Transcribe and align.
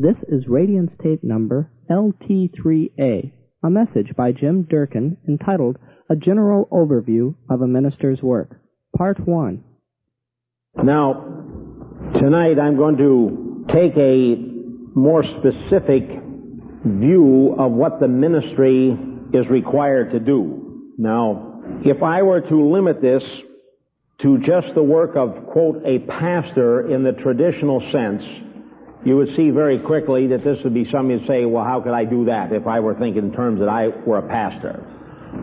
This 0.00 0.18
is 0.28 0.46
Radiance 0.46 0.92
tape 1.02 1.24
number 1.24 1.72
LT3A, 1.90 3.32
a 3.64 3.68
message 3.68 4.14
by 4.16 4.30
Jim 4.30 4.62
Durkin 4.62 5.16
entitled 5.28 5.76
A 6.08 6.14
General 6.14 6.68
Overview 6.70 7.34
of 7.50 7.62
a 7.62 7.66
Minister's 7.66 8.22
Work, 8.22 8.60
Part 8.96 9.18
1. 9.18 9.64
Now, 10.84 11.14
tonight 12.14 12.60
I'm 12.60 12.76
going 12.76 12.96
to 12.98 13.66
take 13.74 13.96
a 13.96 14.36
more 14.96 15.24
specific 15.24 16.04
view 16.84 17.56
of 17.58 17.72
what 17.72 17.98
the 17.98 18.06
ministry 18.06 18.96
is 19.34 19.48
required 19.48 20.12
to 20.12 20.20
do. 20.20 20.92
Now, 20.96 21.60
if 21.84 22.04
I 22.04 22.22
were 22.22 22.42
to 22.42 22.70
limit 22.70 23.02
this 23.02 23.24
to 24.22 24.38
just 24.46 24.76
the 24.76 24.82
work 24.82 25.16
of, 25.16 25.46
quote, 25.48 25.82
a 25.84 25.98
pastor 25.98 26.88
in 26.88 27.02
the 27.02 27.12
traditional 27.20 27.80
sense, 27.90 28.22
you 29.04 29.16
would 29.16 29.34
see 29.36 29.50
very 29.50 29.78
quickly 29.78 30.28
that 30.28 30.44
this 30.44 30.58
would 30.64 30.74
be 30.74 30.84
something 30.90 31.18
you'd 31.18 31.28
say, 31.28 31.44
well, 31.44 31.64
how 31.64 31.80
could 31.80 31.92
I 31.92 32.04
do 32.04 32.26
that 32.26 32.52
if 32.52 32.66
I 32.66 32.80
were 32.80 32.94
thinking 32.94 33.24
in 33.24 33.32
terms 33.32 33.60
that 33.60 33.68
I 33.68 33.88
were 33.88 34.18
a 34.18 34.28
pastor? 34.28 34.84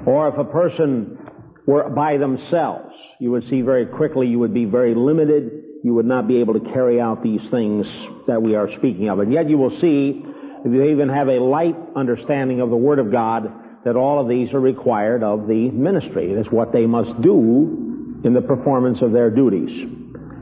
Or 0.06 0.28
if 0.28 0.38
a 0.38 0.44
person 0.44 1.18
were 1.66 1.90
by 1.90 2.18
themselves, 2.18 2.94
you 3.20 3.32
would 3.32 3.50
see 3.50 3.62
very 3.62 3.86
quickly 3.86 4.28
you 4.28 4.40
would 4.40 4.54
be 4.54 4.66
very 4.66 4.94
limited. 4.94 5.64
You 5.84 5.94
would 5.94 6.06
not 6.06 6.28
be 6.28 6.38
able 6.42 6.54
to 6.56 6.72
carry 6.74 7.00
out 7.00 7.24
these 7.24 7.42
things 7.50 7.86
that 8.28 8.42
we 8.42 8.56
are 8.56 8.70
speaking 8.78 9.10
of. 9.10 9.20
And 9.20 9.32
yet 9.32 9.50
you 9.50 9.58
will 9.58 9.80
see, 9.80 10.24
if 10.66 10.72
you 10.72 10.84
even 10.84 11.10
have 11.10 11.28
a 11.28 11.40
light 11.40 11.76
understanding 11.96 12.60
of 12.60 12.70
the 12.70 12.76
Word 12.76 13.00
of 13.00 13.12
God, 13.12 13.52
that 13.86 13.96
all 13.96 14.20
of 14.20 14.28
these 14.28 14.52
are 14.54 14.60
required 14.60 15.24
of 15.24 15.48
the 15.48 15.70
ministry. 15.70 16.32
It 16.32 16.40
is 16.40 16.48
what 16.52 16.74
they 16.74 16.88
must 16.88 17.22
do 17.22 18.20
in 18.24 18.34
the 18.34 18.42
performance 18.42 18.98
of 19.02 19.12
their 19.12 19.30
duties. 19.30 19.70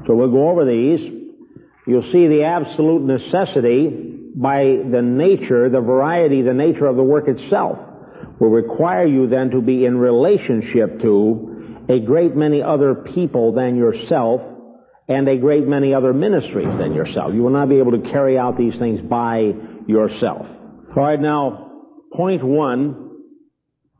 So 0.07 0.15
we'll 0.15 0.31
go 0.31 0.49
over 0.49 0.65
these. 0.65 1.22
You'll 1.85 2.11
see 2.11 2.27
the 2.27 2.43
absolute 2.43 3.03
necessity 3.03 4.13
by 4.35 4.63
the 4.89 5.01
nature, 5.01 5.69
the 5.69 5.81
variety, 5.81 6.41
the 6.41 6.53
nature 6.53 6.85
of 6.85 6.95
the 6.95 7.03
work 7.03 7.27
itself 7.27 7.77
will 8.39 8.49
require 8.49 9.05
you 9.05 9.27
then 9.27 9.51
to 9.51 9.61
be 9.61 9.85
in 9.85 9.97
relationship 9.97 11.01
to 11.01 11.85
a 11.89 11.99
great 11.99 12.35
many 12.35 12.61
other 12.61 12.95
people 13.13 13.53
than 13.53 13.75
yourself 13.75 14.41
and 15.07 15.27
a 15.27 15.37
great 15.37 15.67
many 15.67 15.93
other 15.93 16.13
ministries 16.13 16.67
than 16.79 16.93
yourself. 16.93 17.33
You 17.33 17.43
will 17.43 17.51
not 17.51 17.69
be 17.69 17.77
able 17.77 17.91
to 17.91 18.11
carry 18.11 18.37
out 18.37 18.57
these 18.57 18.73
things 18.79 19.01
by 19.01 19.51
yourself. 19.87 20.47
All 20.95 21.03
right, 21.03 21.19
now, 21.19 21.71
point 22.13 22.43
one, 22.43 23.11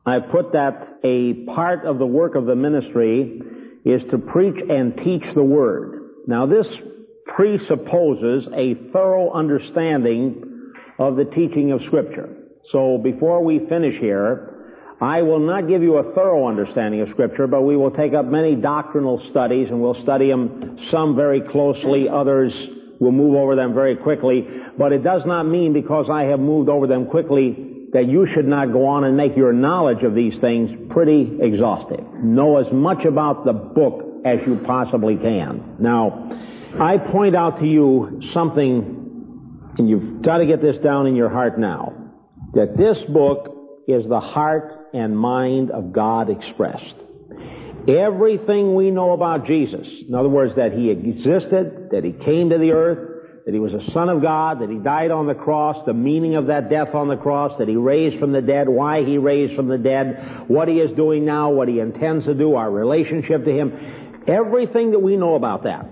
I 0.06 0.20
put 0.20 0.53
that 0.53 1.00
a 1.03 1.45
part 1.53 1.86
of 1.86 2.00
the 2.00 2.06
work 2.06 2.36
of 2.36 2.45
the 2.45 2.56
ministry 2.56 3.42
is 3.86 4.02
to 4.12 4.18
preach 4.18 4.56
and 4.70 4.95
teach 4.97 5.23
the 5.36 5.44
Word. 5.44 6.09
Now, 6.28 6.45
this 6.45 6.66
presupposes 7.26 8.48
a 8.56 8.76
thorough 8.92 9.32
understanding 9.32 10.74
of 11.00 11.16
the 11.16 11.26
teaching 11.26 11.72
of 11.72 11.82
Scripture. 11.88 12.30
So 12.72 12.98
before 12.98 13.44
we 13.44 13.60
finish 13.70 14.00
here, 14.00 14.50
I 15.02 15.22
will 15.22 15.40
not 15.40 15.68
give 15.68 15.82
you 15.82 15.98
a 15.98 16.14
thorough 16.14 16.48
understanding 16.48 17.02
of 17.02 17.10
Scripture, 17.10 17.48
but 17.48 17.64
we 17.64 17.76
will 17.76 17.92
take 17.92 18.14
up 18.14 18.26
many 18.26 18.56
doctrinal 18.56 19.22
studies 19.32 19.68
and 19.70 19.82
we'll 19.82 20.02
study 20.04 20.30
them, 20.30 20.80
some 20.92 21.16
very 21.16 21.42
closely, 21.52 22.08
others 22.08 22.54
will 23.00 23.12
move 23.12 23.36
over 23.36 23.56
them 23.56 23.74
very 23.74 23.98
quickly. 23.98 24.48
But 24.78 24.94
it 24.94 25.04
does 25.04 25.22
not 25.26 25.44
mean 25.44 25.74
because 25.74 26.08
I 26.12 26.24
have 26.24 26.40
moved 26.40 26.70
over 26.70 26.88
them 26.88 27.08
quickly 27.08 27.90
that 27.92 28.08
you 28.08 28.28
should 28.34 28.48
not 28.48 28.72
go 28.72 28.88
on 28.88 29.04
and 29.04 29.16
make 29.16 29.36
your 29.36 29.54
knowledge 29.54 30.04
of 30.04 30.16
these 30.16 30.34
things 30.42 30.70
pretty 30.90 31.38
exhaustive. 31.42 32.04
Know 32.24 32.58
as 32.58 32.72
much 32.72 33.06
about 33.06 33.46
the 33.46 33.54
book 33.54 34.24
as 34.26 34.40
you 34.48 34.60
possibly 34.66 35.16
can. 35.16 35.76
Now, 35.80 36.32
I 36.80 36.98
point 36.98 37.36
out 37.36 37.60
to 37.60 37.66
you 37.66 38.22
something, 38.34 39.74
and 39.78 39.88
you've 39.88 40.24
got 40.24 40.40
to 40.40 40.48
get 40.48 40.60
this 40.60 40.76
down 40.84 41.06
in 41.06 41.16
your 41.16 41.30
heart 41.30 41.60
now, 41.60 41.94
that 42.54 42.76
this 42.76 42.98
book 43.14 43.84
is 43.88 44.04
the 44.10 44.20
heart 44.20 44.90
and 44.92 45.18
mind 45.18 45.70
of 45.70 45.94
God 45.94 46.32
expressed. 46.32 46.96
Everything 47.88 48.74
we 48.74 48.90
know 48.90 49.12
about 49.12 49.46
Jesus, 49.46 49.86
in 50.08 50.16
other 50.16 50.30
words, 50.30 50.56
that 50.56 50.72
He 50.72 50.90
existed, 50.90 51.90
that 51.92 52.03
He 52.03 52.12
came 52.25 52.50
to 52.50 52.58
the 52.58 52.72
earth, 52.72 53.44
that 53.46 53.53
He 53.53 53.59
was 53.59 53.74
a 53.74 53.92
Son 53.92 54.09
of 54.09 54.24
God, 54.24 54.62
that 54.62 54.70
He 54.70 54.78
died 54.78 55.12
on 55.12 55.28
the 55.28 55.36
cross, 55.36 55.76
the 55.86 55.94
meaning 55.94 56.36
of 56.36 56.47
that 56.47 56.72
death 56.72 56.96
on 56.96 57.08
the 57.08 57.18
cross, 57.18 57.52
that 57.59 57.68
He 57.68 57.76
raised 57.76 58.20
from 58.20 58.31
the 58.31 58.42
dead, 58.42 58.68
why 58.68 59.03
He 59.03 59.20
raised 59.20 59.56
from 59.56 59.68
the 59.68 59.78
dead, 59.78 60.46
what 60.47 60.68
He 60.68 60.76
is 60.76 60.96
doing 60.96 61.24
now, 61.24 61.52
what 61.52 61.68
He 61.68 61.80
intends 61.80 62.26
to 62.26 62.34
do, 62.34 62.56
our 62.56 62.72
relationship 62.72 63.46
to 63.46 63.52
Him, 63.52 64.24
everything 64.28 64.92
that 64.92 65.00
we 65.00 65.18
know 65.18 65.36
about 65.36 65.66
that 65.66 65.86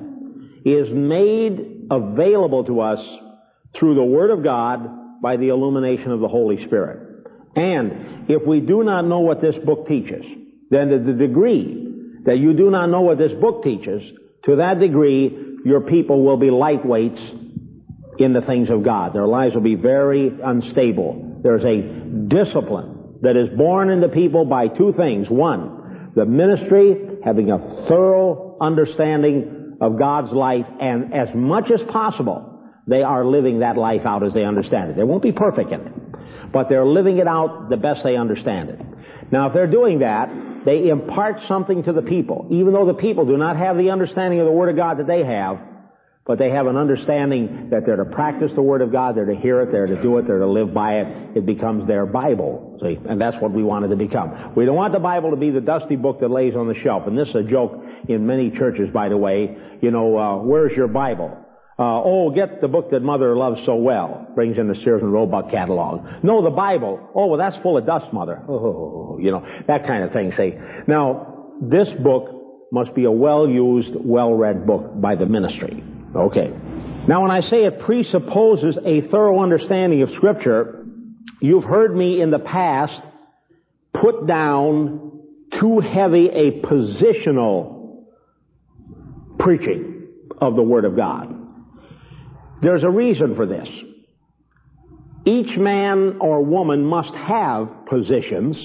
is 0.66 0.88
made 0.91 1.88
available 1.89 2.63
to 2.66 2.81
us 2.81 2.99
through 3.77 3.95
the 3.95 4.03
Word 4.03 4.31
of 4.31 4.44
God 4.44 5.22
by 5.22 5.38
the 5.38 5.49
illumination 5.49 6.11
of 6.11 6.19
the 6.19 6.27
Holy 6.27 6.66
Spirit. 6.66 7.25
And 7.55 8.29
if 8.29 8.45
we 8.45 8.59
do 8.59 8.83
not 8.83 9.01
know 9.03 9.19
what 9.19 9.41
this 9.41 9.55
book 9.66 9.88
teaches, 9.88 10.23
then 10.69 10.89
to 10.89 10.99
the 10.99 11.13
degree 11.13 11.88
that 12.25 12.38
you 12.38 12.53
do 12.53 12.69
not 12.69 12.88
know 12.88 13.01
what 13.01 13.17
this 13.17 13.31
book 13.33 13.63
teaches, 13.63 14.01
to 14.45 14.57
that 14.57 14.79
degree, 14.79 15.57
your 15.66 15.81
people 15.81 16.23
will 16.23 16.38
be 16.38 16.47
lightweights 16.47 18.19
in 18.19 18.33
the 18.33 18.41
things 18.41 18.69
of 18.69 18.83
God. 18.83 19.13
Their 19.13 19.28
lives 19.28 19.53
will 19.53 19.61
be 19.61 19.75
very 19.75 20.31
unstable. 20.43 21.39
There's 21.43 21.63
a 21.63 21.81
discipline 22.28 23.19
that 23.22 23.35
is 23.35 23.55
born 23.57 23.89
into 23.89 24.09
people 24.09 24.45
by 24.45 24.67
two 24.67 24.93
things. 24.97 25.29
One, 25.29 26.11
the 26.16 26.25
ministry 26.25 27.19
having 27.23 27.51
a 27.51 27.85
thorough 27.88 28.57
understanding 28.59 29.60
of 29.81 29.97
God's 29.97 30.31
life, 30.31 30.65
and 30.79 31.13
as 31.13 31.29
much 31.35 31.71
as 31.71 31.81
possible, 31.91 32.59
they 32.87 33.01
are 33.01 33.25
living 33.25 33.59
that 33.59 33.77
life 33.77 34.05
out 34.05 34.23
as 34.23 34.33
they 34.33 34.45
understand 34.45 34.91
it. 34.91 34.95
They 34.95 35.03
won't 35.03 35.23
be 35.23 35.31
perfect 35.31 35.71
in 35.71 35.81
it, 35.81 36.51
but 36.53 36.69
they're 36.69 36.85
living 36.85 37.17
it 37.17 37.27
out 37.27 37.69
the 37.69 37.77
best 37.77 38.03
they 38.03 38.15
understand 38.15 38.69
it. 38.69 38.79
Now, 39.31 39.47
if 39.47 39.53
they're 39.53 39.65
doing 39.65 39.99
that, 39.99 40.29
they 40.65 40.89
impart 40.89 41.37
something 41.47 41.83
to 41.83 41.93
the 41.93 42.03
people, 42.03 42.47
even 42.51 42.73
though 42.73 42.85
the 42.85 42.93
people 42.93 43.25
do 43.25 43.37
not 43.37 43.57
have 43.57 43.77
the 43.77 43.89
understanding 43.89 44.39
of 44.39 44.45
the 44.45 44.51
Word 44.51 44.69
of 44.69 44.75
God 44.75 44.99
that 44.99 45.07
they 45.07 45.23
have, 45.23 45.59
but 46.25 46.37
they 46.37 46.51
have 46.51 46.67
an 46.67 46.77
understanding 46.77 47.69
that 47.71 47.85
they're 47.85 47.95
to 47.95 48.05
practice 48.05 48.53
the 48.53 48.61
Word 48.61 48.81
of 48.81 48.91
God, 48.91 49.17
they're 49.17 49.25
to 49.25 49.35
hear 49.35 49.61
it, 49.61 49.71
they're 49.71 49.87
to 49.87 50.01
do 50.01 50.17
it, 50.17 50.27
they're 50.27 50.39
to 50.39 50.47
live 50.47 50.73
by 50.73 50.99
it. 50.99 51.37
It 51.37 51.45
becomes 51.45 51.87
their 51.87 52.05
Bible. 52.05 52.77
See? 52.81 52.97
And 53.09 53.19
that's 53.19 53.37
what 53.41 53.51
we 53.51 53.63
want 53.63 53.85
it 53.85 53.87
to 53.89 53.95
become. 53.95 54.53
We 54.55 54.65
don't 54.65 54.75
want 54.75 54.93
the 54.93 54.99
Bible 54.99 55.31
to 55.31 55.35
be 55.35 55.49
the 55.49 55.61
dusty 55.61 55.95
book 55.95 56.19
that 56.19 56.29
lays 56.29 56.55
on 56.55 56.67
the 56.67 56.79
shelf. 56.83 57.07
And 57.07 57.17
this 57.17 57.27
is 57.29 57.35
a 57.35 57.43
joke 57.43 57.83
in 58.07 58.27
many 58.27 58.51
churches, 58.51 58.89
by 58.93 59.09
the 59.09 59.17
way. 59.17 59.57
You 59.81 59.89
know, 59.89 60.17
uh, 60.17 60.37
where's 60.37 60.75
your 60.77 60.87
Bible? 60.87 61.37
Uh, 61.79 61.99
oh, 62.03 62.29
get 62.29 62.61
the 62.61 62.67
book 62.67 62.91
that 62.91 63.01
mother 63.01 63.35
loves 63.35 63.59
so 63.65 63.75
well. 63.75 64.27
Brings 64.35 64.59
in 64.59 64.67
the 64.67 64.75
Sears 64.83 65.01
and 65.01 65.11
Roebuck 65.11 65.49
catalog. 65.49 66.23
No, 66.23 66.43
the 66.43 66.51
Bible. 66.51 67.09
Oh, 67.15 67.25
well, 67.27 67.39
that's 67.39 67.57
full 67.63 67.77
of 67.77 67.87
dust, 67.87 68.13
mother. 68.13 68.39
Oh, 68.47 69.17
you 69.19 69.31
know, 69.31 69.43
that 69.67 69.87
kind 69.87 70.03
of 70.03 70.11
thing. 70.11 70.31
See, 70.37 70.53
now, 70.87 71.55
this 71.61 71.87
book 72.03 72.69
must 72.71 72.93
be 72.93 73.05
a 73.05 73.11
well-used, 73.11 73.95
well-read 73.95 74.67
book 74.67 75.01
by 75.01 75.15
the 75.15 75.25
ministry. 75.25 75.83
Okay. 76.16 76.51
Now 77.07 77.22
when 77.22 77.31
I 77.31 77.41
say 77.41 77.66
it 77.66 77.79
presupposes 77.81 78.77
a 78.85 79.01
thorough 79.09 79.41
understanding 79.41 80.01
of 80.01 80.11
Scripture, 80.11 80.85
you've 81.41 81.63
heard 81.63 81.95
me 81.95 82.22
in 82.22 82.31
the 82.31 82.39
past 82.39 83.01
put 83.94 84.27
down 84.27 85.19
too 85.59 85.79
heavy 85.79 86.27
a 86.27 86.61
positional 86.61 88.05
preaching 89.39 90.07
of 90.39 90.55
the 90.55 90.63
Word 90.63 90.85
of 90.85 90.95
God. 90.95 91.35
There's 92.61 92.83
a 92.83 92.89
reason 92.89 93.35
for 93.35 93.45
this. 93.45 93.67
Each 95.25 95.57
man 95.57 96.17
or 96.19 96.43
woman 96.43 96.83
must 96.83 97.13
have 97.13 97.85
positions 97.89 98.57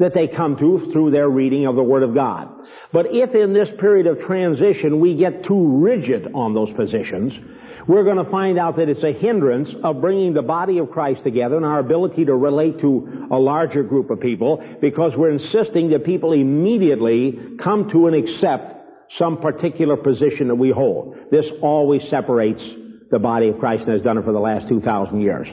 that 0.00 0.14
they 0.14 0.26
come 0.26 0.56
to 0.56 0.90
through 0.92 1.12
their 1.12 1.28
reading 1.28 1.66
of 1.66 1.76
the 1.76 1.82
Word 1.82 2.02
of 2.02 2.14
God. 2.14 2.48
But 2.92 3.06
if 3.10 3.34
in 3.34 3.52
this 3.52 3.68
period 3.78 4.06
of 4.06 4.20
transition 4.26 4.98
we 4.98 5.14
get 5.14 5.44
too 5.44 5.78
rigid 5.78 6.32
on 6.34 6.54
those 6.54 6.70
positions, 6.72 7.32
we're 7.86 8.04
going 8.04 8.22
to 8.22 8.30
find 8.30 8.58
out 8.58 8.76
that 8.76 8.88
it's 8.88 9.02
a 9.02 9.12
hindrance 9.12 9.68
of 9.84 10.00
bringing 10.00 10.34
the 10.34 10.42
body 10.42 10.78
of 10.78 10.90
Christ 10.90 11.22
together 11.22 11.56
and 11.56 11.64
our 11.64 11.78
ability 11.78 12.24
to 12.24 12.34
relate 12.34 12.80
to 12.80 13.28
a 13.30 13.36
larger 13.36 13.82
group 13.82 14.10
of 14.10 14.20
people 14.20 14.62
because 14.80 15.12
we're 15.16 15.30
insisting 15.30 15.90
that 15.90 16.04
people 16.04 16.32
immediately 16.32 17.38
come 17.62 17.90
to 17.90 18.06
and 18.06 18.16
accept 18.16 18.76
some 19.18 19.38
particular 19.38 19.96
position 19.96 20.48
that 20.48 20.54
we 20.54 20.70
hold. 20.70 21.16
This 21.30 21.46
always 21.62 22.02
separates 22.10 22.62
the 23.10 23.18
body 23.18 23.48
of 23.48 23.58
Christ 23.58 23.82
and 23.84 23.92
has 23.92 24.02
done 24.02 24.18
it 24.18 24.24
for 24.24 24.32
the 24.32 24.38
last 24.38 24.68
2,000 24.68 25.20
years. 25.20 25.48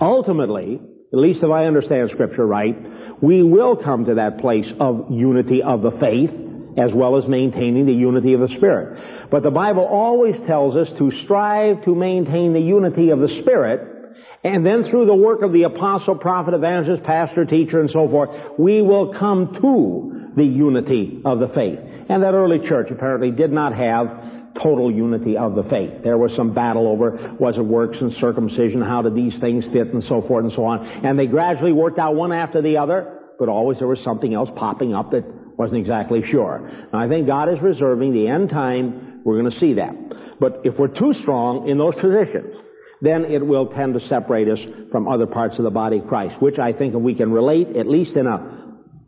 Ultimately, 0.00 0.80
at 1.12 1.18
least 1.18 1.42
if 1.42 1.50
I 1.50 1.64
understand 1.64 2.10
Scripture 2.12 2.46
right, 2.46 2.76
we 3.22 3.42
will 3.42 3.76
come 3.76 4.04
to 4.06 4.14
that 4.14 4.40
place 4.40 4.66
of 4.78 5.10
unity 5.10 5.62
of 5.62 5.82
the 5.82 5.92
faith 5.92 6.30
as 6.78 6.92
well 6.94 7.18
as 7.18 7.28
maintaining 7.28 7.86
the 7.86 7.92
unity 7.92 8.34
of 8.34 8.40
the 8.40 8.54
Spirit. 8.56 9.30
But 9.30 9.42
the 9.42 9.50
Bible 9.50 9.84
always 9.84 10.34
tells 10.46 10.76
us 10.76 10.88
to 10.98 11.10
strive 11.24 11.84
to 11.84 11.94
maintain 11.94 12.52
the 12.52 12.60
unity 12.60 13.10
of 13.10 13.18
the 13.18 13.40
Spirit 13.42 13.98
and 14.44 14.64
then 14.64 14.88
through 14.88 15.06
the 15.06 15.14
work 15.14 15.42
of 15.42 15.52
the 15.52 15.64
apostle, 15.64 16.14
prophet, 16.14 16.54
evangelist, 16.54 17.02
pastor, 17.02 17.44
teacher, 17.44 17.80
and 17.80 17.90
so 17.90 18.08
forth, 18.08 18.30
we 18.58 18.80
will 18.82 19.12
come 19.18 19.58
to 19.60 20.32
the 20.36 20.44
unity 20.44 21.20
of 21.24 21.40
the 21.40 21.48
faith. 21.48 21.78
And 22.08 22.22
that 22.22 22.34
early 22.34 22.66
church 22.68 22.88
apparently 22.90 23.32
did 23.32 23.50
not 23.50 23.74
have 23.74 24.37
total 24.62 24.90
unity 24.90 25.36
of 25.36 25.54
the 25.54 25.62
faith. 25.64 26.02
There 26.02 26.18
was 26.18 26.32
some 26.36 26.54
battle 26.54 26.88
over 26.88 27.34
was 27.38 27.56
it 27.56 27.64
works 27.64 27.96
and 28.00 28.12
circumcision, 28.20 28.82
how 28.82 29.02
did 29.02 29.14
these 29.14 29.38
things 29.40 29.64
fit 29.72 29.92
and 29.94 30.02
so 30.08 30.22
forth 30.22 30.44
and 30.44 30.52
so 30.54 30.64
on. 30.64 30.86
And 31.04 31.18
they 31.18 31.26
gradually 31.26 31.72
worked 31.72 31.98
out 31.98 32.14
one 32.14 32.32
after 32.32 32.62
the 32.62 32.76
other, 32.76 33.20
but 33.38 33.48
always 33.48 33.78
there 33.78 33.88
was 33.88 34.00
something 34.04 34.34
else 34.34 34.50
popping 34.56 34.94
up 34.94 35.10
that 35.12 35.24
wasn't 35.56 35.78
exactly 35.78 36.22
sure. 36.30 36.70
I 36.92 37.08
think 37.08 37.26
God 37.26 37.48
is 37.48 37.60
reserving 37.60 38.12
the 38.12 38.28
end 38.28 38.50
time, 38.50 39.22
we're 39.24 39.40
going 39.40 39.52
to 39.52 39.60
see 39.60 39.74
that. 39.74 39.94
But 40.40 40.62
if 40.64 40.78
we're 40.78 40.88
too 40.88 41.14
strong 41.22 41.68
in 41.68 41.78
those 41.78 41.94
positions, 41.94 42.54
then 43.00 43.24
it 43.24 43.44
will 43.44 43.66
tend 43.66 43.94
to 43.94 44.08
separate 44.08 44.48
us 44.48 44.58
from 44.90 45.08
other 45.08 45.26
parts 45.26 45.56
of 45.58 45.64
the 45.64 45.70
body 45.70 45.98
of 45.98 46.06
Christ, 46.06 46.40
which 46.40 46.58
I 46.58 46.72
think 46.72 46.94
we 46.94 47.14
can 47.14 47.30
relate, 47.30 47.76
at 47.76 47.86
least 47.86 48.16
in 48.16 48.26
a 48.26 48.58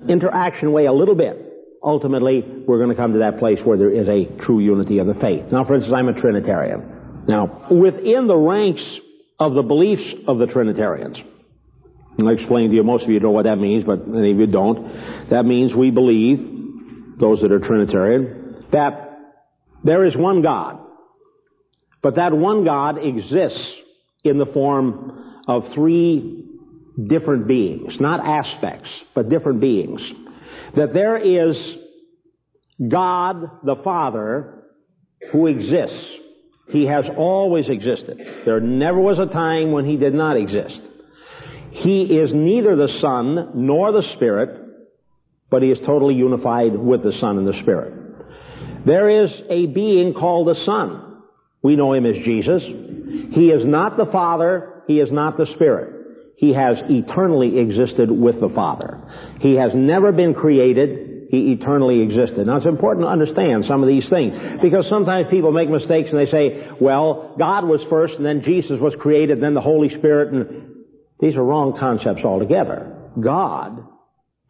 interaction 0.08 0.72
way 0.72 0.86
a 0.86 0.92
little 0.92 1.14
bit, 1.14 1.49
ultimately 1.82 2.42
we're 2.66 2.78
going 2.78 2.90
to 2.90 2.94
come 2.94 3.14
to 3.14 3.20
that 3.20 3.38
place 3.38 3.58
where 3.64 3.78
there 3.78 3.90
is 3.90 4.08
a 4.08 4.44
true 4.44 4.60
unity 4.60 4.98
of 4.98 5.06
the 5.06 5.14
faith. 5.14 5.44
Now, 5.50 5.64
for 5.64 5.74
instance, 5.74 5.94
I'm 5.96 6.08
a 6.08 6.20
Trinitarian. 6.20 7.24
Now, 7.26 7.68
within 7.70 8.26
the 8.26 8.36
ranks 8.36 8.82
of 9.38 9.54
the 9.54 9.62
beliefs 9.62 10.02
of 10.26 10.38
the 10.38 10.46
Trinitarians, 10.46 11.16
I'll 12.18 12.28
explain 12.28 12.70
to 12.70 12.76
you, 12.76 12.82
most 12.82 13.04
of 13.04 13.10
you 13.10 13.20
know 13.20 13.30
what 13.30 13.44
that 13.44 13.56
means, 13.56 13.84
but 13.84 14.06
many 14.06 14.32
of 14.32 14.38
you 14.38 14.46
don't. 14.46 15.30
That 15.30 15.44
means 15.44 15.74
we 15.74 15.90
believe, 15.90 17.18
those 17.18 17.40
that 17.40 17.52
are 17.52 17.60
Trinitarian, 17.60 18.66
that 18.72 19.18
there 19.84 20.04
is 20.04 20.16
one 20.16 20.42
God. 20.42 20.78
But 22.02 22.16
that 22.16 22.32
one 22.32 22.64
God 22.64 22.96
exists 22.98 23.66
in 24.24 24.38
the 24.38 24.46
form 24.46 25.42
of 25.48 25.64
three 25.74 26.44
different 27.08 27.46
beings, 27.46 27.98
not 28.00 28.20
aspects, 28.20 28.88
but 29.14 29.28
different 29.28 29.60
beings. 29.60 30.00
That 30.76 30.94
there 30.94 31.16
is 31.16 31.56
God 32.88 33.64
the 33.64 33.76
Father 33.82 34.64
who 35.32 35.46
exists. 35.46 36.06
He 36.68 36.86
has 36.86 37.04
always 37.16 37.68
existed. 37.68 38.18
There 38.44 38.60
never 38.60 39.00
was 39.00 39.18
a 39.18 39.26
time 39.26 39.72
when 39.72 39.84
He 39.84 39.96
did 39.96 40.14
not 40.14 40.36
exist. 40.36 40.80
He 41.72 42.02
is 42.02 42.30
neither 42.32 42.76
the 42.76 42.98
Son 43.00 43.50
nor 43.54 43.92
the 43.92 44.06
Spirit, 44.14 44.50
but 45.50 45.62
He 45.62 45.70
is 45.70 45.78
totally 45.84 46.14
unified 46.14 46.76
with 46.76 47.02
the 47.02 47.12
Son 47.20 47.38
and 47.38 47.46
the 47.46 47.58
Spirit. 47.62 47.94
There 48.86 49.24
is 49.24 49.30
a 49.50 49.66
being 49.66 50.14
called 50.14 50.48
the 50.48 50.64
Son. 50.64 51.22
We 51.62 51.76
know 51.76 51.92
Him 51.92 52.06
as 52.06 52.16
Jesus. 52.24 52.62
He 52.62 53.48
is 53.48 53.66
not 53.66 53.96
the 53.96 54.06
Father. 54.06 54.82
He 54.86 55.00
is 55.00 55.10
not 55.12 55.36
the 55.36 55.46
Spirit. 55.54 55.99
He 56.40 56.54
has 56.54 56.78
eternally 56.88 57.58
existed 57.58 58.10
with 58.10 58.40
the 58.40 58.48
Father. 58.48 58.98
He 59.40 59.56
has 59.56 59.72
never 59.74 60.10
been 60.10 60.32
created. 60.32 61.28
He 61.30 61.52
eternally 61.52 62.00
existed. 62.00 62.46
Now 62.46 62.56
it's 62.56 62.66
important 62.66 63.04
to 63.04 63.10
understand 63.10 63.66
some 63.68 63.82
of 63.82 63.88
these 63.90 64.08
things 64.08 64.32
because 64.62 64.86
sometimes 64.88 65.26
people 65.30 65.52
make 65.52 65.68
mistakes 65.68 66.08
and 66.10 66.18
they 66.18 66.30
say, 66.30 66.70
well, 66.80 67.36
God 67.38 67.66
was 67.66 67.82
first 67.90 68.14
and 68.14 68.24
then 68.24 68.42
Jesus 68.42 68.80
was 68.80 68.94
created 68.98 69.42
then 69.42 69.52
the 69.52 69.60
Holy 69.60 69.90
Spirit 69.98 70.32
and 70.32 70.86
these 71.20 71.36
are 71.36 71.44
wrong 71.44 71.76
concepts 71.78 72.24
altogether. 72.24 72.96
God 73.20 73.84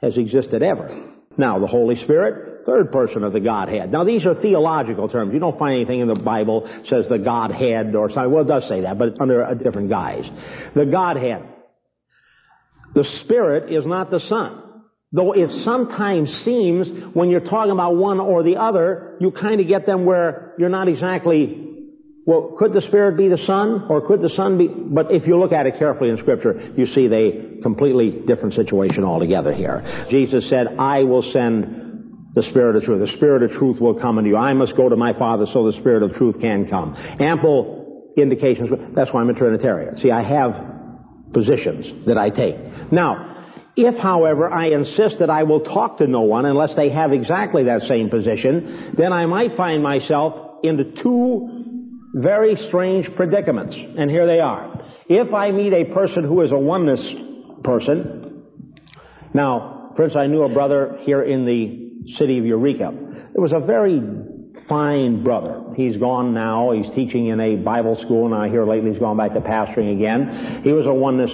has 0.00 0.16
existed 0.16 0.62
ever. 0.62 1.12
Now 1.36 1.58
the 1.58 1.66
Holy 1.66 2.00
Spirit, 2.04 2.66
third 2.66 2.92
person 2.92 3.24
of 3.24 3.32
the 3.32 3.40
Godhead. 3.40 3.90
Now 3.90 4.04
these 4.04 4.24
are 4.26 4.40
theological 4.40 5.08
terms. 5.08 5.34
You 5.34 5.40
don't 5.40 5.58
find 5.58 5.74
anything 5.74 5.98
in 5.98 6.06
the 6.06 6.14
Bible 6.14 6.70
says 6.88 7.06
the 7.10 7.18
Godhead 7.18 7.96
or 7.96 8.10
something. 8.10 8.30
Well, 8.30 8.44
it 8.44 8.48
does 8.48 8.68
say 8.68 8.82
that, 8.82 8.96
but 8.96 9.20
under 9.20 9.42
a 9.42 9.56
different 9.56 9.90
guise. 9.90 10.24
The 10.76 10.84
Godhead. 10.84 11.49
The 12.94 13.04
Spirit 13.20 13.72
is 13.72 13.86
not 13.86 14.10
the 14.10 14.20
Son. 14.20 14.62
Though 15.12 15.32
it 15.32 15.50
sometimes 15.64 16.30
seems 16.44 16.86
when 17.14 17.30
you're 17.30 17.40
talking 17.40 17.72
about 17.72 17.96
one 17.96 18.20
or 18.20 18.44
the 18.44 18.56
other, 18.56 19.16
you 19.20 19.32
kind 19.32 19.60
of 19.60 19.66
get 19.66 19.84
them 19.84 20.04
where 20.04 20.54
you're 20.56 20.68
not 20.68 20.86
exactly, 20.86 21.66
well, 22.26 22.54
could 22.58 22.72
the 22.72 22.82
Spirit 22.82 23.16
be 23.16 23.28
the 23.28 23.42
Son 23.44 23.86
or 23.88 24.06
could 24.06 24.22
the 24.22 24.28
Son 24.36 24.56
be, 24.56 24.68
but 24.68 25.10
if 25.10 25.26
you 25.26 25.38
look 25.38 25.52
at 25.52 25.66
it 25.66 25.78
carefully 25.78 26.10
in 26.10 26.18
Scripture, 26.18 26.72
you 26.76 26.86
see 26.94 27.08
they 27.08 27.60
completely 27.60 28.22
different 28.26 28.54
situation 28.54 29.02
altogether 29.02 29.52
here. 29.52 30.06
Jesus 30.10 30.48
said, 30.48 30.68
I 30.78 31.02
will 31.02 31.24
send 31.32 32.32
the 32.34 32.42
Spirit 32.50 32.76
of 32.76 32.84
truth. 32.84 33.10
The 33.10 33.16
Spirit 33.16 33.42
of 33.42 33.58
truth 33.58 33.80
will 33.80 33.98
come 33.98 34.18
into 34.18 34.30
you. 34.30 34.36
I 34.36 34.52
must 34.52 34.76
go 34.76 34.88
to 34.88 34.96
my 34.96 35.12
Father 35.18 35.46
so 35.52 35.66
the 35.66 35.78
Spirit 35.80 36.04
of 36.04 36.14
truth 36.14 36.40
can 36.40 36.68
come. 36.68 36.94
Ample 37.18 38.12
indications. 38.16 38.70
That's 38.94 39.12
why 39.12 39.22
I'm 39.22 39.30
a 39.30 39.34
Trinitarian. 39.34 39.98
See, 39.98 40.12
I 40.12 40.22
have 40.22 41.32
positions 41.32 42.06
that 42.06 42.16
I 42.16 42.30
take. 42.30 42.54
Now, 42.90 43.30
if, 43.76 43.96
however, 43.98 44.52
I 44.52 44.70
insist 44.70 45.20
that 45.20 45.30
I 45.30 45.44
will 45.44 45.60
talk 45.60 45.98
to 45.98 46.06
no 46.06 46.22
one 46.22 46.44
unless 46.44 46.74
they 46.76 46.90
have 46.90 47.12
exactly 47.12 47.64
that 47.64 47.82
same 47.82 48.10
position, 48.10 48.94
then 48.98 49.12
I 49.12 49.26
might 49.26 49.56
find 49.56 49.82
myself 49.82 50.58
into 50.62 50.84
two 51.02 52.10
very 52.14 52.56
strange 52.68 53.08
predicaments. 53.14 53.74
And 53.74 54.10
here 54.10 54.26
they 54.26 54.40
are. 54.40 54.82
If 55.08 55.32
I 55.32 55.50
meet 55.50 55.72
a 55.72 55.84
person 55.94 56.24
who 56.24 56.42
is 56.42 56.52
a 56.52 56.58
oneness 56.58 57.00
person, 57.62 58.44
now, 59.32 59.92
Prince, 59.94 60.14
I 60.16 60.26
knew 60.26 60.42
a 60.42 60.48
brother 60.48 60.98
here 61.02 61.22
in 61.22 61.46
the 61.46 62.14
city 62.18 62.38
of 62.38 62.44
Eureka. 62.44 62.92
It 63.34 63.40
was 63.40 63.52
a 63.52 63.60
very 63.60 64.02
fine 64.68 65.22
brother. 65.22 65.62
He's 65.76 65.96
gone 65.96 66.34
now. 66.34 66.72
He's 66.72 66.90
teaching 66.94 67.28
in 67.28 67.38
a 67.40 67.56
Bible 67.56 67.96
school, 68.02 68.26
and 68.26 68.34
I 68.34 68.48
hear 68.48 68.66
lately 68.66 68.90
he's 68.90 69.00
gone 69.00 69.16
back 69.16 69.34
to 69.34 69.40
pastoring 69.40 69.96
again. 69.96 70.62
He 70.64 70.72
was 70.72 70.86
a 70.86 70.92
oneness 70.92 71.30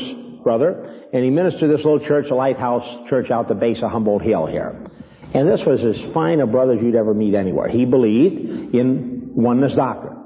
brother 0.46 1.08
and 1.12 1.24
he 1.24 1.30
ministered 1.30 1.68
this 1.68 1.84
little 1.84 1.98
church, 2.06 2.26
a 2.30 2.34
lighthouse 2.34 3.08
church 3.10 3.32
out 3.32 3.48
the 3.48 3.54
base 3.54 3.78
of 3.82 3.90
Humboldt 3.90 4.22
Hill 4.22 4.46
here. 4.46 4.86
And 5.34 5.48
this 5.48 5.60
was 5.66 5.80
as 5.82 6.14
fine 6.14 6.40
a 6.40 6.46
brother 6.46 6.74
as 6.74 6.78
you'd 6.80 6.94
ever 6.94 7.12
meet 7.12 7.34
anywhere. 7.34 7.68
He 7.68 7.84
believed 7.84 8.72
in 8.72 9.32
oneness 9.34 9.74
doctrine. 9.74 10.16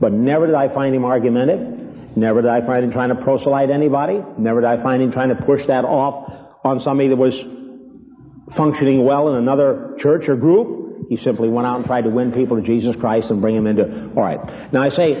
But 0.00 0.12
never 0.12 0.46
did 0.46 0.54
I 0.54 0.72
find 0.72 0.94
him 0.94 1.04
argumentative. 1.04 2.16
Never 2.16 2.40
did 2.40 2.50
I 2.50 2.64
find 2.66 2.84
him 2.84 2.92
trying 2.92 3.10
to 3.10 3.22
proselyte 3.22 3.70
anybody. 3.70 4.18
Never 4.38 4.62
did 4.62 4.66
I 4.66 4.82
find 4.82 5.02
him 5.02 5.12
trying 5.12 5.28
to 5.28 5.44
push 5.44 5.60
that 5.68 5.84
off 5.84 6.32
on 6.64 6.80
somebody 6.82 7.10
that 7.10 7.16
was 7.16 7.34
functioning 8.56 9.04
well 9.04 9.28
in 9.28 9.36
another 9.36 9.98
church 10.00 10.24
or 10.26 10.36
group. 10.36 11.08
He 11.10 11.18
simply 11.22 11.50
went 11.50 11.66
out 11.66 11.76
and 11.76 11.84
tried 11.84 12.02
to 12.02 12.10
win 12.10 12.32
people 12.32 12.56
to 12.56 12.66
Jesus 12.66 12.96
Christ 12.98 13.28
and 13.28 13.42
bring 13.42 13.54
them 13.54 13.66
into, 13.66 13.84
alright. 14.16 14.72
Now 14.72 14.82
I 14.82 14.88
say, 14.88 15.12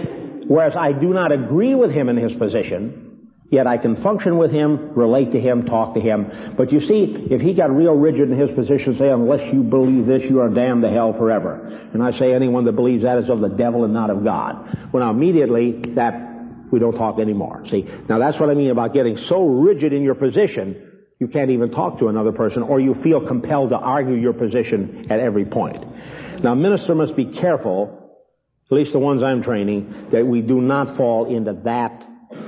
whereas 0.48 0.72
I 0.74 0.92
do 0.92 1.12
not 1.12 1.30
agree 1.30 1.74
with 1.74 1.90
him 1.90 2.08
in 2.08 2.16
his 2.16 2.32
position, 2.38 3.05
Yet 3.50 3.66
I 3.66 3.78
can 3.78 4.02
function 4.02 4.38
with 4.38 4.50
him, 4.50 4.92
relate 4.94 5.32
to 5.32 5.40
him, 5.40 5.66
talk 5.66 5.94
to 5.94 6.00
him. 6.00 6.54
But 6.56 6.72
you 6.72 6.80
see, 6.80 7.28
if 7.30 7.40
he 7.40 7.54
got 7.54 7.70
real 7.70 7.92
rigid 7.92 8.30
in 8.30 8.38
his 8.38 8.50
position, 8.56 8.96
say, 8.98 9.08
unless 9.08 9.40
you 9.52 9.62
believe 9.62 10.06
this, 10.06 10.22
you 10.28 10.40
are 10.40 10.48
damned 10.48 10.82
to 10.82 10.90
hell 10.90 11.12
forever. 11.12 11.88
And 11.94 12.02
I 12.02 12.10
say 12.18 12.34
anyone 12.34 12.64
that 12.64 12.72
believes 12.72 13.04
that 13.04 13.18
is 13.18 13.30
of 13.30 13.40
the 13.40 13.48
devil 13.48 13.84
and 13.84 13.94
not 13.94 14.10
of 14.10 14.24
God. 14.24 14.90
Well 14.92 15.04
now 15.04 15.10
immediately, 15.10 15.94
that, 15.94 16.26
we 16.72 16.80
don't 16.80 16.96
talk 16.96 17.20
anymore. 17.20 17.64
See, 17.70 17.84
now 18.08 18.18
that's 18.18 18.38
what 18.40 18.50
I 18.50 18.54
mean 18.54 18.70
about 18.70 18.92
getting 18.92 19.16
so 19.28 19.46
rigid 19.46 19.92
in 19.92 20.02
your 20.02 20.16
position, 20.16 20.82
you 21.20 21.28
can't 21.28 21.50
even 21.50 21.70
talk 21.70 22.00
to 22.00 22.08
another 22.08 22.32
person, 22.32 22.62
or 22.62 22.80
you 22.80 22.96
feel 23.02 23.26
compelled 23.26 23.70
to 23.70 23.76
argue 23.76 24.14
your 24.14 24.32
position 24.32 25.06
at 25.08 25.20
every 25.20 25.44
point. 25.44 25.82
Now, 26.42 26.54
minister 26.54 26.94
must 26.94 27.16
be 27.16 27.26
careful, 27.40 28.20
at 28.70 28.74
least 28.74 28.92
the 28.92 28.98
ones 28.98 29.22
I'm 29.22 29.42
training, 29.42 30.08
that 30.12 30.26
we 30.26 30.42
do 30.42 30.60
not 30.60 30.96
fall 30.96 31.34
into 31.34 31.54
that 31.64 32.02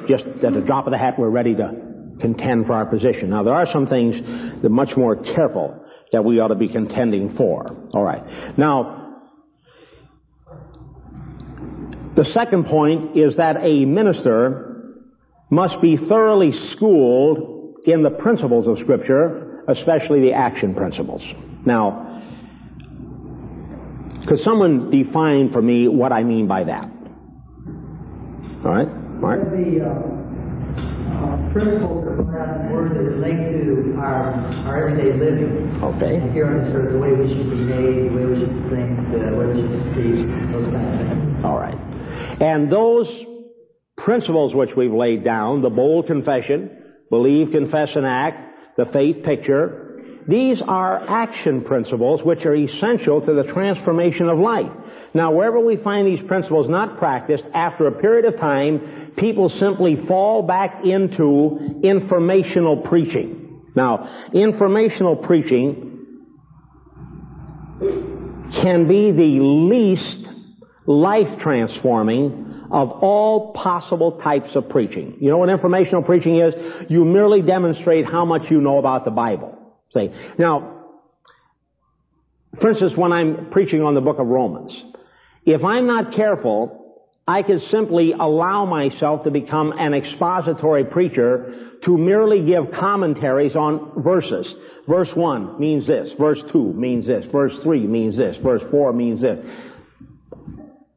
just 0.08 0.24
at 0.24 0.54
the 0.54 0.62
drop 0.64 0.86
of 0.86 0.92
the 0.92 0.98
hat, 0.98 1.14
we're 1.18 1.28
ready 1.28 1.54
to 1.54 1.72
contend 2.20 2.66
for 2.66 2.72
our 2.72 2.86
position. 2.86 3.30
Now, 3.30 3.42
there 3.42 3.54
are 3.54 3.66
some 3.72 3.86
things 3.86 4.16
that 4.16 4.66
are 4.66 4.70
much 4.70 4.96
more 4.96 5.16
careful 5.16 5.84
that 6.12 6.24
we 6.24 6.40
ought 6.40 6.48
to 6.48 6.54
be 6.54 6.68
contending 6.68 7.36
for. 7.36 7.66
All 7.92 8.02
right. 8.02 8.58
Now, 8.58 8.98
the 12.16 12.24
second 12.32 12.66
point 12.66 13.16
is 13.16 13.36
that 13.36 13.58
a 13.62 13.84
minister 13.84 15.04
must 15.50 15.80
be 15.80 15.96
thoroughly 15.96 16.52
schooled 16.72 17.84
in 17.86 18.02
the 18.02 18.10
principles 18.10 18.66
of 18.66 18.78
Scripture, 18.82 19.64
especially 19.68 20.20
the 20.20 20.32
action 20.32 20.74
principles. 20.74 21.22
Now, 21.64 22.06
could 24.26 24.40
someone 24.44 24.90
define 24.90 25.52
for 25.52 25.62
me 25.62 25.88
what 25.88 26.12
I 26.12 26.22
mean 26.22 26.48
by 26.48 26.64
that? 26.64 26.90
All 28.64 28.72
right. 28.72 28.88
Mark? 29.20 29.50
The 29.50 29.82
uh, 29.82 30.18
uh, 31.18 31.52
principles 31.52 32.04
that 32.06 32.16
come 32.16 32.30
out 32.34 32.60
in 32.60 32.68
the 32.68 32.74
Word 32.74 32.94
that 32.94 33.02
relate 33.02 33.50
to 33.50 33.98
our, 33.98 34.30
our 34.66 34.88
everyday 34.88 35.18
living. 35.18 35.80
Okay. 35.82 36.32
Here 36.32 36.46
on 36.46 36.64
this 36.64 36.74
earth, 36.74 36.92
the 36.92 36.98
way 36.98 37.12
we 37.12 37.26
should 37.34 37.50
behave, 37.50 38.10
the 38.10 38.16
way 38.16 38.26
we 38.26 38.38
should 38.38 38.56
think, 38.70 38.94
the 39.10 39.34
way 39.34 39.46
we 39.50 39.62
should 39.66 39.78
speak, 39.90 40.26
those 40.54 40.70
kind 40.70 40.86
of 40.86 41.06
things. 41.08 41.44
All 41.44 41.58
right. 41.58 41.78
And 42.40 42.70
those 42.70 43.08
principles 43.96 44.54
which 44.54 44.70
we've 44.76 44.92
laid 44.92 45.24
down, 45.24 45.62
the 45.62 45.70
bold 45.70 46.06
confession, 46.06 46.70
believe, 47.10 47.50
confess, 47.50 47.88
and 47.94 48.06
act, 48.06 48.76
the 48.76 48.86
faith 48.92 49.24
picture, 49.24 49.88
these 50.28 50.58
are 50.66 51.08
action 51.08 51.64
principles 51.64 52.20
which 52.22 52.44
are 52.44 52.54
essential 52.54 53.20
to 53.22 53.34
the 53.34 53.50
transformation 53.52 54.28
of 54.28 54.38
life. 54.38 54.70
Now, 55.14 55.32
wherever 55.32 55.58
we 55.58 55.76
find 55.76 56.06
these 56.06 56.26
principles 56.26 56.68
not 56.68 56.98
practiced, 56.98 57.44
after 57.54 57.86
a 57.86 57.92
period 57.92 58.32
of 58.32 58.38
time, 58.38 59.12
people 59.16 59.50
simply 59.58 59.96
fall 60.06 60.42
back 60.42 60.84
into 60.84 61.80
informational 61.82 62.78
preaching. 62.78 63.62
Now, 63.74 64.28
informational 64.34 65.16
preaching 65.16 66.06
can 68.62 68.88
be 68.88 69.12
the 69.12 69.38
least 69.42 70.26
life 70.86 71.40
transforming 71.40 72.66
of 72.70 72.90
all 72.90 73.52
possible 73.54 74.20
types 74.22 74.50
of 74.54 74.68
preaching. 74.68 75.16
You 75.20 75.30
know 75.30 75.38
what 75.38 75.48
informational 75.48 76.02
preaching 76.02 76.38
is? 76.40 76.54
You 76.90 77.04
merely 77.04 77.40
demonstrate 77.40 78.06
how 78.06 78.24
much 78.24 78.42
you 78.50 78.60
know 78.60 78.78
about 78.78 79.04
the 79.04 79.10
Bible. 79.10 79.56
See, 79.94 80.10
now, 80.38 80.86
for 82.60 82.70
instance, 82.70 82.92
when 82.96 83.12
I'm 83.12 83.50
preaching 83.50 83.82
on 83.82 83.94
the 83.94 84.00
book 84.00 84.18
of 84.18 84.26
Romans, 84.26 84.72
if 85.48 85.64
I'm 85.64 85.86
not 85.86 86.14
careful, 86.14 87.02
I 87.26 87.42
can 87.42 87.60
simply 87.70 88.12
allow 88.12 88.66
myself 88.66 89.24
to 89.24 89.30
become 89.30 89.72
an 89.76 89.94
expository 89.94 90.84
preacher 90.84 91.70
to 91.86 91.96
merely 91.96 92.44
give 92.44 92.72
commentaries 92.78 93.56
on 93.56 94.02
verses. 94.02 94.46
Verse 94.86 95.08
1 95.14 95.58
means 95.58 95.86
this. 95.86 96.10
Verse 96.18 96.38
2 96.52 96.74
means 96.74 97.06
this. 97.06 97.24
Verse 97.32 97.52
3 97.62 97.86
means 97.86 98.16
this. 98.18 98.36
Verse 98.42 98.62
4 98.70 98.92
means 98.92 99.22
this. 99.22 99.38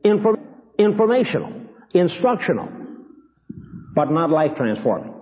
Inform- 0.03 0.45
informational, 0.77 1.53
instructional, 1.93 2.67
but 3.95 4.11
not 4.11 4.29
life 4.31 4.51
transforming. 4.57 5.13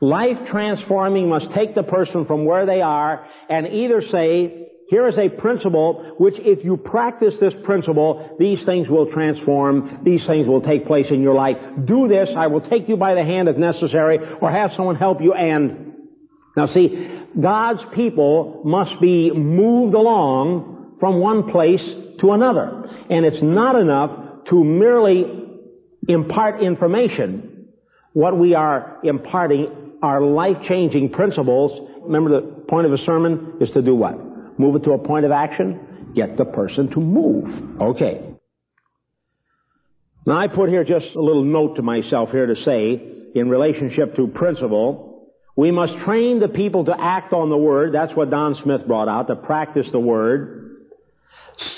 Life 0.00 0.46
transforming 0.50 1.30
must 1.30 1.52
take 1.54 1.74
the 1.74 1.84
person 1.84 2.26
from 2.26 2.44
where 2.44 2.66
they 2.66 2.82
are 2.82 3.26
and 3.48 3.66
either 3.66 4.02
say, 4.12 4.57
here 4.88 5.06
is 5.06 5.18
a 5.18 5.28
principle 5.28 6.14
which 6.16 6.36
if 6.38 6.64
you 6.64 6.78
practice 6.78 7.34
this 7.40 7.52
principle, 7.62 8.36
these 8.38 8.64
things 8.64 8.88
will 8.88 9.12
transform, 9.12 10.00
these 10.02 10.24
things 10.26 10.48
will 10.48 10.62
take 10.62 10.86
place 10.86 11.06
in 11.10 11.20
your 11.20 11.34
life. 11.34 11.56
Do 11.84 12.08
this, 12.08 12.30
I 12.34 12.46
will 12.46 12.62
take 12.62 12.88
you 12.88 12.96
by 12.96 13.14
the 13.14 13.22
hand 13.22 13.48
if 13.48 13.58
necessary, 13.58 14.18
or 14.40 14.50
have 14.50 14.70
someone 14.76 14.96
help 14.96 15.20
you 15.20 15.34
and. 15.34 15.92
Now 16.56 16.68
see, 16.72 17.22
God's 17.38 17.80
people 17.94 18.62
must 18.64 18.98
be 18.98 19.30
moved 19.30 19.94
along 19.94 20.96
from 20.98 21.20
one 21.20 21.50
place 21.50 21.82
to 22.20 22.32
another. 22.32 22.88
And 23.10 23.26
it's 23.26 23.42
not 23.42 23.76
enough 23.76 24.46
to 24.48 24.64
merely 24.64 25.24
impart 26.08 26.62
information. 26.62 27.68
What 28.14 28.38
we 28.38 28.54
are 28.54 28.98
imparting 29.04 29.98
are 30.02 30.22
life-changing 30.22 31.10
principles. 31.10 31.90
Remember 32.04 32.40
the 32.40 32.46
point 32.68 32.86
of 32.86 32.92
a 32.94 32.98
sermon 33.04 33.58
is 33.60 33.70
to 33.72 33.82
do 33.82 33.94
what? 33.94 34.27
Move 34.58 34.76
it 34.76 34.84
to 34.84 34.92
a 34.92 34.98
point 34.98 35.24
of 35.24 35.30
action. 35.30 36.12
Get 36.14 36.36
the 36.36 36.44
person 36.44 36.90
to 36.90 37.00
move. 37.00 37.80
Okay. 37.80 38.24
Now 40.26 40.38
I 40.38 40.48
put 40.48 40.68
here 40.68 40.84
just 40.84 41.14
a 41.14 41.20
little 41.20 41.44
note 41.44 41.76
to 41.76 41.82
myself 41.82 42.30
here 42.30 42.46
to 42.46 42.56
say, 42.56 43.00
in 43.34 43.48
relationship 43.48 44.16
to 44.16 44.26
principle, 44.26 45.32
we 45.56 45.70
must 45.70 45.96
train 46.04 46.40
the 46.40 46.48
people 46.48 46.84
to 46.86 46.94
act 46.98 47.32
on 47.32 47.50
the 47.50 47.56
Word. 47.56 47.94
That's 47.94 48.14
what 48.14 48.30
Don 48.30 48.56
Smith 48.62 48.86
brought 48.86 49.08
out, 49.08 49.28
to 49.28 49.36
practice 49.36 49.86
the 49.90 49.98
Word. 50.00 50.86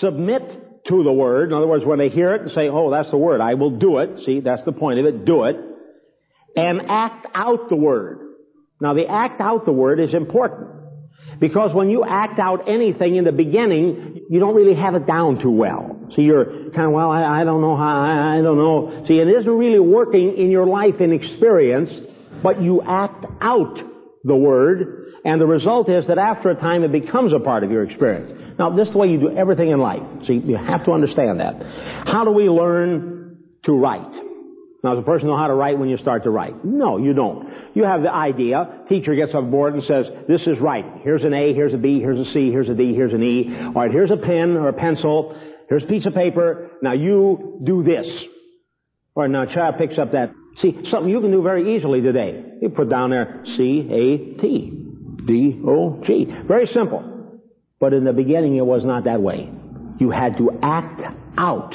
Submit 0.01 0.43
to 0.89 1.03
the 1.03 1.13
Word. 1.13 1.49
In 1.49 1.55
other 1.55 1.67
words, 1.67 1.85
when 1.85 1.99
they 1.99 2.09
hear 2.09 2.35
it 2.35 2.43
and 2.43 2.51
say, 2.53 2.69
oh, 2.69 2.91
that's 2.91 3.11
the 3.11 3.17
Word, 3.17 3.41
I 3.41 3.55
will 3.55 3.79
do 3.79 3.99
it. 3.99 4.25
See, 4.27 4.41
that's 4.41 4.65
the 4.65 4.73
point 4.73 4.99
of 4.99 5.07
it. 5.07 5.25
Do 5.25 5.45
it. 5.45 5.57
And 6.57 6.83
act 6.89 7.27
out 7.35 7.69
the 7.69 7.77
Word. 7.77 8.21
Now 8.81 8.95
the 8.95 9.07
act 9.07 9.41
out 9.41 9.65
the 9.65 9.73
Word 9.73 10.01
is 10.01 10.13
important. 10.13 10.80
Because 11.41 11.75
when 11.75 11.89
you 11.89 12.05
act 12.07 12.39
out 12.39 12.69
anything 12.69 13.17
in 13.17 13.25
the 13.25 13.33
beginning, 13.33 14.27
you 14.29 14.39
don't 14.41 14.55
really 14.55 14.79
have 14.79 14.95
it 14.95 15.07
down 15.07 15.41
too 15.41 15.51
well. 15.51 15.99
See, 16.15 16.23
you're 16.23 16.71
kind 16.75 16.87
of, 16.89 16.93
well, 16.93 17.11
I, 17.11 17.41
I 17.41 17.45
don't 17.45 17.63
know 17.63 17.77
how, 17.77 18.03
I, 18.03 18.39
I 18.39 18.43
don't 18.43 18.59
know. 18.59 19.05
See, 19.09 19.15
it 19.15 19.27
isn't 19.27 19.51
really 19.51 19.81
working 19.81 20.37
in 20.37 20.51
your 20.51 20.67
life 20.67 21.01
in 21.01 21.13
experience, 21.13 21.91
but 22.43 22.61
you 22.63 22.83
act 22.87 23.25
out 23.41 23.79
the 24.23 24.37
Word, 24.37 25.13
and 25.25 25.41
the 25.41 25.47
result 25.47 25.89
is 25.89 26.07
that 26.09 26.19
after 26.19 26.51
a 26.51 26.57
time 26.57 26.85
it 26.85 26.93
becomes 26.93 27.33
a 27.33 27.41
part 27.41 27.65
of 27.65 27.71
your 27.71 27.85
experience. 27.85 28.57
Now, 28.59 28.77
this 28.77 28.89
is 28.89 28.93
the 28.93 28.99
way 28.99 29.09
you 29.09 29.19
do 29.19 29.35
everything 29.35 29.71
in 29.71 29.81
life. 29.81 30.03
See, 30.27 30.35
you 30.35 30.59
have 30.59 30.85
to 30.85 30.93
understand 30.93 31.41
that. 31.41 31.55
How 32.05 32.25
do 32.25 32.33
we 32.33 32.51
learn 32.51 33.39
to 33.65 33.73
write? 33.73 34.30
Now, 34.83 34.95
does 34.95 35.03
a 35.03 35.07
person 35.07 35.29
know 35.29 35.37
how 35.37 35.49
to 35.49 35.55
write 35.55 35.79
when 35.79 35.91
you 35.91 35.99
start 35.99 36.25
to 36.25 36.31
write? 36.31 36.65
No, 36.65 36.97
you 36.97 37.13
don't. 37.13 37.49
You 37.75 37.85
have 37.85 38.03
the 38.03 38.13
idea. 38.13 38.85
Teacher 38.89 39.15
gets 39.15 39.35
on 39.35 39.51
board 39.51 39.75
and 39.75 39.83
says, 39.85 40.07
this 40.27 40.41
is 40.43 40.59
writing. 40.59 41.01
Here's 41.05 41.23
an 41.23 41.35
A, 41.35 41.53
here's 41.53 41.75
a 41.75 41.77
B, 41.77 42.01
here's 42.01 42.19
a 42.19 42.33
C, 42.33 42.51
here's 42.51 42.69
a 42.69 42.75
D, 42.75 42.95
here's 42.95 43.13
an 43.13 43.23
E. 43.23 43.55
Alright, 43.67 43.91
here's 43.91 44.11
a 44.11 44.17
pen 44.17 44.57
or 44.57 44.69
a 44.69 44.73
pencil. 44.73 45.39
Here's 45.69 45.83
a 45.83 45.87
piece 45.87 46.07
of 46.07 46.15
paper. 46.15 46.71
Now 46.83 46.95
you 46.95 47.61
do 47.63 47.83
this. 47.83 48.07
Alright, 49.15 49.31
now 49.31 49.43
a 49.43 49.55
child 49.55 49.75
picks 49.79 49.99
up 49.99 50.13
that. 50.13 50.33
See, 50.63 50.75
something 50.91 51.11
you 51.11 51.21
can 51.21 51.31
do 51.31 51.43
very 51.43 51.77
easily 51.77 52.01
today. 52.01 52.43
You 52.63 52.71
put 52.71 52.89
down 52.89 53.11
there 53.11 53.45
C, 53.57 53.87
A, 53.91 54.41
T, 54.41 54.73
D, 55.27 55.61
O, 55.67 56.03
G. 56.07 56.27
Very 56.49 56.67
simple. 56.73 57.05
But 57.79 57.93
in 57.93 58.05
the 58.05 58.13
beginning 58.15 58.57
it 58.57 58.65
was 58.65 58.83
not 58.85 59.05
that 59.05 59.21
way. 59.21 59.51
You 59.99 60.11
had 60.11 60.39
to 60.39 60.59
act 60.63 61.03
out 61.37 61.75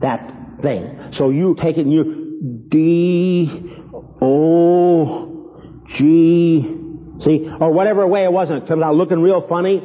that 0.00 0.47
thing. 0.62 1.12
So 1.18 1.30
you 1.30 1.56
take 1.62 1.76
it 1.76 1.86
and 1.86 1.92
you 1.92 2.66
D 2.68 3.50
O 4.20 5.82
G 5.96 6.74
see 7.24 7.48
or 7.60 7.72
whatever 7.72 8.06
way 8.06 8.24
it 8.24 8.32
was, 8.32 8.48
and 8.50 8.62
it 8.62 8.68
comes 8.68 8.82
out 8.82 8.94
looking 8.94 9.20
real 9.20 9.46
funny. 9.48 9.82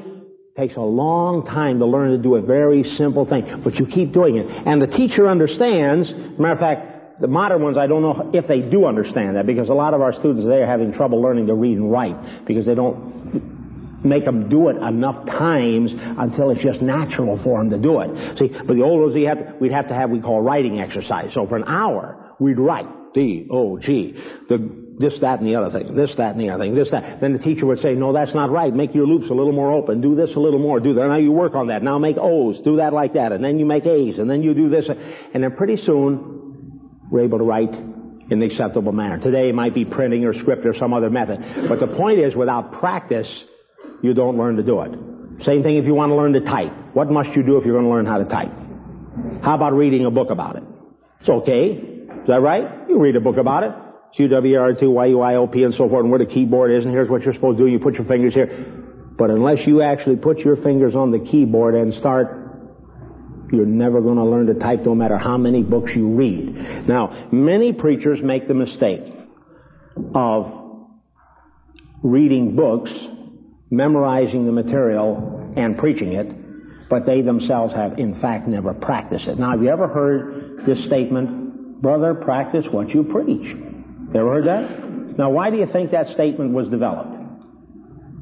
Takes 0.56 0.76
a 0.76 0.82
long 0.82 1.48
time 1.48 1.80
to 1.80 1.86
learn 1.88 2.12
to 2.12 2.20
do 2.20 2.36
a 2.36 2.42
very 2.42 2.84
simple 2.96 3.26
thing, 3.26 3.62
but 3.64 3.74
you 3.76 3.88
keep 3.88 4.14
doing 4.14 4.38
it. 4.38 4.46
And 4.68 4.80
the 4.80 4.86
teacher 4.86 5.28
understands. 5.28 6.08
Matter 6.38 6.54
of 6.54 6.60
fact, 6.60 7.22
the 7.22 7.28
modern 7.28 7.64
ones, 7.64 7.76
I 7.76 7.88
don't 7.88 8.04
know 8.04 8.30
if 8.34 8.48
they 8.48 8.60
do 8.60 8.86
understand 8.86 9.36
that 9.36 9.48
because 9.48 9.70
a 9.70 9.74
lot 9.74 9.96
of 9.96 10.02
our 10.02 10.14
students 10.14 10.44
today 10.44 10.62
are 10.62 10.68
having 10.68 10.94
trouble 10.94 11.22
learning 11.24 11.48
to 11.48 11.56
read 11.56 11.78
and 11.78 11.92
write 11.92 12.46
because 12.46 12.68
they 12.68 12.76
don't 12.76 13.23
make 14.04 14.26
them 14.26 14.50
do 14.50 14.70
it 14.70 14.78
enough 14.78 15.26
times 15.26 15.92
until 15.94 16.52
it's 16.52 16.62
just 16.62 16.82
natural 16.82 17.40
for 17.44 17.60
them 17.60 17.70
to 17.70 17.78
do 17.78 18.00
it. 18.02 18.38
See, 18.40 18.48
but 18.66 18.76
the 18.76 18.82
old 18.84 19.02
ones, 19.02 19.14
we 19.16 19.24
have, 19.24 19.56
we'd 19.60 19.72
have 19.72 19.88
to 19.88 19.94
have, 19.94 20.10
we 20.10 20.20
call 20.20 20.42
writing 20.42 20.80
exercise. 20.80 21.32
So 21.34 21.48
for 21.48 21.56
an 21.56 21.66
hour, 21.66 22.36
we'd 22.40 22.60
write 22.60 22.86
D, 23.14 23.48
O, 23.52 23.78
G, 23.78 24.14
the, 24.50 24.84
this, 25.00 25.14
that, 25.22 25.40
and 25.40 25.48
the 25.48 25.56
other 25.56 25.72
thing, 25.72 25.96
this, 25.96 26.12
that, 26.18 26.36
and 26.36 26.40
the 26.40 26.50
other 26.50 26.64
thing, 26.64 26.76
this, 26.76 26.92
that. 26.92 27.20
Then 27.22 27.34
the 27.34 27.40
teacher 27.40 27.66
would 27.66 27.80
say, 27.80 27.94
no, 27.94 28.14
that's 28.14 28.34
not 28.36 28.52
right. 28.52 28.74
Make 28.74 28.94
your 28.94 29.08
loops 29.08 29.30
a 29.30 29.34
little 29.34 29.54
more 29.54 29.72
open. 29.72 30.02
Do 30.02 30.16
this 30.16 30.30
a 30.36 30.40
little 30.40 30.60
more. 30.60 30.80
Do 30.80 30.94
that. 30.94 31.08
Now 31.08 31.18
you 31.18 31.32
work 31.32 31.56
on 31.56 31.68
that. 31.68 31.82
Now 31.82 31.98
make 31.98 32.18
O's. 32.20 32.62
Do 32.64 32.78
that 32.78 32.94
like 32.94 33.14
that. 33.14 33.32
And 33.32 33.44
then 33.44 33.58
you 33.60 33.66
make 33.66 33.86
A's. 33.86 34.20
And 34.20 34.30
then 34.30 34.44
you 34.44 34.54
do 34.54 34.70
this. 34.70 34.86
And 35.34 35.44
then 35.44 35.56
pretty 35.56 35.78
soon, 35.78 37.00
we're 37.10 37.24
able 37.24 37.40
to 37.40 37.44
write 37.44 37.74
in 37.74 38.42
an 38.42 38.44
acceptable 38.44 38.92
manner. 38.92 39.20
Today 39.20 39.50
it 39.50 39.56
might 39.56 39.74
be 39.74 39.86
printing 39.86 40.26
or 40.26 40.34
script 40.40 40.66
or 40.66 40.76
some 40.78 40.94
other 40.94 41.10
method. 41.10 41.40
But 41.68 41.80
the 41.80 41.88
point 41.88 42.20
is, 42.20 42.36
without 42.36 42.74
practice, 42.74 43.28
you 44.04 44.14
don't 44.14 44.38
learn 44.38 44.58
to 44.58 44.64
do 44.64 44.82
it. 44.82 44.92
Same 45.46 45.64
thing 45.64 45.78
if 45.78 45.86
you 45.86 45.96
want 45.96 46.12
to 46.12 46.16
learn 46.16 46.34
to 46.34 46.42
type. 46.42 46.72
What 46.94 47.10
must 47.10 47.30
you 47.36 47.42
do 47.42 47.58
if 47.58 47.66
you're 47.66 47.74
going 47.74 47.86
to 47.86 47.92
learn 47.92 48.06
how 48.06 48.20
to 48.20 48.26
type? 48.26 48.52
How 49.44 49.56
about 49.56 49.74
reading 49.74 50.06
a 50.06 50.12
book 50.12 50.30
about 50.30 50.58
it? 50.58 50.64
It's 51.22 51.30
okay. 51.30 51.82
Is 52.22 52.28
that 52.28 52.42
right? 52.42 52.88
You 52.88 53.00
read 53.00 53.16
a 53.16 53.22
book 53.22 53.38
about 53.38 53.64
it. 53.64 53.72
Q-W-R-T-Y-U-I-O-P 54.16 55.64
and 55.64 55.74
so 55.74 55.90
forth, 55.90 56.04
and 56.04 56.12
where 56.12 56.20
the 56.20 56.32
keyboard 56.32 56.72
is, 56.72 56.86
and 56.86 56.94
here's 56.94 57.10
what 57.10 57.24
you're 57.24 57.34
supposed 57.34 57.58
to 57.58 57.64
do. 57.64 57.72
You 57.72 57.80
put 57.80 57.96
your 57.96 58.06
fingers 58.06 58.34
here. 58.36 58.48
But 59.18 59.32
unless 59.32 59.66
you 59.66 59.82
actually 59.82 60.18
put 60.18 60.40
your 60.40 60.58
fingers 60.58 60.96
on 60.96 61.12
the 61.12 61.20
keyboard 61.20 61.74
and 61.74 61.94
start 61.96 62.44
you're 63.54 63.66
never 63.68 64.02
going 64.02 64.18
to 64.18 64.26
learn 64.26 64.48
to 64.48 64.56
type 64.56 64.80
no 64.84 64.96
matter 64.96 65.18
how 65.18 65.38
many 65.38 65.62
books 65.62 65.92
you 65.96 66.08
read. 66.08 66.88
Now, 66.88 67.30
many 67.32 67.72
preachers 67.72 68.20
make 68.24 68.48
the 68.48 68.56
mistake 68.56 69.02
of 70.16 70.88
reading 72.02 72.56
books 72.56 72.90
memorizing 73.74 74.46
the 74.46 74.52
material 74.52 75.52
and 75.58 75.78
preaching 75.78 76.14
it, 76.14 76.90
but 76.90 77.06
they 77.08 77.22
themselves 77.22 77.74
have 77.74 77.98
in 77.98 78.22
fact 78.22 78.48
never 78.48 78.74
practiced 78.74 79.28
it. 79.28 79.40
Now, 79.40 79.52
have 79.52 79.64
you 79.64 79.70
ever 79.70 79.88
heard 79.88 80.66
this 80.68 80.86
statement, 80.86 81.82
brother, 81.82 82.14
practice 82.14 82.66
what 82.72 82.90
you 82.90 83.04
preach? 83.04 83.58
Ever 84.16 84.30
heard 84.30 84.46
that? 84.46 85.18
Now, 85.18 85.32
why 85.32 85.50
do 85.50 85.58
you 85.58 85.68
think 85.74 85.92
that 85.92 86.14
statement 86.14 86.54
was 86.54 86.70
developed? 86.70 87.10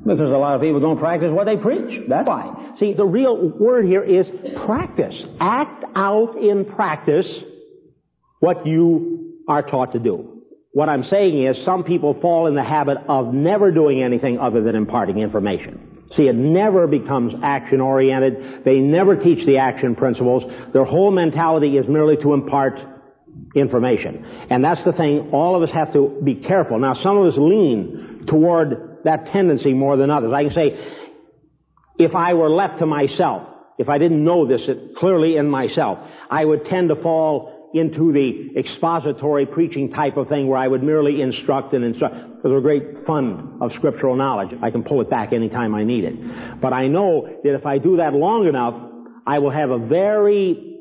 Because 0.05 0.19
a 0.19 0.37
lot 0.37 0.55
of 0.55 0.61
people 0.61 0.79
don't 0.79 0.97
practice 0.97 1.29
what 1.31 1.45
they 1.45 1.57
preach. 1.57 2.01
That's 2.07 2.27
why. 2.27 2.75
See, 2.79 2.93
the 2.93 3.05
real 3.05 3.49
word 3.49 3.85
here 3.85 4.03
is 4.03 4.25
practice. 4.65 5.15
Act 5.39 5.83
out 5.95 6.37
in 6.41 6.65
practice 6.65 7.27
what 8.39 8.65
you 8.65 9.35
are 9.47 9.61
taught 9.61 9.91
to 9.93 9.99
do. 9.99 10.40
What 10.73 10.87
I'm 10.87 11.03
saying 11.03 11.45
is 11.45 11.65
some 11.65 11.83
people 11.83 12.17
fall 12.21 12.47
in 12.47 12.55
the 12.55 12.63
habit 12.63 12.97
of 13.09 13.33
never 13.33 13.71
doing 13.71 14.01
anything 14.01 14.39
other 14.39 14.63
than 14.63 14.75
imparting 14.75 15.17
information. 15.17 16.05
See, 16.15 16.23
it 16.23 16.35
never 16.35 16.87
becomes 16.87 17.33
action 17.43 17.81
oriented. 17.81 18.63
They 18.63 18.77
never 18.77 19.15
teach 19.15 19.45
the 19.45 19.57
action 19.57 19.95
principles. 19.95 20.43
Their 20.73 20.85
whole 20.85 21.11
mentality 21.11 21.77
is 21.77 21.85
merely 21.87 22.15
to 22.23 22.33
impart 22.33 22.79
information. 23.55 24.25
And 24.49 24.63
that's 24.63 24.83
the 24.83 24.93
thing, 24.93 25.31
all 25.33 25.55
of 25.55 25.67
us 25.67 25.73
have 25.73 25.93
to 25.93 26.21
be 26.23 26.35
careful. 26.35 26.79
Now, 26.79 26.95
some 27.01 27.17
of 27.17 27.27
us 27.27 27.37
lean 27.37 28.25
toward 28.27 28.99
that 29.03 29.27
tendency 29.33 29.73
more 29.73 29.97
than 29.97 30.09
others. 30.09 30.31
I 30.33 30.43
can 30.43 30.53
say, 30.53 30.95
if 31.97 32.15
I 32.15 32.33
were 32.33 32.49
left 32.49 32.79
to 32.79 32.85
myself, 32.85 33.47
if 33.77 33.89
I 33.89 33.97
didn't 33.97 34.23
know 34.23 34.47
this 34.47 34.61
clearly 34.97 35.37
in 35.37 35.49
myself, 35.49 35.99
I 36.29 36.45
would 36.45 36.65
tend 36.65 36.89
to 36.89 36.95
fall 36.95 37.60
into 37.73 38.11
the 38.11 38.59
expository 38.59 39.45
preaching 39.45 39.91
type 39.91 40.17
of 40.17 40.27
thing 40.27 40.47
where 40.47 40.57
I 40.57 40.67
would 40.67 40.83
merely 40.83 41.21
instruct 41.21 41.73
and 41.73 41.83
instruct. 41.83 42.15
There's 42.43 42.57
a 42.57 42.61
great 42.61 43.05
fund 43.05 43.61
of 43.61 43.71
scriptural 43.75 44.15
knowledge. 44.15 44.49
I 44.61 44.71
can 44.71 44.83
pull 44.83 45.01
it 45.01 45.09
back 45.09 45.33
anytime 45.33 45.73
I 45.73 45.83
need 45.83 46.03
it. 46.03 46.61
But 46.61 46.73
I 46.73 46.87
know 46.87 47.27
that 47.43 47.55
if 47.55 47.65
I 47.65 47.77
do 47.77 47.97
that 47.97 48.13
long 48.13 48.47
enough, 48.47 48.75
I 49.25 49.39
will 49.39 49.51
have 49.51 49.69
a 49.69 49.77
very 49.77 50.79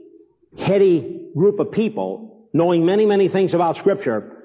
heady 0.58 1.28
group 1.36 1.60
of 1.60 1.72
people 1.72 2.48
knowing 2.52 2.84
many, 2.84 3.06
many 3.06 3.28
things 3.28 3.54
about 3.54 3.76
Scripture, 3.76 4.44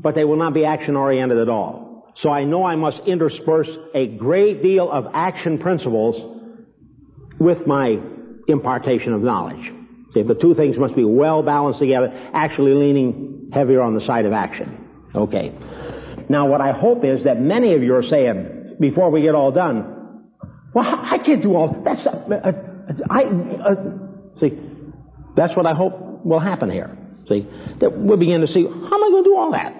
but 0.00 0.14
they 0.14 0.24
will 0.24 0.36
not 0.36 0.54
be 0.54 0.64
action 0.64 0.96
oriented 0.96 1.38
at 1.38 1.48
all. 1.48 2.12
So 2.22 2.30
I 2.30 2.44
know 2.44 2.64
I 2.64 2.76
must 2.76 2.98
intersperse 3.06 3.68
a 3.94 4.06
great 4.06 4.62
deal 4.62 4.90
of 4.90 5.06
action 5.12 5.58
principles 5.58 6.34
with 7.38 7.66
my 7.66 7.98
impartation 8.48 9.12
of 9.12 9.20
knowledge. 9.20 9.72
The 10.22 10.34
two 10.34 10.54
things 10.54 10.76
must 10.78 10.94
be 10.94 11.04
well 11.04 11.42
balanced 11.42 11.80
together, 11.80 12.08
actually 12.32 12.74
leaning 12.74 13.50
heavier 13.52 13.80
on 13.80 13.94
the 13.94 14.06
side 14.06 14.24
of 14.24 14.32
action. 14.32 15.08
Okay. 15.14 15.52
Now 16.28 16.48
what 16.48 16.60
I 16.60 16.72
hope 16.72 17.04
is 17.04 17.24
that 17.24 17.40
many 17.40 17.74
of 17.74 17.82
you 17.82 17.94
are 17.94 18.02
saying, 18.02 18.76
before 18.80 19.10
we 19.10 19.22
get 19.22 19.34
all 19.34 19.52
done, 19.52 19.94
well, 20.74 20.84
I 20.84 21.18
can't 21.24 21.42
do 21.42 21.54
all, 21.54 21.82
that's, 21.84 22.06
uh, 22.06 22.34
uh, 22.34 22.52
I, 23.08 23.22
uh, 23.22 24.40
see, 24.40 24.58
that's 25.36 25.56
what 25.56 25.66
I 25.66 25.74
hope 25.74 26.24
will 26.24 26.40
happen 26.40 26.70
here. 26.70 26.96
See, 27.28 27.46
that 27.80 27.96
we'll 27.96 28.18
begin 28.18 28.40
to 28.42 28.46
see, 28.46 28.62
how 28.62 28.70
am 28.70 29.04
I 29.04 29.08
going 29.10 29.24
to 29.24 29.30
do 29.30 29.36
all 29.36 29.52
that? 29.52 29.74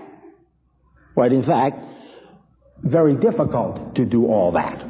Right, 1.17 1.33
in 1.33 1.45
fact, 1.45 1.79
very 2.83 3.15
difficult 3.17 3.95
to 3.97 4.05
do 4.05 4.27
all 4.27 4.53
that. 4.53 4.83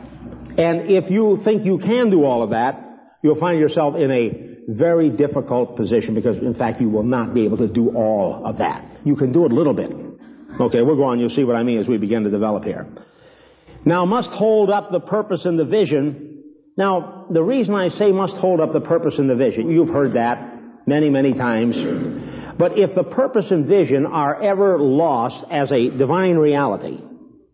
And 0.59 0.91
if 0.91 1.11
you 1.11 1.41
think 1.45 1.65
you 1.65 1.79
can 1.79 2.11
do 2.11 2.25
all 2.25 2.43
of 2.43 2.51
that, 2.51 2.81
you'll 3.23 3.39
find 3.39 3.59
yourself 3.59 3.95
in 3.97 4.11
a 4.11 4.56
very 4.69 5.11
difficult 5.11 5.77
position 5.77 6.15
because, 6.15 6.37
in 6.39 6.55
fact, 6.55 6.81
you 6.81 6.89
will 6.89 7.05
not 7.05 7.35
be 7.35 7.45
able 7.45 7.57
to 7.59 7.69
do 7.69 7.91
all 7.91 8.43
of 8.45 8.59
that. 8.59 8.85
You 9.05 9.17
can 9.17 9.33
do 9.33 9.45
it 9.47 9.53
a 9.53 9.55
little 9.55 9.75
bit. 9.75 9.91
Okay, 10.61 10.83
we'll 10.83 10.97
go 10.97 11.05
on. 11.05 11.21
You'll 11.21 11.31
see 11.31 11.45
what 11.45 11.57
I 11.57 11.63
mean 11.63 11.79
as 11.79 11.87
we 11.87 11.99
begin 11.99 12.25
to 12.25 12.31
develop 12.31 12.65
here. 12.65 12.87
Now, 13.85 14.05
must 14.05 14.31
hold 14.31 14.71
up 14.71 14.91
the 14.91 15.01
purpose 15.01 15.45
and 15.45 15.59
the 15.59 15.65
vision. 15.65 16.43
Now, 16.77 17.27
the 17.31 17.43
reason 17.43 17.75
I 17.75 17.91
say 17.91 18.11
must 18.11 18.35
hold 18.35 18.61
up 18.61 18.73
the 18.73 18.81
purpose 18.81 19.15
and 19.19 19.31
the 19.31 19.37
vision, 19.37 19.71
you've 19.71 19.91
heard 19.91 20.15
that 20.15 20.87
many, 20.87 21.11
many 21.11 21.33
times. 21.35 21.77
But 22.59 22.79
if 22.79 22.95
the 22.95 23.05
purpose 23.05 23.47
and 23.51 23.67
vision 23.67 24.07
are 24.07 24.43
ever 24.43 24.79
lost 24.79 25.45
as 25.51 25.71
a 25.71 25.91
divine 25.91 26.37
reality, 26.37 26.99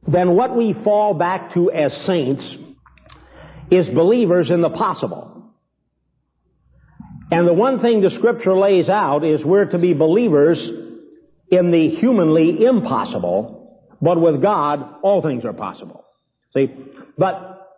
then 0.07 0.35
what 0.35 0.57
we 0.57 0.75
fall 0.85 1.15
back 1.15 1.55
to 1.55 1.71
as 1.71 1.93
saints 2.07 2.45
is 3.71 3.89
believers 3.89 4.51
in 4.51 4.61
the 4.61 4.71
possible. 4.71 5.32
And 7.33 7.49
the 7.49 7.53
one 7.53 7.81
thing 7.81 8.03
the 8.03 8.11
scripture 8.11 8.57
lays 8.57 8.89
out 8.89 9.25
is 9.25 9.45
we're 9.45 9.65
to 9.65 9.79
be 9.79 9.95
believers 9.95 10.59
in 11.51 11.71
the 11.71 11.97
humanly 11.99 12.65
impossible, 12.65 13.81
but 14.01 14.21
with 14.21 14.43
God, 14.43 14.97
all 15.03 15.23
things 15.23 15.45
are 15.45 15.53
possible. 15.53 16.05
See? 16.55 16.69
But 17.17 17.69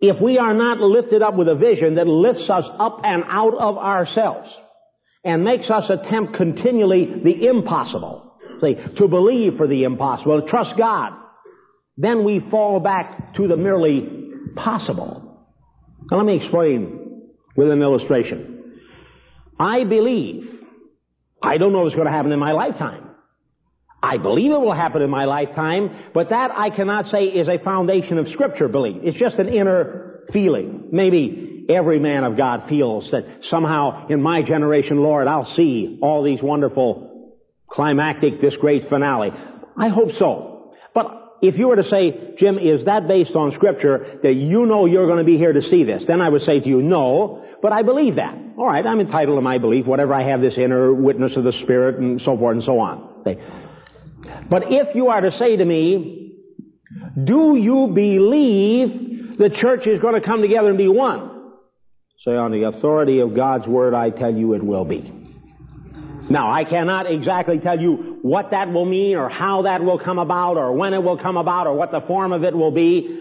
if 0.00 0.20
we 0.20 0.38
are 0.38 0.54
not 0.54 0.80
lifted 0.80 1.22
up 1.22 1.34
with 1.34 1.48
a 1.48 1.54
vision 1.54 1.96
that 1.96 2.06
lifts 2.06 2.48
us 2.48 2.64
up 2.78 3.00
and 3.04 3.24
out 3.26 3.54
of 3.58 3.76
ourselves, 3.76 4.48
and 5.24 5.44
makes 5.44 5.68
us 5.68 5.90
attempt 5.90 6.34
continually 6.34 7.20
the 7.22 7.46
impossible. 7.46 8.32
See, 8.62 8.74
to 8.96 9.08
believe 9.08 9.56
for 9.56 9.66
the 9.66 9.84
impossible, 9.84 10.40
to 10.40 10.48
trust 10.48 10.76
God. 10.78 11.12
Then 11.96 12.24
we 12.24 12.40
fall 12.50 12.80
back 12.80 13.34
to 13.34 13.48
the 13.48 13.56
merely 13.56 14.08
possible. 14.56 15.46
Now 16.10 16.18
let 16.18 16.26
me 16.26 16.36
explain 16.36 17.30
with 17.56 17.70
an 17.70 17.82
illustration. 17.82 18.57
I 19.58 19.84
believe, 19.84 20.44
I 21.42 21.58
don't 21.58 21.72
know 21.72 21.80
what's 21.80 21.94
going 21.94 22.06
to 22.06 22.12
happen 22.12 22.32
in 22.32 22.38
my 22.38 22.52
lifetime. 22.52 23.04
I 24.02 24.18
believe 24.18 24.52
it 24.52 24.60
will 24.60 24.74
happen 24.74 25.02
in 25.02 25.10
my 25.10 25.24
lifetime, 25.24 25.90
but 26.14 26.30
that 26.30 26.52
I 26.52 26.70
cannot 26.70 27.06
say 27.10 27.24
is 27.24 27.48
a 27.48 27.58
foundation 27.64 28.18
of 28.18 28.28
scripture 28.28 28.68
belief. 28.68 29.02
It's 29.02 29.18
just 29.18 29.36
an 29.36 29.48
inner 29.48 30.20
feeling. 30.32 30.88
Maybe 30.92 31.66
every 31.68 31.98
man 31.98 32.24
of 32.24 32.36
God 32.36 32.68
feels 32.68 33.10
that 33.10 33.24
somehow 33.50 34.06
in 34.08 34.22
my 34.22 34.42
generation, 34.42 34.98
Lord, 34.98 35.26
I'll 35.26 35.52
see 35.56 35.98
all 36.00 36.22
these 36.22 36.40
wonderful 36.40 37.36
climactic, 37.68 38.40
this 38.40 38.54
great 38.56 38.88
finale. 38.88 39.30
I 39.76 39.88
hope 39.88 40.10
so. 40.18 40.47
If 41.40 41.56
you 41.56 41.68
were 41.68 41.76
to 41.76 41.88
say, 41.88 42.34
Jim, 42.38 42.58
is 42.58 42.84
that 42.86 43.06
based 43.06 43.34
on 43.36 43.52
scripture 43.52 44.18
that 44.22 44.32
you 44.32 44.66
know 44.66 44.86
you're 44.86 45.06
going 45.06 45.18
to 45.18 45.24
be 45.24 45.38
here 45.38 45.52
to 45.52 45.62
see 45.62 45.84
this? 45.84 46.04
Then 46.06 46.20
I 46.20 46.28
would 46.28 46.42
say 46.42 46.58
to 46.58 46.68
you, 46.68 46.82
no, 46.82 47.44
but 47.62 47.72
I 47.72 47.82
believe 47.82 48.16
that. 48.16 48.36
All 48.56 48.66
right, 48.66 48.84
I'm 48.84 49.00
entitled 49.00 49.38
to 49.38 49.42
my 49.42 49.58
belief, 49.58 49.86
whatever 49.86 50.14
I 50.14 50.24
have 50.24 50.40
this 50.40 50.54
inner 50.58 50.92
witness 50.92 51.36
of 51.36 51.44
the 51.44 51.52
Spirit 51.52 51.98
and 52.00 52.20
so 52.20 52.36
forth 52.36 52.56
and 52.56 52.64
so 52.64 52.80
on. 52.80 53.08
But 54.50 54.64
if 54.66 54.96
you 54.96 55.08
are 55.08 55.20
to 55.20 55.30
say 55.38 55.56
to 55.56 55.64
me, 55.64 56.34
do 57.22 57.56
you 57.56 57.92
believe 57.94 59.38
the 59.38 59.50
church 59.50 59.86
is 59.86 60.00
going 60.00 60.20
to 60.20 60.26
come 60.26 60.42
together 60.42 60.68
and 60.68 60.78
be 60.78 60.88
one? 60.88 61.52
Say, 62.24 62.32
on 62.32 62.50
the 62.50 62.64
authority 62.64 63.20
of 63.20 63.36
God's 63.36 63.68
Word, 63.68 63.94
I 63.94 64.10
tell 64.10 64.34
you 64.34 64.54
it 64.54 64.62
will 64.64 64.84
be. 64.84 65.12
Now, 66.30 66.52
I 66.52 66.64
cannot 66.64 67.10
exactly 67.10 67.58
tell 67.58 67.80
you 67.80 68.18
what 68.22 68.50
that 68.50 68.70
will 68.70 68.84
mean 68.84 69.16
or 69.16 69.28
how 69.28 69.62
that 69.62 69.82
will 69.82 69.98
come 69.98 70.18
about 70.18 70.56
or 70.56 70.72
when 70.74 70.92
it 70.92 71.02
will 71.02 71.18
come 71.18 71.36
about 71.36 71.66
or 71.66 71.74
what 71.74 71.90
the 71.90 72.02
form 72.06 72.32
of 72.32 72.44
it 72.44 72.54
will 72.54 72.70
be, 72.70 73.20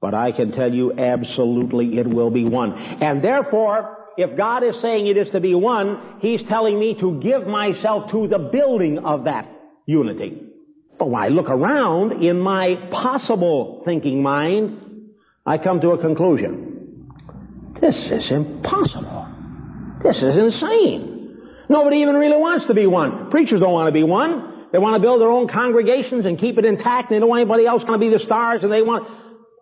but 0.00 0.14
I 0.14 0.32
can 0.32 0.52
tell 0.52 0.72
you 0.72 0.92
absolutely 0.92 1.98
it 1.98 2.06
will 2.06 2.30
be 2.30 2.44
one. 2.44 2.72
And 2.72 3.22
therefore, 3.22 3.98
if 4.16 4.36
God 4.36 4.62
is 4.62 4.80
saying 4.80 5.06
it 5.06 5.16
is 5.16 5.30
to 5.30 5.40
be 5.40 5.54
one, 5.54 6.18
He's 6.20 6.40
telling 6.48 6.78
me 6.78 6.96
to 7.00 7.20
give 7.20 7.46
myself 7.46 8.10
to 8.12 8.28
the 8.28 8.50
building 8.52 8.98
of 8.98 9.24
that 9.24 9.48
unity. 9.86 10.42
But 10.98 11.10
when 11.10 11.22
I 11.22 11.28
look 11.28 11.48
around 11.48 12.22
in 12.22 12.38
my 12.38 12.74
possible 12.92 13.82
thinking 13.84 14.22
mind, 14.22 14.78
I 15.46 15.58
come 15.58 15.80
to 15.80 15.90
a 15.90 15.98
conclusion. 15.98 17.08
This 17.80 17.94
is 17.94 18.30
impossible. 18.30 19.26
This 20.04 20.16
is 20.16 20.36
insane. 20.36 21.09
Nobody 21.70 21.98
even 21.98 22.16
really 22.16 22.36
wants 22.36 22.66
to 22.66 22.74
be 22.74 22.88
one. 22.88 23.30
Preachers 23.30 23.60
don't 23.60 23.72
want 23.72 23.86
to 23.86 23.92
be 23.92 24.02
one. 24.02 24.66
They 24.72 24.78
want 24.78 24.96
to 24.96 25.00
build 25.00 25.20
their 25.20 25.30
own 25.30 25.46
congregations 25.46 26.26
and 26.26 26.36
keep 26.36 26.58
it 26.58 26.64
intact. 26.64 27.10
They 27.10 27.20
don't 27.20 27.28
want 27.28 27.42
anybody 27.42 27.64
else 27.64 27.84
to 27.86 27.96
be 27.96 28.10
the 28.10 28.18
stars 28.18 28.64
and 28.64 28.72
they 28.72 28.82
want... 28.82 29.06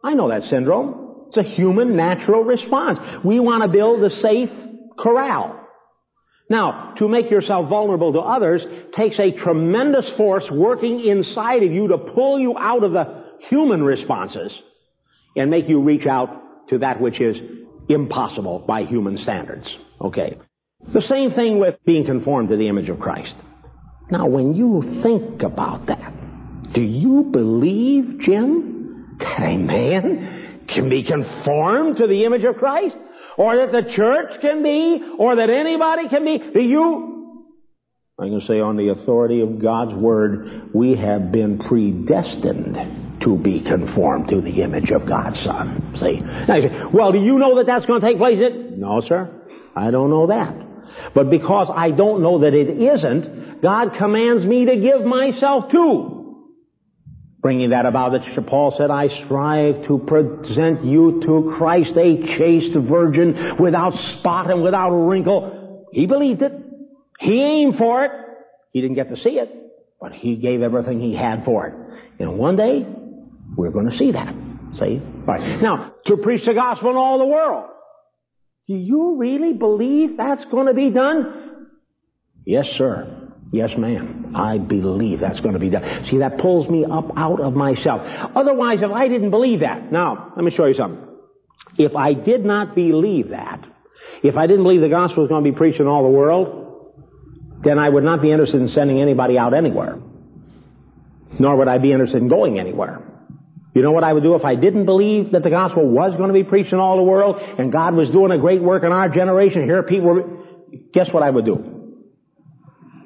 I 0.03 0.14
know 0.14 0.31
that 0.31 0.49
syndrome. 0.49 1.27
It's 1.29 1.37
a 1.37 1.42
human 1.42 1.97
natural 1.97 2.44
response. 2.44 2.99
We 3.23 3.40
want 3.40 3.62
to 3.62 3.68
build 3.68 4.03
a 4.03 4.09
safe 4.09 4.49
corral. 4.99 5.61
Now, 6.49 6.94
to 6.99 7.09
make 7.09 7.31
yourself 7.31 7.68
vulnerable 7.68 8.14
to 8.14 8.21
others 8.21 8.64
takes 8.97 9.18
a 9.18 9.33
tremendous 9.33 10.11
force 10.16 10.44
working 10.51 11.05
inside 11.05 11.62
of 11.62 11.71
you 11.71 11.88
to 11.88 11.99
pull 11.99 12.40
you 12.40 12.57
out 12.57 12.85
of 12.85 12.92
the 12.92 13.25
human 13.51 13.83
responses 13.83 14.51
and 15.37 15.51
make 15.51 15.68
you 15.68 15.83
reach 15.83 16.07
out 16.07 16.68
to 16.71 16.79
that 16.79 17.03
which 17.03 17.21
is 17.21 17.37
impossible 17.90 18.64
by 18.66 18.85
human 18.85 19.18
standards. 19.18 19.68
Okay. 20.01 20.38
The 20.81 21.03
same 21.03 21.33
thing 21.33 21.59
with 21.59 21.77
being 21.85 22.07
conformed 22.07 22.49
to 22.51 22.57
the 22.57 22.69
image 22.69 22.88
of 22.88 23.01
Christ. 23.01 23.35
Now, 24.11 24.27
when 24.27 24.55
you 24.55 25.01
think 25.03 25.43
about 25.43 25.87
that, 25.87 26.73
do 26.73 26.81
you 26.81 27.25
believe, 27.31 28.21
Jim, 28.21 29.17
that 29.19 29.43
a 29.43 29.57
man 29.57 30.67
can 30.69 30.88
be 30.88 31.03
conformed 31.03 31.99
to 31.99 32.07
the 32.07 32.25
image 32.25 32.45
of 32.45 32.57
Christ? 32.57 32.97
Or 33.37 33.57
that 33.57 33.73
the 33.73 33.93
church 33.95 34.41
can 34.41 34.62
be? 34.62 35.01
Or 35.19 35.37
that 35.37 35.51
anybody 35.51 36.09
can 36.09 36.25
be? 36.25 36.38
Do 36.38 36.61
you 36.61 37.09
I 38.21 38.27
can 38.27 38.43
say 38.49 38.59
on 38.59 38.77
the 38.77 38.88
authority 38.88 39.41
of 39.43 39.62
God's 39.62 39.95
Word, 39.95 40.71
we 40.75 40.97
have 40.97 41.31
been 41.31 41.59
predestined 41.59 43.21
to 43.23 43.37
be 43.37 43.61
conformed 43.61 44.29
to 44.31 44.41
the 44.41 44.62
image 44.62 44.91
of 44.91 45.07
God's 45.07 45.38
Son. 45.45 45.95
See? 46.01 46.19
Now 46.49 46.57
you 46.57 46.62
say, 46.62 46.83
well, 46.93 47.12
do 47.12 47.19
you 47.19 47.38
know 47.38 47.57
that 47.59 47.67
that's 47.67 47.87
going 47.87 48.01
to 48.01 48.07
take 48.07 48.19
place? 48.19 48.41
No, 48.77 49.01
sir. 49.07 49.31
I 49.77 49.93
don't 49.93 50.11
know 50.11 50.27
that. 50.27 50.67
But 51.14 51.31
because 51.31 51.70
I 51.74 51.90
don't 51.90 52.22
know 52.22 52.40
that 52.40 52.55
it 52.55 52.81
isn't, 52.81 53.61
God 53.62 53.94
commands 53.98 54.44
me 54.44 54.66
to 54.66 54.77
give 54.77 55.05
myself 55.05 55.70
to. 55.72 56.18
Bringing 57.40 57.70
that 57.70 57.87
about 57.87 58.12
that 58.12 58.46
Paul 58.46 58.74
said, 58.77 58.90
I 58.90 59.09
strive 59.24 59.87
to 59.87 59.98
present 59.98 60.85
you 60.85 61.22
to 61.24 61.55
Christ 61.57 61.92
a 61.96 62.27
chaste 62.37 62.77
virgin 62.77 63.57
without 63.61 63.96
spot 64.18 64.51
and 64.51 64.62
without 64.62 64.90
wrinkle. 64.90 65.87
He 65.92 66.07
believed 66.07 66.42
it. 66.42 66.53
He 67.20 67.40
aimed 67.40 67.77
for 67.79 68.05
it. 68.05 68.11
He 68.72 68.81
didn't 68.81 68.96
get 68.96 69.09
to 69.11 69.16
see 69.16 69.38
it, 69.38 69.51
but 70.01 70.12
he 70.12 70.37
gave 70.37 70.62
everything 70.62 71.01
he 71.01 71.14
had 71.14 71.44
for 71.44 71.66
it. 71.66 71.74
And 72.20 72.38
one 72.38 72.57
day, 72.57 72.85
we're 73.57 73.70
going 73.70 73.88
to 73.88 73.96
see 73.96 74.12
that. 74.12 74.35
See? 74.79 75.01
Right. 75.27 75.62
Now, 75.62 75.94
to 76.07 76.16
preach 76.16 76.44
the 76.44 76.55
gospel 76.55 76.90
in 76.90 76.96
all 76.96 77.18
the 77.18 77.27
world. 77.27 77.70
Do 78.68 78.74
you 78.74 79.16
really 79.16 79.54
believe 79.54 80.18
that's 80.18 80.44
going 80.50 80.66
to 80.66 80.74
be 80.74 80.90
done? 80.90 81.68
Yes, 82.44 82.66
sir. 82.76 83.31
Yes, 83.50 83.70
ma'am. 83.78 84.35
I 84.37 84.59
believe 84.59 85.20
that's 85.20 85.40
going 85.40 85.54
to 85.54 85.59
be 85.59 85.70
done. 85.70 86.07
See, 86.11 86.18
that 86.18 86.38
pulls 86.38 86.68
me 86.68 86.85
up 86.85 87.11
out 87.16 87.40
of 87.40 87.54
myself. 87.54 88.02
Otherwise, 88.37 88.81
if 88.83 88.90
I 88.90 89.09
didn't 89.09 89.31
believe 89.31 89.61
that, 89.61 89.90
now, 89.90 90.35
let 90.37 90.44
me 90.44 90.52
show 90.54 90.66
you 90.66 90.74
something. 90.74 91.02
If 91.78 91.96
I 91.96 92.12
did 92.12 92.44
not 92.44 92.74
believe 92.74 93.31
that, 93.31 93.64
if 94.22 94.37
I 94.37 94.46
didn't 94.46 94.64
believe 94.64 94.83
the 94.83 94.88
gospel 94.88 95.22
was 95.22 95.31
going 95.31 95.44
to 95.44 95.50
be 95.50 95.57
preached 95.57 95.81
in 95.81 95.87
all 95.87 96.02
the 96.02 96.11
world, 96.11 96.92
then 97.64 97.78
I 97.78 97.88
would 97.88 98.04
not 98.04 98.20
be 98.20 98.31
interested 98.31 98.61
in 98.61 98.68
sending 98.68 99.00
anybody 99.00 99.38
out 99.38 99.54
anywhere. 99.54 99.98
Nor 101.38 101.57
would 101.57 101.68
I 101.68 101.78
be 101.78 101.92
interested 101.92 102.20
in 102.20 102.28
going 102.28 102.59
anywhere. 102.59 103.02
You 103.79 103.85
know 103.85 103.93
what 103.93 104.03
I 104.03 104.12
would 104.12 104.25
do 104.25 104.35
if 104.35 104.45
I 104.45 104.57
didn't 104.57 104.87
believe 104.87 105.31
that 105.31 105.45
the 105.45 105.51
gospel 105.51 105.88
was 105.88 106.12
going 106.17 106.27
to 106.27 106.35
be 106.35 106.43
preached 106.43 106.73
in 106.73 106.81
all 106.81 106.97
the 106.97 107.05
world 107.05 107.37
and 107.38 107.71
God 107.71 107.95
was 107.95 108.11
doing 108.11 108.33
a 108.33 108.38
great 108.38 108.61
work 108.61 108.83
in 108.83 108.91
our 108.91 109.09
generation? 109.09 109.62
Here 109.62 109.85
people 109.85 110.45
guess 110.93 111.07
what 111.12 111.23
I 111.23 111.31
would 111.31 111.45
do? 111.45 111.95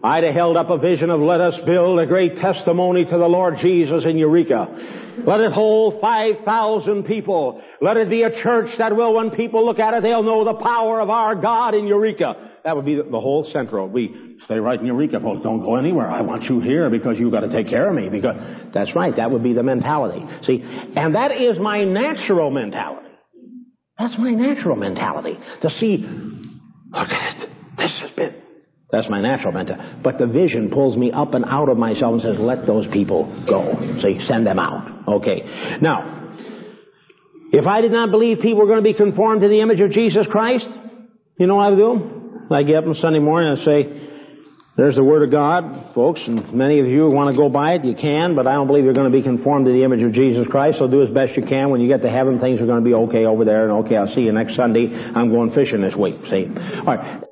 I'd 0.03 0.25
have 0.25 0.35
held 0.35 0.57
up 0.57 0.71
a 0.71 0.79
vision 0.79 1.11
of 1.11 1.21
let 1.21 1.43
us 1.43 1.61
build 1.67 2.01
a 2.01 2.07
great 2.07 2.39
testimony 2.39 3.05
to 3.05 3.11
the 3.11 3.27
Lord 3.27 3.59
Jesus 3.61 4.07
in 4.07 4.17
Eureka. 4.17 5.21
Let 5.27 5.41
it 5.41 5.53
hold 5.53 6.01
5,000 6.01 7.05
people. 7.05 7.61
Let 7.83 7.99
it 7.99 8.09
be 8.09 8.23
a 8.23 8.43
church 8.43 8.71
that 8.79 8.97
will, 8.97 9.13
when 9.13 9.31
people 9.33 9.67
look 9.67 9.79
at 9.79 9.93
it, 9.93 10.03
they'll 10.03 10.23
know 10.23 10.47
the 10.47 10.55
power 10.55 11.03
of 11.03 11.11
our 11.11 11.35
God 11.35 11.75
in 11.75 11.87
Eureka. 11.87 12.51
That 12.65 12.77
would 12.77 12.87
be 12.87 12.95
the, 12.95 13.03
the 13.03 13.21
whole 13.21 13.45
central. 13.53 13.89
We 13.89 14.32
stay 14.45 14.59
right 14.59 14.79
in 14.79 14.87
Eureka, 14.87 15.21
folks. 15.21 15.43
Don't 15.43 15.61
go 15.61 15.77
anywhere. 15.77 16.11
I 16.11 16.23
want 16.23 16.45
you 16.45 16.61
here 16.61 16.91
because 16.91 17.17
you've 17.19 17.33
got 17.33 17.41
to 17.41 17.53
take 17.53 17.69
care 17.69 17.89
of 17.89 17.95
me. 17.95 18.09
Because 18.09 18.37
that's 18.75 18.95
right. 18.95 19.15
That 19.17 19.31
would 19.31 19.43
be 19.43 19.53
the 19.53 19.63
mentality. 19.63 20.25
See, 20.47 20.63
and 20.63 21.15
that 21.15 21.33
is 21.33 21.59
my 21.59 21.85
natural 21.85 22.51
mentality. 22.51 23.09
That's 23.99 24.19
my 24.19 24.31
natural 24.31 24.77
mentality. 24.77 25.39
To 25.63 25.71
see, 25.79 25.99
look 25.99 27.09
at 27.09 27.43
it. 27.43 27.51
This 27.79 27.99
has 28.01 28.11
been 28.17 28.43
that's 28.93 29.09
my 29.09 29.23
natural 29.23 29.53
mentality. 29.53 30.01
But 30.05 30.19
the 30.19 30.27
vision 30.27 30.71
pulls 30.71 30.99
me 30.99 31.11
up 31.11 31.33
and 31.33 31.47
out 31.47 31.71
of 31.71 31.79
myself 31.79 32.13
and 32.13 32.23
says, 32.23 32.37
let 32.39 32.67
those 32.67 32.87
people 32.93 33.25
go. 33.49 33.75
See, 34.03 34.21
send 34.29 34.47
them 34.47 34.59
out. 34.59 35.09
Okay. 35.09 35.79
Now, 35.81 36.37
if 37.53 37.67
I 37.67 37.81
did 37.81 37.91
not 37.91 38.11
believe 38.11 38.41
people 38.41 38.59
were 38.59 38.67
going 38.67 38.85
to 38.85 38.91
be 38.91 38.93
conformed 38.93 39.41
to 39.41 39.49
the 39.49 39.63
image 39.63 39.81
of 39.81 39.93
Jesus 39.93 40.27
Christ, 40.31 40.67
you 41.39 41.47
know 41.47 41.57
what 41.57 41.67
I 41.67 41.71
would 41.71 41.77
do? 41.77 42.55
I 42.55 42.63
get 42.65 42.77
up 42.77 42.85
on 42.85 42.95
Sunday 42.97 43.19
morning 43.19 43.57
and 43.57 43.65
say, 43.65 44.02
there's 44.77 44.97
the 44.97 45.05
Word 45.05 45.23
of 45.23 45.31
God, 45.31 45.95
folks, 45.95 46.21
and 46.27 46.55
many 46.55 46.81
of 46.81 46.87
you 46.87 47.11
want 47.11 47.35
to 47.35 47.37
go 47.37 47.51
by 47.51 47.75
it, 47.75 47.85
you 47.85 47.95
can, 47.95 48.35
but 48.35 48.47
I 48.47 48.55
don't 48.55 48.67
believe 48.67 48.85
you're 48.85 48.95
going 48.95 49.11
to 49.11 49.17
be 49.17 49.23
conformed 49.23 49.67
to 49.67 49.73
the 49.73 49.85
image 49.85 50.03
of 50.03 50.13
Jesus 50.15 50.47
Christ, 50.51 50.79
so 50.79 50.89
do 50.89 51.03
as 51.03 51.13
best 51.13 51.37
you 51.37 51.45
can. 51.45 51.69
When 51.69 51.83
you 51.83 51.89
get 51.89 52.01
to 52.03 52.11
heaven, 52.11 52.41
things 52.41 52.61
are 52.61 52.67
going 52.67 52.83
to 52.83 52.85
be 52.85 52.95
okay 52.95 53.27
over 53.27 53.45
there, 53.45 53.69
and 53.69 53.85
okay, 53.85 53.97
I'll 53.97 54.15
see 54.15 54.23
you 54.23 54.33
next 54.33 54.57
Sunday. 54.57 54.89
I'm 54.89 55.31
going 55.31 55.53
fishing 55.53 55.83
this 55.83 55.95
week, 55.95 56.17
see? 56.31 56.49
Alright. 56.49 57.23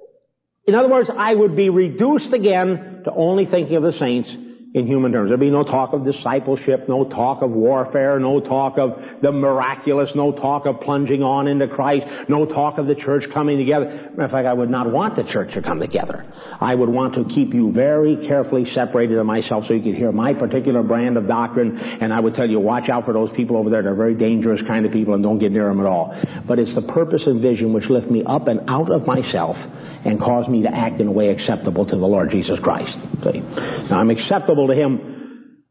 In 0.67 0.75
other 0.75 0.91
words, 0.91 1.09
I 1.17 1.35
would 1.35 1.57
be 1.57 1.71
reduced 1.71 2.33
again 2.35 3.03
to 3.05 3.11
only 3.11 3.47
thinking 3.47 3.77
of 3.77 3.83
the 3.83 3.99
saints 3.99 4.29
in 4.73 4.87
human 4.87 5.11
terms. 5.11 5.31
There'd 5.31 5.41
be 5.41 5.51
no 5.51 5.65
talk 5.65 5.93
of 5.93 6.05
discipleship, 6.05 6.89
no 6.89 7.05
talk 7.05 7.43
of 7.43 7.51
warfare, 7.51 8.21
no 8.21 8.41
talk 8.41 8.79
of 8.79 9.01
the 9.21 9.33
miraculous, 9.33 10.11
no 10.15 10.31
talk 10.31 10.65
of 10.65 10.81
plunging 10.81 11.25
on 11.25 11.49
into 11.49 11.67
Christ, 11.67 12.07
no 12.29 12.47
talk 12.47 12.79
of 12.79 12.87
the 12.87 12.95
church 12.95 13.25
coming 13.35 13.59
together. 13.59 14.11
Matter 14.11 14.25
of 14.25 14.31
fact, 14.31 14.47
I 14.47 14.53
would 14.53 14.71
not 14.71 14.93
want 14.93 15.17
the 15.17 15.25
church 15.25 15.53
to 15.55 15.63
come 15.63 15.81
together. 15.81 16.25
I 16.61 16.75
would 16.75 16.89
want 16.89 17.15
to 17.15 17.25
keep 17.35 17.53
you 17.53 17.73
very 17.73 18.29
carefully 18.29 18.65
separated 18.73 19.19
of 19.19 19.27
myself 19.27 19.65
so 19.67 19.75
you 19.75 19.83
could 19.83 19.97
hear 19.97 20.13
my 20.13 20.35
particular 20.35 20.85
brand 20.85 21.17
of 21.17 21.27
doctrine, 21.27 21.77
and 21.77 22.13
I 22.13 22.21
would 22.21 22.35
tell 22.35 22.49
you, 22.49 22.61
watch 22.61 22.89
out 22.89 23.07
for 23.07 23.13
those 23.13 23.31
people 23.35 23.57
over 23.57 23.71
there. 23.71 23.83
They're 23.83 23.95
very 23.95 24.15
dangerous 24.15 24.61
kind 24.69 24.87
of 24.87 24.93
people 24.93 25.15
and 25.15 25.23
don't 25.23 25.41
get 25.41 25.51
near 25.51 25.69
them 25.69 25.81
at 25.81 25.87
all. 25.87 26.15
But 26.47 26.61
it's 26.61 26.75
the 26.77 26.83
purpose 26.83 27.23
and 27.27 27.43
vision 27.43 27.73
which 27.73 27.91
lift 27.91 28.09
me 28.09 28.23
up 28.25 28.47
and 28.47 28.71
out 28.71 28.93
of 28.93 29.05
myself 29.05 29.57
and 30.05 30.19
cause 30.19 30.49
me 30.49 30.63
to 30.63 30.69
act 30.73 31.01
in 31.01 31.09
a 31.09 31.13
way 31.13 31.29
acceptable 31.29 31.85
to 31.85 31.97
the 31.97 32.07
Lord 32.07 32.31
Jesus 32.31 32.59
Christ. 32.63 32.97
See? 33.25 33.41
Now 33.41 33.99
I'm 33.99 34.11
acceptable 34.11 34.60
to 34.69 34.75
Him 34.75 35.63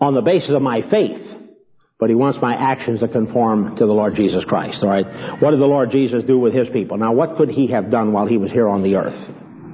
on 0.00 0.14
the 0.14 0.22
basis 0.22 0.50
of 0.50 0.62
my 0.62 0.82
faith, 0.90 1.20
but 1.98 2.08
He 2.08 2.14
wants 2.14 2.38
my 2.42 2.54
actions 2.54 3.00
to 3.00 3.08
conform 3.08 3.76
to 3.76 3.86
the 3.86 3.92
Lord 3.92 4.16
Jesus 4.16 4.44
Christ. 4.44 4.82
Alright? 4.82 5.06
What 5.40 5.52
did 5.52 5.60
the 5.60 5.66
Lord 5.66 5.90
Jesus 5.90 6.24
do 6.24 6.38
with 6.38 6.52
His 6.54 6.68
people? 6.72 6.96
Now 6.98 7.12
what 7.12 7.36
could 7.36 7.48
He 7.48 7.68
have 7.68 7.90
done 7.90 8.12
while 8.12 8.26
He 8.26 8.36
was 8.36 8.50
here 8.50 8.68
on 8.68 8.82
the 8.82 8.96
earth? 8.96 9.18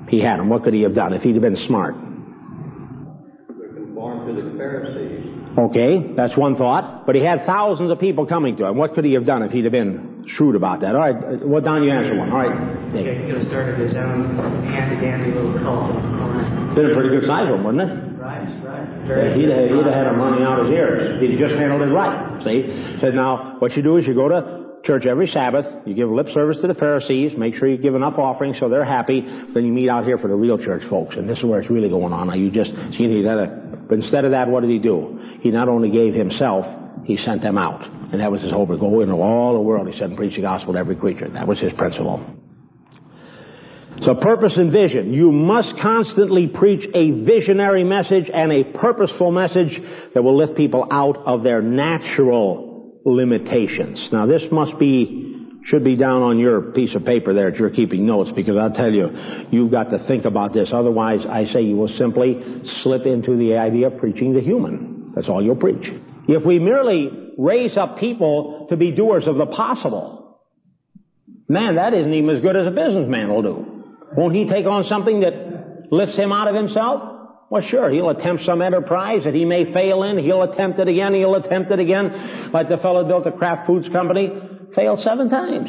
He 0.09 0.21
had 0.21 0.39
them. 0.39 0.49
What 0.49 0.65
could 0.65 0.75
He 0.75 0.83
have 0.83 0.95
done 0.95 1.13
if 1.13 1.23
He'd 1.23 1.35
have 1.35 1.43
been 1.43 1.57
smart? 1.67 1.95
Conform 3.47 4.27
to 4.27 4.43
the 4.43 4.57
Pharisees. 4.57 5.27
Okay, 5.59 6.15
that's 6.17 6.37
one 6.37 6.57
thought. 6.57 7.07
But 7.07 7.17
he 7.17 7.25
had 7.25 7.45
thousands 7.45 7.91
of 7.91 7.99
people 7.99 8.25
coming 8.25 8.57
to 8.59 8.67
him. 8.67 8.77
What 8.77 8.95
could 8.95 9.05
he 9.05 9.15
have 9.15 9.27
done 9.27 9.43
if 9.43 9.51
he'd 9.51 9.65
have 9.65 9.73
been 9.73 10.25
shrewd 10.37 10.55
about 10.55 10.81
that? 10.83 10.95
All 10.95 11.01
right, 11.01 11.45
well, 11.45 11.61
Don, 11.61 11.83
you 11.83 11.91
answer 11.91 12.17
one. 12.17 12.31
All 12.31 12.39
right. 12.39 12.95
Yeah, 12.95 13.19
he 13.19 13.27
could 13.27 13.39
have 13.43 13.49
started 13.49 13.81
his 13.81 13.97
own 13.97 14.37
handy-dandy 14.71 15.33
little 15.35 15.59
cult 15.59 15.91
on 15.91 16.69
the. 16.69 16.81
Been 16.81 16.91
a 16.93 16.95
pretty 16.95 17.09
good 17.19 17.27
size 17.27 17.51
one, 17.51 17.65
wouldn't 17.65 17.83
it? 17.83 18.10
Right, 19.11 19.17
right. 19.17 19.31
Yeah, 19.31 19.37
he'd, 19.37 19.51
have, 19.51 19.71
he'd 19.71 19.87
have 19.87 19.95
had 19.95 20.07
him 20.07 20.19
running 20.19 20.45
out 20.45 20.65
his 20.65 20.73
ears. 20.73 21.21
He'd 21.21 21.39
just 21.39 21.55
handled 21.55 21.83
it 21.83 21.93
right. 21.93 22.43
See? 22.45 22.99
Said 23.01 23.15
now, 23.15 23.57
what 23.59 23.77
you 23.77 23.83
do 23.83 23.97
is 23.97 24.07
you 24.07 24.15
go 24.15 24.29
to 24.29 24.61
church 24.85 25.05
every 25.05 25.29
Sabbath, 25.29 25.67
you 25.85 25.95
give 25.95 26.09
lip 26.09 26.29
service 26.33 26.57
to 26.63 26.67
the 26.67 26.75
Pharisees, 26.75 27.33
make 27.37 27.55
sure 27.57 27.69
you 27.69 27.77
give 27.77 27.95
enough 27.95 28.15
offerings 28.19 28.57
so 28.59 28.69
they're 28.69 28.85
happy, 28.85 29.21
then 29.21 29.65
you 29.65 29.73
meet 29.73 29.91
out 29.91 30.05
here 30.05 30.17
for 30.17 30.29
the 30.29 30.35
real 30.35 30.57
church 30.57 30.83
folks. 30.89 31.17
And 31.17 31.29
this 31.29 31.39
is 31.39 31.45
where 31.45 31.61
it's 31.61 31.71
really 31.71 31.89
going 31.91 32.13
on. 32.13 32.29
Now 32.29 32.35
you 32.35 32.51
just, 32.51 32.71
see, 32.97 33.09
he 33.09 33.25
had 33.25 33.39
a, 33.39 33.87
but 33.89 33.99
instead 33.99 34.25
of 34.25 34.31
that, 34.31 34.49
what 34.49 34.63
did 34.63 34.71
he 34.71 34.79
do? 34.79 35.21
He 35.43 35.51
not 35.51 35.69
only 35.69 35.91
gave 35.91 36.15
himself, 36.15 36.65
he 37.05 37.19
sent 37.19 37.43
them 37.43 37.59
out. 37.59 37.85
And 38.13 38.21
that 38.21 38.33
was 38.33 38.41
his 38.41 38.53
whole, 38.53 38.67
go 38.67 39.01
into 39.01 39.15
all 39.15 39.53
the 39.53 39.61
world, 39.61 39.87
he 39.87 39.95
said, 39.95 40.11
and 40.11 40.17
preach 40.17 40.35
the 40.35 40.43
gospel 40.43 40.73
to 40.73 40.79
every 40.79 40.97
creature. 40.97 41.29
That 41.29 41.47
was 41.47 41.59
his 41.59 41.73
principle. 41.75 42.40
So 44.05 44.15
purpose 44.15 44.55
and 44.57 44.73
vision. 44.73 45.13
You 45.13 45.31
must 45.31 45.79
constantly 45.79 46.47
preach 46.47 46.89
a 46.95 47.11
visionary 47.11 47.85
message 47.85 48.31
and 48.33 48.51
a 48.51 48.65
purposeful 48.65 49.31
message 49.31 49.79
that 50.15 50.23
will 50.23 50.39
lift 50.39 50.57
people 50.57 50.87
out 50.91 51.19
of 51.27 51.43
their 51.43 51.61
natural 51.61 53.01
limitations. 53.05 54.09
Now 54.11 54.27
this 54.27 54.43
must 54.51 54.79
be 54.79 55.27
should 55.67 55.85
be 55.85 55.95
down 55.95 56.23
on 56.23 56.39
your 56.39 56.73
piece 56.73 56.95
of 56.95 57.05
paper 57.05 57.35
there 57.35 57.49
if 57.49 57.59
you're 57.59 57.71
keeping 57.71 58.07
notes 58.07 58.31
because 58.35 58.57
I'll 58.57 58.73
tell 58.73 58.91
you, 58.91 59.11
you've 59.51 59.71
got 59.71 59.91
to 59.91 59.99
think 60.07 60.25
about 60.25 60.55
this. 60.55 60.71
Otherwise, 60.73 61.21
I 61.29 61.45
say 61.53 61.61
you 61.61 61.77
will 61.77 61.95
simply 61.99 62.63
slip 62.83 63.05
into 63.05 63.37
the 63.37 63.57
idea 63.57 63.89
of 63.89 63.99
preaching 63.99 64.33
the 64.33 64.41
human. 64.41 65.13
That's 65.15 65.29
all 65.29 65.45
you'll 65.45 65.57
preach. 65.57 65.87
If 66.29 66.47
we 66.47 66.59
merely 66.59 67.11
raise 67.37 67.77
up 67.77 67.99
people 67.99 68.69
to 68.71 68.77
be 68.77 68.93
doers 68.93 69.27
of 69.27 69.37
the 69.37 69.47
possible, 69.47 70.41
man, 71.47 71.75
that 71.75 71.93
isn't 71.93 72.15
even 72.15 72.37
as 72.37 72.43
good 72.43 72.57
as 72.57 72.67
a 72.67 72.71
businessman 72.71 73.29
will 73.29 73.43
do. 73.43 73.70
Won't 74.17 74.35
he 74.35 74.49
take 74.49 74.67
on 74.67 74.85
something 74.85 75.21
that 75.21 75.89
lifts 75.91 76.17
him 76.17 76.33
out 76.33 76.49
of 76.49 76.55
himself? 76.55 77.03
Well, 77.51 77.63
sure, 77.69 77.91
he'll 77.91 78.11
attempt 78.11 78.45
some 78.45 78.63
enterprise 78.63 79.23
that 79.25 79.35
he 79.35 79.45
may 79.45 79.73
fail 79.73 80.05
in. 80.05 80.19
He'll 80.19 80.43
attempt 80.43 80.79
it 80.79 80.87
again. 80.87 81.15
He'll 81.15 81.35
attempt 81.35 81.71
it 81.73 81.81
again. 81.81 82.53
Like 82.53 82.69
the 82.69 82.79
fellow 82.79 83.07
built 83.07 83.27
a 83.27 83.33
Kraft 83.33 83.67
Foods 83.67 83.89
company 83.89 84.31
failed 84.75 85.01
seven 85.03 85.29
times. 85.29 85.69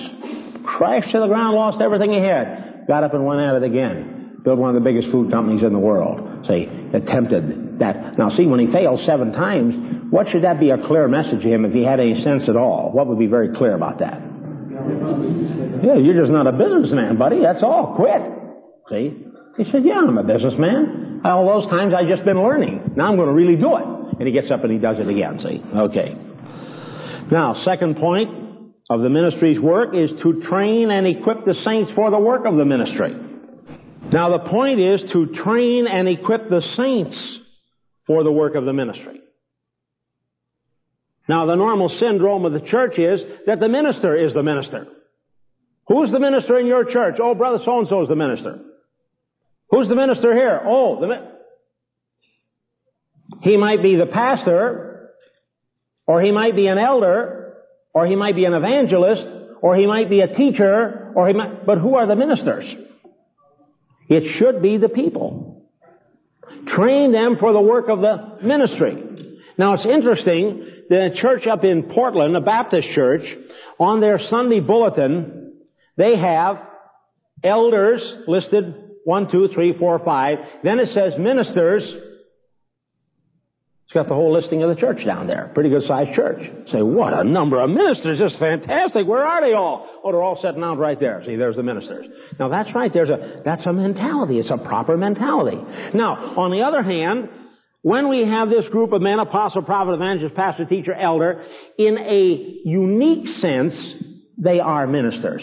Crashed 0.63 1.11
to 1.11 1.19
the 1.19 1.27
ground, 1.27 1.55
lost 1.55 1.81
everything 1.81 2.13
he 2.13 2.19
had. 2.19 2.85
Got 2.87 3.03
up 3.03 3.13
and 3.15 3.25
went 3.25 3.41
at 3.41 3.55
it 3.55 3.63
again. 3.63 4.41
Built 4.43 4.59
one 4.59 4.75
of 4.75 4.75
the 4.75 4.87
biggest 4.87 5.11
food 5.11 5.31
companies 5.31 5.63
in 5.63 5.73
the 5.73 5.79
world. 5.79 6.45
Say, 6.47 6.69
attempted 6.93 7.79
that. 7.79 8.17
Now 8.17 8.29
see, 8.37 8.45
when 8.45 8.59
he 8.59 8.71
failed 8.71 9.01
seven 9.05 9.31
times, 9.31 10.11
what 10.11 10.29
should 10.29 10.43
that 10.43 10.59
be 10.59 10.69
a 10.69 10.77
clear 10.87 11.07
message 11.07 11.41
to 11.41 11.47
him 11.47 11.65
if 11.65 11.73
he 11.73 11.83
had 11.83 11.99
any 11.99 12.23
sense 12.23 12.43
at 12.47 12.55
all? 12.55 12.91
What 12.91 13.07
would 13.07 13.19
be 13.19 13.27
very 13.27 13.55
clear 13.55 13.73
about 13.73 13.99
that? 13.99 14.21
Yeah, 15.83 15.97
you're 15.97 16.19
just 16.19 16.31
not 16.31 16.47
a 16.47 16.51
businessman, 16.51 17.17
buddy. 17.17 17.41
That's 17.41 17.63
all. 17.63 17.95
Quit. 17.95 18.21
See? 18.89 19.25
He 19.57 19.71
said, 19.71 19.83
yeah, 19.83 19.99
I'm 20.07 20.17
a 20.17 20.23
businessman. 20.23 21.21
All 21.25 21.45
those 21.45 21.69
times 21.69 21.93
I've 21.93 22.07
just 22.07 22.25
been 22.25 22.41
learning. 22.41 22.93
Now 22.95 23.09
I'm 23.09 23.15
going 23.15 23.27
to 23.27 23.33
really 23.33 23.55
do 23.55 23.75
it. 23.77 23.85
And 24.19 24.27
he 24.27 24.31
gets 24.33 24.51
up 24.51 24.63
and 24.63 24.71
he 24.71 24.77
does 24.77 24.97
it 24.99 25.07
again, 25.07 25.39
see? 25.39 25.61
Okay. 25.75 26.15
Now, 27.31 27.63
second 27.63 27.97
point, 27.97 28.41
of 28.91 29.01
the 29.01 29.09
ministry's 29.09 29.57
work 29.57 29.95
is 29.95 30.09
to 30.21 30.41
train 30.49 30.91
and 30.91 31.07
equip 31.07 31.45
the 31.45 31.55
saints 31.63 31.93
for 31.95 32.11
the 32.11 32.19
work 32.19 32.45
of 32.45 32.57
the 32.57 32.65
ministry. 32.65 33.15
Now 34.11 34.37
the 34.37 34.49
point 34.49 34.81
is 34.81 35.01
to 35.13 35.27
train 35.27 35.87
and 35.87 36.09
equip 36.09 36.49
the 36.49 36.61
saints 36.75 37.15
for 38.05 38.25
the 38.25 38.31
work 38.33 38.55
of 38.55 38.65
the 38.65 38.73
ministry. 38.73 39.20
Now 41.31 41.45
the 41.45 41.55
normal 41.55 41.87
syndrome 41.87 42.43
of 42.43 42.51
the 42.51 42.59
church 42.59 42.99
is 42.99 43.21
that 43.47 43.61
the 43.61 43.69
minister 43.69 44.17
is 44.17 44.33
the 44.33 44.43
minister. 44.43 44.85
Who's 45.87 46.11
the 46.11 46.19
minister 46.19 46.59
in 46.59 46.65
your 46.67 46.83
church? 46.83 47.15
Oh, 47.23 47.35
brother 47.35 47.59
so-and-so 47.63 48.01
is 48.01 48.09
the 48.09 48.17
minister. 48.17 48.59
Who's 49.69 49.87
the 49.87 49.95
minister 49.95 50.35
here? 50.35 50.59
Oh, 50.65 50.99
the 50.99 51.07
mi- 51.07 51.27
he 53.43 53.55
might 53.55 53.81
be 53.81 53.95
the 53.95 54.07
pastor, 54.07 55.13
or 56.05 56.21
he 56.21 56.31
might 56.31 56.53
be 56.53 56.67
an 56.67 56.77
elder, 56.77 57.53
or 57.93 58.05
he 58.05 58.17
might 58.17 58.35
be 58.35 58.43
an 58.43 58.53
evangelist, 58.53 59.25
or 59.61 59.77
he 59.77 59.87
might 59.87 60.09
be 60.09 60.19
a 60.19 60.35
teacher, 60.35 61.13
or 61.15 61.29
he 61.29 61.33
might, 61.33 61.65
but 61.65 61.77
who 61.77 61.95
are 61.95 62.07
the 62.07 62.15
ministers? 62.17 62.65
It 64.09 64.37
should 64.37 64.61
be 64.61 64.75
the 64.75 64.89
people. 64.89 65.63
Train 66.67 67.13
them 67.13 67.37
for 67.39 67.53
the 67.53 67.61
work 67.61 67.87
of 67.87 68.01
the 68.01 68.39
ministry. 68.43 69.37
Now 69.57 69.75
it's 69.75 69.85
interesting, 69.85 70.67
the 70.91 71.09
church 71.15 71.47
up 71.47 71.63
in 71.63 71.83
Portland, 71.83 72.35
a 72.35 72.41
Baptist 72.41 72.89
church, 72.93 73.23
on 73.79 74.01
their 74.01 74.19
Sunday 74.29 74.59
bulletin, 74.59 75.53
they 75.95 76.17
have 76.17 76.57
elders 77.41 78.01
listed 78.27 78.75
one, 79.05 79.31
two, 79.31 79.47
three, 79.53 79.73
four, 79.79 79.99
five. 80.03 80.39
Then 80.65 80.79
it 80.79 80.89
says 80.93 81.13
ministers, 81.17 81.83
it's 83.85 83.93
got 83.93 84.09
the 84.09 84.15
whole 84.15 84.33
listing 84.33 84.61
of 84.63 84.69
the 84.69 84.75
church 84.75 85.05
down 85.05 85.27
there. 85.27 85.49
Pretty 85.53 85.69
good 85.69 85.83
sized 85.87 86.13
church. 86.13 86.41
Say, 86.73 86.81
what 86.81 87.13
a 87.13 87.23
number 87.23 87.61
of 87.61 87.69
ministers. 87.69 88.19
Is 88.19 88.37
fantastic. 88.37 89.07
Where 89.07 89.25
are 89.25 89.41
they 89.47 89.53
all? 89.53 89.87
Oh, 90.03 90.11
they're 90.11 90.21
all 90.21 90.41
sitting 90.41 90.61
out 90.61 90.77
right 90.77 90.99
there. 90.99 91.23
See, 91.25 91.37
there's 91.37 91.55
the 91.55 91.63
ministers. 91.63 92.05
Now 92.37 92.49
that's 92.49 92.75
right. 92.75 92.91
There's 92.93 93.09
a, 93.09 93.41
that's 93.45 93.65
a 93.65 93.71
mentality. 93.71 94.39
It's 94.39 94.51
a 94.51 94.57
proper 94.57 94.97
mentality. 94.97 95.57
Now, 95.93 96.35
on 96.37 96.51
the 96.51 96.63
other 96.63 96.83
hand, 96.83 97.29
when 97.83 98.09
we 98.09 98.25
have 98.25 98.49
this 98.49 98.67
group 98.69 98.93
of 98.93 99.01
men, 99.01 99.19
apostle, 99.19 99.63
prophet, 99.63 99.93
evangelist, 99.93 100.35
pastor, 100.35 100.65
teacher, 100.65 100.93
elder, 100.93 101.43
in 101.77 101.97
a 101.97 102.59
unique 102.63 103.39
sense, 103.39 103.73
they 104.37 104.59
are 104.59 104.85
ministers. 104.85 105.41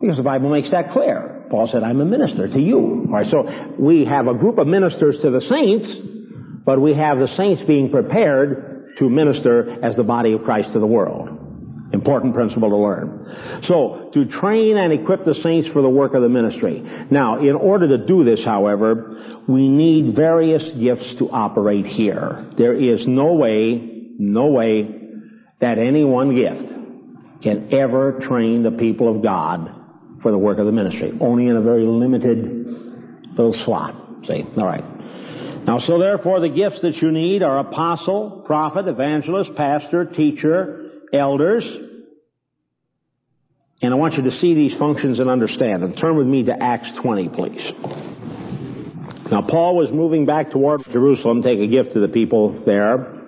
Because 0.00 0.16
the 0.16 0.22
Bible 0.22 0.50
makes 0.50 0.70
that 0.72 0.92
clear. 0.92 1.46
Paul 1.50 1.68
said, 1.72 1.82
I'm 1.82 2.00
a 2.00 2.04
minister 2.04 2.48
to 2.48 2.60
you. 2.60 3.06
All 3.06 3.12
right, 3.12 3.30
so 3.30 3.74
we 3.78 4.04
have 4.04 4.26
a 4.26 4.34
group 4.34 4.58
of 4.58 4.66
ministers 4.66 5.16
to 5.22 5.30
the 5.30 5.40
saints, 5.48 5.88
but 6.64 6.80
we 6.80 6.94
have 6.94 7.18
the 7.18 7.28
saints 7.36 7.62
being 7.66 7.90
prepared 7.90 8.96
to 8.98 9.08
minister 9.08 9.82
as 9.82 9.96
the 9.96 10.02
body 10.02 10.32
of 10.32 10.42
Christ 10.42 10.72
to 10.74 10.80
the 10.80 10.86
world. 10.86 11.41
Important 11.92 12.34
principle 12.34 12.70
to 12.70 12.76
learn. 12.76 13.62
So, 13.64 14.10
to 14.14 14.24
train 14.24 14.78
and 14.78 14.92
equip 14.92 15.24
the 15.24 15.34
saints 15.42 15.68
for 15.68 15.82
the 15.82 15.90
work 15.90 16.14
of 16.14 16.22
the 16.22 16.28
ministry. 16.28 16.82
Now, 17.10 17.40
in 17.40 17.54
order 17.54 17.88
to 17.96 18.06
do 18.06 18.24
this, 18.24 18.42
however, 18.44 19.42
we 19.46 19.68
need 19.68 20.16
various 20.16 20.62
gifts 20.70 21.14
to 21.16 21.30
operate 21.30 21.86
here. 21.86 22.50
There 22.56 22.72
is 22.72 23.06
no 23.06 23.34
way, 23.34 24.06
no 24.18 24.46
way 24.46 24.88
that 25.60 25.78
any 25.78 26.04
one 26.04 26.34
gift 26.34 27.42
can 27.42 27.74
ever 27.74 28.20
train 28.26 28.62
the 28.62 28.70
people 28.70 29.14
of 29.14 29.22
God 29.22 29.70
for 30.22 30.30
the 30.30 30.38
work 30.38 30.58
of 30.58 30.66
the 30.66 30.72
ministry. 30.72 31.12
Only 31.20 31.48
in 31.48 31.56
a 31.56 31.62
very 31.62 31.84
limited 31.84 33.32
little 33.36 33.52
slot. 33.64 33.94
See? 34.26 34.44
Alright. 34.56 34.84
Now, 35.66 35.78
so 35.80 35.98
therefore 35.98 36.40
the 36.40 36.48
gifts 36.48 36.80
that 36.82 36.96
you 36.96 37.12
need 37.12 37.42
are 37.42 37.58
apostle, 37.58 38.42
prophet, 38.46 38.88
evangelist, 38.88 39.54
pastor, 39.56 40.06
teacher, 40.06 40.81
elders. 41.12 41.64
And 43.82 43.92
I 43.92 43.96
want 43.96 44.14
you 44.14 44.22
to 44.22 44.38
see 44.38 44.54
these 44.54 44.78
functions 44.78 45.18
and 45.18 45.28
understand 45.28 45.82
them. 45.82 45.94
Turn 45.94 46.16
with 46.16 46.26
me 46.26 46.44
to 46.44 46.52
Acts 46.52 46.88
20, 47.02 47.28
please. 47.30 47.72
Now, 49.30 49.42
Paul 49.42 49.76
was 49.76 49.90
moving 49.90 50.26
back 50.26 50.50
toward 50.50 50.84
Jerusalem, 50.92 51.42
take 51.42 51.58
a 51.58 51.66
gift 51.66 51.94
to 51.94 52.00
the 52.00 52.08
people 52.08 52.62
there. 52.64 53.18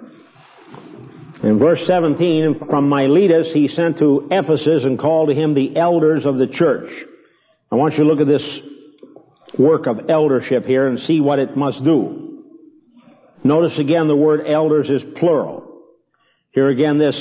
In 1.42 1.59
verse 1.59 1.85
17, 1.87 2.61
from 2.70 2.88
Miletus 2.88 3.53
he 3.53 3.68
sent 3.68 3.99
to 3.99 4.29
Ephesus 4.31 4.85
and 4.85 4.99
called 4.99 5.29
to 5.29 5.35
him 5.35 5.55
the 5.55 5.77
elders 5.77 6.25
of 6.25 6.38
the 6.38 6.47
church. 6.47 6.90
I 7.70 7.75
want 7.77 7.94
you 7.94 8.05
to 8.05 8.09
look 8.09 8.20
at 8.20 8.27
this 8.27 8.61
work 9.59 9.87
of 9.87 10.09
eldership 10.09 10.64
here 10.64 10.87
and 10.87 11.01
see 11.01 11.20
what 11.20 11.38
it 11.38 11.57
must 11.57 11.83
do. 11.83 12.44
Notice 13.42 13.79
again 13.79 14.09
the 14.09 14.16
word 14.16 14.47
elders 14.47 14.88
is 14.88 15.03
plural. 15.18 15.83
Here 16.53 16.68
again 16.68 16.99
this 16.99 17.16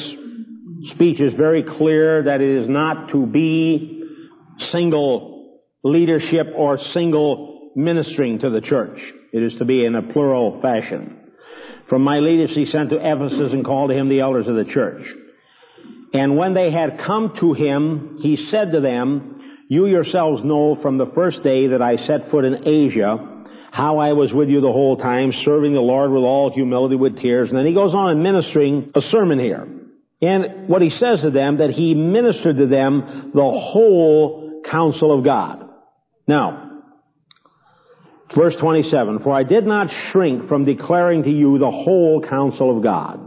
speech 0.92 1.20
is 1.20 1.34
very 1.34 1.64
clear 1.64 2.24
that 2.24 2.42
it 2.42 2.64
is 2.64 2.70
not 2.70 3.12
to 3.12 3.26
be 3.26 4.04
single 4.72 5.62
leadership 5.84 6.48
or 6.56 6.80
single 6.94 7.72
ministering 7.76 8.40
to 8.40 8.50
the 8.50 8.62
church. 8.62 9.00
It 9.32 9.44
is 9.44 9.58
to 9.60 9.66
be 9.66 9.86
in 9.86 9.96
a 9.96 10.02
plural 10.14 10.62
fashion. 10.62 11.20
From 11.90 12.04
Miletus 12.04 12.56
he 12.56 12.66
sent 12.66 12.90
to 12.90 12.98
Ephesus 12.98 13.54
and 13.54 13.66
called 13.66 13.90
to 13.90 13.96
him 13.96 14.10
the 14.10 14.20
elders 14.20 14.48
of 14.48 14.56
the 14.56 14.66
church. 14.66 15.04
And 16.14 16.38
when 16.38 16.54
they 16.54 16.72
had 16.72 17.00
come 17.06 17.34
to 17.40 17.54
him, 17.54 18.20
he 18.22 18.48
said 18.52 18.72
to 18.74 18.82
them, 18.82 19.66
You 19.68 19.88
yourselves 19.88 20.44
know 20.44 20.78
from 20.82 20.98
the 20.98 21.12
first 21.16 21.44
day 21.44 21.68
that 21.68 21.82
I 21.82 21.98
set 22.06 22.30
foot 22.30 22.46
in 22.46 22.68
Asia, 22.68 23.46
how 23.72 23.98
I 23.98 24.14
was 24.14 24.32
with 24.32 24.50
you 24.50 24.62
the 24.62 24.72
whole 24.72 24.98
time, 24.98 25.34
serving 25.44 25.74
the 25.74 25.80
Lord 25.80 26.12
with 26.12 26.24
all 26.24 26.52
humility, 26.54 26.96
with 26.96 27.20
tears. 27.20 27.50
And 27.50 27.58
then 27.58 27.66
he 27.66 27.74
goes 27.74 27.96
on 27.96 28.12
and 28.12 28.22
ministering 28.22 28.92
a 28.94 29.02
sermon 29.02 29.40
here. 29.40 29.68
And 30.24 30.70
what 30.70 30.82
he 30.82 30.90
says 30.90 31.20
to 31.22 31.32
them, 31.32 31.58
that 31.58 31.72
he 31.72 31.94
ministered 31.94 32.58
to 32.58 32.68
them 32.68 33.32
the 33.34 33.42
whole 33.42 34.62
counsel 34.70 35.18
of 35.18 35.26
God. 35.26 35.68
Now, 36.28 36.82
verse 38.34 38.56
27, 38.56 39.20
For 39.20 39.34
I 39.34 39.44
did 39.44 39.68
not 39.68 39.92
shrink 40.12 40.48
from 40.48 40.64
declaring 40.64 41.24
to 41.24 41.30
you 41.30 41.58
the 41.58 41.70
whole 41.70 42.24
counsel 42.28 42.78
of 42.78 42.84
God. 42.84 43.20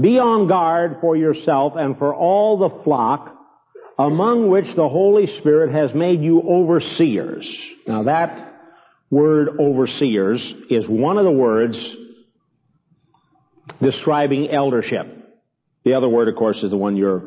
Be 0.00 0.18
on 0.18 0.46
guard 0.46 0.98
for 1.00 1.16
yourself 1.16 1.72
and 1.76 1.98
for 1.98 2.14
all 2.14 2.58
the 2.58 2.84
flock 2.84 3.36
among 3.98 4.48
which 4.48 4.76
the 4.76 4.88
Holy 4.88 5.26
Spirit 5.38 5.72
has 5.72 5.92
made 5.92 6.22
you 6.22 6.40
overseers. 6.40 7.48
Now 7.86 8.04
that 8.04 8.60
word 9.10 9.60
overseers 9.60 10.40
is 10.70 10.84
one 10.88 11.18
of 11.18 11.24
the 11.24 11.32
words 11.32 11.76
describing 13.82 14.50
eldership. 14.50 15.21
The 15.84 15.94
other 15.94 16.08
word, 16.08 16.28
of 16.28 16.36
course, 16.36 16.58
is 16.62 16.70
the 16.70 16.76
one 16.76 16.96
you're 16.96 17.22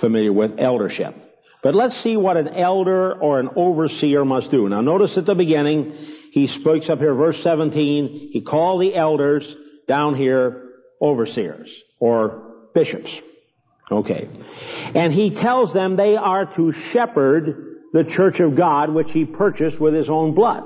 familiar 0.00 0.32
with, 0.32 0.52
eldership. 0.58 1.14
But 1.62 1.74
let's 1.74 2.02
see 2.02 2.16
what 2.16 2.36
an 2.36 2.48
elder 2.48 3.12
or 3.12 3.40
an 3.40 3.48
overseer 3.56 4.24
must 4.24 4.50
do. 4.50 4.68
Now 4.68 4.82
notice 4.82 5.12
at 5.16 5.26
the 5.26 5.34
beginning, 5.34 5.92
he 6.32 6.48
speaks 6.60 6.88
up 6.88 6.98
here, 6.98 7.14
verse 7.14 7.36
17, 7.42 8.30
he 8.32 8.40
called 8.40 8.82
the 8.82 8.94
elders 8.94 9.42
down 9.88 10.16
here 10.16 10.70
overseers 11.00 11.68
or 11.98 12.52
bishops. 12.74 13.10
Okay. 13.90 14.28
And 14.94 15.12
he 15.12 15.30
tells 15.40 15.72
them 15.72 15.96
they 15.96 16.16
are 16.16 16.54
to 16.56 16.72
shepherd 16.92 17.76
the 17.92 18.04
church 18.14 18.40
of 18.40 18.56
God 18.56 18.92
which 18.92 19.08
he 19.12 19.24
purchased 19.24 19.80
with 19.80 19.94
his 19.94 20.08
own 20.08 20.34
blood. 20.34 20.64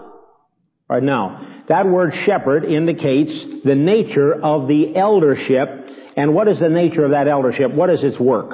Right 0.88 1.03
now, 1.03 1.62
that 1.68 1.87
word 1.87 2.12
shepherd 2.27 2.64
indicates 2.64 3.33
the 3.64 3.77
nature 3.77 4.35
of 4.35 4.66
the 4.66 4.96
eldership 4.96 5.80
and 6.16 6.35
what 6.35 6.49
is 6.49 6.59
the 6.59 6.68
nature 6.68 7.05
of 7.05 7.12
that 7.12 7.29
eldership? 7.29 7.73
What 7.73 7.90
is 7.90 8.03
its 8.03 8.18
work 8.18 8.53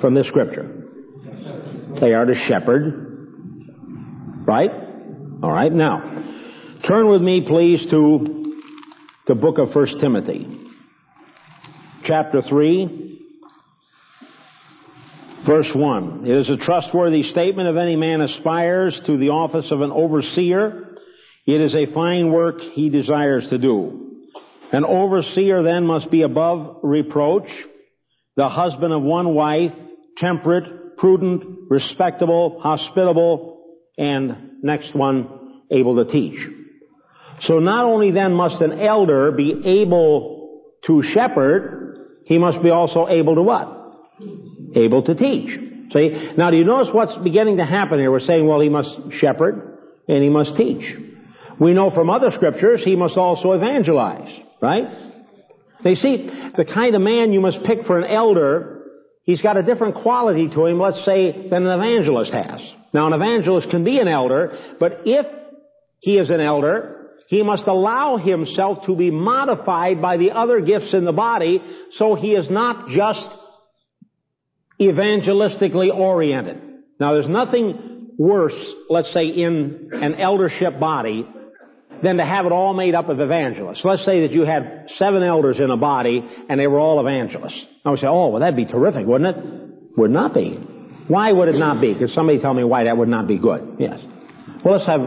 from 0.00 0.14
this 0.14 0.26
scripture? 0.28 0.84
They 2.00 2.12
are 2.12 2.24
to 2.24 2.34
shepherd. 2.48 3.04
Right? 4.46 4.70
Alright, 5.42 5.72
now, 5.72 6.24
turn 6.86 7.08
with 7.08 7.22
me 7.22 7.42
please 7.46 7.80
to 7.90 8.54
the 9.26 9.34
book 9.34 9.58
of 9.58 9.74
1 9.74 9.98
Timothy. 10.00 10.46
Chapter 12.04 12.40
3, 12.42 13.08
verse 15.46 15.70
1. 15.74 16.26
It 16.26 16.36
is 16.36 16.48
a 16.48 16.56
trustworthy 16.56 17.22
statement 17.24 17.68
if 17.68 17.76
any 17.76 17.96
man 17.96 18.22
aspires 18.22 18.98
to 19.06 19.18
the 19.18 19.28
office 19.28 19.66
of 19.70 19.82
an 19.82 19.90
overseer. 19.90 20.96
It 21.46 21.60
is 21.60 21.74
a 21.74 21.92
fine 21.92 22.32
work 22.32 22.60
he 22.74 22.88
desires 22.88 23.48
to 23.50 23.58
do. 23.58 24.07
An 24.72 24.84
overseer 24.84 25.62
then 25.62 25.86
must 25.86 26.10
be 26.10 26.22
above 26.22 26.80
reproach, 26.82 27.48
the 28.36 28.48
husband 28.48 28.92
of 28.92 29.02
one 29.02 29.34
wife, 29.34 29.72
temperate, 30.18 30.96
prudent, 30.98 31.70
respectable, 31.70 32.60
hospitable, 32.60 33.64
and 33.96 34.62
next 34.62 34.94
one, 34.94 35.62
able 35.70 36.04
to 36.04 36.10
teach. 36.10 36.38
So 37.42 37.60
not 37.60 37.84
only 37.84 38.10
then 38.10 38.32
must 38.32 38.60
an 38.60 38.80
elder 38.80 39.32
be 39.32 39.82
able 39.82 40.62
to 40.86 41.02
shepherd, 41.14 42.22
he 42.26 42.38
must 42.38 42.62
be 42.62 42.70
also 42.70 43.08
able 43.08 43.36
to 43.36 43.42
what? 43.42 43.68
Able 44.74 45.02
to 45.04 45.14
teach. 45.14 45.60
See? 45.92 46.32
Now 46.36 46.50
do 46.50 46.56
you 46.56 46.64
notice 46.64 46.92
what's 46.92 47.16
beginning 47.24 47.56
to 47.56 47.64
happen 47.64 47.98
here? 47.98 48.10
We're 48.10 48.20
saying, 48.20 48.46
well, 48.46 48.60
he 48.60 48.68
must 48.68 48.90
shepherd 49.20 49.78
and 50.08 50.22
he 50.22 50.28
must 50.28 50.56
teach. 50.56 50.94
We 51.58 51.72
know 51.72 51.90
from 51.90 52.10
other 52.10 52.30
scriptures 52.32 52.82
he 52.84 52.96
must 52.96 53.16
also 53.16 53.52
evangelize. 53.52 54.47
Right? 54.60 54.84
They 55.84 55.94
see, 55.94 56.28
the 56.56 56.64
kind 56.64 56.94
of 56.94 57.02
man 57.02 57.32
you 57.32 57.40
must 57.40 57.62
pick 57.64 57.86
for 57.86 57.98
an 57.98 58.10
elder, 58.10 58.82
he's 59.24 59.40
got 59.40 59.56
a 59.56 59.62
different 59.62 59.96
quality 59.96 60.48
to 60.48 60.66
him, 60.66 60.80
let's 60.80 61.04
say, 61.04 61.48
than 61.48 61.66
an 61.66 61.80
evangelist 61.80 62.32
has. 62.32 62.60
Now 62.92 63.06
an 63.06 63.12
evangelist 63.12 63.70
can 63.70 63.84
be 63.84 63.98
an 63.98 64.08
elder, 64.08 64.58
but 64.80 65.02
if 65.04 65.26
he 66.00 66.12
is 66.12 66.30
an 66.30 66.40
elder, 66.40 67.10
he 67.28 67.42
must 67.42 67.66
allow 67.66 68.16
himself 68.16 68.86
to 68.86 68.96
be 68.96 69.10
modified 69.10 70.00
by 70.00 70.16
the 70.16 70.30
other 70.32 70.60
gifts 70.60 70.94
in 70.94 71.04
the 71.04 71.12
body 71.12 71.60
so 71.98 72.14
he 72.14 72.28
is 72.28 72.50
not 72.50 72.88
just 72.88 73.28
evangelistically 74.80 75.94
oriented. 75.94 76.60
Now 76.98 77.12
there's 77.12 77.28
nothing 77.28 78.08
worse, 78.16 78.58
let's 78.88 79.12
say, 79.12 79.26
in 79.26 79.90
an 79.92 80.14
eldership 80.14 80.80
body 80.80 81.26
than 82.02 82.16
to 82.16 82.24
have 82.24 82.46
it 82.46 82.52
all 82.52 82.74
made 82.74 82.94
up 82.94 83.08
of 83.08 83.20
evangelists. 83.20 83.80
Let's 83.84 84.04
say 84.04 84.22
that 84.22 84.32
you 84.32 84.42
had 84.42 84.88
seven 84.98 85.22
elders 85.22 85.56
in 85.58 85.70
a 85.70 85.76
body 85.76 86.22
and 86.48 86.58
they 86.58 86.66
were 86.66 86.78
all 86.78 87.00
evangelists. 87.00 87.60
I 87.84 87.90
would 87.90 88.00
say, 88.00 88.06
oh, 88.06 88.28
well 88.28 88.40
that'd 88.40 88.56
be 88.56 88.66
terrific, 88.66 89.06
wouldn't 89.06 89.36
it? 89.36 89.98
Would 89.98 90.10
not 90.10 90.34
be. 90.34 90.58
Why 91.08 91.32
would 91.32 91.48
it 91.48 91.58
not 91.58 91.80
be? 91.80 91.94
Could 91.94 92.10
somebody 92.10 92.38
tell 92.38 92.54
me 92.54 92.64
why 92.64 92.84
that 92.84 92.96
would 92.96 93.08
not 93.08 93.26
be 93.26 93.38
good? 93.38 93.76
Yes. 93.78 93.98
Well, 94.64 94.76
let's 94.76 94.86
have 94.86 95.00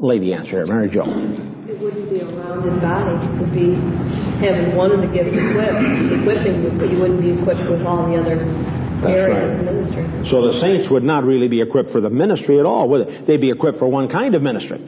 lady 0.00 0.32
answer 0.32 0.50
here. 0.50 0.66
Mary 0.66 0.90
Jo. 0.90 1.04
It 1.04 1.80
wouldn't 1.80 2.10
be 2.10 2.20
a 2.20 2.26
rounded 2.26 2.80
body. 2.80 3.14
It 3.14 3.40
would 3.40 3.54
be 3.54 3.74
having 4.44 4.76
one 4.76 4.90
of 4.90 5.00
the 5.00 5.06
gifts 5.06 5.32
equipped, 5.32 5.80
equipping, 6.12 6.78
but 6.78 6.90
you 6.90 6.98
wouldn't 6.98 7.22
be 7.22 7.32
equipped 7.40 7.70
with 7.70 7.82
all 7.86 8.08
the 8.10 8.18
other 8.18 8.42
areas 9.06 9.50
right. 9.50 9.60
of 9.60 9.64
ministry. 9.64 10.30
So 10.30 10.50
the 10.50 10.60
saints 10.60 10.90
would 10.90 11.04
not 11.04 11.24
really 11.24 11.48
be 11.48 11.60
equipped 11.60 11.92
for 11.92 12.00
the 12.00 12.10
ministry 12.10 12.58
at 12.58 12.66
all, 12.66 12.88
would 12.88 13.06
they? 13.06 13.26
They'd 13.26 13.40
be 13.40 13.50
equipped 13.50 13.78
for 13.78 13.88
one 13.88 14.08
kind 14.08 14.34
of 14.34 14.42
ministry. 14.42 14.80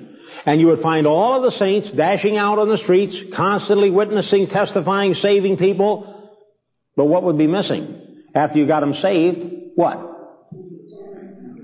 And 0.46 0.60
you 0.60 0.68
would 0.68 0.80
find 0.80 1.06
all 1.08 1.36
of 1.36 1.52
the 1.52 1.58
saints 1.58 1.88
dashing 1.96 2.36
out 2.36 2.60
on 2.60 2.68
the 2.68 2.78
streets, 2.78 3.16
constantly 3.34 3.90
witnessing, 3.90 4.46
testifying, 4.46 5.14
saving 5.14 5.56
people. 5.56 6.30
But 6.96 7.06
what 7.06 7.24
would 7.24 7.36
be 7.36 7.48
missing? 7.48 8.24
After 8.34 8.58
you 8.58 8.66
got 8.66 8.80
them 8.80 8.94
saved, 8.94 9.38
what? 9.74 9.98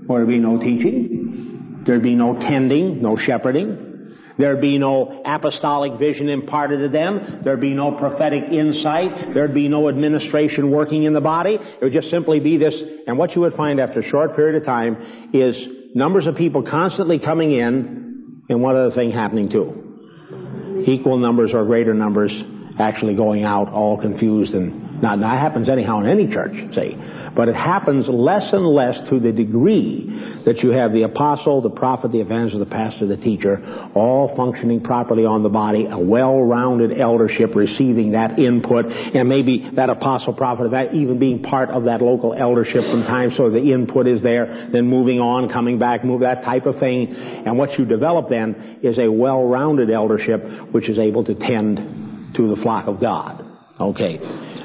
There'd 0.07 0.27
be 0.27 0.37
no 0.37 0.59
teaching. 0.59 1.83
There'd 1.85 2.03
be 2.03 2.15
no 2.15 2.33
tending, 2.39 3.01
no 3.01 3.17
shepherding. 3.17 3.91
There'd 4.37 4.61
be 4.61 4.79
no 4.79 5.21
apostolic 5.25 5.99
vision 5.99 6.27
imparted 6.27 6.79
to 6.81 6.89
them. 6.89 7.41
There'd 7.43 7.61
be 7.61 7.73
no 7.73 7.91
prophetic 7.97 8.51
insight. 8.51 9.33
There'd 9.33 9.53
be 9.53 9.69
no 9.69 9.89
administration 9.89 10.71
working 10.71 11.03
in 11.03 11.13
the 11.13 11.21
body. 11.21 11.55
It 11.59 11.83
would 11.83 11.93
just 11.93 12.09
simply 12.09 12.39
be 12.39 12.57
this, 12.57 12.75
and 13.07 13.17
what 13.17 13.35
you 13.35 13.41
would 13.41 13.53
find 13.53 13.79
after 13.79 14.01
a 14.01 14.09
short 14.09 14.35
period 14.35 14.61
of 14.61 14.65
time 14.65 15.31
is 15.33 15.55
numbers 15.93 16.25
of 16.25 16.35
people 16.35 16.63
constantly 16.63 17.19
coming 17.19 17.51
in, 17.51 18.03
and 18.49 18.61
one 18.61 18.75
other 18.75 18.93
thing 18.93 19.11
happening 19.11 19.49
too. 19.49 20.85
Equal 20.87 21.17
numbers 21.17 21.51
or 21.53 21.65
greater 21.65 21.93
numbers 21.93 22.31
actually 22.79 23.15
going 23.15 23.43
out 23.43 23.69
all 23.69 23.99
confused 23.99 24.53
and 24.53 25.01
not, 25.01 25.19
that 25.19 25.39
happens 25.39 25.69
anyhow 25.69 25.99
in 25.99 26.07
any 26.07 26.27
church, 26.27 26.53
see. 26.75 26.95
But 27.35 27.49
it 27.49 27.55
happens 27.55 28.07
less 28.07 28.53
and 28.53 28.65
less 28.67 28.95
to 29.09 29.19
the 29.19 29.31
degree 29.31 30.41
that 30.45 30.61
you 30.61 30.69
have 30.69 30.93
the 30.93 31.03
apostle, 31.03 31.61
the 31.61 31.69
prophet, 31.69 32.11
the 32.11 32.21
evangelist, 32.21 32.59
the 32.59 32.73
pastor, 32.73 33.07
the 33.07 33.17
teacher, 33.17 33.89
all 33.95 34.35
functioning 34.35 34.81
properly 34.81 35.25
on 35.25 35.41
the 35.41 35.49
body, 35.49 35.87
a 35.89 35.97
well-rounded 35.97 36.99
eldership 36.99 37.55
receiving 37.55 38.11
that 38.11 38.37
input, 38.37 38.85
and 38.85 39.27
maybe 39.27 39.69
that 39.75 39.89
apostle, 39.89 40.33
prophet, 40.33 40.71
that 40.71 40.93
even 40.93 41.17
being 41.17 41.41
part 41.41 41.69
of 41.69 41.85
that 41.85 42.01
local 42.01 42.33
eldership 42.33 42.83
from 42.83 43.03
time 43.03 43.31
so 43.35 43.49
the 43.49 43.71
input 43.73 44.07
is 44.07 44.21
there, 44.21 44.69
then 44.71 44.85
moving 44.85 45.19
on, 45.19 45.49
coming 45.51 45.79
back, 45.79 46.03
move 46.05 46.21
that 46.21 46.43
type 46.43 46.65
of 46.65 46.79
thing. 46.79 47.15
And 47.15 47.57
what 47.57 47.79
you 47.79 47.85
develop 47.85 48.29
then 48.29 48.79
is 48.83 48.99
a 48.99 49.11
well-rounded 49.11 49.89
eldership 49.89 50.71
which 50.71 50.89
is 50.89 50.99
able 50.99 51.23
to 51.25 51.35
tend 51.35 52.35
to 52.35 52.55
the 52.55 52.61
flock 52.61 52.87
of 52.87 52.99
God. 52.99 53.45
Okay. 53.79 54.19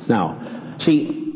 Now, 0.08 0.76
see, 0.84 1.27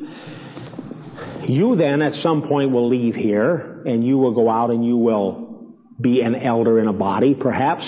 you 1.48 1.76
then 1.76 2.02
at 2.02 2.14
some 2.22 2.42
point 2.48 2.70
will 2.70 2.88
leave 2.88 3.14
here 3.14 3.82
and 3.84 4.06
you 4.06 4.18
will 4.18 4.34
go 4.34 4.50
out 4.50 4.70
and 4.70 4.84
you 4.84 4.96
will 4.96 5.74
be 6.00 6.20
an 6.20 6.34
elder 6.34 6.78
in 6.80 6.88
a 6.88 6.92
body, 6.92 7.34
perhaps, 7.34 7.84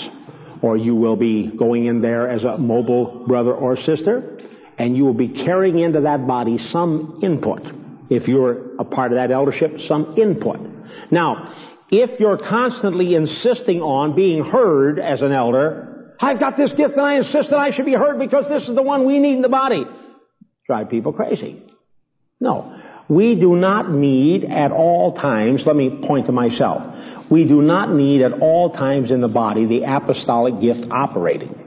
or 0.61 0.77
you 0.77 0.95
will 0.95 1.15
be 1.15 1.51
going 1.57 1.85
in 1.85 2.01
there 2.01 2.29
as 2.29 2.43
a 2.43 2.57
mobile 2.57 3.25
brother 3.27 3.53
or 3.53 3.77
sister, 3.77 4.39
and 4.77 4.95
you 4.95 5.05
will 5.05 5.13
be 5.13 5.27
carrying 5.27 5.79
into 5.79 6.01
that 6.01 6.25
body 6.25 6.57
some 6.71 7.19
input. 7.23 7.61
If 8.09 8.27
you're 8.27 8.75
a 8.77 8.85
part 8.85 9.11
of 9.11 9.17
that 9.17 9.31
eldership, 9.31 9.71
some 9.87 10.15
input. 10.17 10.59
Now, 11.11 11.53
if 11.89 12.19
you're 12.19 12.37
constantly 12.37 13.15
insisting 13.15 13.81
on 13.81 14.15
being 14.15 14.43
heard 14.43 14.99
as 14.99 15.21
an 15.21 15.31
elder, 15.31 16.15
I've 16.19 16.39
got 16.39 16.57
this 16.57 16.71
gift 16.71 16.93
and 16.93 17.01
I 17.01 17.17
insist 17.17 17.49
that 17.49 17.57
I 17.57 17.71
should 17.75 17.85
be 17.85 17.93
heard 17.93 18.19
because 18.19 18.45
this 18.47 18.67
is 18.67 18.75
the 18.75 18.81
one 18.81 19.05
we 19.05 19.19
need 19.19 19.35
in 19.35 19.41
the 19.41 19.49
body. 19.49 19.83
Drive 20.67 20.89
people 20.89 21.13
crazy. 21.13 21.61
No. 22.39 22.75
We 23.07 23.35
do 23.35 23.55
not 23.55 23.91
need 23.91 24.45
at 24.45 24.71
all 24.71 25.13
times, 25.13 25.61
let 25.65 25.75
me 25.75 26.01
point 26.07 26.25
to 26.25 26.31
myself, 26.31 26.81
we 27.29 27.43
do 27.43 27.61
not 27.61 27.93
need 27.93 28.21
at 28.21 28.33
all 28.33 28.71
times 28.71 29.11
in 29.11 29.21
the 29.21 29.27
body 29.27 29.65
the 29.65 29.83
apostolic 29.83 30.61
gift 30.61 30.91
operating. 30.91 31.61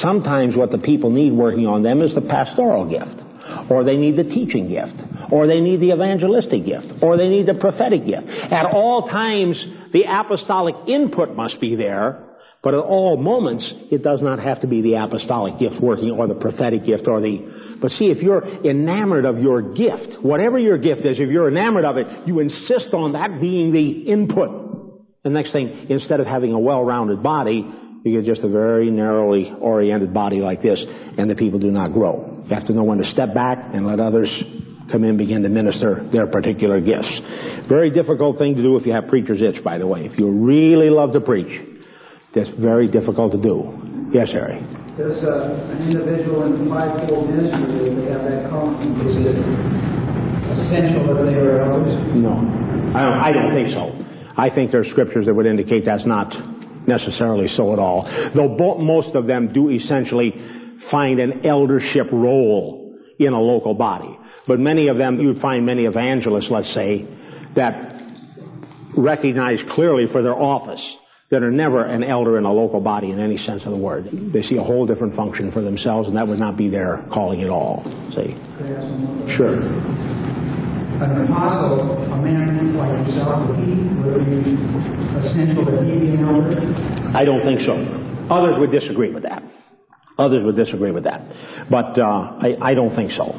Sometimes 0.00 0.56
what 0.56 0.70
the 0.70 0.78
people 0.78 1.10
need 1.10 1.32
working 1.32 1.66
on 1.66 1.82
them 1.82 2.00
is 2.02 2.14
the 2.14 2.22
pastoral 2.22 2.88
gift, 2.88 3.20
or 3.70 3.84
they 3.84 3.96
need 3.96 4.16
the 4.16 4.24
teaching 4.24 4.68
gift, 4.68 4.94
or 5.30 5.46
they 5.46 5.60
need 5.60 5.80
the 5.80 5.92
evangelistic 5.92 6.64
gift, 6.64 7.02
or 7.02 7.16
they 7.16 7.28
need 7.28 7.46
the 7.46 7.54
prophetic 7.54 8.06
gift. 8.06 8.26
At 8.26 8.66
all 8.66 9.08
times, 9.08 9.62
the 9.92 10.04
apostolic 10.08 10.74
input 10.88 11.36
must 11.36 11.60
be 11.60 11.76
there, 11.76 12.24
but 12.62 12.72
at 12.72 12.80
all 12.80 13.16
moments, 13.18 13.70
it 13.90 14.02
does 14.02 14.22
not 14.22 14.38
have 14.38 14.62
to 14.62 14.66
be 14.66 14.80
the 14.80 14.94
apostolic 14.94 15.58
gift 15.58 15.80
working 15.80 16.10
or 16.12 16.26
the 16.26 16.34
prophetic 16.34 16.86
gift 16.86 17.06
or 17.06 17.20
the, 17.20 17.63
but 17.84 17.90
see, 17.90 18.06
if 18.06 18.22
you're 18.22 18.42
enamored 18.64 19.26
of 19.26 19.40
your 19.40 19.60
gift, 19.60 20.22
whatever 20.22 20.58
your 20.58 20.78
gift 20.78 21.04
is, 21.04 21.20
if 21.20 21.28
you're 21.28 21.48
enamored 21.48 21.84
of 21.84 21.98
it, 21.98 22.26
you 22.26 22.40
insist 22.40 22.94
on 22.94 23.12
that 23.12 23.42
being 23.42 23.72
the 23.72 24.10
input. 24.10 25.20
The 25.22 25.28
next 25.28 25.52
thing, 25.52 25.88
instead 25.90 26.18
of 26.18 26.26
having 26.26 26.54
a 26.54 26.58
well-rounded 26.58 27.22
body, 27.22 27.62
you 28.02 28.22
get 28.22 28.24
just 28.24 28.42
a 28.42 28.48
very 28.48 28.90
narrowly 28.90 29.52
oriented 29.60 30.14
body 30.14 30.40
like 30.40 30.62
this, 30.62 30.82
and 31.18 31.28
the 31.28 31.34
people 31.34 31.58
do 31.58 31.70
not 31.70 31.92
grow. 31.92 32.42
You 32.48 32.54
have 32.54 32.66
to 32.68 32.72
know 32.72 32.84
when 32.84 32.96
to 32.96 33.04
step 33.04 33.34
back 33.34 33.58
and 33.74 33.86
let 33.86 34.00
others 34.00 34.30
come 34.90 35.04
in 35.04 35.10
and 35.10 35.18
begin 35.18 35.42
to 35.42 35.50
minister 35.50 36.08
their 36.10 36.26
particular 36.26 36.80
gifts. 36.80 37.20
Very 37.68 37.90
difficult 37.90 38.38
thing 38.38 38.54
to 38.54 38.62
do 38.62 38.78
if 38.78 38.86
you 38.86 38.94
have 38.94 39.08
preacher's 39.08 39.42
itch, 39.42 39.62
by 39.62 39.76
the 39.76 39.86
way. 39.86 40.06
If 40.10 40.18
you 40.18 40.30
really 40.30 40.88
love 40.88 41.12
to 41.12 41.20
preach, 41.20 41.68
that's 42.34 42.48
very 42.58 42.88
difficult 42.88 43.32
to 43.32 43.38
do. 43.42 44.08
Yes, 44.14 44.30
Harry. 44.30 44.83
Does 44.96 45.18
an 45.24 45.90
individual 45.90 46.44
in 46.44 46.68
fivefold 46.68 47.28
ministry, 47.28 47.94
they 47.96 48.12
have 48.12 48.22
that 48.30 48.48
calling, 48.48 48.94
is 49.02 49.26
it 49.26 49.34
essential 50.54 51.12
that 51.12 51.30
they 51.30 51.34
are 51.34 51.62
elders? 51.62 52.14
No, 52.14 52.30
I 52.94 53.02
don't, 53.02 53.18
I 53.18 53.32
don't 53.32 53.52
think 53.52 53.70
so. 53.70 53.90
I 54.36 54.50
think 54.54 54.70
there 54.70 54.82
are 54.82 54.84
scriptures 54.84 55.26
that 55.26 55.34
would 55.34 55.46
indicate 55.46 55.84
that's 55.84 56.06
not 56.06 56.32
necessarily 56.86 57.48
so 57.48 57.72
at 57.72 57.80
all. 57.80 58.08
Though 58.36 58.78
most 58.78 59.16
of 59.16 59.26
them 59.26 59.52
do 59.52 59.68
essentially 59.70 60.32
find 60.92 61.18
an 61.18 61.44
eldership 61.44 62.12
role 62.12 62.94
in 63.18 63.32
a 63.32 63.40
local 63.40 63.74
body. 63.74 64.16
But 64.46 64.60
many 64.60 64.86
of 64.86 64.96
them, 64.96 65.18
you'd 65.18 65.40
find 65.40 65.66
many 65.66 65.86
evangelists, 65.86 66.50
let's 66.50 66.72
say, 66.72 67.04
that 67.56 68.00
recognize 68.96 69.58
clearly 69.72 70.06
for 70.12 70.22
their 70.22 70.36
office 70.40 70.84
that 71.34 71.42
are 71.42 71.50
never 71.50 71.84
an 71.84 72.04
elder 72.04 72.38
in 72.38 72.44
a 72.44 72.52
local 72.52 72.80
body 72.80 73.10
in 73.10 73.18
any 73.18 73.36
sense 73.36 73.64
of 73.66 73.72
the 73.72 73.76
word. 73.76 74.08
They 74.32 74.42
see 74.42 74.56
a 74.56 74.62
whole 74.62 74.86
different 74.86 75.16
function 75.16 75.50
for 75.50 75.62
themselves, 75.62 76.06
and 76.06 76.16
that 76.16 76.28
would 76.28 76.38
not 76.38 76.56
be 76.56 76.68
their 76.68 77.04
calling 77.12 77.42
at 77.42 77.50
all. 77.50 77.82
See? 78.14 78.38
Sure. 79.34 79.58
An 81.02 81.26
apostle, 81.26 81.90
a 81.90 82.22
man 82.22 82.76
like 82.76 83.04
himself, 83.04 83.48
would 83.50 83.58
he, 83.58 83.74
would 83.74 84.44
be 84.44 84.54
essential 85.18 85.64
that 85.64 85.82
he 85.82 85.98
be 85.98 86.14
an 86.14 86.22
elder? 86.22 87.18
I 87.18 87.24
don't 87.24 87.42
think 87.42 87.62
so. 87.62 87.74
Others 88.30 88.54
would 88.60 88.70
disagree 88.70 89.12
with 89.12 89.24
that. 89.24 89.42
Others 90.16 90.44
would 90.44 90.54
disagree 90.54 90.92
with 90.92 91.02
that. 91.02 91.20
But 91.68 91.98
uh, 91.98 92.04
I, 92.04 92.54
I 92.62 92.74
don't 92.74 92.94
think 92.94 93.10
so. 93.10 93.34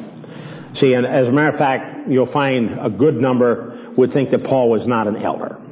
See, 0.80 0.92
and 0.92 1.06
as 1.06 1.28
a 1.28 1.32
matter 1.32 1.48
of 1.48 1.58
fact, 1.58 2.10
you'll 2.10 2.30
find 2.30 2.78
a 2.78 2.90
good 2.90 3.14
number 3.14 3.94
would 3.96 4.12
think 4.12 4.32
that 4.32 4.44
Paul 4.44 4.68
was 4.68 4.86
not 4.86 5.08
an 5.08 5.16
elder 5.16 5.62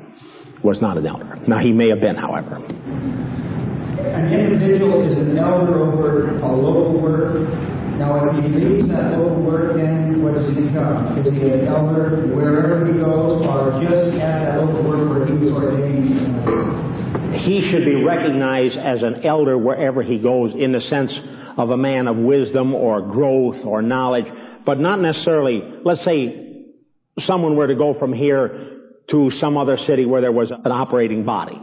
was 0.64 0.80
not 0.80 0.96
an 0.96 1.06
elder. 1.06 1.38
Now, 1.46 1.58
he 1.58 1.72
may 1.72 1.90
have 1.90 2.00
been, 2.00 2.16
however. 2.16 2.56
An 2.56 4.32
individual 4.32 5.06
is 5.06 5.12
an 5.14 5.36
elder 5.36 5.84
over 5.84 6.38
a 6.38 6.56
local 6.56 7.00
work. 7.00 7.50
Now, 7.98 8.30
if 8.30 8.42
he 8.42 8.48
leaves 8.50 8.88
that 8.88 9.12
local 9.12 9.42
work, 9.42 9.76
then 9.76 10.22
what 10.22 10.34
does 10.34 10.48
he 10.48 10.54
become? 10.54 11.18
Is 11.18 11.30
he 11.30 11.38
an 11.50 11.68
elder 11.68 12.26
wherever 12.34 12.86
he 12.86 12.98
goes, 12.98 13.46
or 13.46 13.78
just 13.84 14.16
at 14.16 14.40
that 14.40 14.64
local 14.64 14.82
work 14.88 15.10
where 15.10 15.26
he 15.26 15.44
was 15.44 15.52
ordained? 15.52 17.34
He 17.44 17.70
should 17.70 17.84
be 17.84 18.02
recognized 18.02 18.78
as 18.78 19.02
an 19.02 19.24
elder 19.24 19.58
wherever 19.58 20.02
he 20.02 20.18
goes 20.18 20.54
in 20.56 20.72
the 20.72 20.80
sense 20.80 21.12
of 21.58 21.70
a 21.70 21.76
man 21.76 22.08
of 22.08 22.16
wisdom 22.16 22.74
or 22.74 23.02
growth 23.02 23.64
or 23.64 23.82
knowledge, 23.82 24.26
but 24.64 24.80
not 24.80 25.00
necessarily, 25.00 25.62
let's 25.84 26.02
say 26.04 26.72
someone 27.20 27.54
were 27.54 27.66
to 27.66 27.76
go 27.76 27.94
from 27.98 28.12
here 28.12 28.73
to 29.10 29.30
some 29.30 29.56
other 29.56 29.78
city 29.86 30.04
where 30.04 30.20
there 30.20 30.32
was 30.32 30.50
an 30.50 30.72
operating 30.72 31.24
body. 31.24 31.60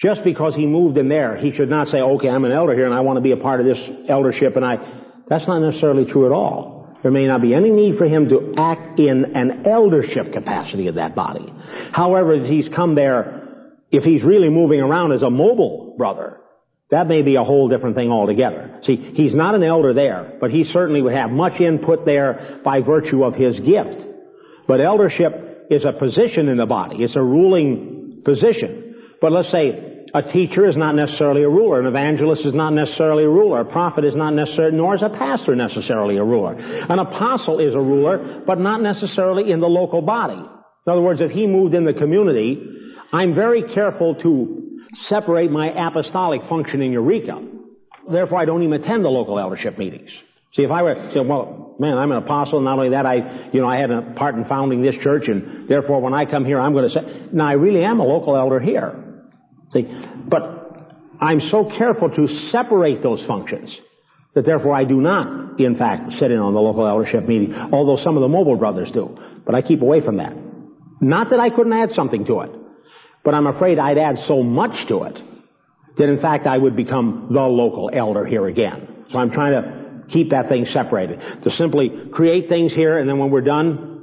Just 0.00 0.24
because 0.24 0.54
he 0.54 0.66
moved 0.66 0.98
in 0.98 1.08
there, 1.08 1.36
he 1.36 1.52
should 1.52 1.70
not 1.70 1.88
say, 1.88 1.98
okay, 1.98 2.28
I'm 2.28 2.44
an 2.44 2.52
elder 2.52 2.74
here 2.74 2.86
and 2.86 2.94
I 2.94 3.00
want 3.00 3.18
to 3.18 3.20
be 3.20 3.32
a 3.32 3.36
part 3.36 3.60
of 3.60 3.66
this 3.66 3.88
eldership 4.08 4.56
and 4.56 4.64
I, 4.64 4.76
that's 5.28 5.46
not 5.46 5.60
necessarily 5.60 6.10
true 6.10 6.26
at 6.26 6.32
all. 6.32 6.96
There 7.02 7.10
may 7.10 7.26
not 7.26 7.42
be 7.42 7.54
any 7.54 7.70
need 7.70 7.98
for 7.98 8.06
him 8.06 8.28
to 8.28 8.54
act 8.56 8.98
in 8.98 9.36
an 9.36 9.66
eldership 9.66 10.32
capacity 10.32 10.88
of 10.88 10.96
that 10.96 11.14
body. 11.14 11.52
However, 11.92 12.34
if 12.34 12.48
he's 12.48 12.68
come 12.68 12.94
there, 12.94 13.72
if 13.90 14.04
he's 14.04 14.22
really 14.22 14.48
moving 14.48 14.80
around 14.80 15.12
as 15.12 15.22
a 15.22 15.30
mobile 15.30 15.94
brother, 15.98 16.38
that 16.90 17.08
may 17.08 17.22
be 17.22 17.36
a 17.36 17.44
whole 17.44 17.68
different 17.68 17.96
thing 17.96 18.10
altogether. 18.10 18.80
See, 18.84 18.96
he's 18.96 19.34
not 19.34 19.54
an 19.54 19.62
elder 19.62 19.94
there, 19.94 20.36
but 20.40 20.50
he 20.50 20.64
certainly 20.64 21.00
would 21.00 21.14
have 21.14 21.30
much 21.30 21.60
input 21.60 22.04
there 22.04 22.60
by 22.64 22.80
virtue 22.80 23.24
of 23.24 23.34
his 23.34 23.58
gift. 23.58 24.06
But 24.68 24.80
eldership 24.80 25.51
is 25.72 25.84
a 25.84 25.92
position 25.92 26.48
in 26.48 26.58
the 26.58 26.66
body. 26.66 27.02
It's 27.02 27.16
a 27.16 27.22
ruling 27.22 28.22
position. 28.24 28.94
But 29.20 29.32
let's 29.32 29.50
say 29.50 29.92
a 30.14 30.22
teacher 30.32 30.68
is 30.68 30.76
not 30.76 30.94
necessarily 30.94 31.42
a 31.42 31.48
ruler. 31.48 31.80
An 31.80 31.86
evangelist 31.86 32.44
is 32.44 32.52
not 32.52 32.70
necessarily 32.70 33.24
a 33.24 33.28
ruler. 33.28 33.60
A 33.60 33.64
prophet 33.64 34.04
is 34.04 34.14
not 34.14 34.30
necessarily, 34.30 34.76
nor 34.76 34.94
is 34.94 35.02
a 35.02 35.08
pastor 35.08 35.56
necessarily 35.56 36.18
a 36.18 36.24
ruler. 36.24 36.54
An 36.54 36.98
apostle 36.98 37.60
is 37.60 37.74
a 37.74 37.80
ruler, 37.80 38.42
but 38.46 38.58
not 38.58 38.82
necessarily 38.82 39.50
in 39.50 39.60
the 39.60 39.68
local 39.68 40.02
body. 40.02 40.34
In 40.34 40.92
other 40.92 41.00
words, 41.00 41.20
if 41.20 41.30
he 41.30 41.46
moved 41.46 41.74
in 41.74 41.84
the 41.84 41.94
community, 41.94 42.60
I'm 43.12 43.34
very 43.34 43.72
careful 43.74 44.16
to 44.16 44.80
separate 45.08 45.50
my 45.50 45.68
apostolic 45.88 46.42
function 46.48 46.82
in 46.82 46.92
Eureka. 46.92 47.40
Therefore, 48.10 48.38
I 48.40 48.44
don't 48.44 48.62
even 48.62 48.82
attend 48.82 49.04
the 49.04 49.08
local 49.08 49.38
eldership 49.38 49.78
meetings. 49.78 50.10
See, 50.54 50.62
if 50.62 50.70
I 50.70 50.82
were 50.82 51.10
say, 51.14 51.20
well, 51.20 51.61
man, 51.78 51.98
I'm 51.98 52.10
an 52.12 52.18
apostle, 52.18 52.60
not 52.60 52.78
only 52.78 52.90
that, 52.90 53.06
I, 53.06 53.50
you 53.52 53.60
know, 53.60 53.68
I 53.68 53.76
had 53.76 53.90
a 53.90 54.14
part 54.16 54.34
in 54.34 54.44
founding 54.44 54.82
this 54.82 54.96
church, 55.02 55.28
and 55.28 55.68
therefore 55.68 56.00
when 56.00 56.14
I 56.14 56.24
come 56.24 56.44
here, 56.44 56.60
I'm 56.60 56.72
going 56.72 56.88
to 56.88 56.94
say, 56.94 57.28
now 57.32 57.46
I 57.46 57.52
really 57.52 57.84
am 57.84 58.00
a 58.00 58.04
local 58.04 58.36
elder 58.36 58.60
here. 58.60 59.24
See, 59.72 59.82
but 60.28 60.62
I'm 61.20 61.40
so 61.40 61.64
careful 61.64 62.10
to 62.10 62.28
separate 62.50 63.02
those 63.02 63.24
functions 63.24 63.70
that 64.34 64.44
therefore 64.44 64.74
I 64.74 64.84
do 64.84 65.00
not, 65.00 65.60
in 65.60 65.76
fact, 65.76 66.14
sit 66.14 66.30
in 66.30 66.38
on 66.38 66.54
the 66.54 66.60
local 66.60 66.86
eldership 66.86 67.26
meeting, 67.26 67.54
although 67.54 68.02
some 68.02 68.16
of 68.16 68.22
the 68.22 68.28
mobile 68.28 68.56
brothers 68.56 68.90
do. 68.90 69.18
But 69.44 69.54
I 69.54 69.62
keep 69.62 69.82
away 69.82 70.00
from 70.00 70.18
that. 70.18 70.34
Not 71.00 71.30
that 71.30 71.40
I 71.40 71.50
couldn't 71.50 71.72
add 71.72 71.92
something 71.94 72.24
to 72.26 72.40
it, 72.40 72.50
but 73.24 73.34
I'm 73.34 73.46
afraid 73.46 73.78
I'd 73.78 73.98
add 73.98 74.20
so 74.26 74.42
much 74.42 74.88
to 74.88 75.04
it 75.04 75.18
that 75.98 76.08
in 76.08 76.20
fact 76.20 76.46
I 76.46 76.56
would 76.56 76.76
become 76.76 77.28
the 77.30 77.40
local 77.40 77.90
elder 77.92 78.24
here 78.24 78.46
again. 78.46 79.04
So 79.10 79.18
I'm 79.18 79.30
trying 79.30 79.62
to 79.62 79.81
keep 80.12 80.30
that 80.30 80.48
thing 80.48 80.66
separated. 80.72 81.20
To 81.44 81.50
simply 81.56 81.90
create 82.12 82.48
things 82.48 82.72
here 82.72 82.98
and 82.98 83.08
then 83.08 83.18
when 83.18 83.30
we're 83.30 83.40
done, 83.40 84.02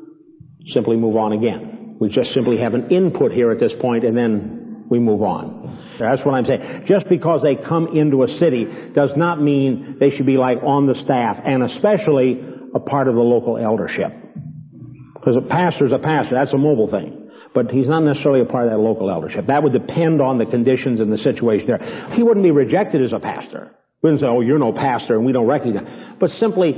simply 0.68 0.98
move 0.98 1.16
on 1.16 1.34
again. 1.34 1.98
We 2.00 2.10
just 2.10 2.34
simply 2.34 2.60
have 2.60 2.74
an 2.74 2.90
input 2.92 3.32
here 3.32 3.52
at 3.52 3.60
this 3.60 3.74
point 3.80 4.04
and 4.06 4.18
then 4.18 4.86
we 4.90 5.00
move 5.00 5.22
on. 5.22 5.60
That's 6.00 6.24
what 6.26 6.34
I'm 6.34 6.46
saying. 6.46 6.86
Just 6.88 7.10
because 7.10 7.42
they 7.44 7.56
come 7.56 7.96
into 7.96 8.24
a 8.24 8.40
city 8.40 8.66
does 8.96 9.12
not 9.16 9.42
mean 9.42 9.98
they 10.00 10.12
should 10.16 10.26
be 10.26 10.38
like 10.38 10.58
on 10.64 10.88
the 10.88 10.96
staff 11.04 11.38
and 11.46 11.64
especially 11.64 12.40
a 12.74 12.80
part 12.80 13.08
of 13.08 13.16
the 13.16 13.22
local 13.22 13.58
eldership. 13.58 14.12
Because 15.14 15.36
a 15.36 15.48
pastor's 15.48 15.92
a 15.92 16.00
pastor. 16.00 16.36
That's 16.36 16.54
a 16.54 16.58
mobile 16.58 16.90
thing. 16.90 17.30
But 17.54 17.72
he's 17.72 17.88
not 17.88 18.02
necessarily 18.02 18.42
a 18.42 18.46
part 18.46 18.66
of 18.66 18.72
that 18.72 18.78
local 18.78 19.10
eldership. 19.10 19.48
That 19.48 19.64
would 19.64 19.74
depend 19.74 20.22
on 20.22 20.38
the 20.38 20.46
conditions 20.46 21.00
and 21.00 21.12
the 21.12 21.18
situation 21.18 21.68
there. 21.68 22.14
He 22.16 22.24
wouldn't 22.24 22.44
be 22.44 22.52
rejected 22.52 23.04
as 23.04 23.12
a 23.12 23.20
pastor. 23.20 23.76
We 24.02 24.08
wouldn't 24.08 24.22
say, 24.22 24.28
oh, 24.28 24.42
you're 24.42 24.60
no 24.60 24.72
pastor 24.72 25.16
and 25.16 25.26
we 25.26 25.34
don't 25.34 25.48
recognize. 25.48 26.16
But 26.20 26.32
simply, 26.40 26.76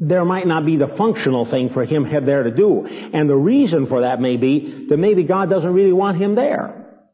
there 0.00 0.24
might 0.24 0.46
not 0.46 0.66
be 0.66 0.76
the 0.76 0.94
functional 0.98 1.48
thing 1.48 1.70
for 1.72 1.84
him 1.84 2.04
there 2.26 2.42
to 2.42 2.50
do. 2.50 2.86
And 2.86 3.30
the 3.30 3.36
reason 3.36 3.86
for 3.86 4.00
that 4.00 4.20
may 4.20 4.36
be 4.36 4.86
that 4.88 4.96
maybe 4.96 5.22
God 5.22 5.50
doesn't 5.50 5.72
really 5.72 5.92
want 5.92 6.20
him 6.20 6.34
there. 6.34 7.04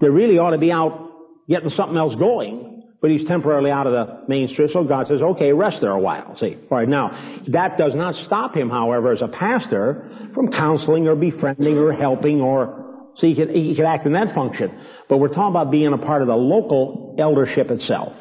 They 0.00 0.08
really 0.08 0.38
ought 0.38 0.50
to 0.50 0.58
be 0.58 0.72
out 0.72 1.12
getting 1.48 1.70
something 1.70 1.96
else 1.96 2.16
going, 2.16 2.82
but 3.00 3.10
he's 3.10 3.26
temporarily 3.28 3.70
out 3.70 3.86
of 3.86 3.92
the 3.92 4.24
mainstream. 4.26 4.68
So 4.72 4.82
God 4.82 5.06
says, 5.06 5.20
okay, 5.20 5.52
rest 5.52 5.80
there 5.80 5.90
a 5.90 6.00
while. 6.00 6.36
See, 6.38 6.56
all 6.70 6.78
right. 6.78 6.88
Now, 6.88 7.42
that 7.48 7.78
does 7.78 7.94
not 7.94 8.14
stop 8.24 8.56
him, 8.56 8.70
however, 8.70 9.12
as 9.12 9.22
a 9.22 9.28
pastor, 9.28 10.30
from 10.34 10.50
counseling 10.50 11.06
or 11.06 11.14
befriending 11.14 11.78
or 11.78 11.92
helping 11.92 12.40
or 12.40 12.80
so 13.16 13.28
he 13.28 13.36
could, 13.36 13.50
he 13.50 13.76
could 13.76 13.84
act 13.84 14.06
in 14.06 14.12
that 14.14 14.34
function. 14.34 14.72
But 15.08 15.18
we're 15.18 15.28
talking 15.28 15.50
about 15.50 15.70
being 15.70 15.92
a 15.92 15.98
part 15.98 16.22
of 16.22 16.28
the 16.28 16.34
local 16.34 17.14
eldership 17.18 17.70
itself, 17.70 18.12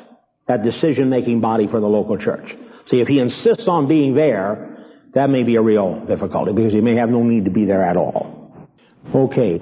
that 0.47 0.63
decision-making 0.63 1.41
body 1.41 1.67
for 1.67 1.79
the 1.79 1.87
local 1.87 2.17
church. 2.17 2.49
See, 2.89 2.97
if 2.97 3.07
he 3.07 3.19
insists 3.19 3.67
on 3.67 3.87
being 3.87 4.13
there, 4.13 4.77
that 5.13 5.29
may 5.29 5.43
be 5.43 5.55
a 5.55 5.61
real 5.61 6.05
difficulty 6.05 6.51
because 6.53 6.73
he 6.73 6.81
may 6.81 6.95
have 6.95 7.09
no 7.09 7.23
need 7.23 7.45
to 7.45 7.51
be 7.51 7.65
there 7.65 7.83
at 7.83 7.97
all. 7.97 8.67
Okay. 9.13 9.59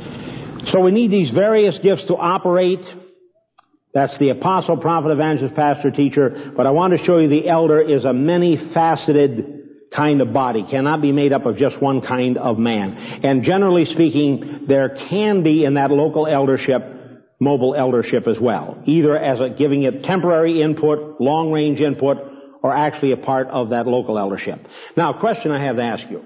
So 0.72 0.80
we 0.80 0.92
need 0.92 1.12
these 1.12 1.32
various 1.32 1.78
gifts 1.80 2.06
to 2.08 2.16
operate. 2.16 2.80
That's 3.94 4.18
the 4.20 4.30
apostle, 4.30 4.78
prophet, 4.78 5.12
evangelist, 5.12 5.56
pastor, 5.56 5.92
teacher. 5.92 6.54
But 6.56 6.66
I 6.66 6.72
want 6.72 6.98
to 6.98 7.04
show 7.04 7.18
you 7.18 7.28
the 7.28 7.50
elder 7.50 7.82
is 7.82 8.06
a 8.06 8.14
many-faceted 8.14 9.60
kind 9.94 10.22
of 10.22 10.32
body, 10.32 10.66
cannot 10.70 11.02
be 11.02 11.12
made 11.12 11.34
up 11.34 11.46
of 11.46 11.58
just 11.58 11.82
one 11.82 12.02
kind 12.02 12.38
of 12.38 12.58
man. 12.58 12.94
And 13.24 13.44
generally 13.44 13.86
speaking, 13.86 14.66
there 14.68 14.98
can 15.10 15.44
be 15.44 15.66
in 15.66 15.74
that 15.74 15.92
local 15.92 16.28
eldership, 16.28 16.82
mobile 17.42 17.76
eldership 17.76 18.28
as 18.28 18.38
well. 18.39 18.82
Either 18.86 19.18
as 19.18 19.58
giving 19.58 19.84
it 19.84 20.04
temporary 20.04 20.62
input, 20.62 21.20
long 21.20 21.52
range 21.52 21.82
input, 21.82 22.18
or 22.64 22.74
actually 22.74 23.12
a 23.12 23.18
part 23.18 23.48
of 23.48 23.72
that 23.72 23.88
local 23.88 24.20
eldership. 24.20 24.64
Now, 24.96 25.18
a 25.18 25.20
question 25.20 25.52
I 25.52 25.66
have 25.66 25.76
to 25.76 25.82
ask 25.82 26.04
you. 26.10 26.24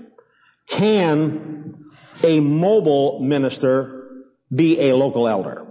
Can 0.77 1.85
a 2.21 2.39
mobile 2.41 3.19
minister 3.21 4.03
be 4.53 4.89
a 4.89 4.95
local 4.95 5.27
elder? 5.27 5.65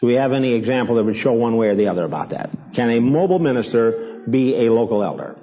Do 0.00 0.06
we 0.06 0.14
have 0.14 0.32
any 0.32 0.54
example 0.54 0.96
that 0.96 1.04
would 1.04 1.16
show 1.22 1.32
one 1.32 1.56
way 1.56 1.66
or 1.66 1.76
the 1.76 1.88
other 1.88 2.04
about 2.04 2.30
that? 2.30 2.50
Can 2.74 2.90
a 2.90 3.00
mobile 3.00 3.40
minister 3.40 4.22
be 4.30 4.54
a 4.66 4.72
local 4.72 5.02
elder? 5.02 5.36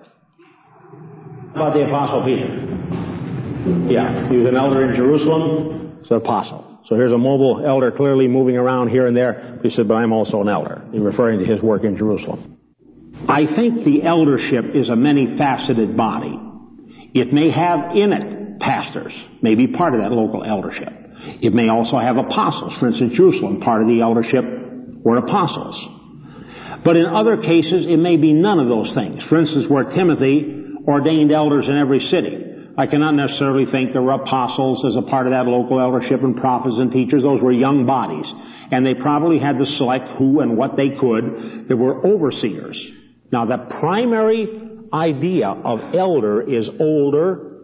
About 1.55 1.74
the 1.74 1.84
Apostle 1.86 2.24
Peter? 2.24 3.91
Yeah, 3.91 4.30
he 4.30 4.38
was 4.38 4.47
an 4.47 4.55
elder 4.55 4.89
in 4.89 4.95
Jerusalem, 4.95 5.97
he's 6.01 6.11
an 6.11 6.17
apostle. 6.17 6.68
So 6.89 6.95
here's 6.95 7.13
a 7.13 7.19
mobile 7.19 7.63
elder 7.63 7.91
clearly 7.91 8.27
moving 8.27 8.57
around 8.57 8.89
here 8.89 9.05
and 9.05 9.15
there. 9.15 9.59
He 9.61 9.69
said, 9.75 9.87
but 9.87 9.93
I'm 9.93 10.11
also 10.11 10.41
an 10.41 10.49
elder. 10.49 10.81
He's 10.91 11.01
referring 11.01 11.37
to 11.39 11.45
his 11.45 11.61
work 11.61 11.83
in 11.83 11.95
Jerusalem. 11.95 12.57
I 13.27 13.45
think 13.45 13.85
the 13.85 14.01
eldership 14.03 14.65
is 14.73 14.89
a 14.89 14.95
many-faceted 14.95 15.95
body. 15.95 16.35
It 17.13 17.31
may 17.31 17.51
have 17.51 17.95
in 17.95 18.11
it 18.11 18.59
pastors, 18.59 19.13
may 19.41 19.53
be 19.53 19.67
part 19.67 19.93
of 19.93 20.01
that 20.01 20.11
local 20.11 20.43
eldership. 20.43 20.89
It 21.41 21.53
may 21.53 21.69
also 21.69 21.99
have 21.99 22.17
apostles. 22.17 22.75
For 22.79 22.87
instance, 22.87 23.13
Jerusalem, 23.13 23.61
part 23.61 23.83
of 23.83 23.87
the 23.87 24.01
eldership 24.01 24.43
were 25.03 25.17
apostles. 25.17 25.79
But 26.83 26.97
in 26.97 27.05
other 27.05 27.37
cases, 27.37 27.85
it 27.85 27.97
may 27.97 28.17
be 28.17 28.33
none 28.33 28.59
of 28.59 28.67
those 28.67 28.93
things. 28.95 29.23
For 29.25 29.39
instance, 29.39 29.67
where 29.67 29.83
Timothy 29.83 30.73
ordained 30.87 31.31
elders 31.31 31.67
in 31.67 31.77
every 31.77 32.07
city. 32.07 32.48
I 32.80 32.88
cannot 32.88 33.11
necessarily 33.15 33.69
think 33.69 33.91
there 33.91 34.01
were 34.01 34.13
apostles 34.13 34.86
as 34.86 34.95
a 34.95 35.01
part 35.01 35.27
of 35.27 35.32
that 35.32 35.45
local 35.45 35.82
eldership 35.82 36.23
and 36.23 36.38
prophets 36.38 36.75
and 36.77 36.89
teachers. 36.93 37.23
Those 37.23 37.41
were 37.41 37.51
young 37.51 37.86
bodies. 37.86 38.25
And 38.71 38.86
they 38.86 38.93
probably 38.93 39.38
had 39.38 39.57
to 39.57 39.65
select 39.65 40.17
who 40.17 40.39
and 40.39 40.55
what 40.55 40.77
they 40.77 40.91
could. 40.97 41.65
There 41.67 41.75
were 41.75 42.07
overseers. 42.07 42.82
Now 43.34 43.45
the 43.45 43.57
primary 43.82 44.61
idea 44.93 45.49
of 45.49 45.93
elder 45.93 46.41
is 46.41 46.69
older 46.80 47.57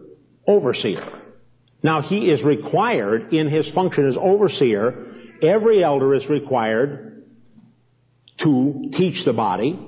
overseer. 0.46 1.22
Now 1.82 2.02
he 2.02 2.28
is 2.28 2.42
required 2.42 3.32
in 3.32 3.48
his 3.48 3.70
function 3.70 4.06
as 4.06 4.18
overseer, 4.18 5.14
every 5.40 5.82
elder 5.82 6.14
is 6.14 6.28
required 6.28 7.24
to 8.42 8.90
teach 8.92 9.24
the 9.24 9.32
body, 9.32 9.80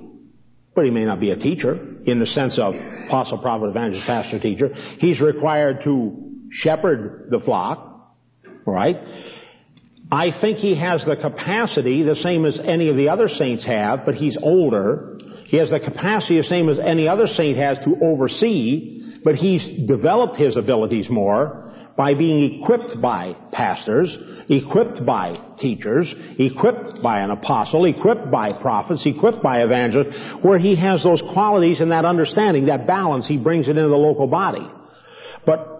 but 0.73 0.85
he 0.85 0.89
may 0.89 1.05
not 1.05 1.19
be 1.19 1.29
a 1.29 1.37
teacher 1.37 1.98
in 2.09 2.19
the 2.19 2.25
sense 2.25 2.59
of 2.59 2.75
apostle, 2.75 3.37
prophet, 3.39 3.67
evangelist, 3.67 4.05
pastor, 4.05 4.39
teacher. 4.39 4.73
He's 4.99 5.21
required 5.21 5.81
to 5.83 6.29
shepherd 6.51 7.27
the 7.29 7.39
flock, 7.39 8.15
right? 8.65 8.97
I 10.11 10.31
think 10.31 10.57
he 10.57 10.75
has 10.75 11.05
the 11.05 11.15
capacity, 11.15 12.03
the 12.03 12.15
same 12.15 12.45
as 12.45 12.59
any 12.59 12.89
of 12.89 12.95
the 12.95 13.09
other 13.09 13.27
saints 13.27 13.63
have, 13.65 14.05
but 14.05 14.15
he's 14.15 14.37
older. 14.41 15.19
He 15.45 15.57
has 15.57 15.69
the 15.69 15.79
capacity 15.79 16.37
the 16.37 16.43
same 16.43 16.69
as 16.69 16.79
any 16.79 17.07
other 17.07 17.27
saint 17.27 17.57
has 17.57 17.77
to 17.79 17.95
oversee, 18.01 19.19
but 19.23 19.35
he's 19.35 19.67
developed 19.87 20.37
his 20.37 20.55
abilities 20.55 21.09
more 21.09 21.71
by 21.95 22.13
being 22.13 22.61
equipped 22.61 22.99
by 23.01 23.35
pastors, 23.51 24.17
equipped 24.49 25.05
by 25.05 25.39
teachers, 25.57 26.13
equipped 26.37 27.01
by 27.01 27.19
an 27.19 27.31
apostle, 27.31 27.85
equipped 27.85 28.31
by 28.31 28.53
prophets, 28.53 29.05
equipped 29.05 29.43
by 29.43 29.61
evangelists, 29.61 30.17
where 30.41 30.57
he 30.57 30.75
has 30.75 31.03
those 31.03 31.21
qualities 31.21 31.81
and 31.81 31.91
that 31.91 32.05
understanding, 32.05 32.65
that 32.65 32.87
balance, 32.87 33.27
he 33.27 33.37
brings 33.37 33.67
it 33.67 33.77
into 33.77 33.89
the 33.89 33.95
local 33.95 34.27
body. 34.27 34.67
But 35.45 35.79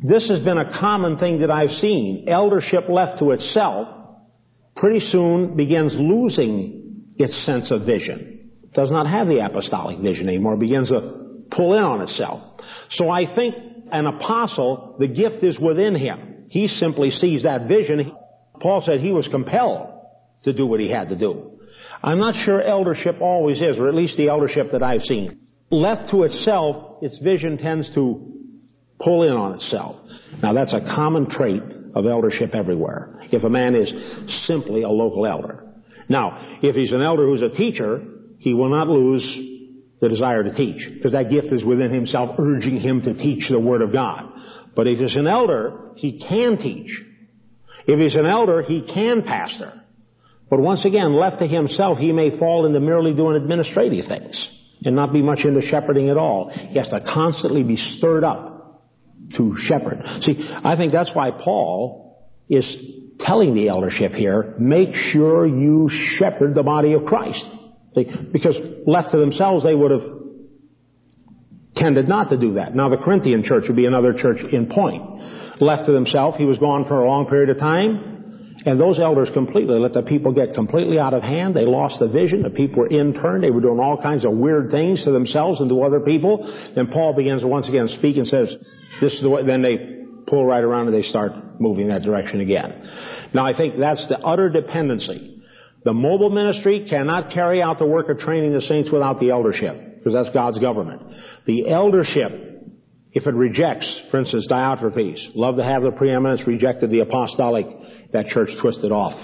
this 0.00 0.28
has 0.28 0.40
been 0.40 0.58
a 0.58 0.78
common 0.78 1.18
thing 1.18 1.40
that 1.40 1.50
I've 1.50 1.72
seen. 1.72 2.26
Eldership 2.28 2.88
left 2.88 3.18
to 3.18 3.32
itself 3.32 3.88
pretty 4.76 5.00
soon 5.00 5.56
begins 5.56 5.98
losing 5.98 7.14
its 7.16 7.36
sense 7.44 7.70
of 7.70 7.82
vision. 7.82 8.50
Does 8.72 8.90
not 8.90 9.06
have 9.06 9.26
the 9.26 9.38
apostolic 9.38 9.98
vision 9.98 10.28
anymore, 10.28 10.56
begins 10.56 10.90
to 10.90 11.44
pull 11.50 11.74
in 11.74 11.82
on 11.82 12.02
itself. 12.02 12.60
So 12.90 13.08
I 13.08 13.34
think 13.34 13.54
an 13.90 14.06
apostle, 14.06 14.96
the 14.98 15.08
gift 15.08 15.42
is 15.42 15.58
within 15.58 15.94
him. 15.94 16.35
He 16.48 16.68
simply 16.68 17.10
sees 17.10 17.42
that 17.42 17.68
vision. 17.68 18.12
Paul 18.60 18.80
said 18.80 19.00
he 19.00 19.12
was 19.12 19.28
compelled 19.28 19.88
to 20.44 20.52
do 20.52 20.66
what 20.66 20.80
he 20.80 20.88
had 20.88 21.08
to 21.10 21.16
do. 21.16 21.58
I'm 22.02 22.18
not 22.18 22.34
sure 22.34 22.62
eldership 22.62 23.20
always 23.20 23.60
is, 23.60 23.78
or 23.78 23.88
at 23.88 23.94
least 23.94 24.16
the 24.16 24.28
eldership 24.28 24.72
that 24.72 24.82
I've 24.82 25.02
seen. 25.02 25.40
Left 25.70 26.10
to 26.10 26.22
itself, 26.22 27.02
its 27.02 27.18
vision 27.18 27.58
tends 27.58 27.92
to 27.94 28.32
pull 29.00 29.24
in 29.24 29.32
on 29.32 29.54
itself. 29.54 29.96
Now 30.42 30.52
that's 30.52 30.72
a 30.72 30.80
common 30.80 31.28
trait 31.28 31.62
of 31.94 32.06
eldership 32.06 32.54
everywhere. 32.54 33.20
If 33.32 33.42
a 33.42 33.50
man 33.50 33.74
is 33.74 33.92
simply 34.46 34.82
a 34.82 34.88
local 34.88 35.26
elder. 35.26 35.64
Now, 36.08 36.58
if 36.62 36.76
he's 36.76 36.92
an 36.92 37.02
elder 37.02 37.26
who's 37.26 37.42
a 37.42 37.48
teacher, 37.48 38.02
he 38.38 38.54
will 38.54 38.70
not 38.70 38.88
lose 38.88 39.24
the 40.00 40.08
desire 40.08 40.44
to 40.44 40.54
teach, 40.54 40.88
because 40.94 41.12
that 41.12 41.30
gift 41.30 41.52
is 41.52 41.64
within 41.64 41.92
himself, 41.92 42.36
urging 42.38 42.78
him 42.78 43.02
to 43.02 43.14
teach 43.14 43.48
the 43.48 43.58
Word 43.58 43.82
of 43.82 43.92
God. 43.92 44.30
But 44.76 44.86
if 44.86 44.98
he's 44.98 45.16
an 45.16 45.26
elder, 45.26 45.90
he 45.96 46.20
can 46.20 46.58
teach. 46.58 47.02
If 47.86 47.98
he's 47.98 48.14
an 48.14 48.26
elder, 48.26 48.62
he 48.62 48.82
can 48.82 49.22
pastor. 49.22 49.72
But 50.50 50.60
once 50.60 50.84
again, 50.84 51.14
left 51.14 51.38
to 51.40 51.46
himself, 51.46 51.98
he 51.98 52.12
may 52.12 52.38
fall 52.38 52.66
into 52.66 52.78
merely 52.78 53.14
doing 53.14 53.36
administrative 53.36 54.06
things 54.06 54.48
and 54.84 54.94
not 54.94 55.12
be 55.12 55.22
much 55.22 55.40
into 55.40 55.62
shepherding 55.62 56.10
at 56.10 56.18
all. 56.18 56.50
He 56.50 56.78
has 56.78 56.90
to 56.90 57.00
constantly 57.00 57.62
be 57.62 57.76
stirred 57.76 58.22
up 58.22 58.84
to 59.36 59.56
shepherd. 59.56 60.04
See, 60.22 60.48
I 60.62 60.76
think 60.76 60.92
that's 60.92 61.14
why 61.14 61.30
Paul 61.30 62.30
is 62.48 62.76
telling 63.18 63.54
the 63.54 63.68
eldership 63.68 64.12
here, 64.12 64.54
make 64.58 64.94
sure 64.94 65.46
you 65.46 65.88
shepherd 65.88 66.54
the 66.54 66.62
body 66.62 66.92
of 66.92 67.06
Christ. 67.06 67.48
Because 67.94 68.58
left 68.86 69.12
to 69.12 69.16
themselves, 69.16 69.64
they 69.64 69.74
would 69.74 69.90
have 69.90 70.04
tended 71.76 72.08
not 72.08 72.30
to 72.30 72.36
do 72.36 72.54
that. 72.54 72.74
Now 72.74 72.88
the 72.88 72.96
Corinthian 72.96 73.44
church 73.44 73.64
would 73.68 73.76
be 73.76 73.86
another 73.86 74.12
church 74.12 74.42
in 74.42 74.66
point. 74.66 75.60
Left 75.60 75.86
to 75.86 75.92
themselves, 75.92 76.36
he 76.36 76.44
was 76.44 76.58
gone 76.58 76.84
for 76.86 77.02
a 77.02 77.06
long 77.06 77.26
period 77.26 77.50
of 77.50 77.58
time, 77.58 78.54
and 78.66 78.80
those 78.80 78.98
elders 78.98 79.30
completely 79.30 79.78
let 79.78 79.92
the 79.92 80.02
people 80.02 80.32
get 80.32 80.54
completely 80.54 80.98
out 80.98 81.14
of 81.14 81.22
hand. 81.22 81.54
They 81.54 81.64
lost 81.64 82.00
the 82.00 82.08
vision. 82.08 82.42
The 82.42 82.50
people 82.50 82.80
were 82.80 82.88
interned. 82.88 83.44
They 83.44 83.50
were 83.50 83.60
doing 83.60 83.78
all 83.78 84.00
kinds 84.00 84.24
of 84.24 84.32
weird 84.32 84.70
things 84.70 85.04
to 85.04 85.12
themselves 85.12 85.60
and 85.60 85.68
to 85.70 85.82
other 85.82 86.00
people. 86.00 86.50
Then 86.74 86.88
Paul 86.88 87.14
begins 87.14 87.42
to 87.42 87.48
once 87.48 87.68
again 87.68 87.88
speak 87.88 88.16
and 88.16 88.26
says, 88.26 88.56
this 89.00 89.14
is 89.14 89.20
the 89.20 89.30
way, 89.30 89.46
then 89.46 89.62
they 89.62 90.04
pull 90.26 90.44
right 90.44 90.64
around 90.64 90.86
and 90.86 90.94
they 90.94 91.02
start 91.02 91.60
moving 91.60 91.88
that 91.88 92.02
direction 92.02 92.40
again. 92.40 92.90
Now 93.32 93.46
I 93.46 93.56
think 93.56 93.78
that's 93.78 94.08
the 94.08 94.18
utter 94.18 94.48
dependency 94.48 95.36
The 95.86 95.94
mobile 95.94 96.30
ministry 96.30 96.84
cannot 96.88 97.30
carry 97.30 97.62
out 97.62 97.78
the 97.78 97.86
work 97.86 98.08
of 98.08 98.18
training 98.18 98.52
the 98.52 98.60
saints 98.60 98.90
without 98.90 99.20
the 99.20 99.30
eldership, 99.30 99.95
because 100.06 100.24
that's 100.24 100.32
God's 100.32 100.60
government. 100.60 101.02
The 101.46 101.68
eldership, 101.68 102.30
if 103.10 103.26
it 103.26 103.34
rejects, 103.34 104.00
for 104.08 104.20
instance, 104.20 104.46
Diotrephes, 104.48 105.34
loved 105.34 105.58
to 105.58 105.64
have 105.64 105.82
the 105.82 105.90
preeminence, 105.90 106.46
rejected 106.46 106.92
the 106.92 107.00
apostolic, 107.00 107.66
that 108.12 108.28
church 108.28 108.50
twisted 108.60 108.92
off. 108.92 109.14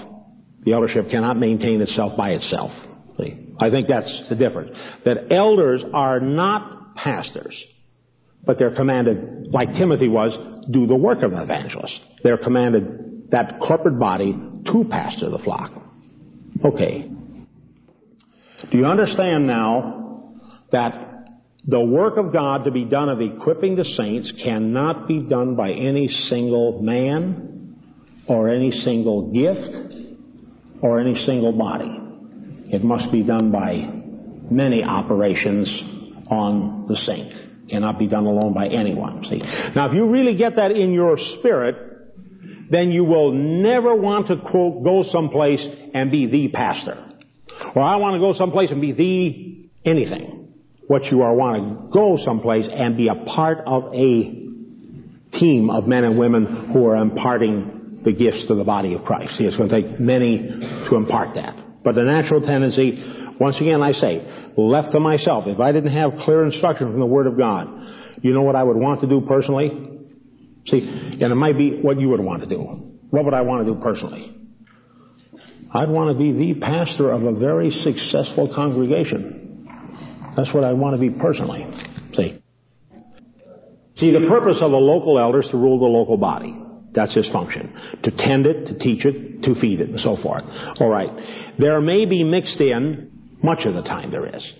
The 0.65 0.73
eldership 0.73 1.09
cannot 1.09 1.39
maintain 1.39 1.79
itself 1.79 2.17
by 2.17 2.31
itself. 2.31 2.71
See? 3.17 3.53
I 3.61 3.69
think 3.69 3.87
that's 3.87 4.27
the 4.27 4.35
difference. 4.35 4.77
That 5.05 5.31
elders 5.31 5.85
are 5.93 6.19
not 6.19 6.97
pastors, 6.97 7.63
but 8.43 8.59
they're 8.59 8.75
commanded, 8.75 9.53
like 9.53 9.75
Timothy 9.75 10.09
was, 10.09 10.37
do 10.69 10.85
the 10.85 10.97
work 10.97 11.23
of 11.23 11.31
an 11.31 11.39
evangelist. 11.39 11.97
They're 12.25 12.37
commanded 12.37 13.31
that 13.31 13.61
corporate 13.61 13.99
body 13.99 14.33
to 14.33 14.83
pastor 14.91 15.29
the 15.29 15.39
flock. 15.39 15.71
Okay. 16.65 17.09
Do 18.69 18.77
you 18.77 18.85
understand 18.85 19.47
now 19.47 20.01
that 20.73 21.29
the 21.65 21.79
work 21.79 22.17
of 22.17 22.33
God 22.33 22.65
to 22.65 22.71
be 22.71 22.83
done 22.83 23.07
of 23.07 23.21
equipping 23.21 23.77
the 23.77 23.85
saints 23.85 24.31
cannot 24.31 25.07
be 25.07 25.19
done 25.21 25.55
by 25.55 25.71
any 25.71 26.09
single 26.09 26.81
man 26.81 27.77
or 28.27 28.49
any 28.49 28.71
single 28.71 29.31
gift 29.31 29.77
or 30.81 30.99
any 30.99 31.15
single 31.15 31.53
body? 31.53 31.99
It 32.69 32.83
must 32.83 33.11
be 33.11 33.23
done 33.23 33.51
by 33.51 34.01
many 34.49 34.83
operations 34.83 35.81
on 36.29 36.85
the 36.87 36.97
saint. 36.97 37.31
It 37.31 37.69
Cannot 37.69 37.97
be 37.97 38.07
done 38.07 38.25
alone 38.25 38.53
by 38.53 38.67
anyone. 38.67 39.23
See? 39.23 39.37
Now 39.75 39.87
if 39.87 39.93
you 39.93 40.07
really 40.07 40.35
get 40.35 40.57
that 40.57 40.71
in 40.71 40.91
your 40.91 41.17
spirit, 41.17 41.93
then 42.69 42.91
you 42.91 43.05
will 43.05 43.31
never 43.31 43.95
want 43.95 44.27
to 44.27 44.37
quote, 44.37 44.83
go 44.83 45.03
someplace 45.03 45.65
and 45.93 46.11
be 46.11 46.25
the 46.25 46.49
pastor. 46.49 46.97
Or 47.75 47.81
I 47.81 47.97
want 47.97 48.15
to 48.15 48.19
go 48.19 48.33
someplace 48.33 48.71
and 48.71 48.81
be 48.81 48.91
the 48.91 49.89
anything. 49.89 50.42
What 50.87 51.05
you 51.05 51.21
are 51.21 51.33
want 51.33 51.57
to 51.57 51.89
go 51.91 52.17
someplace 52.17 52.67
and 52.67 52.97
be 52.97 53.07
a 53.07 53.15
part 53.15 53.59
of 53.65 53.93
a 53.93 54.43
team 55.37 55.69
of 55.69 55.87
men 55.87 56.03
and 56.03 56.17
women 56.17 56.71
who 56.73 56.85
are 56.87 56.97
imparting 56.97 58.01
the 58.03 58.11
gifts 58.11 58.47
to 58.47 58.55
the 58.55 58.63
body 58.63 58.93
of 58.93 59.03
Christ. 59.03 59.37
See, 59.37 59.45
it's 59.45 59.55
going 59.55 59.69
to 59.69 59.81
take 59.81 59.99
many 59.99 60.37
to 60.89 60.95
impart 60.95 61.35
that. 61.35 61.55
But 61.83 61.95
the 61.95 62.03
natural 62.03 62.41
tendency, 62.41 63.01
once 63.39 63.59
again 63.59 63.81
I 63.81 63.93
say, 63.93 64.25
left 64.57 64.91
to 64.91 64.99
myself, 64.99 65.47
if 65.47 65.59
I 65.59 65.71
didn't 65.71 65.91
have 65.91 66.19
clear 66.21 66.45
instruction 66.45 66.91
from 66.91 66.99
the 66.99 67.05
Word 67.05 67.27
of 67.27 67.37
God, 67.37 67.67
you 68.21 68.33
know 68.33 68.41
what 68.41 68.55
I 68.55 68.63
would 68.63 68.77
want 68.77 69.01
to 69.01 69.07
do 69.07 69.21
personally? 69.21 69.69
See, 70.67 70.79
and 70.79 71.23
it 71.23 71.35
might 71.35 71.57
be 71.57 71.81
what 71.81 71.99
you 71.99 72.09
would 72.09 72.21
want 72.21 72.43
to 72.43 72.47
do. 72.47 72.57
What 72.57 73.25
would 73.25 73.33
I 73.33 73.41
want 73.41 73.65
to 73.65 73.73
do 73.73 73.79
personally? 73.79 74.35
I'd 75.71 75.89
want 75.89 76.15
to 76.15 76.17
be 76.17 76.53
the 76.53 76.59
pastor 76.59 77.09
of 77.09 77.23
a 77.23 77.33
very 77.33 77.71
successful 77.71 78.53
congregation. 78.53 79.32
That's 80.35 80.53
what 80.53 80.63
I 80.63 80.73
want 80.73 80.95
to 80.95 80.99
be 80.99 81.09
personally. 81.09 81.67
See? 82.13 82.41
See, 83.95 84.11
the 84.11 84.27
purpose 84.27 84.57
of 84.61 84.71
a 84.71 84.77
local 84.77 85.19
elder 85.19 85.39
is 85.39 85.49
to 85.49 85.57
rule 85.57 85.79
the 85.79 85.85
local 85.85 86.17
body. 86.17 86.59
That's 86.91 87.13
his 87.13 87.29
function. 87.29 87.73
To 88.03 88.11
tend 88.11 88.45
it, 88.45 88.67
to 88.67 88.77
teach 88.77 89.05
it, 89.05 89.43
to 89.43 89.55
feed 89.55 89.81
it, 89.81 89.89
and 89.89 89.99
so 89.99 90.15
forth. 90.15 90.43
Alright. 90.45 91.57
There 91.57 91.81
may 91.81 92.05
be 92.05 92.23
mixed 92.23 92.61
in, 92.61 93.11
much 93.41 93.65
of 93.65 93.73
the 93.73 93.81
time 93.81 94.11
there 94.11 94.35
is, 94.35 94.51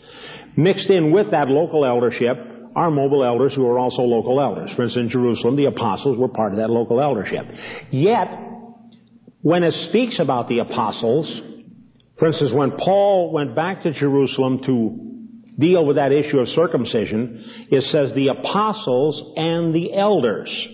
mixed 0.55 0.89
in 0.89 1.11
with 1.11 1.31
that 1.31 1.47
local 1.47 1.85
eldership 1.85 2.37
are 2.75 2.89
mobile 2.89 3.23
elders 3.23 3.53
who 3.53 3.65
are 3.67 3.77
also 3.77 4.01
local 4.01 4.41
elders. 4.41 4.71
For 4.71 4.83
instance, 4.83 5.05
in 5.05 5.09
Jerusalem, 5.09 5.55
the 5.55 5.65
apostles 5.65 6.17
were 6.17 6.27
part 6.27 6.53
of 6.53 6.57
that 6.57 6.69
local 6.69 6.99
eldership. 7.01 7.45
Yet, 7.91 8.27
when 9.41 9.63
it 9.63 9.73
speaks 9.73 10.19
about 10.19 10.47
the 10.47 10.59
apostles, 10.59 11.41
for 12.17 12.27
instance, 12.27 12.51
when 12.51 12.71
Paul 12.71 13.31
went 13.31 13.55
back 13.55 13.83
to 13.83 13.91
Jerusalem 13.91 14.63
to 14.63 15.12
deal 15.57 15.85
with 15.85 15.97
that 15.97 16.11
issue 16.11 16.39
of 16.39 16.49
circumcision, 16.49 17.67
it 17.69 17.81
says 17.83 18.13
the 18.13 18.29
apostles 18.29 19.33
and 19.35 19.73
the 19.73 19.93
elders. 19.93 20.67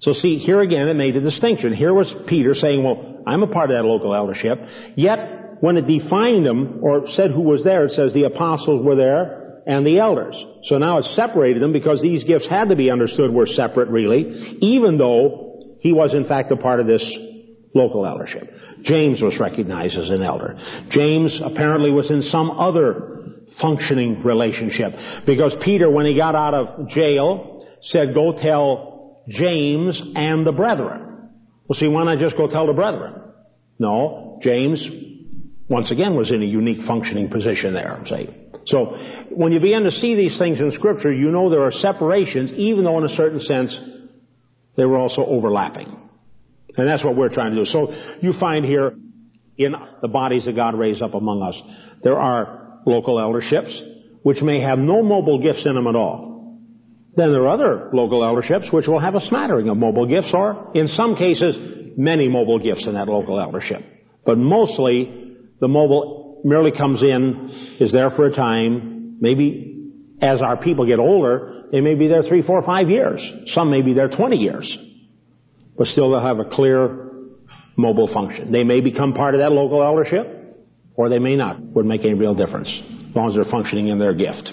So 0.00 0.12
see, 0.12 0.38
here 0.38 0.60
again 0.60 0.88
it 0.88 0.94
made 0.94 1.16
a 1.16 1.20
distinction. 1.20 1.72
Here 1.74 1.92
was 1.92 2.14
Peter 2.26 2.54
saying, 2.54 2.82
well, 2.84 3.22
I'm 3.26 3.42
a 3.42 3.48
part 3.48 3.70
of 3.70 3.76
that 3.76 3.84
local 3.84 4.14
eldership. 4.14 4.58
Yet, 4.94 5.60
when 5.60 5.76
it 5.76 5.86
defined 5.86 6.46
them, 6.46 6.80
or 6.82 7.08
said 7.08 7.32
who 7.32 7.40
was 7.40 7.64
there, 7.64 7.86
it 7.86 7.92
says 7.92 8.14
the 8.14 8.24
apostles 8.24 8.84
were 8.84 8.94
there 8.94 9.62
and 9.66 9.86
the 9.86 9.98
elders. 9.98 10.42
So 10.64 10.78
now 10.78 10.98
it 10.98 11.04
separated 11.04 11.60
them 11.60 11.72
because 11.72 12.00
these 12.00 12.24
gifts 12.24 12.46
had 12.46 12.68
to 12.68 12.76
be 12.76 12.90
understood 12.90 13.32
were 13.32 13.46
separate 13.46 13.88
really, 13.88 14.56
even 14.60 14.98
though 14.98 15.76
he 15.80 15.92
was 15.92 16.14
in 16.14 16.26
fact 16.26 16.52
a 16.52 16.56
part 16.56 16.80
of 16.80 16.86
this 16.86 17.04
local 17.74 18.06
eldership. 18.06 18.52
James 18.82 19.20
was 19.20 19.38
recognized 19.38 19.96
as 19.96 20.10
an 20.10 20.22
elder. 20.22 20.58
James 20.88 21.40
apparently 21.42 21.90
was 21.90 22.10
in 22.10 22.22
some 22.22 22.50
other 22.50 23.17
functioning 23.60 24.22
relationship 24.22 24.92
because 25.26 25.56
Peter, 25.62 25.90
when 25.90 26.06
he 26.06 26.14
got 26.14 26.34
out 26.34 26.54
of 26.54 26.88
jail, 26.88 27.66
said, 27.82 28.14
go 28.14 28.32
tell 28.32 29.22
James 29.28 30.02
and 30.14 30.46
the 30.46 30.52
brethren. 30.52 31.30
Well 31.68 31.78
see, 31.78 31.88
why 31.88 32.04
not 32.04 32.18
just 32.18 32.36
go 32.36 32.48
tell 32.48 32.66
the 32.66 32.72
brethren? 32.72 33.14
No, 33.78 34.38
James, 34.42 34.88
once 35.68 35.90
again, 35.90 36.14
was 36.14 36.30
in 36.30 36.42
a 36.42 36.46
unique 36.46 36.82
functioning 36.82 37.28
position 37.28 37.74
there, 37.74 38.02
say. 38.06 38.34
So, 38.66 38.96
when 39.30 39.52
you 39.52 39.60
begin 39.60 39.84
to 39.84 39.90
see 39.90 40.14
these 40.14 40.38
things 40.38 40.60
in 40.60 40.70
scripture, 40.72 41.12
you 41.12 41.30
know 41.30 41.48
there 41.48 41.62
are 41.62 41.72
separations, 41.72 42.52
even 42.52 42.84
though 42.84 42.98
in 42.98 43.04
a 43.04 43.08
certain 43.08 43.40
sense, 43.40 43.80
they 44.76 44.84
were 44.84 44.98
also 44.98 45.24
overlapping. 45.24 45.96
And 46.76 46.86
that's 46.86 47.04
what 47.04 47.16
we're 47.16 47.30
trying 47.30 47.52
to 47.52 47.56
do. 47.58 47.64
So, 47.64 47.94
you 48.20 48.32
find 48.32 48.64
here, 48.64 48.94
in 49.56 49.74
the 50.02 50.08
bodies 50.08 50.44
that 50.44 50.54
God 50.54 50.74
raised 50.74 51.02
up 51.02 51.14
among 51.14 51.42
us, 51.42 51.60
there 52.02 52.18
are 52.18 52.67
local 52.88 53.18
elderships, 53.18 53.80
which 54.22 54.42
may 54.42 54.60
have 54.60 54.78
no 54.78 55.02
mobile 55.02 55.40
gifts 55.40 55.64
in 55.66 55.74
them 55.74 55.86
at 55.86 55.94
all. 55.94 56.58
Then 57.14 57.32
there 57.32 57.42
are 57.42 57.54
other 57.54 57.90
local 57.92 58.22
elderships 58.22 58.72
which 58.72 58.86
will 58.86 59.00
have 59.00 59.14
a 59.14 59.20
smattering 59.20 59.68
of 59.68 59.76
mobile 59.76 60.06
gifts, 60.06 60.32
or 60.32 60.70
in 60.74 60.86
some 60.88 61.16
cases, 61.16 61.56
many 61.96 62.28
mobile 62.28 62.58
gifts 62.58 62.86
in 62.86 62.94
that 62.94 63.08
local 63.08 63.40
eldership. 63.40 63.82
But 64.24 64.38
mostly, 64.38 65.36
the 65.60 65.68
mobile 65.68 66.40
merely 66.44 66.70
comes 66.70 67.02
in, 67.02 67.50
is 67.80 67.92
there 67.92 68.10
for 68.10 68.26
a 68.26 68.34
time, 68.34 69.18
maybe 69.20 69.90
as 70.20 70.42
our 70.42 70.56
people 70.56 70.86
get 70.86 70.98
older, 70.98 71.64
they 71.72 71.80
may 71.80 71.94
be 71.94 72.08
there 72.08 72.22
three, 72.22 72.42
four, 72.42 72.62
five 72.62 72.88
years. 72.88 73.20
Some 73.46 73.70
may 73.70 73.82
be 73.82 73.94
there 73.94 74.08
20 74.08 74.36
years. 74.36 74.76
But 75.76 75.86
still 75.88 76.10
they'll 76.10 76.22
have 76.22 76.38
a 76.38 76.44
clear 76.44 77.10
mobile 77.76 78.08
function. 78.12 78.52
They 78.52 78.64
may 78.64 78.80
become 78.80 79.12
part 79.14 79.34
of 79.34 79.40
that 79.40 79.52
local 79.52 79.82
eldership, 79.82 80.37
or 80.98 81.08
they 81.08 81.20
may 81.20 81.36
not. 81.36 81.60
Wouldn't 81.60 81.88
make 81.88 82.04
any 82.04 82.14
real 82.14 82.34
difference, 82.34 82.68
as 82.68 83.16
long 83.16 83.28
as 83.28 83.34
they're 83.34 83.44
functioning 83.44 83.88
in 83.88 84.00
their 84.00 84.12
gift. 84.12 84.52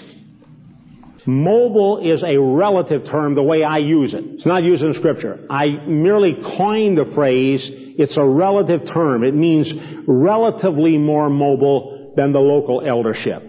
Mobile 1.26 1.98
is 1.98 2.22
a 2.22 2.38
relative 2.38 3.04
term 3.04 3.34
the 3.34 3.42
way 3.42 3.64
I 3.64 3.78
use 3.78 4.14
it. 4.14 4.24
It's 4.24 4.46
not 4.46 4.62
used 4.62 4.84
in 4.84 4.94
scripture. 4.94 5.44
I 5.50 5.66
merely 5.66 6.36
coined 6.56 6.98
the 6.98 7.04
phrase, 7.04 7.68
it's 7.68 8.16
a 8.16 8.24
relative 8.24 8.86
term. 8.86 9.24
It 9.24 9.34
means 9.34 9.72
relatively 10.06 10.96
more 10.98 11.28
mobile 11.28 12.14
than 12.16 12.32
the 12.32 12.38
local 12.38 12.80
eldership. 12.80 13.42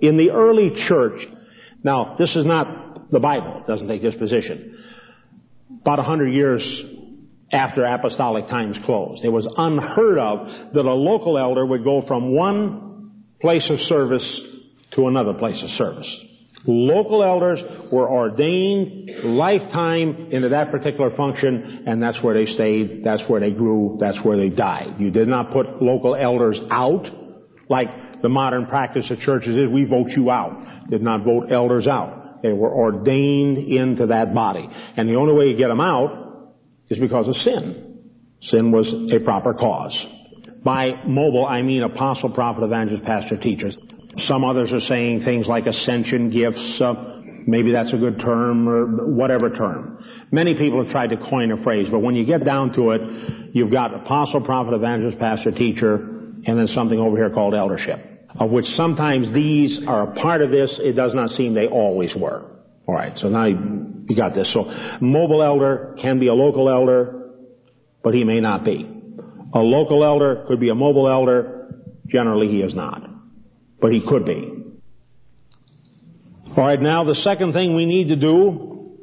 In 0.00 0.16
the 0.16 0.32
early 0.32 0.74
church, 0.74 1.28
now 1.84 2.16
this 2.18 2.34
is 2.34 2.44
not 2.44 3.08
the 3.12 3.20
Bible, 3.20 3.58
it 3.60 3.68
doesn't 3.68 3.86
take 3.86 4.02
this 4.02 4.16
position. 4.16 4.82
About 5.82 6.00
a 6.00 6.02
hundred 6.02 6.34
years 6.34 6.84
after 7.52 7.84
apostolic 7.84 8.46
times 8.46 8.78
closed, 8.84 9.24
it 9.24 9.28
was 9.28 9.46
unheard 9.56 10.18
of 10.18 10.72
that 10.72 10.86
a 10.86 10.94
local 10.94 11.38
elder 11.38 11.64
would 11.64 11.84
go 11.84 12.00
from 12.00 12.34
one 12.34 13.24
place 13.40 13.68
of 13.68 13.78
service 13.80 14.40
to 14.92 15.06
another 15.06 15.34
place 15.34 15.62
of 15.62 15.70
service. 15.70 16.24
Local 16.64 17.24
elders 17.24 17.60
were 17.90 18.08
ordained 18.08 19.10
lifetime 19.24 20.28
into 20.30 20.50
that 20.50 20.70
particular 20.70 21.14
function, 21.14 21.84
and 21.86 22.00
that's 22.00 22.22
where 22.22 22.34
they 22.34 22.50
stayed, 22.50 23.02
that's 23.04 23.28
where 23.28 23.40
they 23.40 23.50
grew, 23.50 23.96
that's 23.98 24.24
where 24.24 24.36
they 24.36 24.48
died. 24.48 25.00
You 25.00 25.10
did 25.10 25.26
not 25.28 25.50
put 25.50 25.82
local 25.82 26.14
elders 26.14 26.60
out, 26.70 27.08
like 27.68 28.22
the 28.22 28.28
modern 28.28 28.66
practice 28.66 29.10
of 29.10 29.18
churches 29.18 29.56
is, 29.56 29.68
we 29.68 29.84
vote 29.84 30.10
you 30.10 30.30
out. 30.30 30.88
Did 30.88 31.02
not 31.02 31.24
vote 31.24 31.50
elders 31.50 31.88
out. 31.88 32.42
They 32.42 32.52
were 32.52 32.72
ordained 32.72 33.58
into 33.58 34.06
that 34.06 34.32
body. 34.32 34.68
And 34.96 35.08
the 35.08 35.16
only 35.16 35.34
way 35.34 35.46
you 35.46 35.56
get 35.56 35.68
them 35.68 35.80
out 35.80 36.21
is 36.92 36.98
because 36.98 37.28
of 37.28 37.36
sin. 37.36 38.10
Sin 38.40 38.70
was 38.70 38.92
a 39.12 39.20
proper 39.20 39.54
cause. 39.54 40.06
By 40.62 41.02
mobile, 41.06 41.46
I 41.46 41.62
mean 41.62 41.82
apostle, 41.82 42.30
prophet, 42.30 42.62
evangelist, 42.62 43.04
pastor, 43.04 43.36
teachers. 43.36 43.78
Some 44.18 44.44
others 44.44 44.72
are 44.72 44.80
saying 44.80 45.22
things 45.22 45.46
like 45.46 45.66
ascension 45.66 46.30
gifts, 46.30 46.80
uh, 46.80 47.20
maybe 47.46 47.72
that's 47.72 47.92
a 47.92 47.96
good 47.96 48.20
term, 48.20 48.68
or 48.68 49.06
whatever 49.06 49.50
term. 49.50 50.04
Many 50.30 50.54
people 50.56 50.82
have 50.82 50.92
tried 50.92 51.10
to 51.10 51.16
coin 51.16 51.50
a 51.50 51.62
phrase, 51.62 51.88
but 51.90 52.00
when 52.00 52.14
you 52.14 52.24
get 52.24 52.44
down 52.44 52.74
to 52.74 52.90
it, 52.90 53.00
you've 53.54 53.72
got 53.72 53.94
apostle, 53.94 54.40
prophet, 54.42 54.74
evangelist, 54.74 55.18
pastor, 55.18 55.50
teacher, 55.50 55.94
and 55.94 56.58
then 56.58 56.68
something 56.68 56.98
over 56.98 57.16
here 57.16 57.30
called 57.30 57.54
eldership, 57.54 58.28
of 58.38 58.50
which 58.50 58.66
sometimes 58.66 59.32
these 59.32 59.80
are 59.86 60.10
a 60.10 60.14
part 60.14 60.42
of 60.42 60.50
this. 60.50 60.78
It 60.82 60.92
does 60.92 61.14
not 61.14 61.30
seem 61.30 61.54
they 61.54 61.68
always 61.68 62.14
were. 62.14 62.44
Alright, 62.86 63.18
so 63.18 63.28
now 63.28 63.46
you, 64.08 64.16
got 64.16 64.34
this. 64.34 64.52
So, 64.52 64.64
mobile 65.00 65.42
elder 65.42 65.96
can 66.00 66.18
be 66.18 66.28
a 66.28 66.34
local 66.34 66.68
elder, 66.68 67.30
but 68.02 68.14
he 68.14 68.24
may 68.24 68.40
not 68.40 68.64
be. 68.64 68.88
A 69.54 69.58
local 69.58 70.04
elder 70.04 70.44
could 70.48 70.60
be 70.60 70.70
a 70.70 70.74
mobile 70.74 71.08
elder, 71.08 71.62
Generally, 72.12 72.48
he 72.48 72.62
is 72.62 72.74
not. 72.74 73.08
But 73.80 73.92
he 73.92 74.02
could 74.06 74.26
be. 74.26 74.52
All 76.56 76.64
right, 76.64 76.80
now 76.80 77.04
the 77.04 77.14
second 77.14 77.54
thing 77.54 77.74
we 77.74 77.86
need 77.86 78.08
to 78.08 78.16
do, 78.16 78.98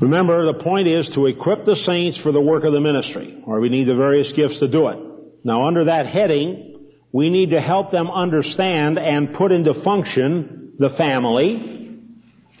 remember 0.00 0.52
the 0.52 0.62
point 0.62 0.86
is 0.86 1.08
to 1.14 1.26
equip 1.26 1.64
the 1.64 1.76
saints 1.76 2.20
for 2.20 2.30
the 2.30 2.40
work 2.40 2.64
of 2.64 2.74
the 2.74 2.80
ministry, 2.80 3.42
or 3.46 3.60
we 3.60 3.70
need 3.70 3.88
the 3.88 3.94
various 3.94 4.30
gifts 4.32 4.60
to 4.60 4.68
do 4.68 4.88
it. 4.88 4.98
Now 5.42 5.66
under 5.66 5.86
that 5.86 6.06
heading, 6.06 6.90
we 7.12 7.30
need 7.30 7.50
to 7.50 7.60
help 7.60 7.90
them 7.90 8.10
understand 8.10 8.98
and 8.98 9.32
put 9.32 9.50
into 9.50 9.72
function 9.82 10.74
the 10.78 10.90
family, 10.90 11.98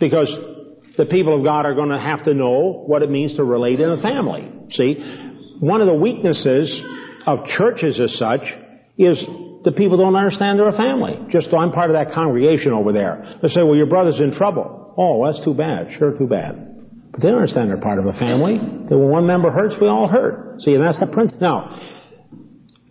because 0.00 0.34
the 1.00 1.06
people 1.06 1.34
of 1.34 1.42
God 1.42 1.64
are 1.64 1.74
going 1.74 1.88
to 1.88 1.98
have 1.98 2.24
to 2.24 2.34
know 2.34 2.84
what 2.86 3.02
it 3.02 3.08
means 3.08 3.36
to 3.36 3.42
relate 3.42 3.80
in 3.80 3.90
a 3.90 4.02
family. 4.02 4.52
See, 4.70 4.96
one 5.58 5.80
of 5.80 5.86
the 5.86 5.94
weaknesses 5.94 6.82
of 7.26 7.46
churches 7.46 7.98
as 7.98 8.14
such 8.14 8.42
is 8.98 9.24
the 9.64 9.72
people 9.72 9.96
don't 9.96 10.14
understand 10.14 10.58
they're 10.58 10.68
a 10.68 10.76
family. 10.76 11.18
Just, 11.30 11.54
I'm 11.54 11.72
part 11.72 11.88
of 11.88 11.96
that 11.96 12.12
congregation 12.12 12.74
over 12.74 12.92
there. 12.92 13.38
They 13.40 13.48
say, 13.48 13.62
well, 13.62 13.76
your 13.76 13.86
brother's 13.86 14.20
in 14.20 14.32
trouble. 14.32 14.94
Oh, 14.98 15.24
that's 15.24 15.42
too 15.42 15.54
bad. 15.54 15.96
Sure, 15.96 16.12
too 16.18 16.26
bad. 16.26 17.12
But 17.12 17.22
they 17.22 17.28
don't 17.28 17.38
understand 17.38 17.70
they're 17.70 17.78
part 17.78 17.98
of 17.98 18.04
a 18.04 18.12
family. 18.12 18.58
That 18.58 18.98
when 18.98 19.08
one 19.08 19.26
member 19.26 19.50
hurts, 19.50 19.76
we 19.80 19.88
all 19.88 20.06
hurt. 20.06 20.60
See, 20.60 20.74
and 20.74 20.84
that's 20.84 21.00
the 21.00 21.06
principle. 21.06 21.40
Now, 21.40 21.80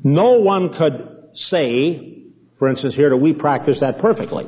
no 0.04 0.40
one 0.40 0.74
could 0.74 1.30
say, 1.36 2.24
for 2.58 2.70
instance, 2.70 2.96
here 2.96 3.12
that 3.12 3.18
we 3.18 3.34
practice 3.34 3.82
that 3.82 4.00
perfectly. 4.00 4.48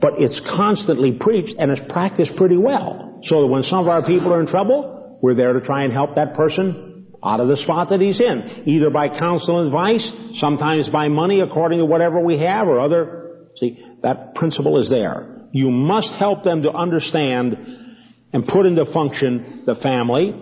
But 0.00 0.14
it's 0.18 0.40
constantly 0.40 1.12
preached 1.12 1.54
and 1.58 1.70
it's 1.70 1.92
practiced 1.92 2.36
pretty 2.36 2.56
well. 2.56 3.20
So 3.22 3.42
that 3.42 3.48
when 3.48 3.62
some 3.62 3.80
of 3.80 3.88
our 3.88 4.04
people 4.04 4.32
are 4.32 4.40
in 4.40 4.46
trouble, 4.46 5.18
we're 5.22 5.34
there 5.34 5.52
to 5.52 5.60
try 5.60 5.84
and 5.84 5.92
help 5.92 6.14
that 6.14 6.34
person 6.34 7.06
out 7.22 7.40
of 7.40 7.48
the 7.48 7.56
spot 7.56 7.90
that 7.90 8.00
he's 8.00 8.20
in. 8.20 8.64
Either 8.66 8.90
by 8.90 9.08
counsel 9.08 9.58
and 9.58 9.66
advice, 9.66 10.10
sometimes 10.34 10.88
by 10.88 11.08
money 11.08 11.40
according 11.40 11.78
to 11.78 11.84
whatever 11.84 12.20
we 12.20 12.38
have 12.38 12.66
or 12.66 12.80
other. 12.80 13.48
See, 13.56 13.84
that 14.02 14.34
principle 14.34 14.78
is 14.80 14.88
there. 14.88 15.48
You 15.52 15.70
must 15.70 16.14
help 16.14 16.44
them 16.44 16.62
to 16.62 16.70
understand 16.72 17.56
and 18.32 18.46
put 18.46 18.64
into 18.64 18.86
function 18.86 19.64
the 19.66 19.74
family, 19.74 20.32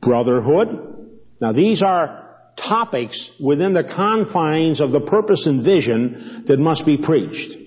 brotherhood. 0.00 1.18
Now 1.40 1.52
these 1.52 1.82
are 1.82 2.22
topics 2.56 3.30
within 3.40 3.72
the 3.74 3.84
confines 3.84 4.80
of 4.80 4.92
the 4.92 5.00
purpose 5.00 5.46
and 5.46 5.64
vision 5.64 6.44
that 6.48 6.58
must 6.58 6.84
be 6.84 6.96
preached. 6.96 7.61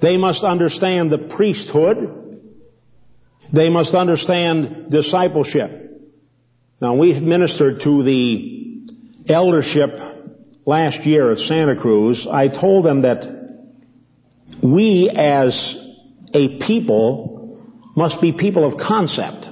They 0.00 0.16
must 0.16 0.44
understand 0.44 1.10
the 1.10 1.18
priesthood. 1.36 2.42
They 3.52 3.68
must 3.68 3.94
understand 3.94 4.90
discipleship. 4.90 5.78
Now 6.80 6.94
we 6.94 7.18
ministered 7.18 7.80
to 7.82 8.02
the 8.04 8.84
eldership 9.28 9.90
last 10.64 11.04
year 11.04 11.32
at 11.32 11.38
Santa 11.38 11.76
Cruz. 11.76 12.26
I 12.30 12.48
told 12.48 12.84
them 12.84 13.02
that 13.02 13.38
we 14.62 15.10
as 15.14 15.74
a 16.34 16.58
people 16.60 17.60
must 17.96 18.20
be 18.20 18.32
people 18.32 18.66
of 18.66 18.78
concept. 18.78 19.48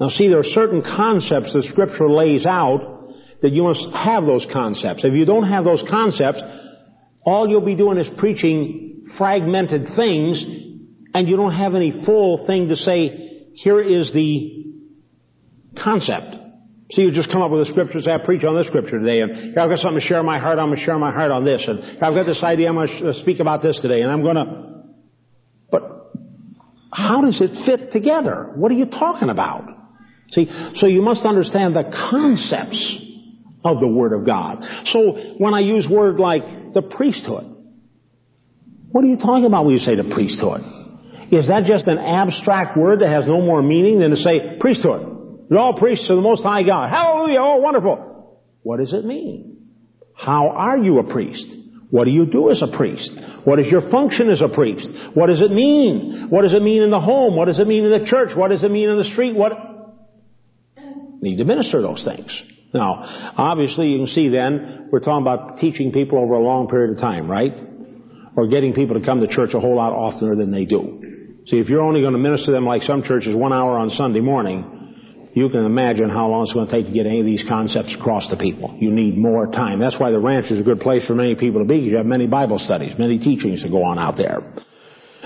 Now 0.00 0.08
see, 0.08 0.28
there 0.28 0.40
are 0.40 0.44
certain 0.44 0.82
concepts 0.82 1.52
that 1.52 1.64
scripture 1.64 2.08
lays 2.08 2.44
out 2.46 3.12
that 3.42 3.52
you 3.52 3.62
must 3.62 3.88
have 3.92 4.24
those 4.24 4.46
concepts. 4.46 5.04
If 5.04 5.12
you 5.12 5.24
don't 5.24 5.48
have 5.48 5.64
those 5.64 5.84
concepts, 5.88 6.42
all 7.24 7.48
you'll 7.48 7.60
be 7.60 7.76
doing 7.76 7.98
is 7.98 8.10
preaching 8.10 8.95
fragmented 9.16 9.88
things 9.96 10.44
and 11.16 11.28
you 11.28 11.36
don't 11.36 11.54
have 11.54 11.74
any 11.74 12.04
full 12.04 12.46
thing 12.46 12.68
to 12.68 12.76
say, 12.76 13.48
here 13.54 13.80
is 13.80 14.12
the 14.12 14.66
concept. 15.82 16.36
So 16.92 17.00
you 17.00 17.10
just 17.10 17.30
come 17.30 17.42
up 17.42 17.50
with 17.50 17.62
a 17.62 17.66
scripture 17.66 17.94
and 17.94 18.04
say, 18.04 18.12
I 18.12 18.18
preach 18.18 18.44
on 18.44 18.54
this 18.54 18.66
scripture 18.66 18.98
today, 19.00 19.20
and 19.20 19.34
here 19.34 19.60
I've 19.60 19.70
got 19.70 19.78
something 19.78 19.98
to 19.98 20.06
share 20.06 20.22
my 20.22 20.38
heart, 20.38 20.58
I'm 20.58 20.68
going 20.68 20.78
to 20.78 20.84
share 20.84 20.98
my 20.98 21.12
heart 21.12 21.30
on 21.30 21.44
this, 21.44 21.66
and 21.66 21.80
I've 22.02 22.14
got 22.14 22.26
this 22.26 22.42
idea, 22.42 22.68
I'm 22.68 22.74
going 22.74 22.88
to 22.88 23.08
uh, 23.08 23.12
speak 23.14 23.40
about 23.40 23.62
this 23.62 23.80
today, 23.80 24.02
and 24.02 24.12
I'm 24.12 24.22
going 24.22 24.36
to... 24.36 24.82
But 25.70 26.12
how 26.92 27.22
does 27.22 27.40
it 27.40 27.56
fit 27.64 27.90
together? 27.90 28.52
What 28.54 28.70
are 28.70 28.74
you 28.74 28.86
talking 28.86 29.30
about? 29.30 29.68
See, 30.32 30.50
so 30.74 30.86
you 30.86 31.02
must 31.02 31.24
understand 31.24 31.74
the 31.74 31.90
concepts 31.92 32.98
of 33.64 33.80
the 33.80 33.88
Word 33.88 34.12
of 34.12 34.26
God. 34.26 34.64
So 34.86 35.34
when 35.38 35.54
I 35.54 35.60
use 35.60 35.88
word 35.88 36.20
like 36.20 36.74
the 36.74 36.82
priesthood, 36.82 37.55
what 38.96 39.04
are 39.04 39.08
you 39.08 39.18
talking 39.18 39.44
about 39.44 39.66
when 39.66 39.74
you 39.74 39.78
say 39.78 39.94
the 39.94 40.04
priesthood? 40.04 40.64
Is 41.30 41.48
that 41.48 41.66
just 41.66 41.86
an 41.86 41.98
abstract 41.98 42.78
word 42.78 43.00
that 43.00 43.10
has 43.10 43.26
no 43.26 43.42
more 43.42 43.60
meaning 43.60 43.98
than 43.98 44.08
to 44.08 44.16
say 44.16 44.56
priesthood? 44.58 45.48
You're 45.50 45.58
all 45.58 45.74
priests 45.74 46.08
of 46.08 46.16
the 46.16 46.22
Most 46.22 46.42
High 46.42 46.62
God. 46.62 46.88
Hallelujah! 46.88 47.38
Oh, 47.38 47.56
wonderful. 47.58 48.40
What 48.62 48.78
does 48.78 48.94
it 48.94 49.04
mean? 49.04 49.68
How 50.14 50.48
are 50.48 50.78
you 50.78 50.98
a 50.98 51.04
priest? 51.04 51.46
What 51.90 52.06
do 52.06 52.10
you 52.10 52.24
do 52.24 52.48
as 52.48 52.62
a 52.62 52.68
priest? 52.68 53.12
What 53.44 53.60
is 53.60 53.66
your 53.66 53.82
function 53.82 54.30
as 54.30 54.40
a 54.40 54.48
priest? 54.48 54.90
What 55.12 55.26
does 55.26 55.42
it 55.42 55.50
mean? 55.50 56.28
What 56.30 56.40
does 56.40 56.54
it 56.54 56.62
mean 56.62 56.80
in 56.80 56.88
the 56.88 56.98
home? 56.98 57.36
What 57.36 57.48
does 57.48 57.58
it 57.58 57.68
mean 57.68 57.84
in 57.84 57.90
the 57.90 58.06
church? 58.06 58.34
What 58.34 58.48
does 58.48 58.64
it 58.64 58.70
mean 58.70 58.88
in 58.88 58.96
the 58.96 59.04
street? 59.04 59.36
What? 59.36 59.52
Need 61.20 61.36
to 61.36 61.44
minister 61.44 61.82
those 61.82 62.02
things. 62.02 62.42
Now, 62.72 63.34
obviously 63.36 63.88
you 63.88 63.98
can 63.98 64.06
see 64.06 64.30
then, 64.30 64.88
we're 64.90 65.00
talking 65.00 65.20
about 65.20 65.58
teaching 65.58 65.92
people 65.92 66.18
over 66.18 66.32
a 66.32 66.42
long 66.42 66.68
period 66.68 66.92
of 66.92 66.98
time, 66.98 67.30
right? 67.30 67.75
Or 68.36 68.46
getting 68.48 68.74
people 68.74 69.00
to 69.00 69.04
come 69.04 69.20
to 69.20 69.26
church 69.26 69.54
a 69.54 69.60
whole 69.60 69.76
lot 69.76 69.92
oftener 69.92 70.36
than 70.36 70.50
they 70.50 70.66
do. 70.66 71.42
See, 71.46 71.58
if 71.58 71.70
you're 71.70 71.82
only 71.82 72.02
going 72.02 72.12
to 72.12 72.18
minister 72.18 72.46
to 72.46 72.52
them 72.52 72.66
like 72.66 72.82
some 72.82 73.02
churches 73.02 73.34
one 73.34 73.52
hour 73.52 73.78
on 73.78 73.88
Sunday 73.88 74.20
morning, 74.20 75.30
you 75.34 75.48
can 75.48 75.64
imagine 75.64 76.10
how 76.10 76.28
long 76.28 76.42
it's 76.42 76.52
going 76.52 76.66
to 76.66 76.72
take 76.72 76.86
to 76.86 76.92
get 76.92 77.06
any 77.06 77.20
of 77.20 77.26
these 77.26 77.44
concepts 77.44 77.94
across 77.94 78.28
to 78.28 78.36
people. 78.36 78.76
You 78.78 78.90
need 78.90 79.16
more 79.16 79.46
time. 79.46 79.78
That's 79.80 79.98
why 79.98 80.10
the 80.10 80.18
ranch 80.18 80.50
is 80.50 80.58
a 80.60 80.62
good 80.62 80.80
place 80.80 81.06
for 81.06 81.14
many 81.14 81.34
people 81.34 81.60
to 81.60 81.66
be. 81.66 81.76
You 81.76 81.96
have 81.96 82.06
many 82.06 82.26
Bible 82.26 82.58
studies, 82.58 82.98
many 82.98 83.18
teachings 83.18 83.62
that 83.62 83.70
go 83.70 83.84
on 83.84 83.98
out 83.98 84.16
there. 84.16 84.54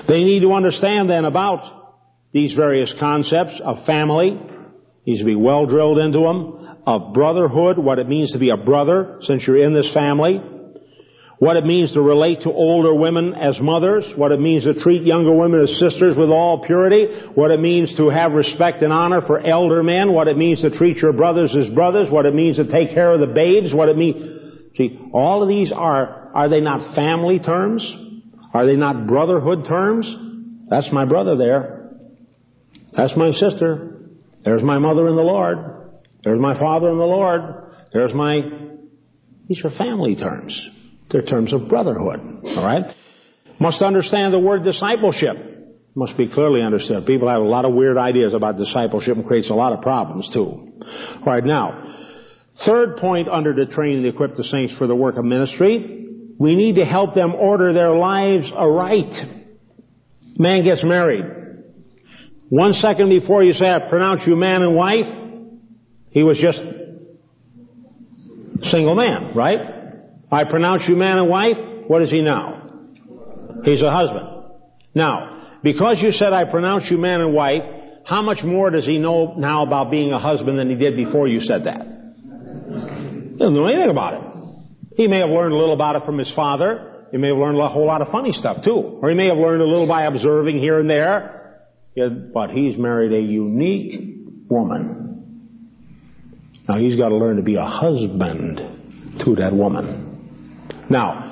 They 0.07 0.23
need 0.23 0.41
to 0.41 0.53
understand 0.53 1.09
then 1.09 1.25
about 1.25 1.97
these 2.33 2.55
various 2.55 2.93
concepts 2.93 3.61
of 3.65 3.87
family. 3.87 4.39
Needs 5.07 5.21
to 5.21 5.27
be 5.27 5.37
well 5.37 5.67
drilled 5.67 5.99
into 5.99 6.21
them. 6.21 6.83
Of 6.87 7.15
brotherhood, 7.15 7.79
what 7.79 7.99
it 7.99 8.09
means 8.09 8.33
to 8.33 8.39
be 8.39 8.51
a 8.51 8.57
brother 8.57 9.19
since 9.23 9.47
you're 9.47 9.63
in 9.65 9.75
this 9.75 9.93
family 9.93 10.41
what 11.41 11.57
it 11.57 11.65
means 11.65 11.93
to 11.93 12.03
relate 12.03 12.43
to 12.43 12.53
older 12.53 12.95
women 12.95 13.33
as 13.33 13.59
mothers, 13.63 14.15
what 14.15 14.31
it 14.31 14.39
means 14.39 14.65
to 14.65 14.75
treat 14.75 15.05
younger 15.05 15.35
women 15.35 15.63
as 15.63 15.79
sisters 15.79 16.15
with 16.15 16.29
all 16.29 16.63
purity, 16.67 17.07
what 17.35 17.51
it 17.51 17.59
means 17.59 17.97
to 17.97 18.11
have 18.11 18.33
respect 18.33 18.83
and 18.83 18.93
honor 18.93 19.23
for 19.23 19.41
elder 19.41 19.83
men, 19.83 20.13
what 20.13 20.29
it 20.29 20.37
means 20.37 20.61
to 20.61 20.69
treat 20.69 20.99
your 20.99 21.15
brothers 21.15 21.57
as 21.57 21.71
brothers, 21.71 22.11
what 22.11 22.27
it 22.27 22.35
means 22.35 22.57
to 22.57 22.67
take 22.67 22.91
care 22.91 23.11
of 23.11 23.21
the 23.21 23.35
babes, 23.35 23.73
what 23.73 23.89
it 23.89 23.97
means, 23.97 24.17
see, 24.77 24.99
all 25.15 25.43
of 25.43 25.49
these 25.49 25.73
are, 25.73 26.31
are 26.35 26.51
they 26.51 26.61
not 26.61 26.95
family 26.95 27.39
terms? 27.39 27.91
Are 28.53 28.67
they 28.67 28.77
not 28.77 29.07
brotherhood 29.07 29.65
terms? 29.65 30.15
That's 30.69 30.93
my 30.93 31.07
brother 31.07 31.39
there. 31.39 31.91
That's 32.93 33.17
my 33.17 33.33
sister. 33.33 34.11
There's 34.45 34.63
my 34.63 34.77
mother 34.77 35.09
in 35.09 35.17
the 35.17 35.23
Lord. 35.23 35.57
There's 36.23 36.39
my 36.39 36.59
father 36.59 36.91
in 36.91 36.99
the 36.99 37.05
Lord. 37.05 37.41
There's 37.95 38.13
my, 38.13 38.43
these 39.49 39.65
are 39.65 39.71
family 39.71 40.17
terms. 40.17 40.69
They're 41.11 41.23
terms 41.23 41.53
of 41.53 41.69
brotherhood. 41.69 42.21
All 42.45 42.65
right? 42.65 42.95
Must 43.59 43.83
understand 43.83 44.33
the 44.33 44.39
word 44.39 44.65
discipleship. 44.65 45.37
Must 45.95 46.17
be 46.17 46.29
clearly 46.29 46.63
understood. 46.63 47.05
People 47.05 47.29
have 47.29 47.43
a 47.43 47.45
lot 47.45 47.65
of 47.65 47.75
weird 47.75 47.99
ideas 47.99 48.33
about 48.33 48.57
discipleship 48.57 49.17
and 49.17 49.27
creates 49.27 49.51
a 49.51 49.55
lot 49.55 49.73
of 49.73 49.83
problems 49.83 50.31
too. 50.31 50.41
All 50.41 51.23
right, 51.27 51.45
now, 51.45 51.97
third 52.65 52.97
point 52.99 53.29
under 53.29 53.53
the 53.53 53.67
training 53.67 54.05
to 54.05 54.09
equip 54.09 54.37
the 54.37 54.45
saints 54.45 54.75
for 54.75 54.87
the 54.87 54.95
work 54.95 55.17
of 55.17 55.25
ministry, 55.25 56.07
we 56.39 56.55
need 56.55 56.77
to 56.77 56.85
help 56.85 57.15
them 57.15 57.35
order 57.35 57.73
their 57.73 57.95
lives 57.95 58.51
aright. 58.53 59.15
Man 60.39 60.65
gets 60.65 60.85
married. 60.85 61.25
One 62.49 62.73
second 62.73 63.11
before 63.11 63.43
you 63.43 63.53
say, 63.53 63.69
I 63.69 63.81
pronounce 63.91 64.27
you 64.27 64.37
man 64.37 64.63
and 64.63 64.75
wife, 64.75 65.07
he 66.11 66.23
was 66.23 66.39
just 66.39 66.63
single 68.63 68.95
man, 68.95 69.35
right? 69.35 69.80
I 70.31 70.45
pronounce 70.45 70.89
you 70.89 70.97
man 70.97 71.19
and 71.19 71.29
wife. 71.29 71.59
What 71.87 72.03
is 72.03 72.11
he 72.11 72.23
now? 72.23 72.71
He's 73.65 73.83
a 73.83 73.91
husband. 73.91 74.27
Now, 74.95 75.59
because 75.63 76.01
you 76.03 76.13
said 76.13 76.33
I 76.33 76.45
pronounce 76.45 76.91
you 76.91 76.99
man 76.99 77.21
and 77.21 77.35
wife, 77.35 77.63
how 78.05 78.23
much 78.23 78.43
more 78.43 78.71
does 78.71 78.87
he 78.87 78.99
know 78.99 79.35
now 79.37 79.65
about 79.67 79.91
being 79.91 80.13
a 80.13 80.19
husband 80.19 80.59
than 80.59 80.71
he 80.71 80.77
did 80.77 80.97
before 80.97 81.29
you 81.29 81.41
said 81.41 81.65
that? 81.65 81.87
He 81.87 83.37
doesn't 83.37 83.55
know 83.55 83.67
anything 83.67 83.91
about 83.91 84.15
it. 84.15 84.21
He 84.97 85.09
may 85.09 85.19
have 85.19 85.31
learned 85.31 85.53
a 85.53 85.57
little 85.57 85.75
about 85.75 85.97
it 85.97 86.05
from 86.05 86.19
his 86.19 86.33
father. 86.33 87.07
He 87.11 87.17
may 87.17 87.29
have 87.29 87.37
learned 87.37 87.59
a 87.59 87.69
whole 87.69 87.87
lot 87.87 88.03
of 88.03 88.09
funny 88.09 88.33
stuff 88.33 88.63
too. 88.63 88.99
Or 89.03 89.09
he 89.11 89.17
may 89.17 89.27
have 89.27 89.37
learned 89.37 89.63
a 89.63 89.67
little 89.67 89.87
by 89.87 90.05
observing 90.05 90.59
here 90.59 90.79
and 90.79 90.89
there. 90.89 91.63
But 92.33 92.51
he's 92.51 92.79
married 92.79 93.13
a 93.13 93.21
unique 93.21 94.19
woman. 94.49 95.01
Now 96.69 96.77
he's 96.77 96.97
got 96.97 97.09
to 97.09 97.17
learn 97.17 97.37
to 97.37 97.43
be 97.43 97.57
a 97.57 97.67
husband 97.67 99.19
to 99.21 99.37
that 99.37 99.53
woman. 99.53 100.10
Now, 100.91 101.31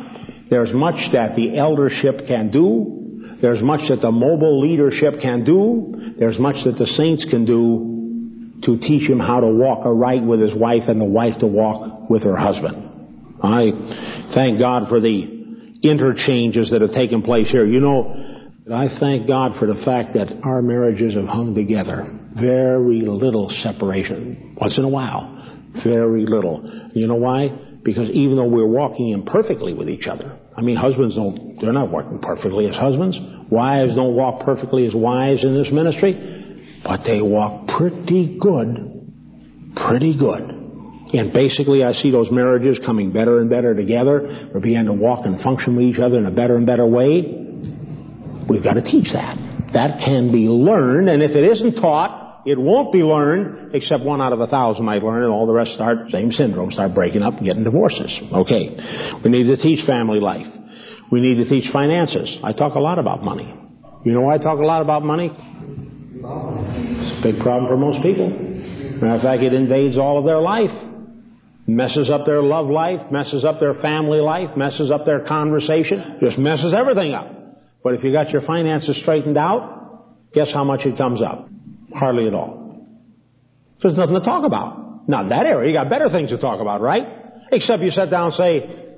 there's 0.49 0.73
much 0.73 1.13
that 1.13 1.37
the 1.37 1.59
eldership 1.59 2.27
can 2.27 2.51
do. 2.51 3.37
There's 3.43 3.63
much 3.63 3.89
that 3.89 4.01
the 4.01 4.11
mobile 4.11 4.61
leadership 4.61 5.21
can 5.21 5.45
do. 5.45 6.15
There's 6.19 6.39
much 6.39 6.65
that 6.65 6.79
the 6.79 6.87
saints 6.87 7.25
can 7.25 7.45
do 7.45 8.61
to 8.63 8.79
teach 8.79 9.09
him 9.09 9.19
how 9.21 9.41
to 9.41 9.47
walk 9.47 9.85
aright 9.85 10.23
with 10.23 10.41
his 10.41 10.55
wife 10.55 10.89
and 10.89 11.01
the 11.01 11.05
wife 11.05 11.39
to 11.39 11.47
walk 11.47 12.09
with 12.11 12.23
her 12.25 12.37
husband. 12.37 13.37
I 13.43 14.31
thank 14.33 14.59
God 14.59 14.89
for 14.89 15.01
the 15.01 15.79
interchanges 15.83 16.71
that 16.71 16.83
have 16.83 16.93
taken 16.93 17.23
place 17.23 17.51
here. 17.51 17.65
You 17.65 17.81
know, 17.81 18.51
I 18.73 18.89
thank 18.89 19.29
God 19.29 19.57
for 19.57 19.67
the 19.67 19.81
fact 19.85 20.15
that 20.15 20.29
our 20.43 20.61
marriages 20.61 21.15
have 21.15 21.27
hung 21.27 21.55
together. 21.55 22.19
Very 22.35 23.03
little 23.03 23.49
separation. 23.49 24.57
Once 24.61 24.79
in 24.79 24.85
a 24.85 24.89
while. 24.89 25.37
Very 25.85 26.27
little. 26.27 26.91
You 26.95 27.07
know 27.07 27.15
why? 27.15 27.68
Because 27.83 28.11
even 28.11 28.37
though 28.37 28.47
we're 28.47 28.67
walking 28.67 29.11
imperfectly 29.11 29.73
with 29.73 29.89
each 29.89 30.07
other, 30.07 30.39
I 30.57 30.63
mean, 30.63 30.77
husbands 30.77 31.17
don't, 31.17 31.61
they're 31.61 31.73
not 31.73 31.91
working 31.91 32.19
perfectly 32.19 32.69
as 32.69 32.77
husbands. 32.77 33.19
Wives 33.51 33.95
don't 33.95 34.15
walk 34.15 34.41
perfectly 34.41 34.87
as 34.87 34.95
wives 34.95 35.45
in 35.45 35.55
this 35.55 35.71
ministry, 35.71 36.81
but 36.85 37.05
they 37.05 37.23
walk 37.23 37.69
pretty 37.69 38.39
good. 38.39 39.13
Pretty 39.77 40.17
good. 40.19 40.43
And 41.13 41.33
basically, 41.33 41.85
I 41.85 41.93
see 41.93 42.11
those 42.11 42.31
marriages 42.31 42.79
coming 42.79 43.13
better 43.13 43.41
and 43.41 43.49
better 43.49 43.75
together. 43.75 44.51
We 44.53 44.61
begin 44.61 44.87
to 44.87 44.93
walk 44.93 45.25
and 45.25 45.41
function 45.41 45.77
with 45.77 45.87
each 45.87 45.99
other 45.99 46.19
in 46.19 46.27
a 46.27 46.31
better 46.31 46.57
and 46.57 46.67
better 46.67 46.87
way. 46.87 47.23
We've 48.49 48.63
got 48.63 48.75
to 48.75 48.83
teach 48.83 49.13
that. 49.13 49.39
That 49.73 50.01
can 50.01 50.33
be 50.33 50.49
learned, 50.49 51.09
and 51.09 51.23
if 51.23 51.33
it 51.33 51.45
isn't 51.45 51.77
taught, 51.77 52.28
it 52.49 52.59
won't 52.59 52.95
be 52.95 53.01
learned, 53.01 53.75
except 53.75 54.03
one 54.03 54.23
out 54.23 54.33
of 54.33 54.41
a 54.41 54.47
thousand 54.47 54.87
might 54.87 55.03
learn, 55.03 55.23
and 55.23 55.31
all 55.31 55.47
the 55.47 55.53
rest 55.53 55.75
start, 55.75 56.11
same 56.11 56.33
syndrome, 56.33 56.71
start 56.71 56.95
breaking 56.95 57.23
up 57.23 57.35
and 57.35 57.45
getting 57.45 57.63
divorces. 57.63 58.19
Okay. 58.33 59.21
We 59.23 59.31
need 59.31 59.49
to 59.49 59.59
teach 59.59 59.85
family 59.85 60.19
life. 60.19 60.47
We 61.13 61.21
need 61.21 61.45
to 61.45 61.51
teach 61.51 61.69
finances. 61.71 62.39
I 62.43 62.53
talk 62.53 62.75
a 62.75 62.81
lot 62.81 62.99
about 62.99 63.23
money. 63.23 63.55
You 64.03 64.13
know 64.13 64.23
why 64.23 64.37
I 64.37 64.39
talk 64.39 64.59
a 64.61 64.65
lot 64.65 64.81
about 64.81 65.05
money? 65.05 65.31
It's 65.31 67.19
a 67.19 67.23
big 67.23 67.39
problem 67.43 67.69
for 67.69 67.77
most 67.77 68.01
people. 68.01 68.31
Matter 68.31 69.17
of 69.17 69.21
fact, 69.21 69.43
it 69.43 69.53
invades 69.53 69.99
all 69.99 70.19
of 70.19 70.25
their 70.25 70.41
life. 70.41 70.73
Messes 71.67 72.09
up 72.09 72.25
their 72.25 72.43
love 72.43 72.69
life, 72.71 73.13
messes 73.13 73.45
up 73.45 73.61
their 73.61 73.75
family 73.75 74.21
life, 74.21 74.57
messes 74.57 74.91
up 74.91 75.05
their 75.05 75.21
conversation, 75.27 76.17
just 76.19 76.39
messes 76.39 76.73
everything 76.73 77.13
up. 77.13 77.31
But 77.85 77.93
if 77.93 78.05
you 78.05 78.11
got 78.11 78.31
your 78.31 78.41
finances 78.41 78.97
straightened 78.97 79.37
out, 79.37 80.33
guess 80.33 80.51
how 80.51 80.65
much 80.65 80.87
it 80.87 80.97
comes 80.97 81.21
up? 81.21 81.47
Hardly 81.95 82.27
at 82.27 82.35
all. 82.35 82.87
So 83.81 83.89
there's 83.89 83.97
nothing 83.97 84.15
to 84.15 84.21
talk 84.21 84.45
about. 84.45 85.09
Not 85.09 85.31
that 85.31 85.47
area, 85.47 85.69
you 85.69 85.75
got 85.75 85.89
better 85.89 86.11
things 86.11 86.31
to 86.31 86.39
talk 86.39 86.61
about, 86.61 86.81
right? 86.81 87.07
Except 87.51 87.83
you 87.83 87.91
sit 87.91 88.11
down 88.11 88.27
and 88.27 88.35
say, 88.35 88.89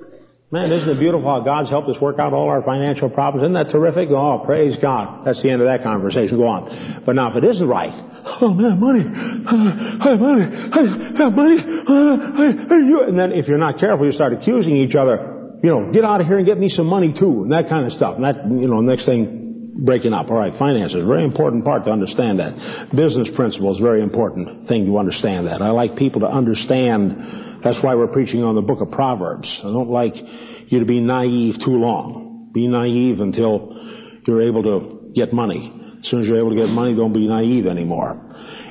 Man, 0.53 0.69
isn't 0.69 0.89
it 0.89 0.99
beautiful 0.99 1.29
how 1.29 1.39
God's 1.39 1.69
helped 1.69 1.87
us 1.87 2.01
work 2.01 2.19
out 2.19 2.33
all 2.33 2.49
our 2.49 2.61
financial 2.61 3.09
problems? 3.09 3.45
Isn't 3.45 3.53
that 3.53 3.71
terrific? 3.71 4.09
Oh, 4.11 4.43
praise 4.43 4.75
God. 4.81 5.25
That's 5.25 5.41
the 5.41 5.49
end 5.49 5.61
of 5.61 5.67
that 5.67 5.81
conversation. 5.81 6.35
Go 6.35 6.45
on. 6.45 7.03
But 7.05 7.15
now 7.15 7.31
if 7.31 7.37
it 7.41 7.47
isn't 7.47 7.65
right, 7.65 7.95
oh 8.41 8.53
man, 8.53 8.77
money, 8.77 8.99
uh, 8.99 10.03
I 10.03 10.11
have 10.11 10.19
money, 10.19 10.43
I 10.43 11.23
have 11.23 11.33
money, 11.33 11.57
uh, 11.87 12.17
I, 12.35 13.07
and 13.07 13.17
then 13.17 13.31
if 13.31 13.47
you're 13.47 13.57
not 13.57 13.79
careful, 13.79 14.05
you 14.05 14.11
start 14.11 14.33
accusing 14.33 14.75
each 14.75 14.93
other, 14.93 15.55
you 15.63 15.69
know, 15.69 15.89
get 15.93 16.03
out 16.03 16.19
of 16.19 16.27
here 16.27 16.37
and 16.37 16.45
get 16.45 16.59
me 16.59 16.67
some 16.67 16.85
money 16.85 17.13
too, 17.13 17.43
and 17.43 17.53
that 17.53 17.69
kind 17.69 17.85
of 17.85 17.93
stuff. 17.93 18.15
And 18.15 18.25
that, 18.25 18.43
you 18.43 18.67
know, 18.67 18.81
next 18.81 19.05
thing, 19.05 19.40
breaking 19.73 20.13
up. 20.13 20.29
All 20.29 20.37
right, 20.37 20.55
finances, 20.55 21.05
very 21.05 21.23
important 21.23 21.65
part 21.65 21.85
to 21.85 21.91
understand 21.91 22.39
that. 22.39 22.93
Business 22.93 23.29
principles, 23.29 23.79
very 23.79 24.01
important 24.01 24.67
thing 24.67 24.85
to 24.85 24.97
understand 24.97 25.47
that. 25.47 25.61
I 25.61 25.69
like 25.69 25.95
people 25.95 26.21
to 26.21 26.27
understand 26.27 27.59
that's 27.63 27.81
why 27.81 27.95
we're 27.95 28.07
preaching 28.07 28.43
on 28.43 28.55
the 28.55 28.61
book 28.61 28.81
of 28.81 28.91
Proverbs. 28.91 29.61
I 29.63 29.67
don't 29.67 29.89
like 29.89 30.15
you 30.67 30.79
to 30.79 30.85
be 30.85 30.99
naive 30.99 31.59
too 31.59 31.77
long. 31.77 32.49
Be 32.53 32.67
naive 32.67 33.19
until 33.21 33.77
you're 34.25 34.41
able 34.41 34.63
to 34.63 35.11
get 35.13 35.31
money. 35.31 35.99
As 36.01 36.07
soon 36.07 36.21
as 36.21 36.27
you're 36.27 36.39
able 36.39 36.49
to 36.49 36.55
get 36.55 36.69
money, 36.69 36.95
don't 36.95 37.13
be 37.13 37.27
naive 37.27 37.67
anymore. 37.67 38.19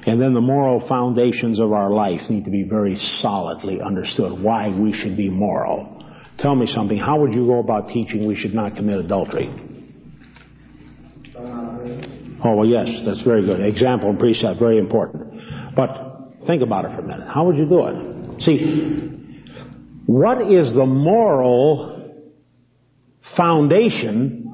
And 0.07 0.21
then 0.21 0.35
the 0.35 0.41
moral 0.41 0.81
foundations 0.81 1.61
of 1.61 1.73
our 1.73 1.91
life 1.91 2.29
need 2.29 2.47
to 2.47 2.51
be 2.51 2.65
very 2.65 2.97
solidly 2.97 3.81
understood. 3.81 4.41
Why 4.41 4.71
we 4.71 4.93
should 4.93 5.17
be 5.17 5.31
moral. 5.31 6.05
Tell 6.39 6.55
me 6.55 6.67
something. 6.67 6.99
How 6.99 7.21
would 7.21 7.35
you 7.35 7.47
go 7.47 7.61
about 7.61 7.89
teaching 7.89 8.27
we 8.27 8.35
should 8.35 8.55
not 8.55 8.75
commit 8.75 8.99
adultery? 8.99 9.70
Oh, 12.43 12.57
well, 12.57 12.67
yes, 12.67 13.03
that's 13.05 13.23
very 13.23 13.45
good. 13.45 13.61
Example 13.61 14.09
and 14.09 14.19
precept, 14.19 14.59
very 14.59 14.79
important. 14.79 15.75
But 15.75 16.47
think 16.47 16.63
about 16.63 16.87
it 16.87 16.93
for 16.93 17.01
a 17.01 17.07
minute. 17.07 17.29
How 17.29 17.45
would 17.47 17.57
you 17.57 17.67
do 17.67 17.87
it? 17.87 18.43
See, 18.43 19.11
what 20.07 20.51
is 20.51 20.73
the 20.73 20.87
moral 20.87 22.27
foundation 23.37 24.53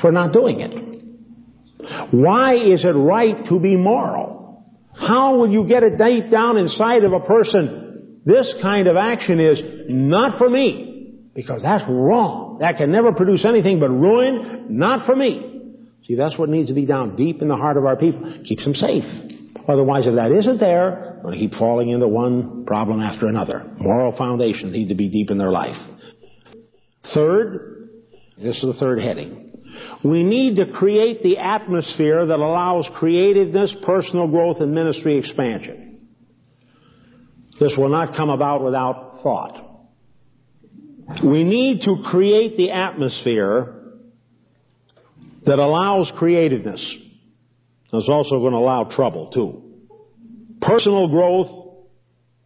for 0.00 0.12
not 0.12 0.32
doing 0.32 0.60
it? 0.60 2.12
Why 2.12 2.56
is 2.56 2.84
it 2.84 2.88
right 2.88 3.46
to 3.46 3.58
be 3.58 3.76
moral? 3.76 4.64
How 4.94 5.36
will 5.36 5.50
you 5.50 5.66
get 5.66 5.82
it 5.82 5.96
deep 5.96 6.30
down 6.30 6.58
inside 6.58 7.04
of 7.04 7.12
a 7.12 7.20
person? 7.20 8.20
This 8.24 8.54
kind 8.60 8.86
of 8.86 8.96
action 8.96 9.40
is 9.40 9.62
not 9.88 10.36
for 10.36 10.48
me. 10.48 10.88
Because 11.34 11.62
that's 11.62 11.84
wrong. 11.88 12.58
That 12.60 12.76
can 12.76 12.90
never 12.90 13.12
produce 13.12 13.44
anything 13.44 13.80
but 13.80 13.88
ruin. 13.88 14.66
Not 14.76 15.06
for 15.06 15.16
me. 15.16 15.49
See, 16.10 16.16
that's 16.16 16.36
what 16.36 16.48
needs 16.48 16.70
to 16.70 16.74
be 16.74 16.86
down 16.86 17.14
deep 17.14 17.40
in 17.40 17.46
the 17.46 17.54
heart 17.54 17.76
of 17.76 17.86
our 17.86 17.94
people. 17.94 18.42
Keeps 18.44 18.64
them 18.64 18.74
safe. 18.74 19.04
Otherwise, 19.68 20.06
if 20.06 20.16
that 20.16 20.32
isn't 20.32 20.58
there, 20.58 21.18
we're 21.18 21.30
going 21.30 21.34
to 21.34 21.38
keep 21.38 21.54
falling 21.54 21.88
into 21.88 22.08
one 22.08 22.64
problem 22.64 22.98
after 22.98 23.28
another. 23.28 23.64
Moral 23.78 24.10
foundations 24.16 24.74
need 24.74 24.88
to 24.88 24.96
be 24.96 25.08
deep 25.08 25.30
in 25.30 25.38
their 25.38 25.52
life. 25.52 25.76
Third, 27.14 27.90
this 28.36 28.56
is 28.56 28.62
the 28.62 28.74
third 28.74 28.98
heading. 28.98 29.52
We 30.02 30.24
need 30.24 30.56
to 30.56 30.72
create 30.72 31.22
the 31.22 31.38
atmosphere 31.38 32.26
that 32.26 32.38
allows 32.40 32.90
creativeness, 32.92 33.76
personal 33.80 34.26
growth, 34.26 34.56
and 34.58 34.74
ministry 34.74 35.16
expansion. 35.16 36.08
This 37.60 37.76
will 37.76 37.88
not 37.88 38.16
come 38.16 38.30
about 38.30 38.64
without 38.64 39.20
thought. 39.22 39.88
We 41.22 41.44
need 41.44 41.82
to 41.82 42.02
create 42.02 42.56
the 42.56 42.72
atmosphere 42.72 43.76
that 45.44 45.58
allows 45.58 46.12
creativeness. 46.12 46.96
It's 47.92 48.08
also 48.08 48.38
going 48.38 48.52
to 48.52 48.58
allow 48.58 48.84
trouble 48.84 49.30
too. 49.30 49.86
Personal 50.60 51.08
growth, 51.08 51.48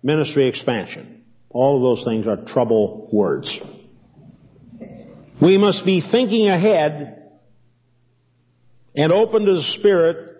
ministry 0.03 0.49
expansion. 0.49 1.25
All 1.51 1.77
of 1.77 1.83
those 1.97 2.05
things 2.05 2.27
are 2.27 2.45
trouble 2.45 3.09
words. 3.13 3.61
We 5.41 5.59
must 5.59 5.85
be 5.85 6.01
thinking 6.01 6.49
ahead 6.49 7.31
and 8.97 9.13
open 9.13 9.45
to 9.47 9.55
the 9.55 9.63
Spirit 9.63 10.37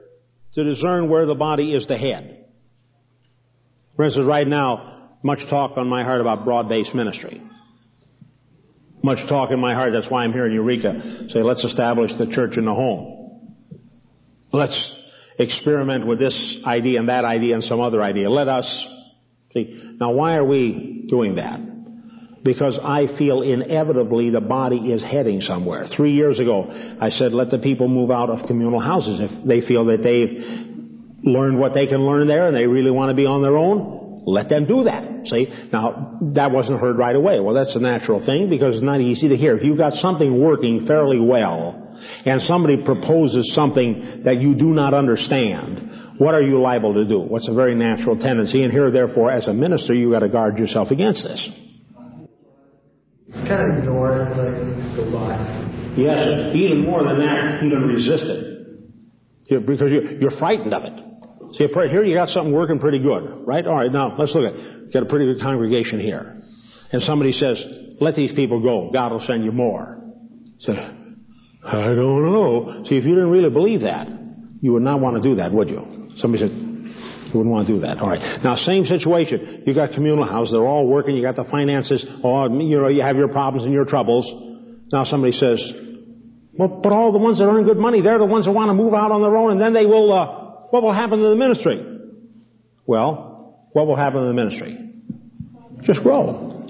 to 0.55 0.65
discern 0.65 1.09
where 1.09 1.27
the 1.27 1.35
body 1.35 1.75
is 1.75 1.87
the 1.87 1.99
head. 1.99 2.47
For 3.97 4.05
instance, 4.05 4.27
right 4.27 4.47
now, 4.47 5.11
much 5.23 5.47
talk 5.47 5.77
on 5.77 5.89
my 5.89 6.05
heart 6.05 6.21
about 6.21 6.45
broad-based 6.45 6.95
ministry. 6.95 7.43
Much 9.05 9.29
talk 9.29 9.51
in 9.51 9.61
my 9.61 9.75
heart, 9.75 9.93
that's 9.93 10.11
why 10.11 10.25
I'm 10.25 10.33
here 10.33 10.47
in 10.47 10.53
Eureka, 10.53 11.29
say 11.29 11.43
let's 11.43 11.63
establish 11.63 12.17
the 12.17 12.27
church 12.27 12.57
in 12.57 12.65
the 12.65 12.73
home. 12.73 13.51
Let's 14.51 14.95
experiment 15.39 16.07
with 16.07 16.19
this 16.19 16.57
idea 16.65 17.01
and 17.01 17.11
that 17.11 17.27
idea 17.27 17.53
and 17.53 17.63
some 17.63 17.83
other 17.83 18.03
idea. 18.03 18.31
Let 18.31 18.49
us 18.49 18.89
see. 19.53 19.79
Now 20.01 20.13
why 20.13 20.37
are 20.37 20.45
we 20.45 21.05
doing 21.07 21.35
that? 21.35 21.61
Because 22.43 22.79
I 22.83 23.19
feel 23.19 23.43
inevitably 23.43 24.31
the 24.31 24.41
body 24.41 24.91
is 24.91 25.03
heading 25.03 25.43
somewhere. 25.43 25.87
Three 25.87 26.15
years 26.15 26.41
ago, 26.41 26.97
I 26.99 27.11
said 27.11 27.35
let 27.35 27.51
the 27.51 27.59
people 27.59 27.89
move 27.89 28.11
out 28.11 28.31
of 28.31 28.47
communal 28.47 28.81
houses 28.81 29.21
if 29.21 29.47
they 29.47 29.61
feel 29.61 29.85
that 29.87 30.03
they've 30.03 30.33
learned 31.23 31.59
what 31.59 31.75
they 31.75 31.87
can 31.87 32.07
learn 32.07 32.27
there 32.27 32.47
and 32.47 32.57
they 32.57 32.67
really 32.67 32.91
want 32.91 33.11
to 33.11 33.15
be 33.15 33.27
on 33.27 33.43
their 33.43 33.59
own. 33.59 34.04
Let 34.27 34.49
them 34.49 34.67
do 34.67 34.85
that. 34.85 35.27
See? 35.27 35.49
Now, 35.73 36.19
that 36.33 36.51
wasn't 36.51 36.81
heard 36.81 36.97
right 36.97 37.15
away. 37.15 37.41
Well, 37.41 37.55
that's 37.55 37.77
a 37.77 37.81
natural 37.81 38.25
thing 38.25 38.49
because 38.49 38.77
it's 38.77 38.85
not 38.85 39.01
easy 39.01 39.29
to 39.29 39.37
hear. 39.37 39.57
If 39.57 39.63
you've 39.63 39.79
got 39.79 39.95
something 39.95 40.41
working 40.41 40.87
fairly 40.87 41.21
well, 41.21 41.81
and 42.25 42.41
somebody 42.41 42.83
proposes 42.83 43.55
something 43.55 44.23
that 44.25 44.41
you 44.41 44.55
do 44.55 44.73
not 44.73 44.95
understand, 44.95 46.19
what 46.19 46.35
are 46.35 46.43
you 46.43 46.61
liable 46.61 46.95
to 46.95 47.05
do? 47.05 47.21
What's 47.21 47.49
a 47.49 47.55
very 47.55 47.75
natural 47.75 48.19
tendency? 48.19 48.63
And 48.63 48.73
here, 48.73 48.91
therefore, 48.91 49.31
as 49.31 49.47
a 49.47 49.53
minister, 49.53 49.95
you've 49.95 50.13
got 50.13 50.21
to 50.21 50.29
guard 50.29 50.59
yourself 50.59 50.91
against 50.91 51.25
this. 51.25 51.49
Kind 53.33 53.73
of 53.73 53.79
ignore 53.79 54.23
it, 54.23 54.37
like 54.37 54.97
go 54.97 55.13
by. 55.13 55.37
Yes, 55.97 56.55
even 56.55 56.85
more 56.85 57.05
than 57.05 57.19
that, 57.21 57.63
even 57.63 57.83
resist 57.83 58.25
it. 58.25 59.67
Because 59.67 59.93
you're, 59.93 60.13
you're 60.21 60.31
frightened 60.31 60.73
of 60.73 60.85
it. 60.85 61.04
See, 61.57 61.67
here 61.67 62.05
you 62.05 62.15
got 62.15 62.31
something 62.31 62.53
working 62.53 62.79
pretty 62.79 62.99
good, 62.99 63.47
right? 63.47 63.65
All 63.67 63.77
right, 63.77 63.91
now 63.91 64.17
let's 64.19 64.35
look 64.35 64.53
at, 64.53 64.93
got 64.93 65.05
a 65.05 65.07
pretty 65.07 65.27
good 65.27 65.41
congregation 65.41 66.01
here. 66.01 66.43
And 66.91 67.03
somebody 67.03 67.33
says, 67.33 67.65
let 68.01 68.15
these 68.15 68.33
people 68.33 68.61
go. 68.61 68.91
God 68.93 69.13
will 69.13 69.21
send 69.21 69.45
you 69.45 69.53
more. 69.53 70.03
So, 70.59 70.73
I 70.73 71.85
don't 71.87 72.23
know. 72.23 72.85
See, 72.87 72.97
if 72.97 73.05
you 73.05 73.15
didn't 73.15 73.31
really 73.31 73.51
believe 73.51 73.83
that, 73.83 74.09
you 74.61 74.73
would 74.73 74.83
not 74.83 75.01
want 75.01 75.23
to 75.23 75.29
do 75.29 75.37
that, 75.37 75.53
would 75.53 75.69
you? 75.69 76.11
Somebody 76.17 76.43
said, 76.43 76.51
you 76.51 77.39
wouldn't 77.39 77.53
want 77.53 77.67
to 77.67 77.73
do 77.75 77.81
that. 77.81 77.99
All 77.99 78.09
right. 78.09 78.43
Now, 78.43 78.57
same 78.57 78.85
situation. 78.85 79.65
You 79.67 79.75
got 79.75 79.93
communal 79.93 80.25
houses. 80.25 80.53
They're 80.53 80.67
all 80.67 80.87
working. 80.87 81.17
You 81.17 81.23
got 81.23 81.37
the 81.37 81.45
finances. 81.45 82.05
Oh, 82.23 82.49
you 82.49 82.81
know, 82.81 82.89
you 82.89 83.03
have 83.03 83.17
your 83.17 83.29
problems 83.29 83.65
and 83.65 83.73
your 83.73 83.85
troubles. 83.85 84.31
Now 84.93 85.05
somebody 85.05 85.33
says, 85.33 85.73
well, 86.53 86.81
but 86.83 86.93
all 86.93 87.13
the 87.13 87.19
ones 87.19 87.39
that 87.39 87.47
earn 87.47 87.65
good 87.65 87.79
money, 87.79 88.01
they're 88.01 88.19
the 88.19 88.25
ones 88.25 88.45
that 88.45 88.53
want 88.53 88.69
to 88.71 88.75
move 88.75 88.95
out 88.95 89.11
on 89.11 89.23
their 89.23 89.37
own, 89.37 89.53
and 89.53 89.61
then 89.61 89.73
they 89.73 89.87
will, 89.87 90.13
uh, 90.13 90.44
what 90.75 90.83
will 90.83 90.93
happen 90.93 91.21
to 91.21 91.29
the 91.29 91.37
ministry? 91.37 91.87
Well, 92.85 93.69
what 93.75 93.87
will 93.87 93.95
happen 93.95 94.23
to 94.23 94.27
the 94.27 94.35
ministry? 94.35 94.77
Just 95.83 96.03
grow. 96.03 96.67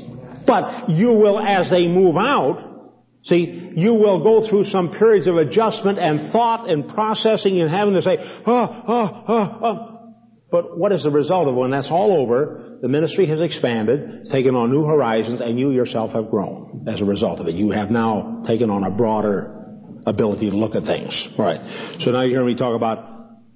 But 0.47 0.91
you 0.91 1.13
will, 1.13 1.41
as 1.41 1.71
they 1.71 1.89
move 1.89 2.15
out, 2.19 2.93
see, 3.23 3.73
you 3.75 3.95
will 3.95 4.23
go 4.23 4.47
through 4.47 4.65
some 4.65 4.91
periods 4.91 5.27
of 5.27 5.39
adjustment 5.39 5.99
and 5.99 6.31
thought 6.33 6.69
and 6.69 6.87
processing 6.87 7.59
and 7.63 7.71
having 7.71 7.95
to 7.95 8.03
say, 8.03 8.17
oh, 8.47 8.83
oh, 8.89 9.25
oh, 9.27 9.59
oh. 9.65 10.13
But 10.53 10.77
what 10.77 10.93
is 10.93 11.05
the 11.05 11.11
result 11.11 11.49
of 11.49 11.55
when 11.55 11.71
that's 11.71 11.91
all 11.91 12.13
over? 12.21 12.77
The 12.83 12.89
ministry 12.89 13.27
has 13.29 13.41
expanded, 13.41 14.27
taken 14.27 14.55
on 14.55 14.71
new 14.71 14.85
horizons, 14.85 15.41
and 15.41 15.59
you 15.59 15.71
yourself 15.71 16.13
have 16.13 16.29
grown 16.29 16.85
as 16.89 17.01
a 17.01 17.07
result 17.07 17.41
of 17.41 17.49
it. 17.49 17.55
You 17.55 17.71
have 17.71 17.91
now 17.91 18.43
taken 18.47 18.69
on 18.69 18.85
a 18.85 18.91
broader 18.91 19.65
ability 20.07 20.51
to 20.51 20.57
look 20.57 20.75
at 20.75 20.85
things. 20.85 21.27
All 21.39 21.45
right. 21.47 22.01
So 22.01 22.11
now 22.11 22.21
you 22.21 22.33
hear 22.33 22.45
me 22.45 22.55
talk 22.55 22.77
about 22.77 23.14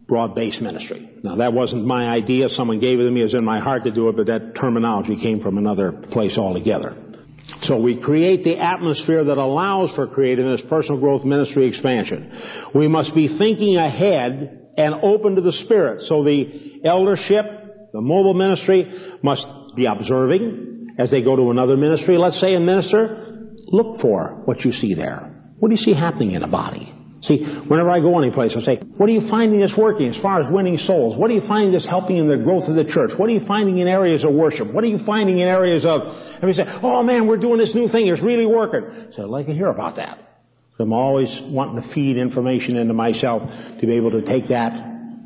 broad-based 0.08 0.62
ministry. 0.62 1.10
Now 1.22 1.36
that 1.36 1.52
wasn't 1.52 1.84
my 1.84 2.08
idea. 2.08 2.48
Someone 2.48 2.80
gave 2.80 2.98
it 2.98 3.04
to 3.04 3.10
me. 3.10 3.20
It 3.20 3.24
was 3.24 3.34
in 3.34 3.44
my 3.44 3.60
heart 3.60 3.84
to 3.84 3.90
do 3.90 4.08
it, 4.08 4.16
but 4.16 4.26
that 4.26 4.54
terminology 4.54 5.16
came 5.20 5.40
from 5.40 5.58
another 5.58 5.92
place 5.92 6.38
altogether. 6.38 6.96
So 7.62 7.76
we 7.76 8.00
create 8.00 8.42
the 8.42 8.58
atmosphere 8.58 9.24
that 9.24 9.38
allows 9.38 9.94
for 9.94 10.06
creating 10.06 10.50
this 10.50 10.62
personal 10.62 11.00
growth 11.00 11.24
ministry 11.24 11.66
expansion. 11.66 12.32
We 12.74 12.88
must 12.88 13.14
be 13.14 13.38
thinking 13.38 13.76
ahead 13.76 14.72
and 14.76 14.94
open 15.02 15.36
to 15.36 15.42
the 15.42 15.52
Spirit. 15.52 16.02
So 16.02 16.24
the 16.24 16.80
eldership, 16.84 17.44
the 17.92 18.00
mobile 18.00 18.34
ministry 18.34 19.18
must 19.22 19.46
be 19.76 19.86
observing 19.86 20.96
as 20.98 21.10
they 21.10 21.22
go 21.22 21.36
to 21.36 21.50
another 21.50 21.76
ministry. 21.76 22.16
Let's 22.18 22.40
say 22.40 22.54
a 22.54 22.60
minister, 22.60 23.46
look 23.66 24.00
for 24.00 24.42
what 24.44 24.64
you 24.64 24.72
see 24.72 24.94
there. 24.94 25.52
What 25.58 25.68
do 25.68 25.74
you 25.74 25.82
see 25.82 25.94
happening 25.94 26.32
in 26.32 26.42
a 26.42 26.48
body? 26.48 26.94
See, 27.20 27.44
whenever 27.44 27.90
I 27.90 27.98
go 27.98 28.16
any 28.18 28.30
place, 28.30 28.54
I 28.56 28.60
say, 28.60 28.76
what 28.96 29.08
are 29.08 29.12
you 29.12 29.28
finding 29.28 29.60
that's 29.60 29.76
working 29.76 30.08
as 30.08 30.16
far 30.16 30.40
as 30.40 30.48
winning 30.50 30.78
souls? 30.78 31.16
What 31.16 31.30
are 31.30 31.34
you 31.34 31.40
finding 31.40 31.72
that's 31.72 31.86
helping 31.86 32.16
in 32.16 32.28
the 32.28 32.36
growth 32.36 32.68
of 32.68 32.76
the 32.76 32.84
church? 32.84 33.10
What 33.16 33.28
are 33.28 33.32
you 33.32 33.44
finding 33.44 33.78
in 33.78 33.88
areas 33.88 34.24
of 34.24 34.32
worship? 34.32 34.72
What 34.72 34.84
are 34.84 34.88
you 34.88 34.98
finding 34.98 35.40
in 35.40 35.48
areas 35.48 35.84
of, 35.84 36.00
and 36.02 36.44
we 36.44 36.52
say, 36.52 36.64
oh 36.66 37.02
man, 37.02 37.26
we're 37.26 37.38
doing 37.38 37.58
this 37.58 37.74
new 37.74 37.88
thing, 37.88 38.06
it's 38.06 38.22
really 38.22 38.46
working. 38.46 39.12
So 39.16 39.24
I'd 39.24 39.30
like 39.30 39.46
to 39.46 39.54
hear 39.54 39.66
about 39.66 39.96
that. 39.96 40.18
So 40.76 40.84
I'm 40.84 40.92
always 40.92 41.40
wanting 41.42 41.82
to 41.82 41.88
feed 41.92 42.16
information 42.16 42.76
into 42.76 42.94
myself 42.94 43.42
to 43.80 43.86
be 43.86 43.96
able 43.96 44.12
to 44.12 44.22
take 44.22 44.48
that 44.48 44.72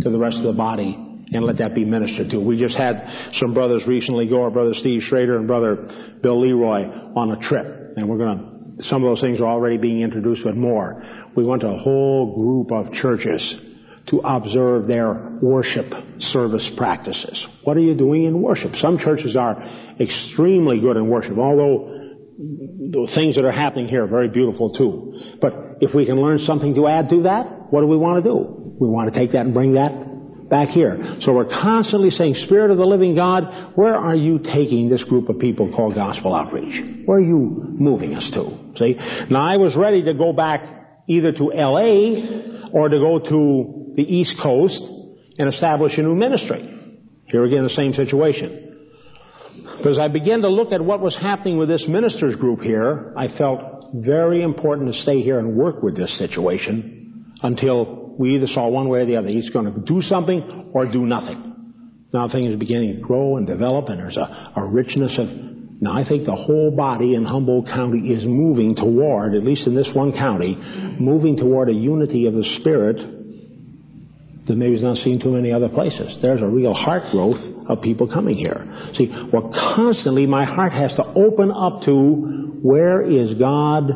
to 0.00 0.08
the 0.08 0.18
rest 0.18 0.38
of 0.38 0.44
the 0.44 0.54
body 0.54 0.94
and 1.34 1.44
let 1.44 1.58
that 1.58 1.74
be 1.74 1.84
ministered 1.84 2.30
to. 2.30 2.40
We 2.40 2.56
just 2.56 2.76
had 2.76 3.34
some 3.34 3.52
brothers 3.52 3.86
recently 3.86 4.28
go, 4.28 4.42
our 4.44 4.50
brother 4.50 4.72
Steve 4.72 5.02
Schrader 5.02 5.36
and 5.36 5.46
brother 5.46 6.16
Bill 6.22 6.40
Leroy 6.40 6.84
on 7.14 7.32
a 7.32 7.36
trip. 7.36 7.94
And 7.96 8.08
we're 8.08 8.16
gonna 8.16 8.61
some 8.80 9.04
of 9.04 9.10
those 9.10 9.20
things 9.20 9.40
are 9.40 9.48
already 9.48 9.78
being 9.78 10.00
introduced, 10.00 10.44
but 10.44 10.56
more. 10.56 11.02
We 11.34 11.44
went 11.44 11.62
to 11.62 11.68
a 11.68 11.78
whole 11.78 12.34
group 12.34 12.72
of 12.72 12.92
churches 12.92 13.54
to 14.06 14.20
observe 14.24 14.86
their 14.86 15.38
worship 15.40 15.94
service 16.18 16.68
practices. 16.76 17.46
What 17.64 17.76
are 17.76 17.80
you 17.80 17.94
doing 17.94 18.24
in 18.24 18.40
worship? 18.40 18.76
Some 18.76 18.98
churches 18.98 19.36
are 19.36 19.62
extremely 20.00 20.80
good 20.80 20.96
in 20.96 21.08
worship, 21.08 21.38
although 21.38 22.00
the 22.38 23.10
things 23.14 23.36
that 23.36 23.44
are 23.44 23.52
happening 23.52 23.88
here 23.88 24.04
are 24.04 24.08
very 24.08 24.28
beautiful 24.28 24.70
too. 24.70 25.18
But 25.40 25.78
if 25.80 25.94
we 25.94 26.06
can 26.06 26.20
learn 26.20 26.38
something 26.38 26.74
to 26.74 26.88
add 26.88 27.10
to 27.10 27.22
that, 27.22 27.72
what 27.72 27.80
do 27.82 27.86
we 27.86 27.96
want 27.96 28.24
to 28.24 28.30
do? 28.30 28.76
We 28.80 28.88
want 28.88 29.12
to 29.12 29.18
take 29.18 29.32
that 29.32 29.46
and 29.46 29.54
bring 29.54 29.74
that 29.74 30.48
back 30.48 30.68
here. 30.68 31.16
So 31.20 31.32
we're 31.32 31.48
constantly 31.48 32.10
saying, 32.10 32.34
Spirit 32.34 32.70
of 32.70 32.78
the 32.78 32.84
living 32.84 33.14
God, 33.14 33.72
where 33.74 33.94
are 33.94 34.14
you 34.16 34.38
taking 34.38 34.88
this 34.88 35.04
group 35.04 35.28
of 35.28 35.38
people 35.38 35.72
called 35.72 35.94
gospel 35.94 36.34
outreach? 36.34 36.84
Where 37.04 37.18
are 37.18 37.22
you 37.22 37.36
moving 37.78 38.14
us 38.14 38.30
to? 38.32 38.61
See? 38.76 38.94
Now 39.30 39.46
I 39.46 39.56
was 39.56 39.76
ready 39.76 40.02
to 40.04 40.14
go 40.14 40.32
back 40.32 41.04
either 41.06 41.32
to 41.32 41.44
LA 41.54 42.70
or 42.72 42.88
to 42.88 42.98
go 42.98 43.18
to 43.18 43.92
the 43.96 44.02
East 44.02 44.38
Coast 44.38 44.82
and 45.38 45.48
establish 45.48 45.98
a 45.98 46.02
new 46.02 46.14
ministry. 46.14 46.68
Here 47.26 47.44
again, 47.44 47.62
the 47.62 47.70
same 47.70 47.94
situation. 47.94 48.62
But 49.82 49.90
as 49.90 49.98
I 49.98 50.08
began 50.08 50.42
to 50.42 50.48
look 50.48 50.72
at 50.72 50.80
what 50.80 51.00
was 51.00 51.16
happening 51.16 51.58
with 51.58 51.68
this 51.68 51.88
ministers 51.88 52.36
group 52.36 52.60
here, 52.60 53.12
I 53.16 53.28
felt 53.28 53.86
very 53.94 54.42
important 54.42 54.92
to 54.92 54.98
stay 54.98 55.20
here 55.20 55.38
and 55.38 55.56
work 55.56 55.82
with 55.82 55.96
this 55.96 56.16
situation 56.16 57.32
until 57.42 58.14
we 58.18 58.36
either 58.36 58.46
saw 58.46 58.68
one 58.68 58.88
way 58.88 59.00
or 59.00 59.06
the 59.06 59.16
other. 59.16 59.28
He's 59.28 59.50
going 59.50 59.72
to 59.72 59.80
do 59.80 60.00
something 60.00 60.70
or 60.72 60.86
do 60.86 61.04
nothing. 61.04 61.52
Now 62.12 62.28
things 62.28 62.54
are 62.54 62.58
beginning 62.58 62.96
to 62.96 63.00
grow 63.00 63.36
and 63.36 63.46
develop 63.46 63.88
and 63.88 63.98
there's 63.98 64.16
a, 64.16 64.52
a 64.56 64.64
richness 64.64 65.18
of, 65.18 65.28
now 65.82 65.98
I 65.98 66.04
think 66.04 66.26
the 66.26 66.36
whole 66.36 66.70
body 66.70 67.16
in 67.16 67.24
Humboldt 67.24 67.66
County 67.66 68.12
is 68.12 68.24
moving 68.24 68.76
toward, 68.76 69.34
at 69.34 69.42
least 69.42 69.66
in 69.66 69.74
this 69.74 69.92
one 69.92 70.12
county, 70.12 70.54
moving 70.54 71.36
toward 71.36 71.68
a 71.70 71.74
unity 71.74 72.26
of 72.26 72.34
the 72.34 72.44
Spirit 72.44 72.98
that 74.46 74.56
maybe 74.56 74.76
is 74.76 74.82
not 74.82 74.96
seen 74.96 75.18
too 75.18 75.32
many 75.32 75.50
other 75.50 75.68
places. 75.68 76.20
There's 76.22 76.40
a 76.40 76.46
real 76.46 76.72
heart 76.72 77.10
growth 77.10 77.40
of 77.68 77.82
people 77.82 78.06
coming 78.06 78.36
here. 78.36 78.92
See, 78.94 79.12
well 79.32 79.52
constantly 79.52 80.24
my 80.24 80.44
heart 80.44 80.72
has 80.72 80.94
to 80.96 81.04
open 81.16 81.50
up 81.50 81.82
to 81.82 82.60
where 82.62 83.02
is 83.02 83.34
God 83.34 83.90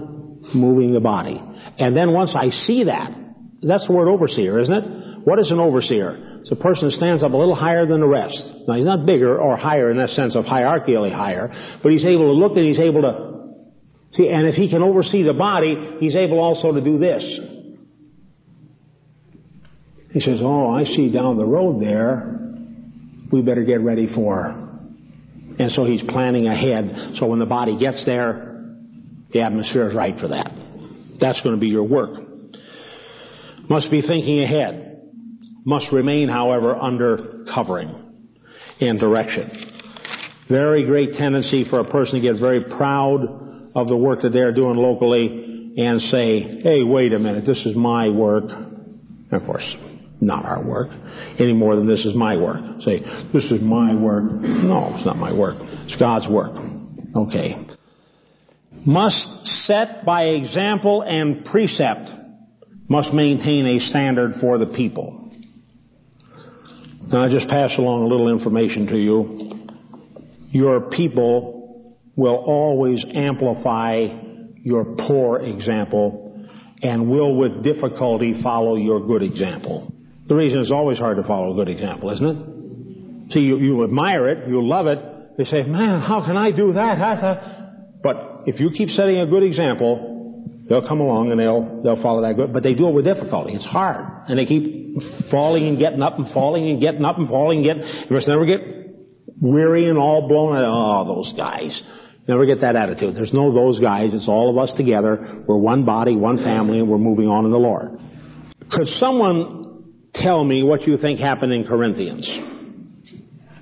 moving 0.56 0.92
the 0.92 1.00
body. 1.00 1.40
And 1.78 1.96
then 1.96 2.12
once 2.12 2.34
I 2.34 2.50
see 2.50 2.84
that, 2.84 3.16
that's 3.62 3.86
the 3.86 3.92
word 3.92 4.08
overseer, 4.08 4.58
isn't 4.58 4.74
it? 4.74 4.84
What 5.24 5.38
is 5.38 5.52
an 5.52 5.60
overseer? 5.60 6.35
It's 6.46 6.52
a 6.52 6.54
person 6.54 6.92
stands 6.92 7.24
up 7.24 7.32
a 7.32 7.36
little 7.36 7.56
higher 7.56 7.86
than 7.86 7.98
the 7.98 8.06
rest. 8.06 8.52
Now 8.68 8.76
he's 8.76 8.84
not 8.84 9.04
bigger 9.04 9.36
or 9.36 9.56
higher 9.56 9.90
in 9.90 9.96
that 9.96 10.10
sense 10.10 10.36
of 10.36 10.44
hierarchically 10.44 11.12
higher, 11.12 11.52
but 11.82 11.90
he's 11.90 12.04
able 12.04 12.32
to 12.32 12.38
look 12.38 12.56
and 12.56 12.64
he's 12.64 12.78
able 12.78 13.02
to 13.02 14.16
see, 14.16 14.28
and 14.28 14.46
if 14.46 14.54
he 14.54 14.70
can 14.70 14.80
oversee 14.80 15.24
the 15.24 15.32
body, 15.32 15.96
he's 15.98 16.14
able 16.14 16.38
also 16.38 16.70
to 16.70 16.80
do 16.80 16.98
this. 16.98 17.40
He 20.12 20.20
says, 20.20 20.38
oh, 20.40 20.70
I 20.70 20.84
see 20.84 21.10
down 21.10 21.36
the 21.36 21.46
road 21.46 21.82
there, 21.82 22.38
we 23.32 23.42
better 23.42 23.64
get 23.64 23.80
ready 23.80 24.06
for. 24.06 24.46
And 25.58 25.72
so 25.72 25.84
he's 25.84 26.04
planning 26.04 26.46
ahead, 26.46 27.16
so 27.16 27.26
when 27.26 27.40
the 27.40 27.46
body 27.46 27.76
gets 27.76 28.04
there, 28.04 28.64
the 29.32 29.42
atmosphere 29.42 29.88
is 29.88 29.96
right 29.96 30.16
for 30.16 30.28
that. 30.28 30.52
That's 31.18 31.40
going 31.40 31.56
to 31.56 31.60
be 31.60 31.70
your 31.70 31.82
work 31.82 32.20
must 33.68 33.90
be 33.90 34.00
thinking 34.00 34.40
ahead, 34.40 34.85
must 35.66 35.92
remain, 35.92 36.28
however, 36.28 36.74
under 36.74 37.44
covering 37.52 37.92
and 38.80 38.98
direction. 38.98 39.50
Very 40.48 40.86
great 40.86 41.14
tendency 41.14 41.64
for 41.64 41.80
a 41.80 41.84
person 41.84 42.20
to 42.20 42.20
get 42.20 42.40
very 42.40 42.64
proud 42.64 43.72
of 43.74 43.88
the 43.88 43.96
work 43.96 44.22
that 44.22 44.32
they're 44.32 44.52
doing 44.52 44.76
locally 44.76 45.74
and 45.76 46.00
say, 46.00 46.60
hey, 46.62 46.84
wait 46.84 47.12
a 47.12 47.18
minute, 47.18 47.44
this 47.44 47.66
is 47.66 47.74
my 47.74 48.08
work. 48.08 48.44
And 48.48 49.32
of 49.32 49.44
course, 49.44 49.76
not 50.20 50.44
our 50.46 50.62
work, 50.62 50.90
any 51.38 51.52
more 51.52 51.74
than 51.74 51.88
this 51.88 52.06
is 52.06 52.14
my 52.14 52.36
work. 52.36 52.80
Say, 52.80 53.00
this 53.34 53.50
is 53.50 53.60
my 53.60 53.94
work. 53.94 54.24
No, 54.24 54.94
it's 54.94 55.04
not 55.04 55.18
my 55.18 55.32
work. 55.32 55.56
It's 55.60 55.96
God's 55.96 56.28
work. 56.28 56.56
Okay. 57.14 57.56
Must 58.84 59.46
set 59.46 60.04
by 60.06 60.26
example 60.26 61.02
and 61.02 61.44
precept 61.44 62.08
must 62.88 63.12
maintain 63.12 63.66
a 63.66 63.80
standard 63.80 64.36
for 64.36 64.58
the 64.58 64.66
people. 64.66 65.25
Now 67.08 67.24
I 67.24 67.28
just 67.28 67.48
pass 67.48 67.76
along 67.78 68.02
a 68.02 68.06
little 68.06 68.28
information 68.28 68.86
to 68.88 68.96
you. 68.96 69.68
Your 70.50 70.90
people 70.90 71.98
will 72.16 72.36
always 72.36 73.04
amplify 73.04 74.06
your 74.62 74.96
poor 74.96 75.38
example 75.38 76.48
and 76.82 77.08
will 77.08 77.36
with 77.36 77.62
difficulty 77.62 78.40
follow 78.42 78.76
your 78.76 79.06
good 79.06 79.22
example. 79.22 79.92
The 80.26 80.34
reason 80.34 80.60
it's 80.60 80.70
always 80.70 80.98
hard 80.98 81.18
to 81.18 81.22
follow 81.22 81.52
a 81.52 81.54
good 81.54 81.68
example, 81.68 82.10
isn't 82.10 82.26
it? 82.26 83.32
See, 83.32 83.40
you, 83.40 83.58
you 83.58 83.84
admire 83.84 84.28
it, 84.28 84.48
you 84.48 84.66
love 84.66 84.86
it, 84.86 85.36
they 85.36 85.44
say, 85.44 85.62
man, 85.62 86.00
how 86.00 86.24
can 86.24 86.36
I 86.36 86.50
do 86.50 86.72
that? 86.72 88.02
But 88.02 88.42
if 88.46 88.60
you 88.60 88.70
keep 88.70 88.90
setting 88.90 89.18
a 89.18 89.26
good 89.26 89.42
example, 89.42 90.16
They'll 90.68 90.86
come 90.86 91.00
along 91.00 91.30
and 91.30 91.38
they'll, 91.38 91.82
they'll 91.82 92.02
follow 92.02 92.22
that 92.22 92.34
good, 92.34 92.52
but 92.52 92.62
they 92.62 92.74
do 92.74 92.88
it 92.88 92.92
with 92.92 93.04
difficulty. 93.04 93.54
It's 93.54 93.64
hard. 93.64 94.06
And 94.28 94.38
they 94.38 94.46
keep 94.46 95.02
falling 95.30 95.68
and 95.68 95.78
getting 95.78 96.02
up 96.02 96.18
and 96.18 96.28
falling 96.28 96.68
and 96.68 96.80
getting 96.80 97.04
up 97.04 97.18
and 97.18 97.28
falling 97.28 97.58
and 97.58 97.66
getting, 97.66 98.06
you 98.08 98.14
must 98.16 98.28
never 98.28 98.44
get 98.44 98.60
weary 99.40 99.88
and 99.88 99.98
all 99.98 100.28
blown 100.28 100.56
out. 100.56 100.64
Oh, 100.66 101.14
those 101.14 101.32
guys. 101.32 101.82
Never 102.26 102.44
get 102.44 102.60
that 102.62 102.74
attitude. 102.74 103.14
There's 103.14 103.32
no 103.32 103.54
those 103.54 103.78
guys. 103.78 104.12
It's 104.12 104.26
all 104.26 104.50
of 104.50 104.58
us 104.58 104.74
together. 104.74 105.44
We're 105.46 105.56
one 105.56 105.84
body, 105.84 106.16
one 106.16 106.38
family, 106.38 106.80
and 106.80 106.88
we're 106.88 106.98
moving 106.98 107.28
on 107.28 107.44
in 107.44 107.52
the 107.52 107.58
Lord. 107.58 108.00
Could 108.68 108.88
someone 108.88 109.92
tell 110.12 110.42
me 110.42 110.64
what 110.64 110.86
you 110.86 110.96
think 110.96 111.20
happened 111.20 111.52
in 111.52 111.64
Corinthians? 111.64 112.26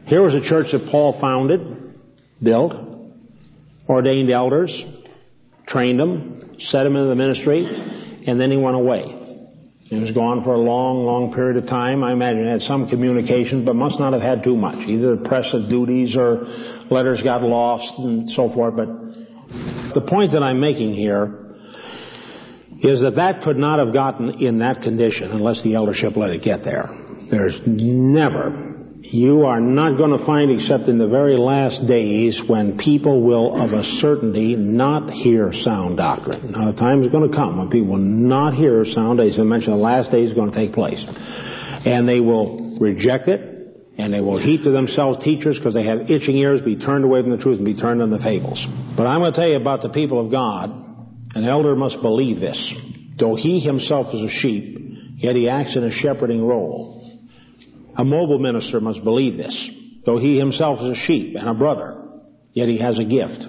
Here 0.06 0.22
was 0.22 0.34
a 0.34 0.40
church 0.40 0.72
that 0.72 0.86
Paul 0.90 1.18
founded, 1.20 1.98
built, 2.42 2.72
ordained 3.86 4.30
elders, 4.30 4.84
trained 5.66 5.98
them, 6.00 6.56
set 6.58 6.84
them 6.84 6.96
into 6.96 7.08
the 7.08 7.14
ministry, 7.14 7.66
and 8.26 8.40
then 8.40 8.50
he 8.50 8.56
went 8.56 8.76
away. 8.76 9.23
He 9.94 10.00
was 10.00 10.10
gone 10.10 10.42
for 10.42 10.54
a 10.54 10.58
long, 10.58 11.04
long 11.04 11.32
period 11.32 11.56
of 11.62 11.68
time. 11.68 12.02
I 12.02 12.12
imagine 12.12 12.44
he 12.44 12.50
had 12.50 12.62
some 12.62 12.88
communication, 12.88 13.64
but 13.64 13.76
must 13.76 14.00
not 14.00 14.12
have 14.12 14.22
had 14.22 14.42
too 14.42 14.56
much. 14.56 14.88
Either 14.88 15.16
the 15.16 15.22
press 15.22 15.54
of 15.54 15.68
duties 15.68 16.16
or 16.16 16.46
letters 16.90 17.22
got 17.22 17.42
lost 17.42 17.98
and 17.98 18.28
so 18.28 18.50
forth. 18.50 18.74
But 18.76 19.94
the 19.94 20.00
point 20.00 20.32
that 20.32 20.42
I'm 20.42 20.58
making 20.58 20.94
here 20.94 21.56
is 22.80 23.02
that 23.02 23.16
that 23.16 23.42
could 23.42 23.56
not 23.56 23.78
have 23.78 23.94
gotten 23.94 24.30
in 24.40 24.58
that 24.58 24.82
condition 24.82 25.30
unless 25.30 25.62
the 25.62 25.74
eldership 25.74 26.16
let 26.16 26.30
it 26.30 26.42
get 26.42 26.64
there. 26.64 26.90
There's 27.30 27.60
never 27.64 28.73
you 29.12 29.44
are 29.44 29.60
not 29.60 29.98
going 29.98 30.16
to 30.16 30.24
find 30.24 30.50
except 30.50 30.88
in 30.88 30.98
the 30.98 31.06
very 31.06 31.36
last 31.36 31.86
days 31.86 32.42
when 32.42 32.78
people 32.78 33.22
will 33.22 33.60
of 33.60 33.72
a 33.72 33.84
certainty 33.84 34.56
not 34.56 35.12
hear 35.12 35.52
sound 35.52 35.98
doctrine. 35.98 36.52
Now 36.52 36.72
the 36.72 36.78
time 36.78 37.02
is 37.02 37.08
going 37.08 37.30
to 37.30 37.36
come 37.36 37.58
when 37.58 37.68
people 37.68 37.88
will 37.88 37.98
not 37.98 38.54
hear 38.54 38.84
sound 38.86 39.20
As 39.20 39.38
I 39.38 39.42
mentioned, 39.42 39.76
the 39.76 39.80
last 39.80 40.10
day 40.10 40.22
is 40.22 40.32
going 40.32 40.50
to 40.50 40.56
take 40.56 40.72
place. 40.72 41.04
And 41.84 42.08
they 42.08 42.20
will 42.20 42.78
reject 42.78 43.28
it, 43.28 43.92
and 43.98 44.12
they 44.12 44.22
will 44.22 44.38
heap 44.38 44.62
to 44.62 44.70
themselves 44.70 45.22
teachers 45.22 45.58
because 45.58 45.74
they 45.74 45.84
have 45.84 46.10
itching 46.10 46.36
ears, 46.38 46.62
be 46.62 46.76
turned 46.76 47.04
away 47.04 47.20
from 47.20 47.30
the 47.30 47.36
truth 47.36 47.58
and 47.58 47.66
be 47.66 47.74
turned 47.74 48.00
into 48.00 48.18
fables. 48.18 48.66
But 48.96 49.06
I'm 49.06 49.20
going 49.20 49.32
to 49.32 49.38
tell 49.38 49.48
you 49.48 49.56
about 49.56 49.82
the 49.82 49.90
people 49.90 50.24
of 50.24 50.32
God. 50.32 50.70
An 51.34 51.44
elder 51.44 51.76
must 51.76 52.00
believe 52.00 52.40
this. 52.40 52.72
Though 53.18 53.34
he 53.34 53.60
himself 53.60 54.14
is 54.14 54.22
a 54.22 54.30
sheep, 54.30 54.78
yet 55.18 55.36
he 55.36 55.48
acts 55.48 55.76
in 55.76 55.84
a 55.84 55.90
shepherding 55.90 56.42
role. 56.44 56.93
A 57.96 58.04
mobile 58.04 58.38
minister 58.38 58.80
must 58.80 59.04
believe 59.04 59.36
this. 59.36 59.70
Though 60.04 60.18
he 60.18 60.38
himself 60.38 60.80
is 60.80 60.86
a 60.86 60.94
sheep 60.94 61.36
and 61.36 61.48
a 61.48 61.54
brother, 61.54 62.02
yet 62.52 62.68
he 62.68 62.78
has 62.78 62.98
a 62.98 63.04
gift. 63.04 63.44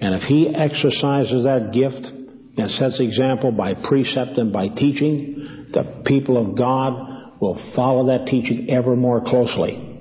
And 0.00 0.14
if 0.14 0.22
he 0.22 0.48
exercises 0.48 1.44
that 1.44 1.72
gift 1.72 2.10
and 2.56 2.70
sets 2.70 2.98
example 2.98 3.52
by 3.52 3.74
precept 3.74 4.38
and 4.38 4.52
by 4.52 4.68
teaching, 4.68 5.68
the 5.72 6.02
people 6.04 6.36
of 6.36 6.56
God 6.56 7.40
will 7.40 7.58
follow 7.74 8.06
that 8.06 8.26
teaching 8.26 8.70
ever 8.70 8.96
more 8.96 9.20
closely. 9.20 9.91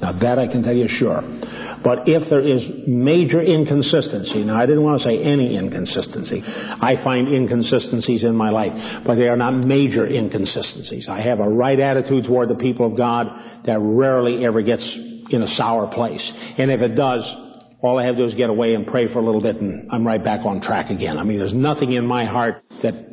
Now 0.00 0.12
that 0.12 0.38
I 0.38 0.46
can 0.46 0.62
tell 0.62 0.74
you 0.74 0.88
sure. 0.88 1.22
But 1.82 2.08
if 2.08 2.28
there 2.28 2.40
is 2.40 2.68
major 2.86 3.42
inconsistency, 3.42 4.44
now 4.44 4.56
I 4.56 4.66
didn't 4.66 4.82
want 4.82 5.02
to 5.02 5.08
say 5.08 5.22
any 5.22 5.56
inconsistency. 5.56 6.42
I 6.44 7.02
find 7.02 7.32
inconsistencies 7.32 8.24
in 8.24 8.36
my 8.36 8.50
life, 8.50 9.04
but 9.04 9.16
they 9.16 9.28
are 9.28 9.36
not 9.36 9.52
major 9.52 10.06
inconsistencies. 10.06 11.08
I 11.08 11.20
have 11.20 11.40
a 11.40 11.48
right 11.48 11.78
attitude 11.78 12.24
toward 12.24 12.48
the 12.48 12.56
people 12.56 12.86
of 12.86 12.96
God 12.96 13.64
that 13.64 13.78
rarely 13.80 14.44
ever 14.44 14.62
gets 14.62 14.96
in 14.96 15.42
a 15.42 15.48
sour 15.48 15.88
place. 15.88 16.32
And 16.56 16.70
if 16.70 16.80
it 16.80 16.94
does, 16.94 17.22
all 17.80 17.98
I 17.98 18.04
have 18.04 18.16
to 18.16 18.22
do 18.22 18.28
is 18.28 18.34
get 18.34 18.50
away 18.50 18.74
and 18.74 18.86
pray 18.86 19.12
for 19.12 19.20
a 19.20 19.22
little 19.22 19.40
bit 19.40 19.56
and 19.56 19.90
I'm 19.92 20.06
right 20.06 20.22
back 20.22 20.44
on 20.44 20.60
track 20.60 20.90
again. 20.90 21.18
I 21.18 21.22
mean, 21.22 21.38
there's 21.38 21.54
nothing 21.54 21.92
in 21.92 22.06
my 22.06 22.24
heart 22.24 22.64
that 22.82 23.07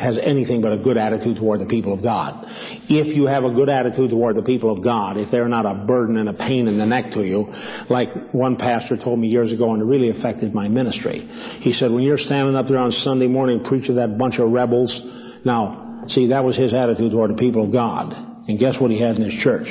has 0.00 0.18
anything 0.18 0.62
but 0.62 0.72
a 0.72 0.78
good 0.78 0.96
attitude 0.96 1.36
toward 1.36 1.60
the 1.60 1.66
people 1.66 1.92
of 1.92 2.02
God. 2.02 2.46
If 2.88 3.14
you 3.14 3.26
have 3.26 3.44
a 3.44 3.50
good 3.50 3.68
attitude 3.68 4.10
toward 4.10 4.34
the 4.34 4.42
people 4.42 4.72
of 4.72 4.82
God, 4.82 5.18
if 5.18 5.30
they're 5.30 5.48
not 5.48 5.66
a 5.66 5.74
burden 5.74 6.16
and 6.16 6.28
a 6.28 6.32
pain 6.32 6.68
in 6.68 6.78
the 6.78 6.86
neck 6.86 7.12
to 7.12 7.22
you, 7.22 7.52
like 7.88 8.32
one 8.32 8.56
pastor 8.56 8.96
told 8.96 9.18
me 9.18 9.28
years 9.28 9.52
ago 9.52 9.72
and 9.74 9.82
it 9.82 9.84
really 9.84 10.08
affected 10.08 10.54
my 10.54 10.68
ministry. 10.68 11.20
He 11.60 11.74
said, 11.74 11.90
when 11.90 12.02
you're 12.02 12.18
standing 12.18 12.56
up 12.56 12.66
there 12.68 12.78
on 12.78 12.92
Sunday 12.92 13.26
morning 13.26 13.62
preaching 13.62 13.96
that 13.96 14.16
bunch 14.16 14.38
of 14.38 14.50
rebels, 14.50 15.00
now, 15.44 16.04
see, 16.08 16.28
that 16.28 16.44
was 16.44 16.56
his 16.56 16.72
attitude 16.72 17.12
toward 17.12 17.32
the 17.32 17.38
people 17.38 17.64
of 17.64 17.72
God. 17.72 18.14
And 18.48 18.58
guess 18.58 18.80
what 18.80 18.90
he 18.90 18.98
had 18.98 19.16
in 19.16 19.30
his 19.30 19.34
church? 19.34 19.68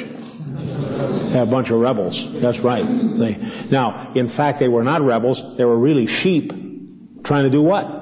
a 1.31 1.45
bunch 1.45 1.69
of 1.69 1.79
rebels. 1.79 2.27
That's 2.41 2.59
right. 2.59 2.83
They, 2.83 3.67
now, 3.69 4.13
in 4.15 4.29
fact, 4.29 4.59
they 4.59 4.67
were 4.67 4.83
not 4.83 5.01
rebels. 5.01 5.41
They 5.57 5.63
were 5.63 5.77
really 5.77 6.07
sheep 6.07 6.51
trying 7.23 7.43
to 7.43 7.49
do 7.49 7.61
what? 7.61 7.98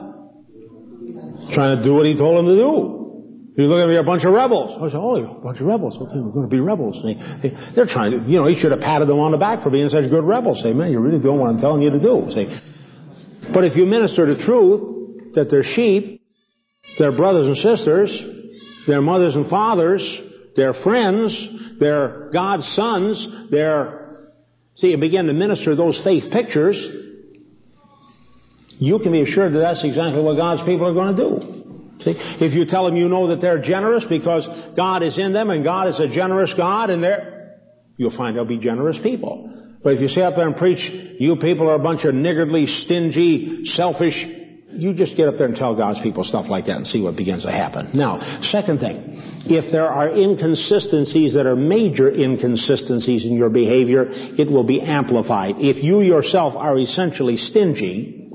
Trying 1.51 1.77
to 1.77 1.83
do 1.83 1.93
what 1.93 2.05
he 2.05 2.15
told 2.15 2.37
them 2.37 2.45
to 2.45 2.55
do. 2.55 2.97
You 3.57 3.65
look 3.65 3.81
at 3.81 3.89
me, 3.89 3.95
a 3.95 4.03
bunch 4.03 4.23
of 4.23 4.33
rebels. 4.33 4.77
I 4.79 4.89
said, 4.89 4.97
oh, 4.97 5.15
a 5.15 5.41
bunch 5.41 5.59
of 5.59 5.65
rebels. 5.65 5.95
Okay, 5.95 6.19
we're 6.19 6.31
going 6.31 6.47
to 6.47 6.55
be 6.55 6.59
rebels. 6.59 7.01
They, 7.03 7.49
they, 7.49 7.81
are 7.81 7.87
trying 7.87 8.11
to, 8.11 8.29
you 8.29 8.39
know, 8.39 8.47
he 8.47 8.55
should 8.55 8.71
have 8.71 8.81
patted 8.81 9.07
them 9.07 9.17
on 9.17 9.31
the 9.31 9.37
back 9.37 9.63
for 9.63 9.71
being 9.71 9.89
such 9.89 10.11
good 10.11 10.23
rebels. 10.23 10.61
Say, 10.61 10.73
man, 10.73 10.91
you're 10.91 11.01
really 11.01 11.19
doing 11.19 11.39
what 11.39 11.49
I'm 11.49 11.59
telling 11.59 11.81
you 11.81 11.89
to 11.89 11.99
do. 11.99 12.27
Say, 12.29 12.61
but 13.51 13.65
if 13.65 13.75
you 13.75 13.87
minister 13.87 14.31
the 14.31 14.39
truth, 14.39 15.33
that 15.33 15.49
they're 15.49 15.63
sheep, 15.63 16.21
they're 16.99 17.11
brothers 17.11 17.47
and 17.47 17.57
sisters, 17.57 18.23
they're 18.85 19.01
mothers 19.01 19.35
and 19.35 19.49
fathers, 19.49 20.19
they're 20.55 20.73
friends, 20.73 21.47
they're 21.79 22.29
God's 22.31 22.67
sons, 22.67 23.27
they're, 23.49 24.31
see, 24.75 24.89
you 24.89 24.97
begin 24.97 25.25
to 25.27 25.33
minister 25.33 25.75
those 25.75 26.01
faith 26.03 26.31
pictures, 26.31 26.87
you 28.79 28.99
can 28.99 29.11
be 29.11 29.21
assured 29.21 29.53
that 29.53 29.59
that's 29.59 29.83
exactly 29.83 30.21
what 30.21 30.35
God's 30.37 30.61
people 30.63 30.87
are 30.87 30.93
going 30.93 31.15
to 31.15 31.23
do. 31.23 31.57
See, 32.03 32.13
if 32.45 32.53
you 32.53 32.65
tell 32.65 32.85
them 32.85 32.95
you 32.95 33.09
know 33.09 33.27
that 33.27 33.41
they're 33.41 33.61
generous 33.61 34.05
because 34.05 34.47
God 34.75 35.03
is 35.03 35.17
in 35.17 35.33
them 35.33 35.49
and 35.49 35.63
God 35.63 35.87
is 35.87 35.99
a 35.99 36.07
generous 36.07 36.53
God 36.53 36.89
and 36.89 37.03
they're, 37.03 37.57
you'll 37.97 38.15
find 38.15 38.35
they'll 38.35 38.45
be 38.45 38.59
generous 38.59 38.99
people. 38.99 39.53
But 39.83 39.93
if 39.93 40.01
you 40.01 40.07
sit 40.07 40.23
up 40.23 40.35
there 40.35 40.47
and 40.47 40.55
preach, 40.55 40.89
you 41.19 41.35
people 41.37 41.69
are 41.69 41.75
a 41.75 41.79
bunch 41.79 42.03
of 42.03 42.13
niggardly, 42.13 42.67
stingy, 42.67 43.65
selfish, 43.65 44.27
you 44.69 44.93
just 44.93 45.15
get 45.15 45.27
up 45.27 45.37
there 45.37 45.47
and 45.47 45.55
tell 45.55 45.75
God's 45.75 46.01
people 46.01 46.23
stuff 46.23 46.49
like 46.49 46.65
that 46.65 46.75
and 46.75 46.85
see 46.85 47.01
what 47.01 47.15
begins 47.15 47.43
to 47.43 47.51
happen. 47.51 47.91
Now, 47.93 48.41
second 48.41 48.79
thing, 48.79 49.21
if 49.45 49.71
there 49.71 49.87
are 49.87 50.09
inconsistencies 50.09 51.33
that 51.33 51.47
are 51.47 51.55
major 51.55 52.13
inconsistencies 52.13 53.25
in 53.25 53.35
your 53.35 53.49
behavior, 53.49 54.05
it 54.09 54.51
will 54.51 54.65
be 54.65 54.81
amplified. 54.81 55.57
If 55.57 55.83
you 55.83 56.01
yourself 56.01 56.55
are 56.55 56.77
essentially 56.77 57.37
stingy, 57.37 58.26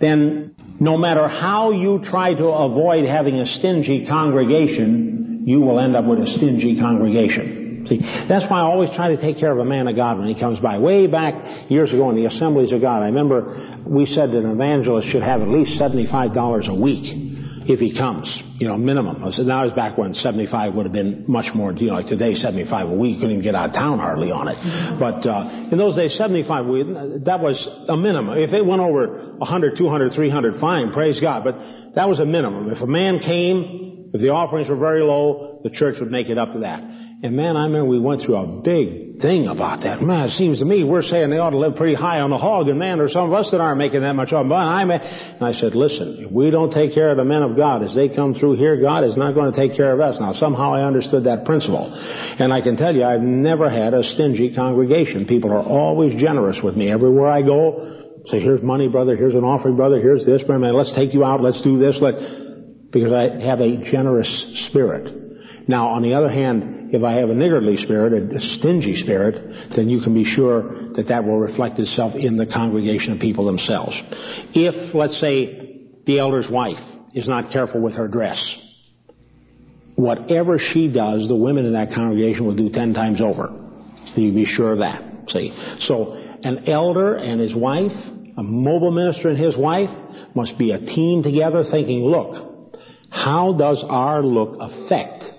then 0.00 0.54
no 0.80 0.96
matter 0.96 1.26
how 1.28 1.72
you 1.72 1.98
try 2.00 2.34
to 2.34 2.46
avoid 2.46 3.04
having 3.04 3.40
a 3.40 3.46
stingy 3.46 4.06
congregation, 4.06 5.42
you 5.46 5.60
will 5.60 5.80
end 5.80 5.96
up 5.96 6.04
with 6.04 6.20
a 6.20 6.26
stingy 6.26 6.78
congregation. 6.78 7.86
See, 7.88 7.98
that's 7.98 8.48
why 8.50 8.58
I 8.58 8.62
always 8.62 8.90
try 8.90 9.08
to 9.08 9.16
take 9.16 9.38
care 9.38 9.50
of 9.50 9.58
a 9.58 9.64
man 9.64 9.88
of 9.88 9.96
God 9.96 10.18
when 10.18 10.28
he 10.28 10.34
comes 10.34 10.60
by. 10.60 10.78
Way 10.78 11.06
back 11.06 11.70
years 11.70 11.92
ago 11.92 12.10
in 12.10 12.16
the 12.16 12.26
Assemblies 12.26 12.72
of 12.72 12.80
God, 12.80 13.02
I 13.02 13.06
remember 13.06 13.80
we 13.86 14.06
said 14.06 14.30
that 14.30 14.38
an 14.38 14.50
evangelist 14.50 15.08
should 15.08 15.22
have 15.22 15.40
at 15.40 15.48
least 15.48 15.80
$75 15.80 16.68
a 16.68 16.74
week 16.74 17.37
if 17.68 17.80
he 17.80 17.94
comes, 17.94 18.42
you 18.58 18.66
know, 18.66 18.78
minimum. 18.78 19.22
I 19.22 19.30
said, 19.30 19.44
now 19.44 19.62
it's 19.64 19.74
back 19.74 19.98
when 19.98 20.14
75 20.14 20.74
would 20.74 20.86
have 20.86 20.92
been 20.92 21.26
much 21.28 21.54
more, 21.54 21.70
you 21.74 21.88
know, 21.88 21.96
like 21.96 22.06
today 22.06 22.34
75 22.34 22.88
a 22.88 22.94
week, 22.94 23.16
couldn't 23.16 23.32
even 23.32 23.42
get 23.42 23.54
out 23.54 23.68
of 23.68 23.74
town 23.74 23.98
hardly 23.98 24.30
on 24.30 24.48
it. 24.48 24.56
But, 24.98 25.26
uh, 25.26 25.68
in 25.70 25.76
those 25.76 25.94
days 25.94 26.14
75 26.14 26.64
we, 26.64 26.82
that 27.24 27.40
was 27.40 27.68
a 27.88 27.96
minimum. 27.96 28.38
If 28.38 28.54
it 28.54 28.64
went 28.64 28.80
over 28.80 29.34
100, 29.36 29.76
200, 29.76 30.14
300, 30.14 30.60
fine, 30.60 30.92
praise 30.92 31.20
God. 31.20 31.44
But 31.44 31.94
that 31.94 32.08
was 32.08 32.20
a 32.20 32.24
minimum. 32.24 32.70
If 32.70 32.80
a 32.80 32.86
man 32.86 33.18
came, 33.18 34.12
if 34.14 34.20
the 34.22 34.30
offerings 34.30 34.70
were 34.70 34.76
very 34.76 35.02
low, 35.02 35.60
the 35.62 35.68
church 35.68 36.00
would 36.00 36.10
make 36.10 36.30
it 36.30 36.38
up 36.38 36.52
to 36.52 36.60
that. 36.60 36.80
And 37.20 37.34
man, 37.34 37.56
I 37.56 37.64
remember 37.64 37.86
we 37.86 37.98
went 37.98 38.20
through 38.20 38.36
a 38.36 38.46
big 38.46 39.20
thing 39.20 39.48
about 39.48 39.80
that. 39.80 40.00
Man, 40.00 40.28
it 40.28 40.30
seems 40.30 40.60
to 40.60 40.64
me 40.64 40.84
we're 40.84 41.02
saying 41.02 41.30
they 41.30 41.38
ought 41.38 41.50
to 41.50 41.58
live 41.58 41.74
pretty 41.74 41.96
high 41.96 42.20
on 42.20 42.30
the 42.30 42.38
hog, 42.38 42.68
and 42.68 42.78
man, 42.78 42.98
there's 42.98 43.12
some 43.12 43.26
of 43.28 43.34
us 43.34 43.50
that 43.50 43.60
aren't 43.60 43.78
making 43.78 44.02
that 44.02 44.12
much 44.12 44.32
of 44.32 44.48
But 44.48 44.54
I'm, 44.54 44.92
and 44.92 45.42
I 45.42 45.50
said, 45.50 45.74
listen, 45.74 46.26
if 46.26 46.30
we 46.30 46.50
don't 46.50 46.70
take 46.70 46.94
care 46.94 47.10
of 47.10 47.16
the 47.16 47.24
men 47.24 47.42
of 47.42 47.56
God 47.56 47.82
as 47.82 47.92
they 47.92 48.08
come 48.08 48.34
through 48.34 48.54
here, 48.54 48.80
God 48.80 49.02
is 49.02 49.16
not 49.16 49.34
going 49.34 49.52
to 49.52 49.56
take 49.56 49.76
care 49.76 49.92
of 49.92 50.00
us. 50.00 50.20
Now, 50.20 50.32
somehow 50.32 50.74
I 50.74 50.86
understood 50.86 51.24
that 51.24 51.44
principle. 51.44 51.92
And 51.92 52.52
I 52.52 52.60
can 52.60 52.76
tell 52.76 52.94
you, 52.94 53.02
I've 53.02 53.20
never 53.20 53.68
had 53.68 53.94
a 53.94 54.04
stingy 54.04 54.54
congregation. 54.54 55.26
People 55.26 55.50
are 55.50 55.64
always 55.64 56.14
generous 56.20 56.62
with 56.62 56.76
me. 56.76 56.88
Everywhere 56.88 57.28
I 57.28 57.42
go, 57.42 58.22
say, 58.26 58.38
here's 58.38 58.62
money, 58.62 58.86
brother, 58.86 59.16
here's 59.16 59.34
an 59.34 59.42
offering, 59.42 59.74
brother, 59.74 60.00
here's 60.00 60.24
this, 60.24 60.44
brother, 60.44 60.60
man, 60.60 60.74
let's 60.74 60.92
take 60.92 61.14
you 61.14 61.24
out, 61.24 61.40
let's 61.40 61.62
do 61.62 61.78
this, 61.78 62.00
let, 62.00 62.92
because 62.92 63.12
I 63.12 63.40
have 63.42 63.60
a 63.60 63.78
generous 63.78 64.62
spirit. 64.66 65.17
Now, 65.68 65.88
on 65.88 66.02
the 66.02 66.14
other 66.14 66.30
hand, 66.30 66.94
if 66.94 67.04
I 67.04 67.12
have 67.16 67.28
a 67.28 67.34
niggardly 67.34 67.76
spirit, 67.76 68.34
a 68.34 68.40
stingy 68.40 68.96
spirit, 68.96 69.70
then 69.76 69.90
you 69.90 70.00
can 70.00 70.14
be 70.14 70.24
sure 70.24 70.92
that 70.94 71.08
that 71.08 71.24
will 71.24 71.38
reflect 71.38 71.78
itself 71.78 72.14
in 72.14 72.38
the 72.38 72.46
congregation 72.46 73.12
of 73.12 73.20
people 73.20 73.44
themselves. 73.44 74.02
If, 74.54 74.94
let's 74.94 75.18
say, 75.18 75.90
the 76.06 76.18
elder's 76.18 76.48
wife 76.48 76.82
is 77.12 77.28
not 77.28 77.52
careful 77.52 77.82
with 77.82 77.96
her 77.96 78.08
dress, 78.08 78.56
whatever 79.94 80.58
she 80.58 80.88
does, 80.88 81.28
the 81.28 81.36
women 81.36 81.66
in 81.66 81.74
that 81.74 81.92
congregation 81.92 82.46
will 82.46 82.56
do 82.56 82.70
ten 82.70 82.94
times 82.94 83.20
over. 83.20 83.52
You 84.16 84.32
be 84.32 84.46
sure 84.46 84.72
of 84.72 84.78
that. 84.78 85.28
See? 85.28 85.54
So, 85.80 86.14
an 86.14 86.66
elder 86.66 87.14
and 87.14 87.40
his 87.40 87.54
wife, 87.54 87.92
a 88.38 88.42
mobile 88.42 88.90
minister 88.90 89.28
and 89.28 89.36
his 89.36 89.54
wife, 89.54 89.90
must 90.34 90.56
be 90.56 90.72
a 90.72 90.78
team 90.78 91.22
together 91.22 91.62
thinking, 91.62 92.04
look, 92.04 92.72
how 93.10 93.52
does 93.52 93.84
our 93.84 94.22
look 94.22 94.56
affect 94.60 95.34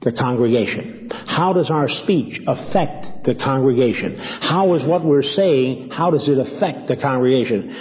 the 0.00 0.12
congregation? 0.12 1.10
How 1.10 1.52
does 1.52 1.70
our 1.70 1.88
speech 1.88 2.40
affect 2.46 3.24
the 3.24 3.34
congregation? 3.34 4.18
How 4.18 4.74
is 4.74 4.84
what 4.84 5.04
we're 5.04 5.22
saying, 5.22 5.90
how 5.90 6.10
does 6.10 6.28
it 6.28 6.38
affect 6.38 6.88
the 6.88 6.96
congregation? 6.96 7.76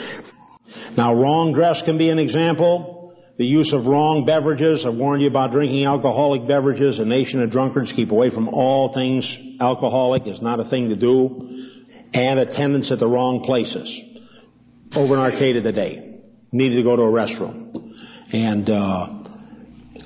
Now, 0.97 1.13
wrong 1.13 1.53
dress 1.53 1.81
can 1.81 1.97
be 1.97 2.09
an 2.09 2.19
example. 2.19 3.15
The 3.37 3.45
use 3.45 3.71
of 3.71 3.85
wrong 3.85 4.25
beverages. 4.25 4.85
I've 4.85 4.95
warned 4.95 5.21
you 5.21 5.29
about 5.29 5.51
drinking 5.51 5.85
alcoholic 5.85 6.45
beverages. 6.45 6.99
A 6.99 7.05
nation 7.05 7.41
of 7.41 7.51
drunkards 7.51 7.93
keep 7.93 8.11
away 8.11 8.31
from 8.31 8.49
all 8.49 8.93
things 8.93 9.37
alcoholic. 9.61 10.27
It's 10.27 10.41
not 10.41 10.59
a 10.59 10.65
thing 10.65 10.89
to 10.89 10.97
do. 10.97 11.71
And 12.13 12.39
attendance 12.39 12.91
at 12.91 12.99
the 12.99 13.07
wrong 13.07 13.43
places. 13.43 13.97
Over 14.93 15.25
in 15.25 15.63
the 15.63 15.71
day. 15.71 16.19
Needed 16.51 16.75
to 16.77 16.83
go 16.83 16.95
to 16.97 17.03
a 17.03 17.11
restroom. 17.11 17.93
And, 18.33 18.69
uh, 18.69 19.18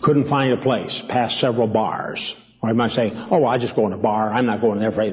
couldn't 0.04 0.28
find 0.28 0.54
a 0.54 0.58
place, 0.58 1.02
passed 1.08 1.40
several 1.40 1.68
bars. 1.68 2.36
Or 2.62 2.70
I 2.70 2.74
might 2.74 2.92
say, 2.92 3.12
oh, 3.14 3.40
well, 3.40 3.48
I 3.50 3.58
just 3.58 3.76
go 3.76 3.88
in 3.88 3.94
a 3.94 3.98
bar. 3.98 4.32
I'm 4.32 4.46
not 4.46 4.62
going 4.62 4.80
there 4.80 4.92
for 4.92 5.04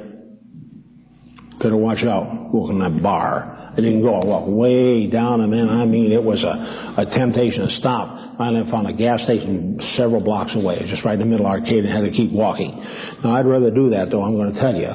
Better 1.59 1.77
watch 1.77 2.03
out. 2.05 2.53
Go 2.53 2.71
in 2.71 2.79
that 2.79 3.03
bar. 3.03 3.73
I 3.73 3.77
didn't 3.77 4.03
go 4.03 4.21
well, 4.25 4.51
way 4.51 5.07
down, 5.07 5.43
and 5.43 5.51
man, 5.51 5.69
I 5.69 5.85
mean, 5.85 6.11
it 6.11 6.23
was 6.23 6.43
a, 6.43 6.95
a 6.97 7.07
temptation 7.07 7.69
to 7.69 7.71
stop. 7.71 8.37
Finally, 8.37 8.67
I 8.67 8.71
found 8.71 8.89
a 8.89 8.93
gas 8.93 9.23
station 9.23 9.79
several 9.81 10.21
blocks 10.23 10.57
away, 10.57 10.85
just 10.87 11.05
right 11.05 11.15
in 11.15 11.21
the 11.21 11.27
middle 11.27 11.47
of 11.47 11.53
the 11.53 11.61
arcade, 11.61 11.85
and 11.85 11.95
had 11.95 12.05
to 12.05 12.11
keep 12.11 12.33
walking. 12.33 12.81
Now, 13.23 13.37
I'd 13.37 13.47
rather 13.47 13.71
do 13.71 13.91
that, 13.91 14.11
though, 14.11 14.23
I'm 14.23 14.33
going 14.33 14.55
to 14.55 14.61
tell 14.61 14.75
you, 14.75 14.91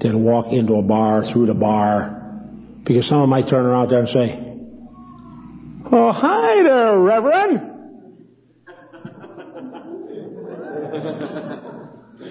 than 0.00 0.22
walk 0.22 0.52
into 0.52 0.74
a 0.74 0.82
bar, 0.82 1.24
through 1.24 1.46
the 1.46 1.54
bar, 1.54 2.42
because 2.84 3.06
someone 3.06 3.30
might 3.30 3.48
turn 3.48 3.64
around 3.64 3.90
there 3.90 4.00
and 4.00 4.08
say, 4.08 4.44
Oh, 5.90 6.12
hi 6.12 6.62
there, 6.62 6.98
Reverend. 6.98 7.67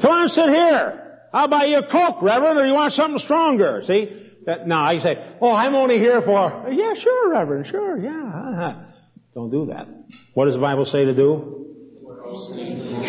Come 0.02 0.12
on, 0.12 0.28
sit 0.30 0.50
here. 0.50 1.04
I'll 1.34 1.50
buy 1.50 1.66
you 1.66 1.78
a 1.78 1.88
Coke, 1.88 2.22
Reverend, 2.22 2.60
or 2.60 2.66
you 2.66 2.74
want 2.74 2.94
something 2.94 3.20
stronger? 3.20 3.82
See? 3.86 4.24
That, 4.46 4.66
no, 4.66 4.90
you 4.92 5.02
say, 5.02 5.16
oh, 5.42 5.52
I'm 5.52 5.76
only 5.76 6.00
here 6.00 6.22
for, 6.22 6.70
yeah, 6.72 6.94
sure, 6.94 7.32
Reverend, 7.32 7.68
sure, 7.68 7.98
yeah. 7.98 8.10
Uh-huh. 8.12 8.74
Don't 9.36 9.52
do 9.52 9.68
that. 9.68 9.88
What 10.34 10.46
does 10.46 10.56
the 10.56 10.62
Bible 10.62 10.86
say 10.86 11.04
to 11.04 11.14
do? 11.14 11.66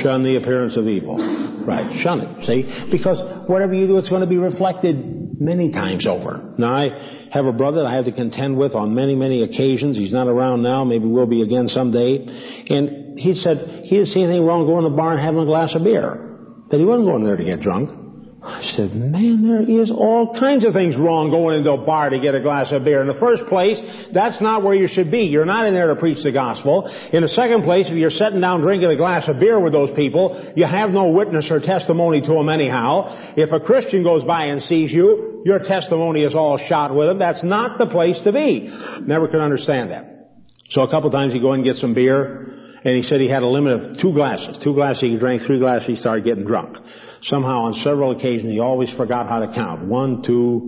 Shun 0.03 0.23
the 0.25 0.37
appearance 0.37 0.77
of 0.77 0.87
evil. 0.89 1.17
Right, 1.65 1.95
shun 1.97 2.21
it, 2.21 2.45
see? 2.45 2.89
Because 2.91 3.49
whatever 3.49 3.75
you 3.75 3.87
do, 3.87 3.99
it's 3.99 4.09
going 4.09 4.23
to 4.23 4.27
be 4.27 4.37
reflected 4.37 5.41
many 5.41 5.71
times 5.71 6.07
over. 6.07 6.55
Now, 6.59 6.73
I 6.73 7.29
have 7.31 7.47
a 7.47 7.53
brother 7.53 7.83
that 7.83 7.87
I 7.87 7.95
have 7.95 8.07
to 8.07 8.13
contend 8.13 8.57
with 8.59 8.75
on 8.75 8.95
many, 8.95 9.15
many 9.15 9.43
occasions. 9.43 9.97
He's 9.97 10.13
not 10.13 10.27
around 10.27 10.63
now. 10.63 10.85
Maybe 10.85 11.07
we'll 11.07 11.27
be 11.27 11.43
again 11.43 11.69
someday. 11.69 12.27
And 12.69 13.19
he 13.19 13.35
said 13.35 13.83
he 13.85 13.91
didn't 13.91 14.09
see 14.09 14.23
anything 14.23 14.45
wrong 14.45 14.67
going 14.67 14.83
to 14.83 14.91
the 14.91 14.97
bar 14.97 15.13
and 15.13 15.21
having 15.21 15.41
a 15.41 15.47
glass 15.47 15.75
of 15.75 15.85
beer. 15.85 16.28
That 16.71 16.79
he 16.79 16.85
wasn't 16.85 17.07
going 17.07 17.25
there 17.25 17.37
to 17.37 17.45
get 17.45 17.61
drunk. 17.61 18.07
I 18.41 18.63
said, 18.63 18.95
man, 18.95 19.47
there 19.47 19.63
is 19.63 19.91
all 19.91 20.33
kinds 20.33 20.65
of 20.65 20.73
things 20.73 20.97
wrong 20.97 21.31
going 21.31 21.59
into 21.59 21.73
a 21.73 21.85
bar 21.85 22.11
to 22.11 22.21
get 22.21 22.37
a 22.37 22.41
glass 22.41 22.71
of 22.71 22.85
beer. 22.85 23.01
In 23.01 23.09
the 23.09 23.19
first 23.19 23.47
place, 23.47 23.81
that's 24.13 24.41
not 24.41 24.63
where 24.63 24.75
you 24.75 24.87
should 24.87 25.11
be. 25.11 25.25
You're 25.25 25.45
not 25.45 25.67
in 25.67 25.75
there 25.75 25.89
to 25.89 25.97
preach 25.97 26.23
the 26.23 26.31
gospel. 26.31 26.89
In 27.13 27.23
the 27.23 27.29
second 27.29 27.65
place, 27.65 27.89
if 27.89 27.95
you're 27.95 28.11
sitting 28.11 28.41
down 28.41 28.61
drinking 28.61 28.91
a 28.91 28.97
glass 28.97 29.27
of 29.27 29.41
beer 29.41 29.59
with 29.61 29.73
those 29.73 29.91
people, 29.91 30.53
you 30.55 30.67
have 30.67 30.91
no 30.91 31.09
witness 31.09 31.51
or 31.51 31.59
testimony 31.59 32.21
to 32.21 32.29
them 32.29 32.49
anyhow. 32.49 33.35
If 33.37 33.51
a 33.51 33.59
Christian 33.59 34.05
goes 34.05 34.23
by 34.23 34.45
and 34.45 34.63
sees 34.63 34.93
you, 34.93 35.43
your 35.45 35.59
testimony 35.59 36.23
is 36.23 36.35
all 36.35 36.59
shot 36.59 36.95
with 36.95 37.09
them. 37.09 37.19
That's 37.19 37.43
not 37.43 37.79
the 37.79 37.87
place 37.87 38.21
to 38.23 38.33
be. 38.33 38.73
Never 39.01 39.27
could 39.27 39.41
understand 39.41 39.91
that. 39.91 40.31
So 40.71 40.83
a 40.83 40.91
couple 40.91 41.11
times 41.11 41.33
he 41.33 41.41
go 41.41 41.53
and 41.53 41.65
get 41.65 41.77
some 41.77 41.95
beer, 41.95 42.58
and 42.85 42.97
he 42.97 43.03
said 43.03 43.21
he 43.21 43.29
had 43.29 43.43
a 43.43 43.49
limit 43.49 43.73
of 43.73 43.99
two 44.01 44.13
glasses. 44.13 44.59
Two 44.59 44.75
glasses 44.75 45.03
he 45.03 45.17
drank, 45.17 45.43
three 45.43 45.59
glasses 45.59 45.87
he 45.87 45.97
started 45.97 46.25
getting 46.25 46.45
drunk 46.45 46.79
somehow 47.23 47.63
on 47.63 47.75
several 47.75 48.13
occasions 48.13 48.53
he 48.53 48.61
always 48.61 48.91
forgot 48.91 49.29
how 49.29 49.41
to 49.41 49.53
count. 49.53 49.85
One, 49.85 50.23
two, 50.23 50.59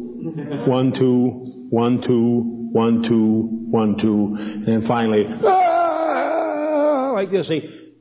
one, 0.66 0.92
two, 0.92 1.66
one, 1.70 2.02
two, 2.02 2.68
one, 2.72 3.02
two, 3.02 3.48
one, 3.70 3.98
two, 3.98 4.36
and 4.38 4.66
then 4.66 4.86
finally, 4.86 5.26
ah, 5.28 7.12
like 7.14 7.30
this. 7.30 7.48
See, 7.48 7.92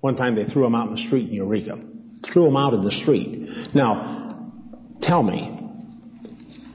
one 0.00 0.16
time 0.16 0.34
they 0.34 0.44
threw 0.44 0.66
him 0.66 0.74
out 0.74 0.88
in 0.88 0.94
the 0.96 1.02
street 1.02 1.28
in 1.28 1.34
Eureka. 1.34 1.78
Threw 2.24 2.46
him 2.46 2.56
out 2.56 2.74
in 2.74 2.82
the 2.82 2.90
street. 2.90 3.74
Now, 3.74 4.52
tell 5.02 5.22
me, 5.22 5.60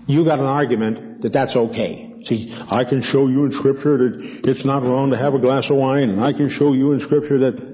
you 0.08 0.26
got 0.26 0.40
an 0.40 0.46
argument 0.46 1.22
that 1.22 1.34
that's 1.34 1.56
okay. 1.56 2.09
See, 2.26 2.54
I 2.70 2.84
can 2.84 3.02
show 3.02 3.28
you 3.28 3.46
in 3.46 3.52
scripture 3.54 3.98
that 3.98 4.50
it's 4.50 4.66
not 4.66 4.84
wrong 4.84 5.12
to 5.12 5.18
have 5.18 5.34
a 5.34 5.40
glass 5.40 5.70
of 5.70 5.78
wine, 5.78 6.10
and 6.10 6.24
I 6.24 6.34
can 6.34 6.50
show 6.50 6.74
you 6.74 6.92
in 6.92 7.00
scripture 7.00 7.40
that 7.40 7.70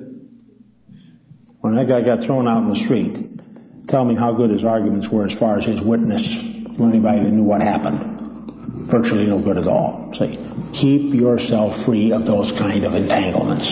when 1.61 1.75
that 1.75 1.87
guy 1.87 2.01
got 2.01 2.25
thrown 2.25 2.47
out 2.47 2.63
in 2.63 2.69
the 2.69 2.83
street, 2.85 3.87
tell 3.87 4.05
me 4.05 4.15
how 4.15 4.33
good 4.33 4.51
his 4.51 4.63
arguments 4.63 5.07
were 5.11 5.25
as 5.25 5.33
far 5.33 5.57
as 5.57 5.65
his 5.65 5.81
witness 5.81 6.21
to 6.21 6.83
anybody 6.83 7.23
that 7.23 7.31
knew 7.31 7.43
what 7.43 7.61
happened. 7.61 8.89
Virtually 8.91 9.25
no 9.25 9.39
good 9.39 9.57
at 9.57 9.65
all. 9.65 10.13
See, 10.13 10.37
keep 10.73 11.13
yourself 11.13 11.85
free 11.85 12.11
of 12.11 12.25
those 12.25 12.51
kind 12.51 12.85
of 12.85 12.93
entanglements. 12.93 13.65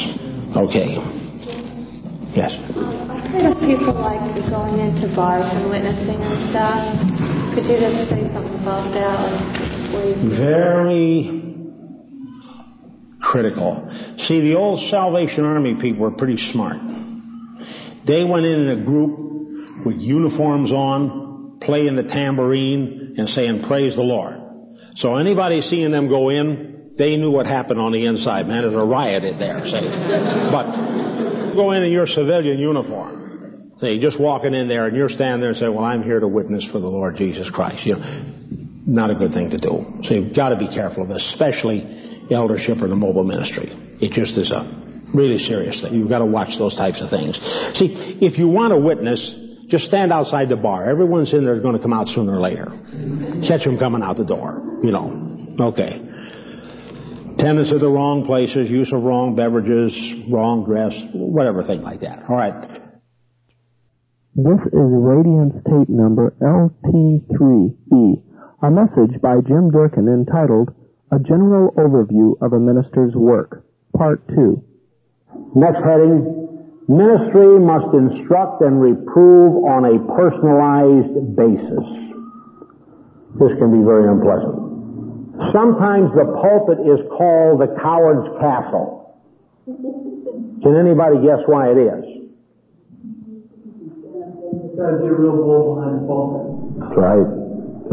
Okay. 0.57 0.97
Yes. 2.33 2.57
Um, 2.75 3.11
I've 3.11 3.29
heard 3.29 3.45
of 3.45 3.59
people 3.61 3.93
like 3.93 4.35
going 4.49 4.79
into 4.79 5.13
bars 5.15 5.45
and 5.53 5.69
witnessing 5.69 6.17
and 6.17 6.49
stuff. 6.49 7.53
Could 7.53 7.65
you 7.67 7.77
just 7.77 8.09
say 8.09 8.27
something 8.33 8.61
about 8.61 8.91
that? 8.93 9.72
Very 9.93 11.41
critical. 13.19 13.89
See, 14.17 14.41
the 14.41 14.55
old 14.55 14.79
Salvation 14.79 15.45
Army 15.45 15.75
people 15.79 16.01
were 16.01 16.11
pretty 16.11 16.37
smart. 16.37 16.77
They 18.05 18.23
went 18.23 18.45
in 18.45 18.61
in 18.61 18.69
a 18.79 18.83
group 18.83 19.85
with 19.85 19.97
uniforms 19.97 20.71
on, 20.71 21.59
playing 21.61 21.95
the 21.95 22.03
tambourine 22.03 23.15
and 23.17 23.29
saying, 23.29 23.63
praise 23.63 23.95
the 23.95 24.03
Lord. 24.03 24.39
So 24.95 25.15
anybody 25.15 25.61
seeing 25.61 25.91
them 25.91 26.09
go 26.09 26.29
in, 26.29 26.93
they 26.97 27.15
knew 27.17 27.31
what 27.31 27.47
happened 27.47 27.79
on 27.79 27.91
the 27.91 28.05
inside. 28.05 28.47
Man, 28.47 28.61
there's 28.63 28.73
a 28.73 28.85
riot 28.85 29.23
in 29.23 29.39
there. 29.39 29.65
See? 29.65 29.71
but 30.51 31.53
go 31.53 31.71
in 31.71 31.83
in 31.83 31.91
your 31.91 32.05
civilian 32.05 32.59
uniform. 32.59 33.73
See, 33.79 33.99
just 33.99 34.19
walking 34.19 34.53
in 34.53 34.67
there 34.67 34.85
and 34.87 34.95
you're 34.95 35.09
standing 35.09 35.41
there 35.41 35.49
and 35.49 35.57
saying, 35.57 35.73
well, 35.73 35.85
I'm 35.85 36.03
here 36.03 36.19
to 36.19 36.27
witness 36.27 36.63
for 36.65 36.79
the 36.79 36.87
Lord 36.87 37.17
Jesus 37.17 37.49
Christ. 37.49 37.85
You 37.85 37.95
know, 37.95 38.33
not 38.85 39.11
a 39.11 39.15
good 39.15 39.33
thing 39.33 39.49
to 39.51 39.57
do. 39.57 39.99
So 40.03 40.13
you've 40.13 40.35
got 40.35 40.49
to 40.49 40.57
be 40.57 40.67
careful 40.67 41.03
of 41.03 41.09
this, 41.09 41.25
especially 41.25 42.27
eldership 42.31 42.81
or 42.81 42.87
the 42.87 42.95
mobile 42.95 43.23
ministry. 43.23 43.71
It 44.01 44.11
just 44.11 44.37
is 44.37 44.51
a 44.51 44.63
really 45.13 45.39
serious 45.39 45.81
thing. 45.81 45.93
You've 45.93 46.09
got 46.09 46.19
to 46.19 46.25
watch 46.25 46.57
those 46.57 46.75
types 46.75 47.01
of 47.01 47.09
things. 47.09 47.35
See, 47.77 48.19
if 48.21 48.37
you 48.37 48.47
want 48.47 48.73
a 48.73 48.77
witness, 48.77 49.33
just 49.67 49.85
stand 49.85 50.11
outside 50.11 50.49
the 50.49 50.55
bar. 50.55 50.89
Everyone's 50.89 51.33
in 51.33 51.45
there 51.45 51.59
going 51.59 51.75
to 51.75 51.81
come 51.81 51.93
out 51.93 52.09
sooner 52.09 52.33
or 52.33 52.41
later. 52.41 52.65
Catch 53.47 53.63
them 53.63 53.77
coming 53.77 54.03
out 54.03 54.17
the 54.17 54.25
door. 54.25 54.79
You 54.83 54.91
know. 54.91 55.37
Okay. 55.59 56.01
Attendance 57.33 57.71
at 57.71 57.79
the 57.79 57.89
wrong 57.89 58.25
places, 58.25 58.69
use 58.69 58.91
of 58.93 59.03
wrong 59.03 59.35
beverages, 59.35 60.29
wrong 60.29 60.65
dress, 60.65 60.93
whatever 61.13 61.63
thing 61.63 61.81
like 61.81 62.01
that. 62.01 62.23
All 62.29 62.35
right. 62.35 62.81
This 64.35 64.59
is 64.65 64.71
Radiance 64.73 65.55
tape 65.55 65.89
number 65.89 66.33
LT3E, 66.41 68.21
a 68.63 68.71
message 68.71 69.19
by 69.21 69.41
Jim 69.45 69.69
Durkin 69.71 70.07
entitled 70.07 70.73
A 71.11 71.19
General 71.19 71.73
Overview 71.75 72.39
of 72.41 72.53
a 72.53 72.59
Minister's 72.59 73.13
Work, 73.13 73.65
Part 73.97 74.25
2. 74.29 74.63
Next 75.53 75.83
heading, 75.83 76.79
ministry 76.87 77.59
must 77.59 77.93
instruct 77.93 78.61
and 78.61 78.79
reprove 78.79 79.67
on 79.67 79.83
a 79.83 79.99
personalized 80.15 81.35
basis. 81.35 81.83
This 83.35 83.51
can 83.59 83.67
be 83.67 83.83
very 83.83 84.07
unpleasant. 84.07 85.51
Sometimes 85.51 86.13
the 86.13 86.23
pulpit 86.23 86.87
is 86.87 87.03
called 87.11 87.59
the 87.59 87.67
coward's 87.83 88.31
castle. 88.39 89.19
Can 89.67 90.79
anybody 90.79 91.19
guess 91.19 91.43
why 91.47 91.67
it 91.67 91.77
is? 91.83 92.05
Because 94.71 95.03
you're 95.03 95.19
real 95.19 95.35
bold 95.35 95.75
behind 95.75 95.99
the 95.99 96.07
pulpit. 96.07 96.79
That's 96.79 96.95
right. 96.95 97.42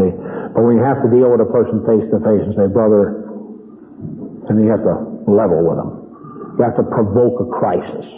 See, 0.00 0.10
but 0.56 0.64
when 0.64 0.80
you 0.80 0.84
have 0.84 1.04
to 1.04 1.10
deal 1.12 1.28
with 1.28 1.44
a 1.44 1.50
person 1.52 1.84
face 1.84 2.08
to 2.08 2.18
face 2.24 2.40
and 2.40 2.56
say, 2.56 2.66
brother, 2.72 3.28
and 4.48 4.56
you 4.58 4.72
have 4.72 4.82
to 4.82 4.96
level 5.30 5.62
with 5.62 5.78
them. 5.78 6.56
You 6.58 6.64
have 6.64 6.76
to 6.80 6.86
provoke 6.88 7.38
a 7.38 7.48
crisis. 7.52 8.08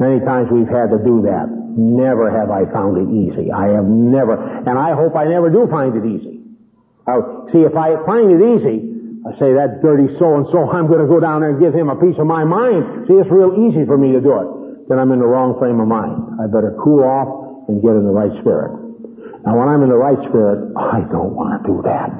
Many 0.00 0.18
times 0.24 0.50
we've 0.50 0.68
had 0.68 0.90
to 0.90 0.98
do 1.04 1.22
that. 1.28 1.46
Never 1.78 2.26
have 2.32 2.50
I 2.50 2.66
found 2.72 2.98
it 2.98 3.06
easy. 3.12 3.52
I 3.52 3.78
have 3.78 3.86
never, 3.86 4.34
and 4.34 4.74
I 4.74 4.96
hope 4.96 5.14
I 5.14 5.30
never 5.30 5.50
do 5.50 5.68
find 5.70 5.94
it 5.94 6.02
easy. 6.02 6.42
See, 7.52 7.62
if 7.62 7.76
I 7.76 7.96
find 8.04 8.32
it 8.32 8.42
easy, 8.42 8.88
I 9.22 9.38
say 9.38 9.54
that 9.54 9.80
dirty 9.82 10.10
so 10.18 10.36
and 10.36 10.46
so, 10.50 10.68
I'm 10.68 10.88
going 10.88 11.00
to 11.00 11.06
go 11.06 11.20
down 11.20 11.40
there 11.40 11.50
and 11.50 11.60
give 11.60 11.74
him 11.74 11.88
a 11.88 11.96
piece 11.96 12.18
of 12.18 12.26
my 12.26 12.44
mind. 12.44 13.06
See, 13.06 13.14
it's 13.14 13.30
real 13.30 13.54
easy 13.68 13.86
for 13.86 13.96
me 13.96 14.12
to 14.12 14.20
do 14.20 14.32
it. 14.34 14.88
Then 14.88 14.98
I'm 14.98 15.12
in 15.12 15.20
the 15.20 15.26
wrong 15.26 15.58
frame 15.58 15.80
of 15.80 15.86
mind. 15.86 16.40
I 16.40 16.46
better 16.48 16.76
cool 16.82 17.04
off 17.04 17.68
and 17.68 17.80
get 17.80 17.92
in 17.92 18.04
the 18.04 18.12
right 18.12 18.32
spirit. 18.40 18.87
Now, 19.46 19.56
when 19.58 19.68
I'm 19.68 19.82
in 19.82 19.88
the 19.88 19.96
right 19.96 20.18
spirit, 20.28 20.72
I 20.76 21.00
don't 21.06 21.34
want 21.34 21.62
to 21.62 21.68
do 21.68 21.82
that. 21.82 22.10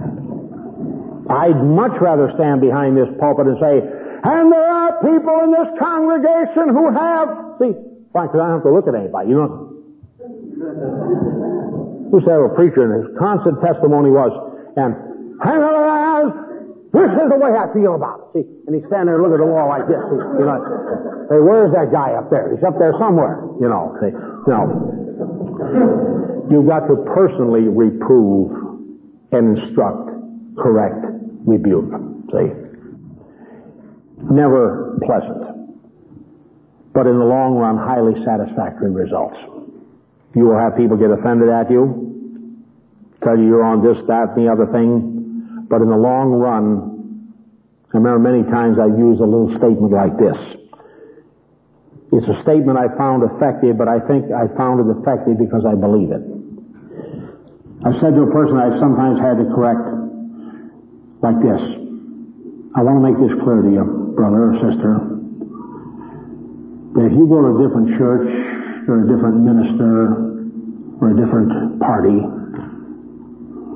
I'd 1.28 1.60
much 1.60 2.00
rather 2.00 2.32
stand 2.34 2.60
behind 2.60 2.96
this 2.96 3.08
pulpit 3.20 3.46
and 3.46 3.58
say, 3.60 3.82
and 3.82 4.50
there 4.50 4.70
are 4.70 4.96
people 5.04 5.36
in 5.44 5.52
this 5.52 5.68
congregation 5.78 6.72
who 6.72 6.90
have, 6.90 7.28
see, 7.60 7.76
frankly, 8.12 8.40
I 8.40 8.48
don't 8.48 8.64
have 8.64 8.66
to 8.66 8.72
look 8.72 8.88
at 8.88 8.94
anybody, 8.96 9.28
you 9.28 9.36
know. 9.36 9.68
Used 12.12 12.24
to 12.24 12.32
have 12.32 12.40
a 12.48 12.54
preacher 12.56 12.82
and 12.88 13.04
his 13.04 13.12
constant 13.20 13.60
testimony 13.60 14.10
was, 14.10 14.32
and, 14.80 14.96
this 16.88 17.10
is 17.12 17.28
the 17.28 17.36
way 17.36 17.52
I 17.52 17.68
feel 17.76 17.94
about 17.94 18.32
it. 18.32 18.42
See, 18.42 18.44
and 18.66 18.74
he's 18.74 18.82
standing 18.88 19.12
there 19.12 19.20
looking 19.20 19.38
at 19.38 19.44
the 19.44 19.52
wall 19.52 19.68
like 19.68 19.86
this. 19.86 20.00
See, 20.08 20.16
you 20.16 20.46
know, 20.48 20.58
hey, 21.28 21.38
where's 21.44 21.70
that 21.76 21.92
guy 21.92 22.16
up 22.16 22.32
there? 22.32 22.48
He's 22.56 22.64
up 22.64 22.80
there 22.80 22.96
somewhere. 22.98 23.44
You 23.60 23.68
know, 23.68 23.92
see. 24.00 24.10
No. 24.48 24.64
You've 26.50 26.66
got 26.66 26.86
to 26.86 26.96
personally 27.14 27.68
reprove 27.68 28.52
and 29.32 29.58
instruct, 29.58 30.10
correct, 30.56 31.04
rebuke. 31.44 31.92
See? 32.32 32.68
never 34.22 34.98
pleasant, 35.04 35.78
but 36.92 37.06
in 37.06 37.18
the 37.18 37.24
long 37.24 37.54
run, 37.56 37.78
highly 37.78 38.14
satisfactory 38.24 38.90
results. 38.90 39.38
You 40.34 40.44
will 40.44 40.58
have 40.58 40.76
people 40.76 40.96
get 40.96 41.10
offended 41.10 41.48
at 41.48 41.70
you, 41.70 42.64
tell 43.22 43.38
you 43.38 43.46
you're 43.46 43.64
on 43.64 43.82
this, 43.82 44.02
that, 44.06 44.34
and 44.36 44.46
the 44.46 44.50
other 44.50 44.66
thing, 44.72 45.66
But 45.68 45.82
in 45.82 45.88
the 45.88 45.96
long 45.96 46.32
run, 46.32 47.34
I 47.92 47.96
remember 47.96 48.18
many 48.18 48.42
times 48.50 48.78
I've 48.78 48.98
used 48.98 49.20
a 49.20 49.24
little 49.24 49.50
statement 49.56 49.92
like 49.92 50.18
this. 50.18 50.36
It's 52.12 52.26
a 52.26 52.40
statement 52.42 52.78
I 52.78 52.88
found 52.96 53.22
effective, 53.22 53.76
but 53.76 53.88
I 53.88 54.00
think 54.00 54.32
I 54.32 54.48
found 54.56 54.80
it 54.80 54.88
effective 54.96 55.38
because 55.38 55.64
I 55.64 55.74
believe 55.74 56.10
it. 56.10 56.37
I've 57.86 57.94
said 58.02 58.14
to 58.18 58.26
a 58.26 58.32
person 58.34 58.58
I've 58.58 58.78
sometimes 58.82 59.22
had 59.22 59.38
to 59.38 59.46
correct 59.54 59.86
like 61.22 61.38
this. 61.38 61.62
I 62.74 62.82
want 62.82 62.98
to 62.98 63.04
make 63.06 63.18
this 63.22 63.38
clear 63.38 63.62
to 63.62 63.70
you, 63.70 64.14
brother 64.18 64.50
or 64.50 64.54
sister, 64.58 64.98
that 66.98 67.06
if 67.06 67.14
you 67.14 67.30
go 67.30 67.38
to 67.38 67.54
a 67.54 67.58
different 67.62 67.94
church 67.94 68.26
or 68.90 69.02
a 69.02 69.06
different 69.06 69.46
minister 69.46 70.26
or 70.98 71.06
a 71.14 71.16
different 71.22 71.78
party, 71.78 72.18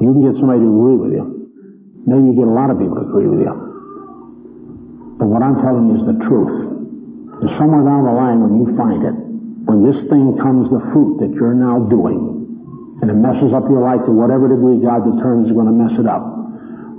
you 0.02 0.06
can 0.10 0.22
get 0.26 0.34
somebody 0.34 0.66
to 0.66 0.70
agree 0.70 0.98
with 0.98 1.12
you. 1.14 1.24
Maybe 2.02 2.34
you 2.34 2.34
get 2.34 2.50
a 2.50 2.56
lot 2.58 2.74
of 2.74 2.82
people 2.82 2.98
to 2.98 3.06
agree 3.06 3.30
with 3.30 3.46
you. 3.46 3.54
But 5.14 5.30
what 5.30 5.46
I'm 5.46 5.62
telling 5.62 5.94
you 5.94 6.02
is 6.02 6.06
the 6.10 6.18
truth. 6.26 6.74
Somewhere 7.54 7.86
down 7.86 8.02
the 8.02 8.14
line 8.18 8.42
when 8.42 8.58
you 8.58 8.66
find 8.74 9.02
it, 9.06 9.14
when 9.70 9.86
this 9.86 10.02
thing 10.10 10.34
comes 10.42 10.70
the 10.74 10.82
fruit 10.90 11.22
that 11.22 11.30
you're 11.30 11.54
now 11.54 11.86
doing, 11.86 12.41
and 13.02 13.10
it 13.10 13.18
messes 13.18 13.50
up 13.50 13.66
your 13.66 13.82
life 13.82 14.00
to 14.06 14.12
whatever 14.14 14.46
degree 14.46 14.78
God 14.78 15.02
determines 15.02 15.50
is 15.50 15.54
going 15.58 15.66
to 15.66 15.74
mess 15.74 15.98
it 15.98 16.06
up, 16.06 16.22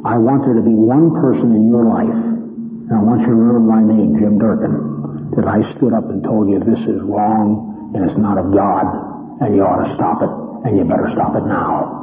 I 0.04 0.20
want 0.20 0.44
there 0.44 0.60
to 0.60 0.66
be 0.66 0.76
one 0.76 1.16
person 1.16 1.56
in 1.56 1.72
your 1.72 1.88
life, 1.88 2.12
and 2.12 2.94
I 2.94 3.02
want 3.02 3.24
you 3.24 3.32
to 3.32 3.40
remember 3.40 3.64
my 3.64 3.80
name, 3.80 4.20
Jim 4.20 4.36
Durkin, 4.36 5.40
that 5.40 5.48
I 5.48 5.64
stood 5.80 5.96
up 5.96 6.12
and 6.12 6.22
told 6.22 6.52
you 6.52 6.60
this 6.60 6.84
is 6.86 7.00
wrong 7.02 7.92
and 7.96 8.04
it's 8.04 8.20
not 8.20 8.38
of 8.38 8.52
God 8.52 9.14
and 9.42 9.56
you 9.56 9.64
ought 9.64 9.84
to 9.84 9.90
stop 9.96 10.22
it, 10.22 10.30
and 10.68 10.78
you 10.78 10.86
better 10.86 11.10
stop 11.12 11.36
it 11.36 11.44
now. 11.44 12.00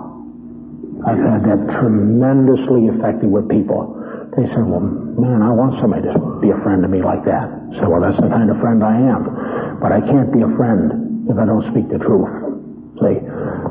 I've 1.06 1.16
had 1.16 1.40
that 1.48 1.80
tremendously 1.80 2.92
effective 2.92 3.30
with 3.30 3.48
people. 3.48 3.96
They 4.36 4.44
said, 4.52 4.66
well, 4.68 4.84
man, 4.84 5.40
I 5.40 5.50
want 5.54 5.80
somebody 5.80 6.04
to 6.04 6.14
be 6.42 6.50
a 6.50 6.58
friend 6.60 6.82
to 6.82 6.88
me 6.88 7.00
like 7.00 7.24
that. 7.24 7.48
So, 7.80 7.88
well, 7.88 8.04
that's 8.04 8.20
the 8.20 8.28
kind 8.28 8.50
of 8.50 8.60
friend 8.60 8.84
I 8.84 8.96
am. 8.98 9.80
But 9.80 9.92
I 9.92 10.00
can't 10.04 10.28
be 10.32 10.42
a 10.44 10.50
friend 10.60 11.24
if 11.30 11.38
I 11.38 11.46
don't 11.48 11.64
speak 11.72 11.88
the 11.88 11.98
truth. 11.98 12.59
See? 13.00 13.16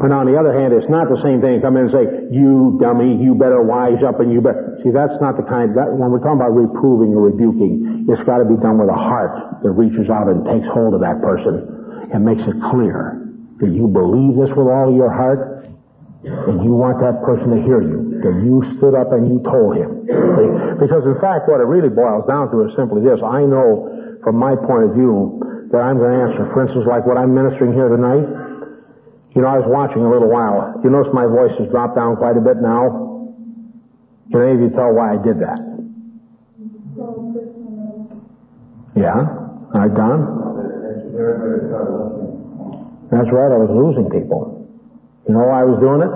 But 0.01 0.10
on 0.10 0.26
the 0.26 0.34
other 0.34 0.56
hand, 0.56 0.73
it's 0.73 0.89
not 0.89 1.06
the 1.06 1.22
same 1.22 1.38
thing 1.38 1.61
come 1.61 1.77
in 1.77 1.85
and 1.85 1.93
say, 1.93 2.06
you 2.34 2.81
dummy, 2.81 3.19
you 3.22 3.35
better 3.38 3.61
wise 3.61 4.01
up 4.01 4.18
and 4.19 4.34
you 4.34 4.41
better. 4.41 4.81
See, 4.81 4.89
that's 4.89 5.19
not 5.22 5.38
the 5.38 5.45
kind, 5.45 5.76
that, 5.77 5.91
when 5.93 6.10
we're 6.10 6.23
talking 6.23 6.41
about 6.41 6.56
reproving 6.56 7.14
or 7.14 7.30
rebuking, 7.30 8.07
it's 8.10 8.23
got 8.26 8.41
to 8.41 8.47
be 8.47 8.57
done 8.57 8.81
with 8.81 8.89
a 8.89 8.97
heart 8.97 9.61
that 9.61 9.72
reaches 9.76 10.10
out 10.10 10.31
and 10.31 10.41
takes 10.47 10.65
hold 10.72 10.97
of 10.97 11.01
that 11.06 11.22
person 11.22 12.10
and 12.10 12.26
makes 12.26 12.41
it 12.41 12.57
clear 12.73 13.22
that 13.61 13.69
you 13.69 13.85
believe 13.91 14.39
this 14.39 14.49
with 14.56 14.65
all 14.72 14.89
your 14.89 15.11
heart 15.11 15.68
and 16.23 16.64
you 16.64 16.73
want 16.76 16.99
that 16.99 17.22
person 17.23 17.53
to 17.53 17.60
hear 17.61 17.84
you, 17.84 18.23
that 18.23 18.35
you 18.43 18.64
stood 18.76 18.95
up 18.95 19.11
and 19.11 19.27
you 19.27 19.39
told 19.43 19.76
him. 19.76 20.07
Because 20.80 21.06
in 21.06 21.19
fact, 21.19 21.47
what 21.47 21.60
it 21.60 21.68
really 21.68 21.91
boils 21.91 22.27
down 22.27 22.49
to 22.51 22.65
is 22.68 22.72
simply 22.76 23.03
this. 23.03 23.19
I 23.19 23.43
know 23.43 24.19
from 24.23 24.35
my 24.35 24.56
point 24.56 24.91
of 24.91 24.91
view 24.95 25.39
that 25.72 25.80
I'm 25.80 25.99
going 25.99 26.11
to 26.11 26.19
answer. 26.27 26.43
For 26.51 26.64
instance, 26.64 26.88
like 26.88 27.06
what 27.06 27.15
I'm 27.15 27.31
ministering 27.31 27.72
here 27.72 27.88
tonight, 27.88 28.49
you 29.35 29.41
know, 29.41 29.47
I 29.47 29.57
was 29.61 29.68
watching 29.69 30.01
a 30.01 30.10
little 30.10 30.27
while. 30.30 30.73
You 30.84 30.89
notice 30.89 31.14
my 31.14 31.26
voice 31.26 31.53
has 31.60 31.69
dropped 31.69 31.95
down 31.95 32.15
quite 32.18 32.38
a 32.38 32.41
bit 32.41 32.57
now? 32.57 33.06
Can 34.31 34.41
any 34.41 34.51
of 34.53 34.61
you 34.61 34.69
tell 34.69 34.91
why 34.93 35.14
I 35.14 35.18
did 35.22 35.39
that? 35.39 35.60
Yeah? 38.97 39.26
Right, 39.73 39.93
Don? 39.93 40.38
That's 43.11 43.30
right, 43.30 43.51
I 43.53 43.57
was 43.57 43.69
losing 43.69 44.10
people. 44.10 44.65
You 45.27 45.34
know 45.34 45.45
why 45.45 45.61
I 45.61 45.65
was 45.65 45.80
doing 45.81 46.01
it? 46.01 46.10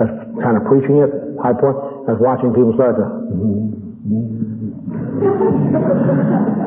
I 0.00 0.04
was 0.04 0.12
kind 0.40 0.56
of 0.56 0.64
preaching 0.68 0.98
it, 1.00 1.10
high 1.40 1.52
point. 1.56 1.76
I 2.08 2.12
was 2.12 2.20
watching 2.20 2.52
people 2.52 2.72
start 2.76 2.96
to. 2.96 3.04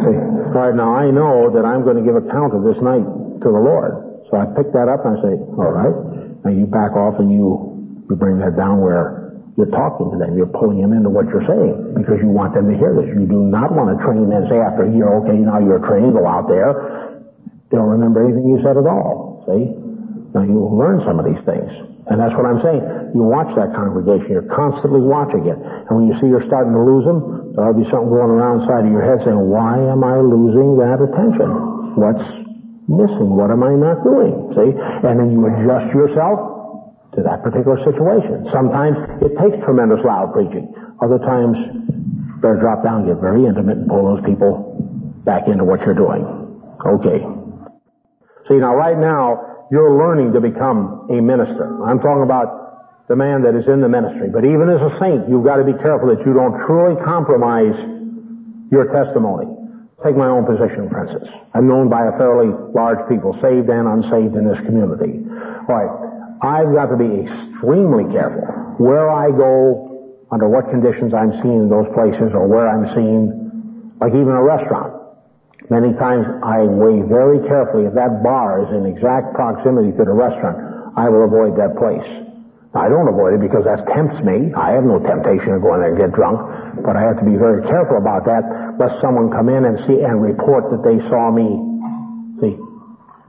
See, 0.03 0.17
right, 0.53 0.75
now 0.75 0.93
I 0.93 1.09
know 1.09 1.49
that 1.53 1.65
I'm 1.65 1.83
going 1.83 1.95
to 1.97 2.03
give 2.03 2.15
account 2.17 2.53
of 2.53 2.63
this 2.65 2.77
night 2.81 3.05
to 3.41 3.47
the 3.49 3.61
Lord. 3.61 4.02
So 4.33 4.41
I 4.41 4.49
pick 4.57 4.73
that 4.73 4.89
up 4.89 5.05
and 5.05 5.13
I 5.13 5.17
say, 5.21 5.33
all 5.61 5.69
right, 5.69 5.93
now 6.41 6.49
you 6.49 6.65
back 6.65 6.97
off 6.97 7.21
and 7.21 7.29
you, 7.29 7.69
you 8.09 8.17
bring 8.17 8.41
that 8.41 8.57
down 8.57 8.81
where 8.81 9.29
you're 9.53 9.69
talking 9.69 10.09
to 10.09 10.17
them. 10.17 10.33
You're 10.33 10.49
pulling 10.49 10.81
them 10.81 10.89
into 10.89 11.13
what 11.13 11.29
you're 11.29 11.45
saying 11.45 11.93
because 11.93 12.17
you 12.17 12.33
want 12.33 12.57
them 12.57 12.65
to 12.65 12.73
hear 12.73 12.97
this. 12.97 13.13
You 13.13 13.29
do 13.29 13.45
not 13.45 13.77
want 13.77 13.93
to 13.93 14.01
train 14.01 14.25
them 14.25 14.33
and 14.33 14.49
say 14.49 14.57
after 14.57 14.89
a 14.89 14.91
year, 14.91 15.05
okay, 15.21 15.37
now 15.37 15.61
you're 15.61 15.85
trained, 15.85 16.17
go 16.17 16.25
out 16.25 16.49
there. 16.49 17.21
They 17.69 17.77
don't 17.77 17.93
remember 17.93 18.25
anything 18.25 18.49
you 18.49 18.57
said 18.65 18.73
at 18.73 18.89
all. 18.89 19.45
See? 19.45 19.69
Now 20.33 20.41
you 20.41 20.65
learn 20.65 21.05
some 21.05 21.21
of 21.21 21.29
these 21.29 21.41
things. 21.45 21.69
And 22.09 22.17
that's 22.17 22.33
what 22.33 22.49
I'm 22.49 22.57
saying. 22.65 23.13
You 23.13 23.21
watch 23.21 23.53
that 23.53 23.77
congregation. 23.77 24.33
You're 24.33 24.49
constantly 24.49 25.05
watching 25.05 25.45
it. 25.45 25.61
And 25.61 25.93
when 25.93 26.09
you 26.09 26.17
see 26.17 26.25
you're 26.25 26.49
starting 26.49 26.73
to 26.73 26.81
lose 26.81 27.05
them, 27.05 27.53
there'll 27.53 27.77
be 27.77 27.85
something 27.85 28.09
going 28.09 28.33
around 28.33 28.65
inside 28.65 28.89
of 28.89 28.91
your 28.91 29.05
head 29.05 29.21
saying, 29.21 29.37
why 29.37 29.77
am 29.77 30.01
I 30.01 30.17
losing 30.17 30.81
that 30.81 30.97
attention? 31.05 31.93
What's 31.93 32.42
missing? 32.87 33.31
What 33.35 33.51
am 33.51 33.63
I 33.63 33.75
not 33.75 34.03
doing? 34.03 34.51
See? 34.55 34.71
And 34.75 35.19
then 35.19 35.31
you 35.31 35.45
adjust 35.47 35.93
yourself 35.95 36.53
to 37.15 37.21
that 37.23 37.43
particular 37.43 37.77
situation. 37.85 38.49
Sometimes 38.51 38.97
it 39.21 39.37
takes 39.37 39.57
tremendous 39.63 40.01
loud 40.03 40.33
preaching. 40.33 40.73
Other 41.01 41.19
times, 41.19 41.57
better 42.41 42.57
drop 42.59 42.83
down, 42.83 43.05
get 43.05 43.21
very 43.21 43.45
intimate, 43.45 43.77
and 43.77 43.87
pull 43.87 44.15
those 44.15 44.25
people 44.25 44.73
back 45.25 45.47
into 45.47 45.63
what 45.63 45.81
you're 45.85 45.97
doing. 45.97 46.25
Okay. 46.81 47.21
See, 48.49 48.59
now 48.59 48.75
right 48.75 48.97
now, 48.97 49.67
you're 49.71 49.95
learning 49.95 50.33
to 50.33 50.41
become 50.41 51.07
a 51.09 51.21
minister. 51.21 51.65
I'm 51.85 51.99
talking 51.99 52.23
about 52.23 53.07
the 53.07 53.15
man 53.15 53.43
that 53.43 53.55
is 53.55 53.67
in 53.67 53.81
the 53.81 53.89
ministry. 53.89 54.29
But 54.31 54.45
even 54.45 54.69
as 54.69 54.81
a 54.81 54.91
saint, 54.99 55.29
you've 55.29 55.43
got 55.43 55.57
to 55.57 55.63
be 55.63 55.73
careful 55.73 56.09
that 56.11 56.25
you 56.25 56.33
don't 56.33 56.55
truly 56.65 56.99
compromise 57.03 57.77
your 58.71 58.91
testimony. 58.91 59.47
Take 60.03 60.17
my 60.17 60.27
own 60.27 60.43
position, 60.45 60.91
instance. 60.91 61.29
I'm 61.53 61.67
known 61.67 61.87
by 61.87 62.03
a 62.03 62.11
fairly 62.19 62.51
large 62.75 63.07
people, 63.07 63.31
saved 63.39 63.69
and 63.71 63.87
unsaved 63.87 64.35
in 64.35 64.43
this 64.43 64.59
community. 64.67 65.23
Alright, 65.63 65.91
I've 66.43 66.75
got 66.75 66.91
to 66.91 66.99
be 66.99 67.23
extremely 67.23 68.11
careful 68.11 68.43
where 68.83 69.09
I 69.09 69.31
go, 69.31 70.27
under 70.31 70.49
what 70.49 70.67
conditions 70.69 71.13
I'm 71.13 71.31
seen 71.39 71.65
in 71.65 71.69
those 71.69 71.87
places, 71.95 72.35
or 72.35 72.47
where 72.51 72.67
I'm 72.67 72.83
seen, 72.91 73.95
like 74.01 74.11
even 74.11 74.35
a 74.35 74.43
restaurant. 74.43 74.91
Many 75.69 75.95
times 75.95 76.27
I 76.43 76.67
weigh 76.67 77.07
very 77.07 77.39
carefully 77.47 77.85
if 77.87 77.93
that 77.95 78.19
bar 78.23 78.67
is 78.67 78.69
in 78.75 78.83
exact 78.83 79.31
proximity 79.35 79.95
to 79.95 80.03
the 80.03 80.11
restaurant, 80.11 80.59
I 80.97 81.07
will 81.07 81.23
avoid 81.23 81.55
that 81.55 81.79
place. 81.79 82.03
Now, 82.75 82.81
I 82.83 82.89
don't 82.89 83.07
avoid 83.07 83.37
it 83.37 83.41
because 83.41 83.63
that 83.63 83.85
tempts 83.87 84.19
me. 84.25 84.51
I 84.51 84.73
have 84.73 84.83
no 84.83 84.99
temptation 84.99 85.53
to 85.53 85.61
go 85.61 85.77
in 85.77 85.85
there 85.85 85.93
and 85.93 85.97
get 85.97 86.11
drunk, 86.11 86.41
but 86.83 86.97
I 86.97 87.05
have 87.05 87.21
to 87.21 87.25
be 87.25 87.37
very 87.37 87.61
careful 87.63 88.01
about 88.01 88.25
that, 88.25 88.43
lest 88.79 89.01
someone 89.01 89.31
come 89.31 89.49
in 89.49 89.65
and 89.65 89.77
see 89.85 90.01
and 90.01 90.21
report 90.21 90.71
that 90.71 90.81
they 90.81 90.97
saw 91.09 91.29
me. 91.29 91.47
See, 92.41 92.57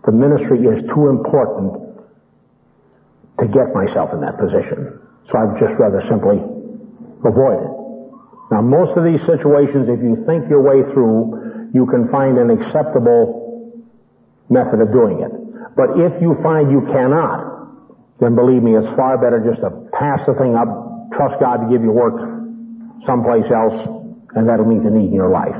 the 0.04 0.12
ministry 0.12 0.60
is 0.64 0.82
too 0.92 1.08
important 1.08 1.84
to 3.40 3.46
get 3.48 3.74
myself 3.74 4.12
in 4.12 4.20
that 4.20 4.38
position. 4.38 5.00
So 5.28 5.32
I'd 5.38 5.58
just 5.58 5.74
rather 5.80 6.00
simply 6.08 6.38
avoid 7.24 7.58
it. 7.60 7.72
Now, 8.52 8.60
most 8.60 8.96
of 8.96 9.04
these 9.04 9.20
situations, 9.24 9.88
if 9.88 10.00
you 10.04 10.22
think 10.28 10.48
your 10.48 10.60
way 10.60 10.84
through, 10.92 11.72
you 11.72 11.86
can 11.86 12.08
find 12.12 12.38
an 12.38 12.50
acceptable 12.50 13.82
method 14.48 14.80
of 14.80 14.92
doing 14.92 15.20
it. 15.24 15.32
But 15.74 15.98
if 15.98 16.20
you 16.20 16.36
find 16.42 16.70
you 16.70 16.86
cannot, 16.92 18.20
then 18.20 18.36
believe 18.36 18.62
me, 18.62 18.76
it's 18.76 18.94
far 18.94 19.18
better 19.18 19.42
just 19.42 19.60
to 19.62 19.70
pass 19.90 20.20
the 20.26 20.34
thing 20.34 20.54
up, 20.54 21.10
trust 21.12 21.40
God 21.40 21.64
to 21.64 21.68
give 21.72 21.82
you 21.82 21.90
work 21.90 22.14
someplace 23.06 23.50
else, 23.50 24.03
and 24.34 24.48
that'll 24.48 24.66
meet 24.66 24.82
the 24.82 24.90
need 24.90 25.08
in 25.08 25.14
your 25.14 25.30
life. 25.30 25.56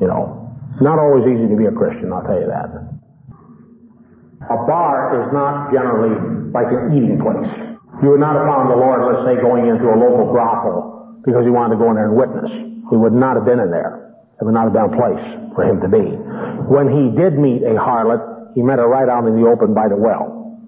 You 0.00 0.06
know, 0.06 0.42
it's 0.72 0.82
not 0.82 0.98
always 0.98 1.26
easy 1.26 1.48
to 1.48 1.56
be 1.56 1.66
a 1.66 1.74
Christian, 1.74 2.12
I'll 2.12 2.22
tell 2.22 2.40
you 2.40 2.46
that. 2.48 2.70
A 4.50 4.58
bar 4.66 5.22
is 5.22 5.32
not 5.32 5.70
generally 5.70 6.16
like 6.50 6.66
an 6.70 6.96
eating 6.96 7.18
place. 7.22 7.46
You 8.02 8.10
would 8.10 8.20
not 8.20 8.34
have 8.34 8.46
found 8.50 8.70
the 8.70 8.76
Lord, 8.76 9.06
let's 9.06 9.22
say, 9.22 9.38
going 9.40 9.68
into 9.68 9.86
a 9.86 9.94
local 9.94 10.32
brothel 10.32 11.22
because 11.24 11.44
he 11.44 11.50
wanted 11.50 11.78
to 11.78 11.78
go 11.78 11.90
in 11.90 11.94
there 11.94 12.10
and 12.10 12.16
witness. 12.18 12.50
He 12.50 12.96
would 12.96 13.12
not 13.12 13.36
have 13.36 13.44
been 13.44 13.60
in 13.60 13.70
there. 13.70 14.16
It 14.40 14.44
would 14.44 14.54
not 14.54 14.66
have 14.66 14.74
been 14.74 14.90
a 14.90 14.96
place 14.96 15.22
for 15.54 15.62
him 15.62 15.78
to 15.80 15.88
be. 15.88 16.02
When 16.66 16.90
he 16.90 17.14
did 17.14 17.38
meet 17.38 17.62
a 17.62 17.78
harlot, 17.78 18.54
he 18.54 18.62
met 18.62 18.78
her 18.78 18.88
right 18.88 19.08
out 19.08 19.26
in 19.26 19.40
the 19.40 19.46
open 19.46 19.72
by 19.74 19.88
the 19.88 19.96
well. 19.96 20.58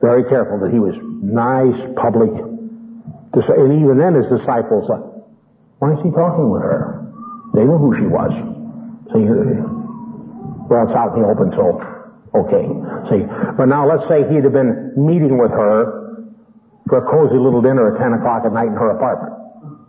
Very 0.00 0.24
careful 0.30 0.60
that 0.60 0.72
he 0.72 0.78
was 0.78 0.94
nice, 1.02 1.76
public. 1.96 2.30
And 2.32 3.72
even 3.82 3.98
then 3.98 4.14
his 4.14 4.28
disciples 4.32 4.88
said, 4.88 5.02
why 5.78 5.94
is 5.94 6.00
he 6.02 6.10
talking 6.10 6.50
with 6.50 6.62
her? 6.62 7.06
They 7.54 7.64
knew 7.64 7.78
who 7.78 7.94
she 7.94 8.06
was. 8.06 8.34
See, 9.14 9.24
well, 10.68 10.84
it's 10.84 10.92
out 10.92 11.16
in 11.16 11.22
the 11.22 11.28
open, 11.28 11.48
so 11.54 11.80
okay. 12.34 12.66
See, 13.08 13.22
but 13.56 13.66
now 13.66 13.88
let's 13.88 14.06
say 14.10 14.26
he'd 14.28 14.44
have 14.44 14.52
been 14.52 14.92
meeting 14.98 15.38
with 15.38 15.50
her 15.50 16.26
for 16.88 16.98
a 16.98 17.06
cozy 17.08 17.38
little 17.38 17.62
dinner 17.62 17.94
at 17.94 18.02
10 18.02 18.20
o'clock 18.20 18.44
at 18.44 18.52
night 18.52 18.68
in 18.68 18.76
her 18.76 18.90
apartment. 18.90 19.32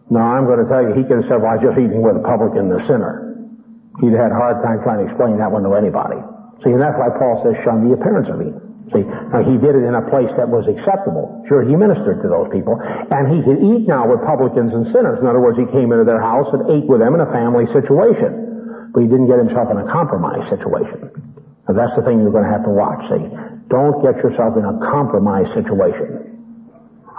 Now 0.10 0.38
I'm 0.38 0.45
going 0.45 0.61
to 0.61 0.70
tell 0.70 0.82
you, 0.82 0.94
he 0.94 1.03
could 1.03 1.26
have 1.26 1.28
said, 1.28 1.41
well, 1.41 1.52
I 1.52 1.57
just 1.57 1.78
eating 1.78 2.02
with 2.02 2.16
a 2.16 2.24
publican 2.24 2.70
and 2.70 2.80
the 2.80 2.82
sinner. 2.88 3.26
He'd 3.99 4.14
had 4.14 4.32
a 4.32 4.38
hard 4.40 4.64
time 4.64 4.82
trying 4.82 5.03
to 5.03 5.11
explain 5.11 5.38
that 5.38 5.52
one 5.52 5.64
to 5.64 5.74
anybody. 5.76 6.18
See, 6.64 6.72
and 6.72 6.82
that's 6.82 6.95
why 6.95 7.11
Paul 7.18 7.41
says, 7.44 7.60
shun 7.64 7.88
the 7.88 7.94
appearance 7.98 8.30
of 8.30 8.40
evil. 8.40 8.68
See, 8.90 9.06
now 9.06 9.45
he 9.45 9.57
did 9.61 9.78
it 9.78 9.86
in 9.86 9.94
a 9.94 10.02
place 10.10 10.34
that 10.34 10.49
was 10.49 10.66
acceptable. 10.66 11.45
Sure, 11.45 11.61
he 11.61 11.78
ministered 11.78 12.26
to 12.26 12.28
those 12.30 12.49
people. 12.49 12.74
And 12.82 13.30
he 13.30 13.45
could 13.45 13.61
eat 13.61 13.86
now 13.86 14.10
with 14.10 14.26
publicans 14.26 14.74
and 14.74 14.90
sinners. 14.90 15.22
In 15.22 15.30
other 15.30 15.41
words, 15.41 15.61
he 15.61 15.70
came 15.70 15.94
into 15.94 16.06
their 16.06 16.22
house 16.22 16.49
and 16.49 16.66
ate 16.74 16.90
with 16.90 16.99
them 16.99 17.14
in 17.14 17.22
a 17.22 17.30
family 17.30 17.70
situation. 17.70 18.90
But 18.90 19.06
he 19.06 19.07
didn't 19.07 19.30
get 19.30 19.38
himself 19.38 19.70
in 19.70 19.78
a 19.78 19.86
compromise 19.86 20.49
situation. 20.49 21.14
That's 21.70 21.94
the 21.94 22.02
thing 22.02 22.18
you're 22.18 22.34
going 22.34 22.49
to 22.49 22.53
have 22.53 22.66
to 22.66 22.74
watch, 22.74 23.06
see. 23.14 23.30
Don't 23.70 24.02
get 24.02 24.18
yourself 24.26 24.57
in 24.57 24.66
a 24.66 24.82
compromise 24.90 25.53
situation. 25.53 26.30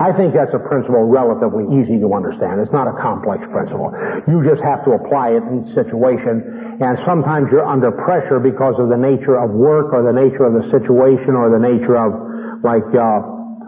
I 0.01 0.17
think 0.17 0.33
that's 0.33 0.57
a 0.57 0.59
principle 0.59 1.05
relatively 1.05 1.69
easy 1.77 2.01
to 2.01 2.09
understand. 2.17 2.59
It's 2.59 2.73
not 2.73 2.89
a 2.89 2.97
complex 2.99 3.45
principle. 3.53 3.93
You 4.27 4.43
just 4.43 4.65
have 4.65 4.83
to 4.89 4.97
apply 4.97 5.37
it 5.37 5.45
in 5.45 5.63
each 5.63 5.77
situation. 5.77 6.70
And 6.81 6.97
sometimes 7.05 7.52
you're 7.52 7.66
under 7.66 7.93
pressure 7.93 8.40
because 8.40 8.81
of 8.81 8.89
the 8.89 8.97
nature 8.97 9.36
of 9.36 9.52
work 9.52 9.93
or 9.93 10.01
the 10.01 10.16
nature 10.16 10.48
of 10.48 10.57
the 10.57 10.65
situation 10.73 11.36
or 11.36 11.52
the 11.52 11.61
nature 11.61 11.93
of, 11.93 12.65
like, 12.65 12.89
uh, 12.97 13.20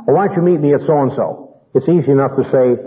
well, 0.09 0.17
why 0.17 0.33
don't 0.33 0.41
you 0.41 0.43
meet 0.43 0.61
me 0.65 0.73
at 0.73 0.81
so-and-so? 0.89 1.61
It's 1.77 1.89
easy 1.89 2.11
enough 2.11 2.41
to 2.41 2.45
say, 2.49 2.81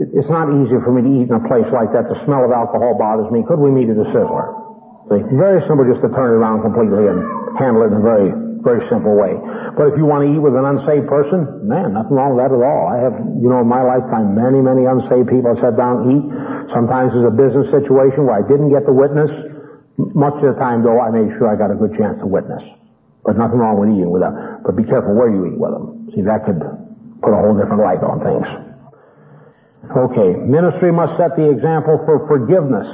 it's 0.00 0.32
not 0.32 0.48
easy 0.48 0.80
for 0.80 0.96
me 0.96 1.04
to 1.04 1.10
eat 1.20 1.28
in 1.28 1.36
a 1.36 1.44
place 1.44 1.68
like 1.68 1.92
that. 1.92 2.08
The 2.08 2.16
smell 2.24 2.40
of 2.40 2.56
alcohol 2.56 2.96
bothers 2.96 3.28
me. 3.30 3.44
Could 3.44 3.60
we 3.60 3.68
meet 3.68 3.92
at 3.92 4.00
the 4.00 4.08
Sizzler? 4.10 4.64
Very 5.12 5.60
simple 5.68 5.84
just 5.84 6.00
to 6.00 6.08
turn 6.08 6.32
it 6.32 6.40
around 6.40 6.64
completely 6.64 7.04
and 7.06 7.20
handle 7.60 7.84
it 7.84 7.92
in 7.92 8.00
a 8.00 8.04
very 8.04 8.32
very 8.64 8.80
simple 8.88 9.12
way. 9.12 9.36
But 9.76 9.92
if 9.92 10.00
you 10.00 10.08
want 10.08 10.24
to 10.24 10.32
eat 10.32 10.40
with 10.40 10.56
an 10.56 10.64
unsaved 10.64 11.04
person, 11.04 11.68
man, 11.68 11.92
nothing 11.92 12.16
wrong 12.16 12.32
with 12.32 12.40
that 12.40 12.50
at 12.50 12.64
all. 12.64 12.88
I 12.88 12.96
have, 13.04 13.14
you 13.38 13.52
know, 13.52 13.60
in 13.60 13.68
my 13.68 13.84
lifetime, 13.84 14.32
many, 14.32 14.64
many 14.64 14.88
unsaved 14.88 15.28
people 15.28 15.52
I 15.52 15.56
sat 15.60 15.76
down 15.76 16.02
and 16.02 16.08
eat. 16.16 16.26
Sometimes 16.72 17.12
it's 17.12 17.28
a 17.28 17.36
business 17.36 17.68
situation 17.68 18.24
where 18.24 18.40
I 18.40 18.44
didn't 18.48 18.72
get 18.72 18.88
the 18.88 18.96
witness. 18.96 19.28
Much 20.16 20.40
of 20.40 20.56
the 20.56 20.58
time, 20.58 20.80
though, 20.80 20.96
I 20.96 21.12
made 21.12 21.28
sure 21.36 21.46
I 21.46 21.60
got 21.60 21.68
a 21.68 21.76
good 21.76 21.92
chance 22.00 22.16
to 22.24 22.26
witness. 22.26 22.64
But 23.20 23.36
nothing 23.36 23.60
wrong 23.60 23.76
with 23.76 23.92
eating 23.92 24.08
with 24.08 24.24
them. 24.24 24.64
But 24.64 24.80
be 24.80 24.88
careful 24.88 25.12
where 25.12 25.28
you 25.28 25.44
eat 25.52 25.60
with 25.60 25.70
them. 25.70 26.08
See, 26.16 26.24
that 26.24 26.48
could 26.48 26.64
put 27.20 27.36
a 27.36 27.38
whole 27.38 27.52
different 27.52 27.84
light 27.84 28.00
on 28.00 28.24
things. 28.24 28.48
Okay, 29.84 30.40
ministry 30.40 30.88
must 30.88 31.20
set 31.20 31.36
the 31.36 31.52
example 31.52 32.00
for 32.08 32.24
forgiveness. 32.24 32.88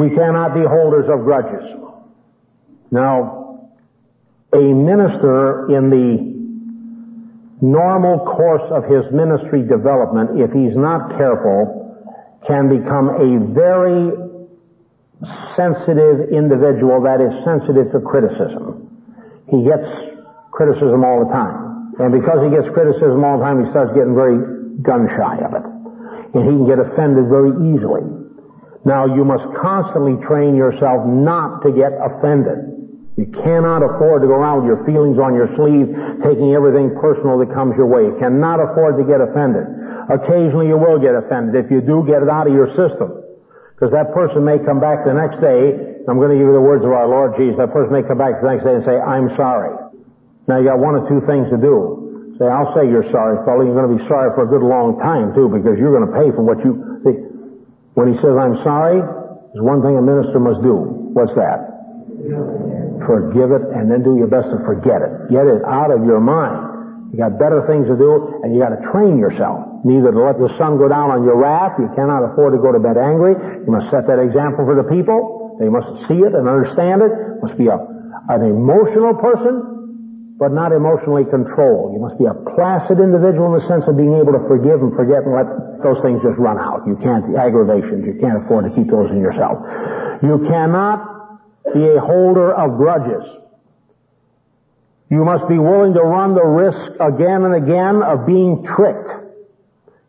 We 0.00 0.08
cannot 0.16 0.56
be 0.56 0.64
holders 0.64 1.04
of 1.12 1.28
grudges. 1.28 1.68
Now, 2.90 3.41
a 4.54 4.60
minister 4.60 5.66
in 5.72 5.88
the 5.88 6.32
normal 7.62 8.26
course 8.26 8.68
of 8.70 8.84
his 8.84 9.10
ministry 9.12 9.62
development, 9.62 10.40
if 10.40 10.52
he's 10.52 10.76
not 10.76 11.16
careful, 11.16 11.78
can 12.46 12.68
become 12.68 13.08
a 13.08 13.38
very 13.54 14.10
sensitive 15.54 16.34
individual 16.34 17.00
that 17.06 17.22
is 17.22 17.32
sensitive 17.44 17.92
to 17.92 18.00
criticism. 18.00 18.90
He 19.48 19.62
gets 19.62 19.86
criticism 20.50 21.04
all 21.04 21.24
the 21.24 21.30
time. 21.30 21.94
And 22.02 22.10
because 22.10 22.42
he 22.42 22.50
gets 22.50 22.66
criticism 22.74 23.22
all 23.22 23.38
the 23.38 23.44
time, 23.44 23.64
he 23.64 23.70
starts 23.70 23.94
getting 23.94 24.14
very 24.14 24.36
gun 24.82 25.06
shy 25.14 25.38
of 25.38 25.54
it. 25.54 25.66
And 26.34 26.42
he 26.42 26.52
can 26.58 26.66
get 26.66 26.82
offended 26.82 27.30
very 27.30 27.54
easily. 27.72 28.02
Now 28.84 29.06
you 29.06 29.24
must 29.24 29.46
constantly 29.62 30.18
train 30.26 30.56
yourself 30.56 31.06
not 31.06 31.62
to 31.62 31.70
get 31.70 31.94
offended. 31.94 32.81
You 33.20 33.28
cannot 33.28 33.84
afford 33.84 34.24
to 34.24 34.28
go 34.28 34.40
around 34.40 34.64
with 34.64 34.72
your 34.72 34.82
feelings 34.88 35.20
on 35.20 35.36
your 35.36 35.52
sleeve, 35.52 35.92
taking 36.24 36.56
everything 36.56 36.96
personal 36.96 37.36
that 37.44 37.52
comes 37.52 37.76
your 37.76 37.84
way. 37.84 38.08
You 38.08 38.16
cannot 38.16 38.56
afford 38.56 38.96
to 38.96 39.04
get 39.04 39.20
offended. 39.20 39.68
Occasionally 40.08 40.72
you 40.72 40.80
will 40.80 40.96
get 40.96 41.12
offended. 41.12 41.52
If 41.60 41.68
you 41.68 41.84
do, 41.84 42.08
get 42.08 42.24
it 42.24 42.32
out 42.32 42.48
of 42.48 42.56
your 42.56 42.72
system. 42.72 43.20
Because 43.76 43.92
that 43.92 44.16
person 44.16 44.48
may 44.48 44.56
come 44.64 44.80
back 44.80 45.04
the 45.04 45.12
next 45.12 45.44
day, 45.44 45.76
I'm 46.08 46.16
going 46.16 46.32
to 46.32 46.38
give 46.40 46.48
you 46.48 46.56
the 46.56 46.64
words 46.64 46.88
of 46.88 46.90
our 46.90 47.04
Lord 47.06 47.36
Jesus, 47.36 47.60
that 47.60 47.70
person 47.70 47.92
may 47.92 48.02
come 48.02 48.16
back 48.16 48.40
the 48.40 48.48
next 48.48 48.64
day 48.64 48.74
and 48.80 48.84
say, 48.86 48.96
I'm 48.96 49.28
sorry. 49.36 49.76
Now 50.48 50.58
you 50.58 50.72
got 50.72 50.80
one 50.80 50.96
or 50.96 51.04
two 51.04 51.20
things 51.28 51.52
to 51.52 51.58
do. 51.60 52.34
Say, 52.40 52.48
I'll 52.48 52.72
say 52.72 52.88
you're 52.88 53.06
sorry, 53.12 53.38
fellow. 53.44 53.60
You're 53.60 53.76
going 53.76 53.92
to 53.92 53.96
be 54.00 54.06
sorry 54.08 54.32
for 54.32 54.48
a 54.48 54.50
good 54.50 54.64
long 54.64 54.96
time 54.98 55.36
too, 55.36 55.52
because 55.52 55.76
you're 55.76 55.92
going 55.92 56.08
to 56.08 56.14
pay 56.16 56.32
for 56.32 56.42
what 56.42 56.64
you, 56.64 56.80
see, 57.04 57.28
when 57.92 58.08
he 58.08 58.16
says, 58.24 58.32
I'm 58.40 58.56
sorry, 58.64 58.98
there's 58.98 59.62
one 59.62 59.84
thing 59.84 60.00
a 60.00 60.02
minister 60.02 60.40
must 60.40 60.64
do. 60.64 61.12
What's 61.12 61.36
that? 61.36 62.81
Forgive 63.06 63.50
it, 63.52 63.62
and 63.74 63.90
then 63.90 64.02
do 64.02 64.16
your 64.16 64.28
best 64.28 64.50
to 64.50 64.58
forget 64.64 65.02
it. 65.02 65.30
Get 65.30 65.46
it 65.46 65.62
out 65.64 65.90
of 65.90 66.04
your 66.04 66.20
mind. 66.20 66.72
You 67.12 67.20
got 67.20 67.36
better 67.36 67.60
things 67.68 67.84
to 67.92 67.96
do, 67.96 68.40
and 68.40 68.56
you 68.56 68.58
got 68.64 68.72
to 68.72 68.80
train 68.88 69.20
yourself. 69.20 69.84
Neither 69.84 70.16
to 70.16 70.20
let 70.24 70.40
the 70.40 70.48
sun 70.56 70.80
go 70.80 70.88
down 70.88 71.12
on 71.12 71.28
your 71.28 71.36
wrath. 71.36 71.76
You 71.76 71.92
cannot 71.92 72.24
afford 72.32 72.56
to 72.56 72.60
go 72.62 72.72
to 72.72 72.80
bed 72.80 72.96
angry. 72.96 73.36
You 73.36 73.68
must 73.68 73.92
set 73.92 74.08
that 74.08 74.16
example 74.16 74.64
for 74.64 74.72
the 74.72 74.88
people. 74.88 75.60
They 75.60 75.68
must 75.68 76.08
see 76.08 76.24
it 76.24 76.32
and 76.32 76.48
understand 76.48 77.04
it. 77.04 77.12
Must 77.44 77.58
be 77.60 77.68
a, 77.68 77.76
an 77.76 78.40
emotional 78.48 79.12
person, 79.20 80.40
but 80.40 80.56
not 80.56 80.72
emotionally 80.72 81.28
controlled. 81.28 81.92
You 81.92 82.00
must 82.00 82.16
be 82.16 82.24
a 82.24 82.32
placid 82.56 82.96
individual 82.96 83.52
in 83.52 83.60
the 83.60 83.66
sense 83.68 83.84
of 83.84 84.00
being 84.00 84.16
able 84.16 84.32
to 84.32 84.42
forgive 84.48 84.80
and 84.80 84.96
forget 84.96 85.28
and 85.28 85.36
let 85.36 85.52
those 85.84 86.00
things 86.00 86.24
just 86.24 86.40
run 86.40 86.56
out. 86.56 86.88
You 86.88 86.96
can't, 86.96 87.28
the 87.28 87.36
aggravations, 87.36 88.08
you 88.08 88.16
can't 88.24 88.40
afford 88.40 88.64
to 88.64 88.72
keep 88.72 88.88
those 88.88 89.12
in 89.12 89.20
yourself. 89.20 89.60
You 90.24 90.40
cannot 90.48 91.11
be 91.74 91.88
a 91.88 92.00
holder 92.00 92.52
of 92.52 92.76
grudges. 92.76 93.24
You 95.10 95.24
must 95.24 95.46
be 95.48 95.58
willing 95.58 95.94
to 95.94 96.00
run 96.00 96.34
the 96.34 96.44
risk 96.44 96.92
again 96.98 97.44
and 97.44 97.54
again 97.54 98.02
of 98.02 98.26
being 98.26 98.64
tricked. 98.64 99.10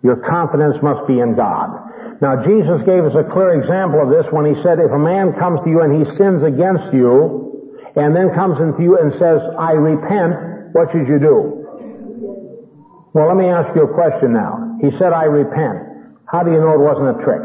Your 0.02 0.16
confidence 0.18 0.78
must 0.82 1.06
be 1.08 1.20
in 1.20 1.36
God. 1.36 2.22
Now 2.22 2.44
Jesus 2.44 2.82
gave 2.84 3.04
us 3.04 3.16
a 3.16 3.24
clear 3.24 3.60
example 3.60 4.02
of 4.02 4.10
this 4.10 4.32
when 4.32 4.46
he 4.46 4.56
said, 4.64 4.80
if 4.80 4.92
a 4.92 4.98
man 4.98 5.34
comes 5.34 5.60
to 5.62 5.70
you 5.70 5.82
and 5.82 5.92
he 5.92 6.06
sins 6.16 6.42
against 6.44 6.94
you, 6.94 7.44
and 7.96 8.16
then 8.16 8.34
comes 8.34 8.60
into 8.60 8.82
you 8.82 8.98
and 8.98 9.12
says, 9.20 9.42
I 9.60 9.74
repent, 9.74 10.74
what 10.74 10.90
should 10.92 11.08
you 11.08 11.20
do? 11.20 11.60
Well, 13.14 13.28
let 13.28 13.38
me 13.38 13.48
ask 13.50 13.76
you 13.76 13.84
a 13.84 13.94
question 13.94 14.34
now. 14.34 14.78
He 14.82 14.90
said, 14.98 15.14
I 15.14 15.26
repent. 15.26 16.16
How 16.26 16.44
do 16.44 16.52
you 16.52 16.60
know 16.60 16.74
it 16.74 16.80
wasn't 16.80 17.20
a 17.20 17.24
trick? 17.24 17.42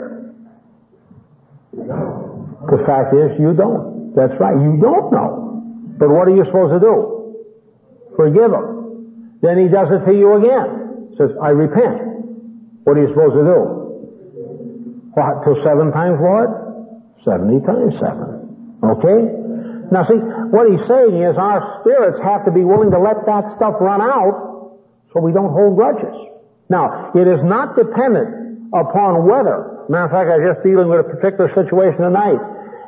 The 2.71 2.85
fact 2.87 3.15
is, 3.15 3.39
you 3.39 3.53
don't. 3.53 3.98
That's 4.19 4.35
right. 4.43 4.59
You 4.59 4.83
don't 4.83 5.15
know. 5.15 5.63
But 5.95 6.11
what 6.11 6.27
are 6.27 6.35
you 6.35 6.43
supposed 6.43 6.75
to 6.75 6.83
do? 6.83 7.39
Forgive 8.19 8.51
him. 8.51 9.39
Then 9.39 9.63
he 9.63 9.71
does 9.71 9.95
it 9.95 10.03
to 10.11 10.13
you 10.13 10.35
again. 10.43 11.15
Says, 11.15 11.31
I 11.39 11.55
repent. 11.55 12.83
What 12.83 12.99
are 12.99 13.03
you 13.07 13.15
supposed 13.15 13.39
to 13.39 13.47
do? 13.47 13.61
What, 15.15 15.47
till 15.47 15.55
seven 15.63 15.95
times, 15.95 16.19
Lord? 16.19 16.51
Seventy 17.23 17.63
times 17.63 17.95
seven. 18.03 18.83
Okay? 18.83 19.23
Now 19.95 20.03
see, 20.03 20.19
what 20.51 20.67
he's 20.67 20.83
saying 20.91 21.15
is 21.15 21.39
our 21.39 21.79
spirits 21.81 22.19
have 22.19 22.45
to 22.47 22.51
be 22.51 22.67
willing 22.67 22.91
to 22.91 22.99
let 22.99 23.23
that 23.27 23.55
stuff 23.55 23.79
run 23.79 24.03
out 24.03 24.83
so 25.15 25.23
we 25.23 25.31
don't 25.31 25.55
hold 25.55 25.79
grudges. 25.79 26.15
Now, 26.69 27.15
it 27.15 27.27
is 27.27 27.39
not 27.47 27.79
dependent 27.79 28.75
upon 28.75 29.31
whether. 29.31 29.87
Matter 29.89 30.05
of 30.05 30.11
fact, 30.11 30.27
I 30.27 30.37
was 30.43 30.59
just 30.59 30.67
dealing 30.67 30.91
with 30.91 31.07
a 31.07 31.09
particular 31.09 31.49
situation 31.55 32.03
tonight, 32.03 32.43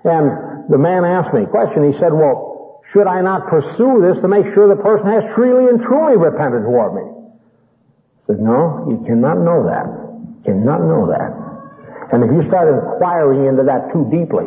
and 0.04 0.49
the 0.70 0.78
man 0.78 1.04
asked 1.04 1.34
me 1.34 1.42
a 1.42 1.50
question. 1.50 1.90
He 1.90 1.98
said, 1.98 2.14
well, 2.14 2.80
should 2.94 3.10
I 3.10 3.20
not 3.20 3.50
pursue 3.50 3.98
this 4.06 4.22
to 4.22 4.28
make 4.30 4.46
sure 4.54 4.70
the 4.70 4.78
person 4.78 5.10
has 5.10 5.26
truly 5.34 5.66
and 5.66 5.82
truly 5.82 6.16
repented 6.16 6.62
toward 6.62 6.94
me? 6.94 7.06
I 7.06 8.38
said, 8.38 8.40
no, 8.40 8.86
you 8.86 9.02
cannot 9.02 9.42
know 9.42 9.66
that. 9.66 9.86
You 9.90 10.54
cannot 10.54 10.86
know 10.86 11.10
that. 11.10 12.14
And 12.14 12.22
if 12.22 12.30
you 12.30 12.46
start 12.46 12.70
inquiring 12.70 13.46
into 13.50 13.66
that 13.66 13.90
too 13.90 14.06
deeply, 14.14 14.46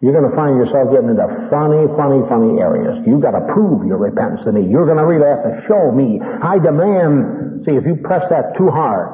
you're 0.00 0.16
going 0.16 0.28
to 0.28 0.36
find 0.36 0.56
yourself 0.56 0.88
getting 0.88 1.12
into 1.12 1.26
funny, 1.52 1.84
funny, 1.96 2.24
funny 2.28 2.60
areas. 2.60 3.04
You've 3.04 3.20
got 3.20 3.36
to 3.36 3.44
prove 3.52 3.84
your 3.84 3.98
repentance 3.98 4.44
to 4.44 4.52
me. 4.52 4.64
You're 4.68 4.86
going 4.86 5.00
to 5.00 5.04
really 5.04 5.28
have 5.28 5.44
to 5.44 5.64
show 5.68 5.92
me. 5.92 6.20
I 6.20 6.56
demand. 6.60 7.66
See, 7.66 7.76
if 7.76 7.84
you 7.84 7.96
press 8.00 8.24
that 8.30 8.56
too 8.56 8.70
hard, 8.70 9.12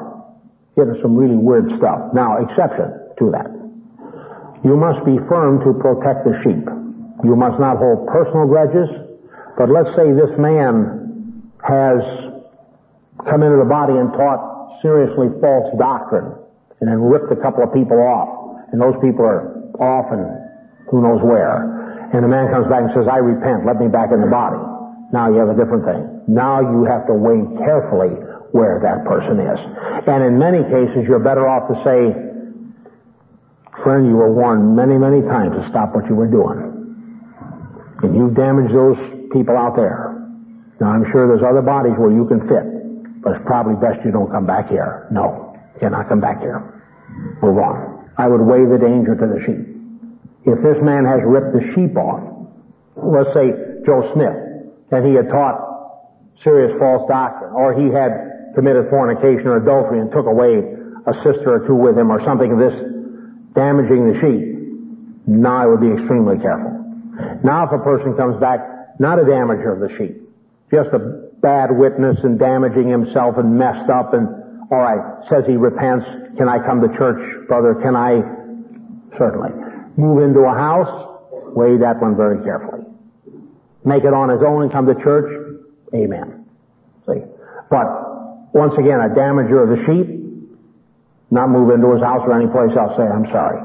you 0.75 0.83
get 0.83 0.91
into 0.91 1.01
some 1.01 1.15
really 1.15 1.35
weird 1.35 1.75
stuff. 1.75 2.13
Now, 2.13 2.43
exception 2.43 2.95
to 3.19 3.31
that. 3.31 3.64
You 4.65 4.75
must 4.75 5.05
be 5.05 5.13
firm 5.29 5.61
to 5.61 5.77
protect 5.77 6.25
the 6.25 6.33
sheep. 6.41 6.65
You 7.23 7.35
must 7.37 7.59
not 7.61 7.77
hold 7.77 8.07
personal 8.09 8.47
grudges. 8.49 8.89
But 9.57 9.69
let's 9.69 9.93
say 9.95 10.09
this 10.11 10.33
man 10.41 11.53
has 11.61 12.01
come 13.29 13.45
into 13.45 13.61
the 13.61 13.69
body 13.69 13.93
and 13.93 14.11
taught 14.11 14.81
seriously 14.81 15.29
false 15.39 15.69
doctrine 15.77 16.33
and 16.81 16.89
then 16.89 16.99
ripped 16.99 17.31
a 17.31 17.37
couple 17.37 17.63
of 17.63 17.73
people 17.73 18.01
off. 18.01 18.65
And 18.73 18.81
those 18.81 18.97
people 19.05 19.23
are 19.23 19.53
off 19.77 20.11
and 20.11 20.25
who 20.89 21.01
knows 21.01 21.21
where. 21.21 22.09
And 22.11 22.23
the 22.23 22.27
man 22.27 22.51
comes 22.51 22.65
back 22.67 22.81
and 22.83 22.91
says, 22.91 23.05
I 23.05 23.17
repent, 23.17 23.65
let 23.65 23.79
me 23.79 23.87
back 23.87 24.11
in 24.11 24.19
the 24.19 24.33
body. 24.33 24.57
Now 25.13 25.29
you 25.29 25.37
have 25.37 25.49
a 25.49 25.55
different 25.55 25.85
thing. 25.85 26.25
Now 26.27 26.59
you 26.59 26.85
have 26.85 27.05
to 27.05 27.13
weigh 27.13 27.45
carefully 27.61 28.17
where 28.49 28.81
that 28.81 29.05
person 29.05 29.39
is. 29.39 29.59
And 30.09 30.23
in 30.23 30.39
many 30.39 30.63
cases, 30.63 31.05
you're 31.07 31.21
better 31.21 31.47
off 31.47 31.69
to 31.69 31.75
say, 31.85 32.24
Friend, 33.83 34.07
you 34.07 34.15
were 34.15 34.31
warned 34.31 34.75
many, 34.75 34.97
many 34.97 35.21
times 35.21 35.55
to 35.55 35.67
stop 35.69 35.93
what 35.93 36.07
you 36.07 36.15
were 36.15 36.27
doing. 36.27 36.71
And 38.03 38.15
you've 38.15 38.35
damaged 38.35 38.73
those 38.73 38.97
people 39.31 39.57
out 39.57 39.75
there. 39.75 40.15
Now 40.79 40.91
I'm 40.91 41.09
sure 41.11 41.27
there's 41.27 41.43
other 41.43 41.61
bodies 41.61 41.93
where 41.97 42.11
you 42.11 42.25
can 42.25 42.47
fit, 42.47 43.21
but 43.21 43.35
it's 43.35 43.45
probably 43.45 43.75
best 43.75 44.05
you 44.05 44.11
don't 44.11 44.31
come 44.31 44.45
back 44.45 44.69
here. 44.69 45.07
No, 45.11 45.57
cannot 45.79 46.07
come 46.07 46.19
back 46.19 46.39
here. 46.39 46.83
Move 47.41 47.57
on. 47.57 48.11
I 48.17 48.27
would 48.27 48.41
weigh 48.41 48.65
the 48.65 48.77
danger 48.77 49.15
to 49.15 49.27
the 49.27 49.39
sheep. 49.43 49.63
If 50.45 50.61
this 50.63 50.81
man 50.81 51.05
has 51.05 51.19
ripped 51.23 51.53
the 51.53 51.73
sheep 51.73 51.97
off, 51.97 52.23
let's 52.95 53.33
say 53.33 53.51
Joe 53.85 54.11
Smith 54.13 54.35
and 54.91 55.05
he 55.05 55.15
had 55.15 55.27
taught 55.29 55.59
serious 56.43 56.71
false 56.79 57.07
doctrine, 57.07 57.51
or 57.51 57.73
he 57.73 57.91
had 57.91 58.53
committed 58.55 58.89
fornication 58.89 59.47
or 59.47 59.57
adultery 59.57 59.99
and 59.99 60.11
took 60.11 60.27
away 60.27 60.63
a 61.07 61.13
sister 61.23 61.55
or 61.55 61.67
two 61.67 61.75
with 61.75 61.97
him 61.97 62.11
or 62.11 62.23
something 62.23 62.51
of 62.51 62.59
this 62.59 62.75
damaging 63.55 64.11
the 64.11 64.19
sheep, 64.19 64.55
now 65.27 65.57
I 65.57 65.65
would 65.65 65.81
be 65.81 65.91
extremely 65.91 66.37
careful. 66.37 66.71
Now 67.43 67.65
if 67.65 67.71
a 67.71 67.83
person 67.83 68.15
comes 68.15 68.39
back, 68.39 68.59
not 68.99 69.19
a 69.19 69.23
damager 69.23 69.73
of 69.73 69.79
the 69.79 69.95
sheep, 69.97 70.21
just 70.71 70.89
a 70.93 70.99
bad 71.41 71.71
witness 71.71 72.23
and 72.23 72.37
damaging 72.37 72.89
himself 72.89 73.37
and 73.37 73.57
messed 73.57 73.89
up 73.89 74.13
and, 74.13 74.27
alright, 74.71 75.27
says 75.29 75.45
he 75.47 75.55
repents, 75.55 76.05
can 76.37 76.49
I 76.49 76.59
come 76.59 76.81
to 76.81 76.89
church, 76.97 77.47
brother, 77.47 77.75
can 77.75 77.95
I? 77.95 78.21
Certainly. 79.17 79.51
Move 79.97 80.23
into 80.23 80.41
a 80.41 80.53
house, 80.53 81.07
weigh 81.55 81.77
that 81.77 82.01
one 82.01 82.17
very 82.17 82.43
carefully. 82.43 82.85
Make 83.85 84.03
it 84.03 84.13
on 84.13 84.29
his 84.29 84.41
own 84.41 84.63
and 84.63 84.71
come 84.71 84.87
to 84.87 84.95
church, 84.95 85.57
amen. 85.93 86.45
See? 87.07 87.21
But, 87.69 88.53
once 88.53 88.73
again, 88.73 88.99
a 88.99 89.09
damager 89.09 89.63
of 89.63 89.77
the 89.77 89.85
sheep, 89.85 90.24
not 91.35 91.51
move 91.51 91.69
into 91.75 91.91
his 91.91 92.01
house 92.01 92.23
or 92.23 92.33
any 92.33 92.47
place 92.47 92.71
else, 92.79 92.95
say, 92.95 93.03
I'm 93.03 93.27
sorry. 93.27 93.59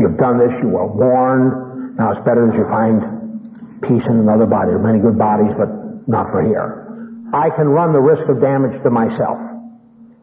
You've 0.00 0.16
done 0.16 0.40
this, 0.40 0.50
you 0.64 0.72
were 0.72 0.88
warned, 0.88 1.96
now 2.00 2.12
it's 2.12 2.24
better 2.24 2.48
that 2.48 2.56
you 2.56 2.64
find 2.72 3.80
peace 3.84 4.04
in 4.08 4.16
another 4.20 4.48
body. 4.48 4.72
There 4.72 4.80
are 4.80 4.88
many 4.88 4.98
good 4.98 5.20
bodies, 5.20 5.52
but 5.56 5.68
not 6.08 6.32
for 6.32 6.40
here. 6.40 6.88
I 7.32 7.50
can 7.52 7.68
run 7.68 7.92
the 7.92 8.00
risk 8.00 8.24
of 8.28 8.40
damage 8.40 8.80
to 8.82 8.90
myself. 8.90 9.36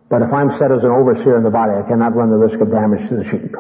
But 0.09 0.21
if 0.21 0.33
I'm 0.33 0.51
set 0.57 0.71
as 0.71 0.83
an 0.83 0.91
overseer 0.91 1.37
in 1.37 1.43
the 1.43 1.53
body, 1.53 1.73
I 1.73 1.87
cannot 1.87 2.15
run 2.15 2.29
the 2.29 2.37
risk 2.37 2.59
of 2.59 2.69
damage 2.69 3.07
to 3.09 3.15
the 3.17 3.25
sheep. 3.29 3.53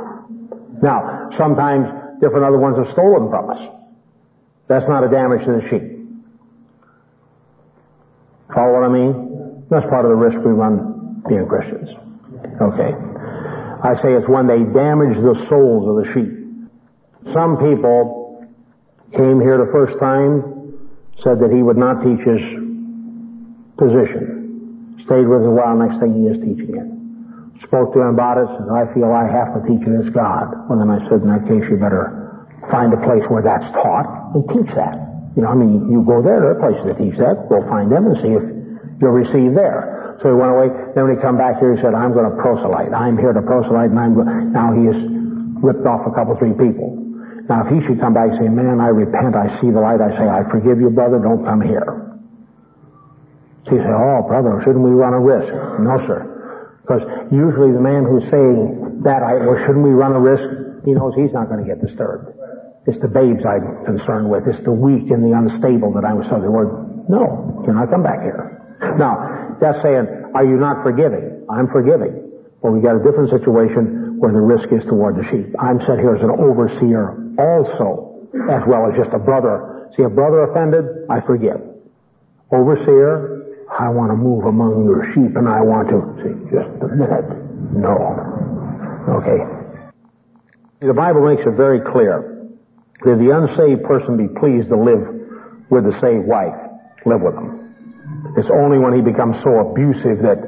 Now, 0.81 1.29
sometimes 1.37 1.89
different 2.21 2.45
other 2.45 2.59
ones 2.59 2.77
are 2.77 2.89
stolen 2.91 3.29
from 3.29 3.49
us. 3.49 3.61
That's 4.67 4.87
not 4.87 5.03
a 5.03 5.09
damage 5.09 5.45
to 5.45 5.61
the 5.61 5.65
sheep. 5.69 5.93
Follow 8.53 8.73
what 8.73 8.83
I 8.83 8.93
mean? 8.93 9.65
That's 9.69 9.85
part 9.85 10.05
of 10.05 10.09
the 10.09 10.15
risk 10.15 10.37
we 10.45 10.51
run 10.51 11.23
being 11.27 11.47
Christians. 11.47 11.89
Okay. 12.61 12.91
I 13.83 13.95
say 14.01 14.13
it's 14.13 14.29
when 14.29 14.47
they 14.47 14.63
damage 14.63 15.17
the 15.19 15.35
souls 15.49 15.83
of 15.87 15.95
the 15.99 16.07
sheep. 16.13 16.31
Some 17.33 17.57
people 17.57 18.47
came 19.11 19.39
here 19.39 19.59
the 19.59 19.71
first 19.71 19.99
time, 19.99 20.79
said 21.19 21.39
that 21.39 21.51
he 21.51 21.61
would 21.61 21.77
not 21.77 22.03
teach 22.03 22.23
his 22.23 22.41
position. 23.77 24.97
Stayed 24.99 25.27
with 25.27 25.41
him 25.43 25.51
a 25.51 25.57
while, 25.59 25.75
next 25.75 25.99
thing 25.99 26.15
he 26.15 26.31
is 26.31 26.39
teaching 26.39 26.73
it. 26.75 26.87
Spoke 27.63 27.93
to 27.93 27.99
him 28.01 28.15
about 28.15 28.37
it, 28.39 28.47
said, 28.55 28.67
I 28.71 28.87
feel 28.93 29.11
I 29.11 29.27
have 29.27 29.55
to 29.55 29.61
teach 29.67 29.83
it 29.83 29.95
as 29.99 30.09
God. 30.09 30.51
Well 30.67 30.79
then 30.79 30.89
I 30.89 30.99
said, 31.07 31.21
in 31.23 31.29
that 31.31 31.47
case 31.47 31.63
you 31.69 31.77
better 31.77 32.47
find 32.71 32.93
a 32.93 33.01
place 33.03 33.23
where 33.27 33.43
that's 33.43 33.67
taught 33.71 34.35
and 34.35 34.43
teach 34.47 34.71
that. 34.75 34.95
You 35.35 35.43
know, 35.43 35.49
I 35.49 35.55
mean, 35.55 35.91
you 35.91 36.03
go 36.05 36.21
there, 36.21 36.39
there 36.39 36.53
are 36.55 36.61
places 36.61 36.85
that 36.85 36.97
teach 36.97 37.17
that. 37.17 37.49
Go 37.49 37.61
find 37.67 37.91
them 37.91 38.05
and 38.05 38.15
see 38.21 38.31
if 38.31 38.45
you'll 39.01 39.17
receive 39.17 39.55
there. 39.55 40.02
So 40.21 40.29
he 40.29 40.35
went 40.35 40.51
away. 40.51 40.67
Then 40.93 41.07
when 41.07 41.15
he 41.15 41.19
come 41.21 41.37
back 41.37 41.59
here, 41.59 41.75
he 41.75 41.81
said, 41.81 41.93
I'm 41.93 42.13
going 42.13 42.29
to 42.29 42.35
proselyte. 42.37 42.93
I'm 42.93 43.17
here 43.17 43.33
to 43.33 43.41
proselyte 43.41 43.89
and 43.89 43.99
I'm 43.99 44.13
going, 44.13 44.51
now 44.53 44.73
he 44.75 44.85
has 44.91 44.99
ripped 45.63 45.85
off 45.87 46.05
a 46.05 46.11
couple, 46.11 46.35
three 46.37 46.53
people. 46.53 46.99
Now 47.49 47.65
if 47.65 47.73
he 47.73 47.81
should 47.83 47.99
come 47.99 48.13
back 48.13 48.31
and 48.31 48.37
say, 48.37 48.47
man, 48.47 48.79
I 48.79 48.87
repent, 48.91 49.35
I 49.35 49.47
see 49.59 49.71
the 49.71 49.81
light, 49.81 49.99
I 49.99 50.11
say, 50.15 50.27
I 50.27 50.47
forgive 50.49 50.79
you, 50.79 50.89
brother, 50.89 51.19
don't 51.19 51.43
come 51.43 51.61
here. 51.61 52.13
So 53.65 53.75
you 53.75 53.81
say, 53.81 53.95
oh, 53.95 54.23
brother, 54.27 54.59
shouldn't 54.63 54.83
we 54.83 54.91
run 54.91 55.13
a 55.13 55.19
risk? 55.19 55.51
No, 55.79 55.97
sir. 56.05 56.29
Because 56.83 57.03
usually 57.31 57.71
the 57.71 57.79
man 57.79 58.03
who's 58.03 58.27
saying 58.27 59.03
that, 59.07 59.23
I, 59.23 59.47
well, 59.47 59.55
shouldn't 59.59 59.83
we 59.83 59.95
run 59.95 60.11
a 60.11 60.19
risk? 60.19 60.43
He 60.83 60.91
knows 60.91 61.15
he's 61.15 61.31
not 61.31 61.47
going 61.47 61.63
to 61.63 61.67
get 61.67 61.79
disturbed. 61.79 62.35
It's 62.85 62.99
the 62.99 63.07
babes 63.07 63.45
I'm 63.47 63.85
concerned 63.85 64.29
with. 64.29 64.43
It's 64.47 64.59
the 64.67 64.75
weak 64.75 65.07
and 65.11 65.23
the 65.23 65.31
unstable 65.31 65.95
that 65.95 66.03
I'm 66.03 66.19
concerned 66.19 66.43
with. 66.43 66.67
No, 67.07 67.63
you're 67.63 67.87
come 67.87 68.03
back 68.03 68.19
here. 68.19 68.59
Now, 68.99 69.42
that's 69.59 69.81
saying, 69.81 70.07
are 70.35 70.45
you 70.45 70.57
not 70.57 70.83
forgiving? 70.83 71.45
I'm 71.49 71.67
forgiving. 71.67 72.31
Well, 72.61 72.73
we 72.73 72.81
got 72.81 72.95
a 72.95 73.03
different 73.03 73.29
situation 73.29 74.19
where 74.19 74.31
the 74.31 74.39
risk 74.39 74.71
is 74.71 74.85
toward 74.85 75.17
the 75.17 75.23
sheep. 75.29 75.53
I'm 75.59 75.79
set 75.81 75.99
here 75.99 76.15
as 76.15 76.23
an 76.23 76.31
overseer 76.31 77.19
also, 77.37 78.29
as 78.49 78.63
well 78.65 78.89
as 78.89 78.95
just 78.95 79.11
a 79.13 79.19
brother. 79.19 79.89
See, 79.95 80.03
a 80.03 80.09
brother 80.09 80.43
offended, 80.43 81.05
I 81.09 81.21
forgive. 81.21 81.59
Overseer, 82.51 83.67
I 83.67 83.89
want 83.89 84.11
to 84.11 84.15
move 84.15 84.45
among 84.45 84.85
your 84.85 85.05
sheep 85.13 85.35
and 85.35 85.47
I 85.47 85.61
want 85.61 85.89
to, 85.89 85.97
see, 86.23 86.55
just 86.55 86.69
a 86.81 86.87
minute. 86.87 87.27
No. 87.73 87.97
Okay. 89.19 89.43
The 90.79 90.93
Bible 90.93 91.27
makes 91.27 91.45
it 91.45 91.51
very 91.51 91.81
clear 91.81 92.47
that 93.03 93.17
the 93.17 93.35
unsaved 93.35 93.83
person 93.83 94.15
be 94.15 94.27
pleased 94.39 94.69
to 94.69 94.77
live 94.77 95.03
with 95.69 95.83
the 95.83 95.99
saved 95.99 96.25
wife. 96.25 96.55
Live 97.05 97.21
with 97.21 97.35
them. 97.35 97.62
It's 98.37 98.49
only 98.49 98.79
when 98.79 98.93
he 98.93 99.01
becomes 99.01 99.41
so 99.43 99.59
abusive 99.59 100.21
that 100.23 100.41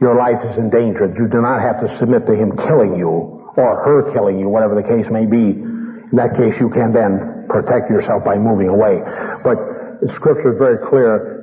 your 0.00 0.16
life 0.16 0.38
is 0.48 0.56
in 0.56 0.70
danger. 0.70 1.06
You 1.06 1.28
do 1.28 1.42
not 1.42 1.60
have 1.60 1.80
to 1.80 1.98
submit 1.98 2.26
to 2.26 2.34
him 2.34 2.56
killing 2.56 2.96
you 2.96 3.52
or 3.56 3.82
her 3.84 4.12
killing 4.12 4.38
you, 4.38 4.48
whatever 4.48 4.74
the 4.74 4.86
case 4.86 5.10
may 5.10 5.26
be. 5.26 5.58
In 5.58 6.16
that 6.16 6.36
case, 6.36 6.54
you 6.60 6.70
can 6.70 6.92
then 6.92 7.46
protect 7.48 7.90
yourself 7.90 8.24
by 8.24 8.36
moving 8.38 8.68
away. 8.68 9.02
But 9.44 9.58
scripture 10.14 10.52
is 10.52 10.58
very 10.58 10.78
clear 10.88 11.38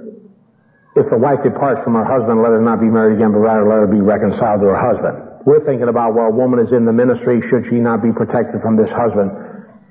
if 0.96 1.10
the 1.10 1.18
wife 1.18 1.44
departs 1.44 1.84
from 1.84 1.96
her 1.96 2.06
husband, 2.06 2.42
let 2.42 2.56
her 2.56 2.62
not 2.62 2.80
be 2.80 2.88
married 2.88 3.18
again, 3.20 3.34
but 3.34 3.40
rather 3.40 3.68
let 3.68 3.84
her 3.84 3.88
be 3.88 4.00
reconciled 4.00 4.62
to 4.62 4.68
her 4.72 4.80
husband. 4.80 5.44
We're 5.46 5.64
thinking 5.66 5.90
about, 5.90 6.16
well, 6.16 6.28
a 6.28 6.32
woman 6.32 6.60
is 6.60 6.72
in 6.72 6.86
the 6.86 6.94
ministry, 6.94 7.44
should 7.46 7.68
she 7.68 7.76
not 7.84 8.02
be 8.02 8.14
protected 8.16 8.62
from 8.62 8.78
this 8.78 8.90
husband? 8.90 9.30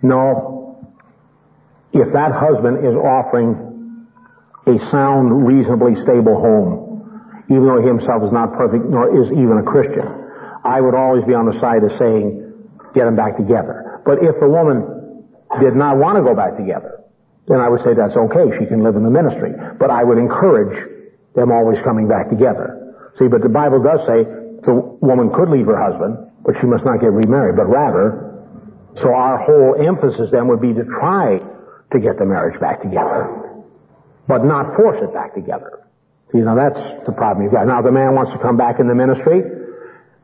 No. 0.02 0.80
If 1.92 2.10
that 2.14 2.32
husband 2.32 2.88
is 2.88 2.96
offering 2.96 3.73
a 4.66 4.78
sound, 4.90 5.46
reasonably 5.46 5.94
stable 6.00 6.40
home, 6.40 7.44
even 7.50 7.66
though 7.66 7.80
he 7.80 7.86
himself 7.86 8.22
is 8.24 8.32
not 8.32 8.54
perfect, 8.54 8.84
nor 8.84 9.20
is 9.20 9.30
even 9.30 9.58
a 9.58 9.62
Christian, 9.62 10.08
I 10.64 10.80
would 10.80 10.94
always 10.94 11.24
be 11.24 11.34
on 11.34 11.46
the 11.46 11.58
side 11.60 11.84
of 11.84 11.92
saying, 11.92 12.40
get 12.94 13.04
them 13.04 13.16
back 13.16 13.36
together. 13.36 14.00
But 14.06 14.24
if 14.24 14.40
the 14.40 14.48
woman 14.48 15.28
did 15.60 15.76
not 15.76 15.98
want 15.98 16.16
to 16.16 16.22
go 16.22 16.34
back 16.34 16.56
together, 16.56 17.04
then 17.46 17.60
I 17.60 17.68
would 17.68 17.80
say 17.80 17.92
that's 17.92 18.16
okay. 18.16 18.56
She 18.58 18.64
can 18.64 18.82
live 18.82 18.96
in 18.96 19.04
the 19.04 19.10
ministry. 19.10 19.52
But 19.78 19.90
I 19.90 20.02
would 20.02 20.16
encourage 20.16 20.88
them 21.34 21.52
always 21.52 21.80
coming 21.82 22.08
back 22.08 22.30
together. 22.30 22.96
See, 23.18 23.28
but 23.28 23.42
the 23.42 23.52
Bible 23.52 23.82
does 23.82 24.00
say 24.06 24.24
the 24.64 24.96
woman 25.00 25.30
could 25.34 25.50
leave 25.50 25.66
her 25.66 25.76
husband, 25.76 26.16
but 26.44 26.56
she 26.60 26.66
must 26.66 26.84
not 26.84 27.00
get 27.00 27.12
remarried, 27.12 27.56
but 27.56 27.68
rather, 27.68 28.32
so 28.96 29.12
our 29.12 29.38
whole 29.38 29.74
emphasis 29.76 30.30
then 30.32 30.48
would 30.48 30.60
be 30.60 30.72
to 30.72 30.84
try 30.84 31.38
to 31.92 32.00
get 32.00 32.16
the 32.16 32.24
marriage 32.24 32.58
back 32.60 32.80
together, 32.80 33.53
but 34.26 34.44
not 34.44 34.76
force 34.76 35.00
it 35.02 35.12
back 35.12 35.34
together. 35.34 35.86
See, 36.32 36.38
now 36.38 36.54
that's 36.54 36.80
the 37.06 37.12
problem 37.12 37.44
you've 37.44 37.52
got. 37.52 37.66
Now 37.66 37.82
the 37.82 37.92
man 37.92 38.14
wants 38.14 38.32
to 38.32 38.38
come 38.38 38.56
back 38.56 38.80
in 38.80 38.88
the 38.88 38.94
ministry. 38.94 39.42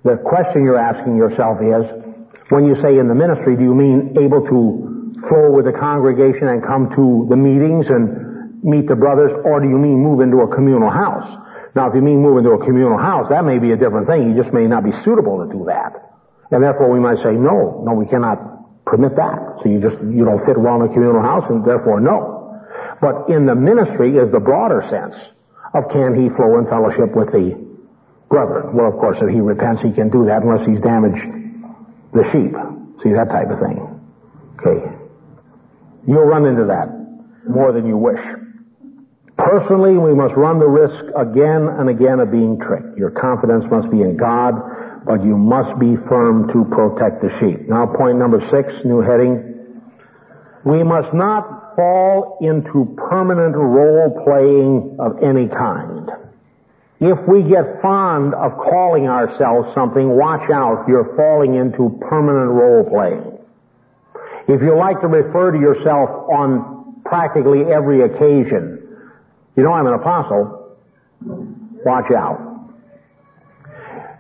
The 0.02 0.16
question 0.16 0.64
you're 0.64 0.81
asking 0.81 1.16
yourself 1.16 1.60
is, 1.60 1.85
when 2.48 2.66
you 2.66 2.74
say 2.74 2.98
in 2.98 3.06
the 3.06 3.14
ministry, 3.14 3.56
do 3.56 3.62
you 3.62 3.74
mean 3.74 4.16
able 4.18 4.43
to 4.43 5.22
flow 5.28 5.52
with 5.52 5.66
the 5.66 5.77
congregation 5.77 6.48
and 6.48 6.64
come 6.64 6.90
to 6.97 7.27
the 7.28 7.36
meetings 7.36 7.90
and 7.90 8.64
meet 8.64 8.89
the 8.89 8.97
brothers, 8.97 9.31
or 9.44 9.60
do 9.60 9.68
you 9.68 9.78
mean 9.78 10.01
move 10.01 10.20
into 10.20 10.40
a 10.40 10.48
communal 10.48 10.90
house? 10.90 11.28
Now, 11.77 11.89
if 11.89 11.94
you 11.94 12.02
mean 12.02 12.20
move 12.20 12.39
into 12.39 12.51
a 12.51 12.64
communal 12.64 12.98
house, 12.98 13.28
that 13.28 13.44
may 13.44 13.59
be 13.59 13.70
a 13.70 13.77
different 13.77 14.09
thing. 14.09 14.28
You 14.28 14.35
just 14.35 14.52
may 14.52 14.66
not 14.66 14.82
be 14.82 14.90
suitable 14.90 15.47
to 15.47 15.52
do 15.52 15.64
that. 15.66 15.94
And 16.51 16.64
therefore 16.64 16.90
we 16.90 16.98
might 16.98 17.18
say, 17.18 17.31
no, 17.31 17.85
no, 17.86 17.94
we 17.94 18.06
cannot 18.06 18.85
permit 18.85 19.14
that. 19.14 19.62
So 19.62 19.68
you 19.68 19.78
just, 19.78 20.01
you 20.02 20.24
don't 20.24 20.43
fit 20.44 20.59
well 20.59 20.82
in 20.82 20.90
a 20.90 20.93
communal 20.93 21.22
house, 21.22 21.44
and 21.48 21.64
therefore 21.64 22.01
no. 22.01 22.40
But 23.01 23.31
in 23.31 23.47
the 23.47 23.55
ministry 23.55 24.16
is 24.16 24.31
the 24.31 24.40
broader 24.40 24.82
sense 24.89 25.16
of 25.74 25.90
can 25.90 26.15
he 26.20 26.28
flow 26.28 26.59
in 26.59 26.66
fellowship 26.66 27.15
with 27.15 27.32
the 27.32 27.59
brethren? 28.28 28.74
Well, 28.77 28.89
of 28.89 28.94
course, 28.94 29.19
if 29.20 29.28
he 29.28 29.40
repents, 29.40 29.82
he 29.82 29.93
can 29.93 30.11
do 30.11 30.27
that 30.27 30.43
unless 30.43 30.66
he's 30.66 30.81
damaged 30.81 31.27
the 32.12 32.24
sheep. 32.32 32.55
See, 33.02 33.12
that 33.12 33.31
type 33.31 33.51
of 33.51 33.59
thing. 33.59 34.01
Okay. 34.59 34.97
You'll 36.07 36.24
run 36.24 36.47
into 36.47 36.66
that 36.66 36.89
more 37.48 37.73
than 37.73 37.86
you 37.86 37.97
wish. 37.97 38.20
Personally, 39.36 39.97
we 39.97 40.15
must 40.15 40.36
run 40.36 40.59
the 40.59 40.69
risk 40.69 41.05
again 41.16 41.66
and 41.66 41.89
again 41.89 42.20
of 42.20 42.31
being 42.31 42.61
tricked. 42.61 42.98
Your 42.98 43.11
confidence 43.11 43.65
must 43.70 43.90
be 43.90 44.02
in 44.02 44.16
God, 44.16 44.52
but 45.07 45.24
you 45.24 45.36
must 45.36 45.78
be 45.78 45.97
firm 45.97 46.48
to 46.52 46.65
protect 46.65 47.23
the 47.23 47.31
sheep. 47.39 47.69
Now 47.69 47.86
point 47.86 48.19
number 48.19 48.40
six, 48.51 48.85
new 48.85 49.01
heading. 49.01 49.81
We 50.65 50.82
must 50.82 51.15
not 51.15 51.60
fall 51.77 52.39
into 52.41 52.95
permanent 52.97 53.55
role 53.57 54.23
playing 54.25 54.97
of 54.99 55.23
any 55.23 55.49
kind. 55.49 56.11
If 57.01 57.19
we 57.27 57.43
get 57.43 57.81
fond 57.81 58.35
of 58.35 58.59
calling 58.59 59.09
ourselves 59.09 59.73
something, 59.75 60.09
watch 60.09 60.51
out, 60.51 60.85
you're 60.87 61.17
falling 61.17 61.55
into 61.55 61.99
permanent 62.09 62.51
role 62.51 62.85
playing. 62.85 63.39
If 64.49 64.63
you 64.63 64.77
like 64.77 65.01
to 65.01 65.07
refer 65.07 65.53
to 65.53 65.59
yourself 65.59 66.11
on 66.31 67.01
practically 67.05 67.65
every 67.65 68.03
occasion, 68.03 69.09
you 69.57 69.63
know 69.63 69.73
I'm 69.73 69.87
an 69.87 69.95
apostle. 69.95 70.77
Watch 71.23 72.13
out. 72.13 72.51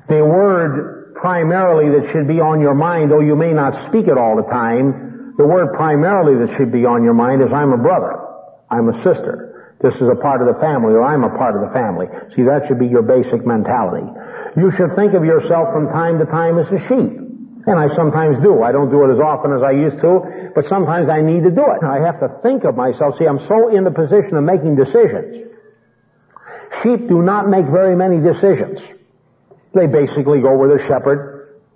The 0.08 0.24
word 0.24 1.14
primarily 1.16 2.00
that 2.00 2.10
should 2.12 2.26
be 2.26 2.40
on 2.40 2.60
your 2.60 2.74
mind, 2.74 3.10
though 3.10 3.20
you 3.20 3.36
may 3.36 3.52
not 3.52 3.88
speak 3.88 4.08
it 4.08 4.16
all 4.16 4.36
the 4.36 4.48
time, 4.50 5.09
the 5.40 5.48
word 5.48 5.72
primarily 5.72 6.36
that 6.44 6.52
should 6.60 6.70
be 6.70 6.84
on 6.84 7.00
your 7.02 7.16
mind 7.16 7.40
is 7.40 7.48
I'm 7.48 7.72
a 7.72 7.80
brother. 7.80 8.12
I'm 8.68 8.92
a 8.92 8.96
sister. 9.00 9.72
This 9.80 9.96
is 9.96 10.04
a 10.12 10.20
part 10.20 10.44
of 10.44 10.52
the 10.52 10.60
family, 10.60 10.92
or 10.92 11.00
I'm 11.00 11.24
a 11.24 11.32
part 11.32 11.56
of 11.56 11.64
the 11.64 11.72
family. 11.72 12.04
See, 12.36 12.44
that 12.44 12.68
should 12.68 12.78
be 12.78 12.84
your 12.84 13.00
basic 13.00 13.48
mentality. 13.48 14.04
You 14.60 14.68
should 14.76 14.92
think 14.92 15.16
of 15.16 15.24
yourself 15.24 15.72
from 15.72 15.88
time 15.88 16.20
to 16.20 16.28
time 16.28 16.60
as 16.60 16.68
a 16.68 16.76
sheep. 16.84 17.16
And 17.64 17.76
I 17.80 17.88
sometimes 17.96 18.36
do. 18.44 18.60
I 18.60 18.72
don't 18.72 18.92
do 18.92 19.00
it 19.08 19.12
as 19.16 19.20
often 19.20 19.56
as 19.56 19.64
I 19.64 19.72
used 19.72 20.00
to, 20.04 20.52
but 20.54 20.68
sometimes 20.68 21.08
I 21.08 21.24
need 21.24 21.44
to 21.48 21.52
do 21.52 21.64
it. 21.72 21.80
I 21.80 22.04
have 22.04 22.20
to 22.20 22.28
think 22.44 22.64
of 22.64 22.76
myself. 22.76 23.16
See, 23.16 23.24
I'm 23.24 23.40
so 23.48 23.72
in 23.72 23.84
the 23.84 23.92
position 23.92 24.36
of 24.36 24.44
making 24.44 24.76
decisions. 24.76 25.48
Sheep 26.84 27.08
do 27.08 27.24
not 27.24 27.48
make 27.48 27.64
very 27.64 27.96
many 27.96 28.20
decisions. 28.20 28.80
They 29.72 29.88
basically 29.88 30.44
go 30.44 30.56
where 30.56 30.76
the 30.76 30.84
shepherd, 30.84 31.29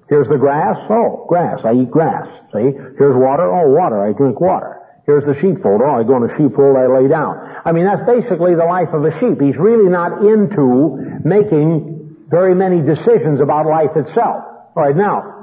here's 0.08 0.28
the 0.28 0.36
grass, 0.36 0.78
oh, 0.90 1.26
grass, 1.28 1.64
I 1.64 1.72
eat 1.72 1.90
grass. 1.90 2.26
See? 2.52 2.72
Here's 2.98 3.16
water, 3.16 3.44
oh, 3.44 3.70
water, 3.70 4.04
I 4.04 4.12
drink 4.12 4.40
water. 4.40 4.80
Here's 5.06 5.24
the 5.26 5.34
sheepfold. 5.34 5.82
Oh, 5.84 6.00
I 6.00 6.02
go 6.02 6.16
in 6.16 6.26
the 6.26 6.34
sheepfold, 6.36 6.76
I 6.76 6.86
lay 6.86 7.08
down. 7.08 7.60
I 7.64 7.72
mean, 7.72 7.84
that's 7.84 8.04
basically 8.06 8.54
the 8.54 8.64
life 8.64 8.88
of 8.92 9.04
a 9.04 9.12
sheep. 9.20 9.40
He's 9.40 9.56
really 9.56 9.90
not 9.90 10.24
into 10.24 11.20
making 11.24 12.24
very 12.28 12.54
many 12.54 12.80
decisions 12.80 13.40
about 13.40 13.66
life 13.66 13.96
itself. 13.96 14.44
Right, 14.74 14.96
now, 14.96 15.34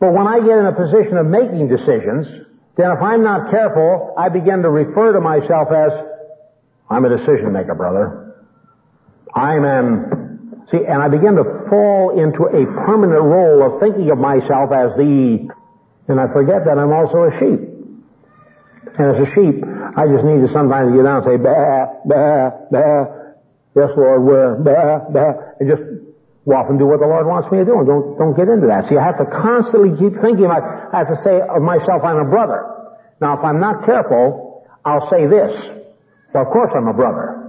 but 0.00 0.14
when 0.14 0.26
I 0.26 0.40
get 0.40 0.58
in 0.58 0.64
a 0.64 0.72
position 0.72 1.18
of 1.18 1.26
making 1.26 1.68
decisions, 1.68 2.26
then 2.76 2.90
if 2.90 3.02
I'm 3.02 3.22
not 3.22 3.50
careful, 3.50 4.14
I 4.16 4.30
begin 4.30 4.62
to 4.62 4.70
refer 4.70 5.12
to 5.12 5.20
myself 5.20 5.68
as, 5.70 5.92
I'm 6.88 7.04
a 7.04 7.10
decision 7.10 7.52
maker, 7.52 7.74
brother. 7.74 8.34
I'm 9.34 9.64
an, 9.64 10.19
see, 10.70 10.78
and 10.86 11.02
I 11.02 11.08
begin 11.08 11.36
to 11.36 11.44
fall 11.68 12.14
into 12.14 12.46
a 12.46 12.64
permanent 12.86 13.22
role 13.22 13.66
of 13.66 13.80
thinking 13.80 14.10
of 14.10 14.18
myself 14.18 14.70
as 14.72 14.94
the, 14.96 15.50
and 16.08 16.20
I 16.20 16.26
forget 16.32 16.64
that 16.66 16.78
I'm 16.78 16.92
also 16.92 17.26
a 17.26 17.32
sheep. 17.38 17.60
And 18.98 19.06
as 19.10 19.18
a 19.22 19.28
sheep, 19.34 19.62
I 19.62 20.06
just 20.10 20.24
need 20.24 20.40
to 20.42 20.48
sometimes 20.52 20.90
get 20.92 21.02
down 21.02 21.22
and 21.22 21.24
say, 21.24 21.36
bah, 21.36 22.02
bah, 22.04 22.50
bah. 22.70 23.04
Yes, 23.76 23.90
Lord, 23.96 24.22
where, 24.22 24.54
bah, 24.58 25.06
bah. 25.10 25.32
And 25.60 25.70
just 25.70 25.82
go 25.82 26.66
and 26.66 26.78
do 26.78 26.86
what 26.86 26.98
the 26.98 27.06
Lord 27.06 27.26
wants 27.26 27.50
me 27.52 27.58
to 27.58 27.64
do 27.64 27.78
and 27.78 27.86
don't, 27.86 28.18
don't 28.18 28.34
get 28.34 28.48
into 28.48 28.66
that. 28.66 28.86
See, 28.86 28.98
I 28.98 29.04
have 29.04 29.18
to 29.18 29.26
constantly 29.26 29.94
keep 29.94 30.18
thinking, 30.18 30.46
about, 30.46 30.62
I 30.92 31.06
have 31.06 31.08
to 31.14 31.20
say 31.22 31.38
of 31.38 31.62
myself, 31.62 32.02
I'm 32.02 32.18
a 32.18 32.28
brother. 32.28 32.66
Now, 33.20 33.38
if 33.38 33.44
I'm 33.44 33.60
not 33.60 33.86
careful, 33.86 34.66
I'll 34.84 35.08
say 35.08 35.26
this. 35.26 35.52
Well, 36.34 36.46
of 36.46 36.50
course 36.50 36.72
I'm 36.74 36.88
a 36.88 36.94
brother. 36.94 37.39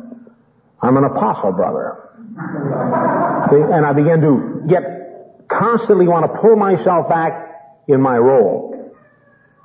I'm 0.81 0.97
an 0.97 1.03
apostle 1.03 1.51
brother. 1.51 2.09
See? 3.49 3.61
And 3.61 3.85
I 3.85 3.93
begin 3.93 4.21
to 4.21 4.63
get, 4.67 5.47
constantly 5.47 6.07
want 6.07 6.31
to 6.31 6.39
pull 6.41 6.55
myself 6.55 7.07
back 7.09 7.33
in 7.87 8.01
my 8.01 8.17
role. 8.17 8.93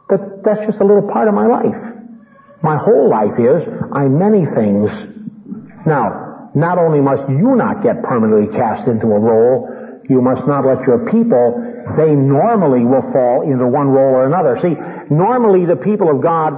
But 0.08 0.42
that's 0.44 0.60
just 0.66 0.80
a 0.80 0.84
little 0.84 1.08
part 1.08 1.28
of 1.28 1.34
my 1.34 1.46
life. 1.46 1.94
My 2.62 2.76
whole 2.76 3.10
life 3.10 3.38
is 3.38 3.66
I'm 3.92 4.18
many 4.18 4.44
things. 4.46 4.90
Now, 5.86 6.50
not 6.54 6.78
only 6.78 7.00
must 7.00 7.28
you 7.28 7.54
not 7.54 7.82
get 7.82 8.02
permanently 8.02 8.48
cast 8.56 8.88
into 8.88 9.06
a 9.06 9.18
role, 9.18 10.00
you 10.08 10.22
must 10.22 10.46
not 10.46 10.64
let 10.64 10.86
your 10.86 11.10
people, 11.10 11.62
they 11.96 12.14
normally 12.14 12.84
will 12.84 13.12
fall 13.12 13.42
into 13.42 13.66
one 13.66 13.88
role 13.88 14.14
or 14.14 14.26
another. 14.26 14.58
See, 14.60 14.74
normally 15.14 15.66
the 15.66 15.76
people 15.76 16.10
of 16.10 16.22
God 16.22 16.54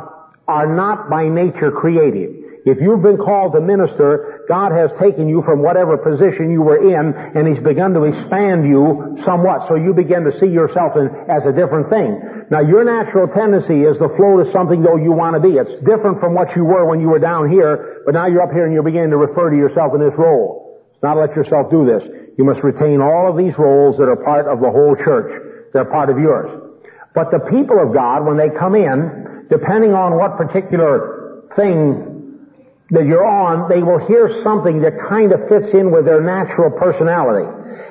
are 0.47 0.73
not 0.75 1.11
by 1.11 1.29
nature 1.29 1.71
creative. 1.71 2.38
If 2.65 2.81
you've 2.81 3.03
been 3.03 3.17
called 3.17 3.53
to 3.55 3.61
minister, 3.61 4.45
God 4.49 4.73
has 4.73 4.91
taken 4.99 5.29
you 5.29 5.43
from 5.43 5.63
whatever 5.63 5.97
position 5.97 6.51
you 6.51 6.63
were 6.63 6.79
in 6.79 7.15
and 7.15 7.47
He's 7.47 7.63
begun 7.63 7.95
to 7.95 8.05
expand 8.05 8.67
you 8.67 9.17
somewhat. 9.25 9.69
So 9.69 9.77
you 9.77 9.95
begin 9.95 10.25
to 10.25 10.33
see 10.33 10.49
yourself 10.49 10.97
in, 10.97 11.09
as 11.29 11.47
a 11.47 11.53
different 11.53 11.91
thing. 11.91 12.47
Now 12.51 12.61
your 12.61 12.85
natural 12.85 13.29
tendency 13.29 13.83
is 13.83 13.99
to 13.99 14.09
flow 14.09 14.43
to 14.43 14.51
something 14.51 14.83
though 14.83 14.97
you 14.97 15.13
want 15.13 15.35
to 15.35 15.41
be. 15.41 15.57
It's 15.57 15.81
different 15.83 16.21
from 16.21 16.35
what 16.35 16.57
you 16.57 16.65
were 16.65 16.87
when 16.87 17.01
you 17.01 17.09
were 17.09 17.21
down 17.21 17.51
here, 17.51 18.03
but 18.05 18.15
now 18.15 18.27
you're 18.27 18.43
up 18.43 18.53
here 18.53 18.65
and 18.65 18.73
you're 18.73 18.83
beginning 18.83 19.11
to 19.11 19.19
refer 19.19 19.51
to 19.51 19.57
yourself 19.57 19.95
in 19.95 20.01
this 20.01 20.17
role. 20.17 20.83
It's 20.95 21.03
not 21.03 21.17
let 21.17 21.37
yourself 21.37 21.71
do 21.71 21.87
this. 21.87 22.09
You 22.39 22.45
must 22.45 22.63
retain 22.65 23.01
all 23.01 23.31
of 23.31 23.37
these 23.37 23.57
roles 23.59 23.99
that 23.99 24.09
are 24.09 24.17
part 24.17 24.49
of 24.49 24.61
the 24.61 24.71
whole 24.71 24.97
church. 24.97 25.31
They're 25.73 25.85
part 25.85 26.11
of 26.11 26.19
yours. 26.19 26.51
But 27.15 27.31
the 27.31 27.41
people 27.41 27.81
of 27.81 27.93
God, 27.93 28.27
when 28.27 28.37
they 28.37 28.49
come 28.51 28.75
in, 28.75 29.47
depending 29.51 29.93
on 29.93 30.17
what 30.17 30.37
particular 30.37 31.45
thing 31.57 32.08
that 32.91 33.05
you're 33.05 33.25
on, 33.25 33.69
they 33.69 33.83
will 33.83 33.99
hear 34.07 34.43
something 34.43 34.81
that 34.83 34.99
kind 34.99 35.33
of 35.33 35.49
fits 35.49 35.75
in 35.75 35.91
with 35.91 36.07
their 36.07 36.23
natural 36.23 36.71
personality. 36.71 37.47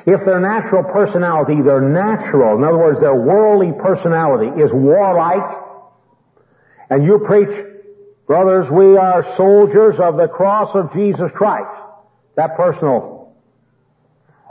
If 0.07 0.25
their 0.25 0.39
natural 0.39 0.83
personality, 0.83 1.61
their 1.61 1.81
natural, 1.81 2.57
in 2.57 2.63
other 2.63 2.77
words, 2.77 2.99
their 2.99 3.15
worldly 3.15 3.73
personality 3.77 4.61
is 4.61 4.73
warlike, 4.73 5.63
and 6.89 7.03
you 7.03 7.19
preach, 7.19 7.53
brothers, 8.25 8.71
we 8.71 8.97
are 8.97 9.21
soldiers 9.35 9.99
of 9.99 10.17
the 10.17 10.27
cross 10.27 10.73
of 10.73 10.93
Jesus 10.93 11.29
Christ, 11.31 11.81
that 12.35 12.55
personal, 12.55 13.35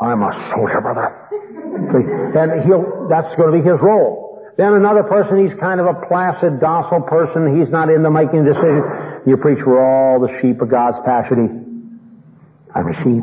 I'm 0.00 0.22
a 0.22 0.32
soldier, 0.54 0.80
brother. 0.80 1.26
and 2.38 2.62
he'll, 2.62 3.08
that's 3.08 3.34
going 3.36 3.52
to 3.52 3.58
be 3.58 3.68
his 3.68 3.80
role. 3.80 4.25
Then 4.56 4.72
another 4.72 5.02
person, 5.02 5.46
he's 5.46 5.54
kind 5.58 5.80
of 5.80 5.86
a 5.86 6.06
placid, 6.06 6.60
docile 6.60 7.02
person. 7.02 7.58
He's 7.60 7.70
not 7.70 7.90
into 7.90 8.10
making 8.10 8.44
decisions. 8.44 8.84
You 9.26 9.36
preach, 9.36 9.58
we're 9.66 9.80
all 9.80 10.20
the 10.20 10.40
sheep 10.40 10.62
of 10.62 10.70
God's 10.70 10.98
passion. 11.04 12.00
I'm 12.74 12.88
a 12.88 12.94
sheep. 12.94 13.22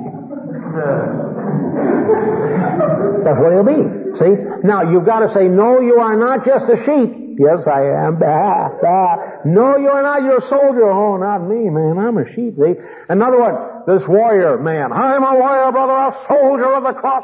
That's 3.23 3.39
what 3.39 3.53
he'll 3.53 3.63
be. 3.63 4.17
See? 4.19 4.35
Now, 4.63 4.91
you've 4.91 5.05
got 5.05 5.19
to 5.19 5.33
say, 5.33 5.47
no, 5.47 5.81
you 5.81 5.99
are 5.99 6.15
not 6.17 6.45
just 6.45 6.69
a 6.69 6.77
sheep. 6.77 7.37
Yes, 7.39 7.65
I 7.65 8.05
am. 8.05 8.19
Bah, 8.19 8.69
bah. 8.79 9.15
No, 9.45 9.77
you're 9.77 10.03
not. 10.03 10.21
You're 10.21 10.37
a 10.37 10.47
soldier. 10.47 10.91
Oh, 10.91 11.17
not 11.17 11.39
me, 11.39 11.69
man. 11.69 11.97
I'm 11.97 12.17
a 12.17 12.27
sheep. 12.27 12.55
See? 12.57 12.75
Another 13.09 13.39
one, 13.39 13.55
this 13.87 14.07
warrior 14.07 14.59
man. 14.59 14.93
I'm 14.93 15.23
a 15.23 15.35
warrior, 15.35 15.71
brother, 15.71 15.93
a 15.93 16.27
soldier 16.27 16.73
of 16.73 16.83
the 16.83 16.93
cross. 16.93 17.23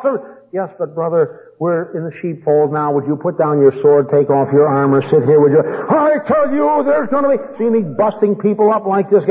Yes, 0.51 0.69
but 0.79 0.95
brother, 0.95 1.48
we're 1.59 1.91
in 1.97 2.05
the 2.09 2.15
sheepfold 2.15 2.71
now. 2.71 2.93
Would 2.93 3.05
you 3.05 3.17
put 3.17 3.37
down 3.37 3.59
your 3.59 3.73
sword, 3.81 4.09
take 4.09 4.29
off 4.29 4.47
your 4.53 4.65
armor, 4.65 5.01
sit 5.01 5.25
here 5.25 5.41
with 5.41 5.51
your, 5.51 5.91
I 5.91 6.23
tell 6.23 6.53
you, 6.53 6.83
there's 6.85 7.09
gonna 7.09 7.37
be, 7.37 7.57
see 7.57 7.69
me 7.69 7.81
busting 7.81 8.37
people 8.37 8.71
up 8.71 8.85
like 8.85 9.09
this. 9.09 9.25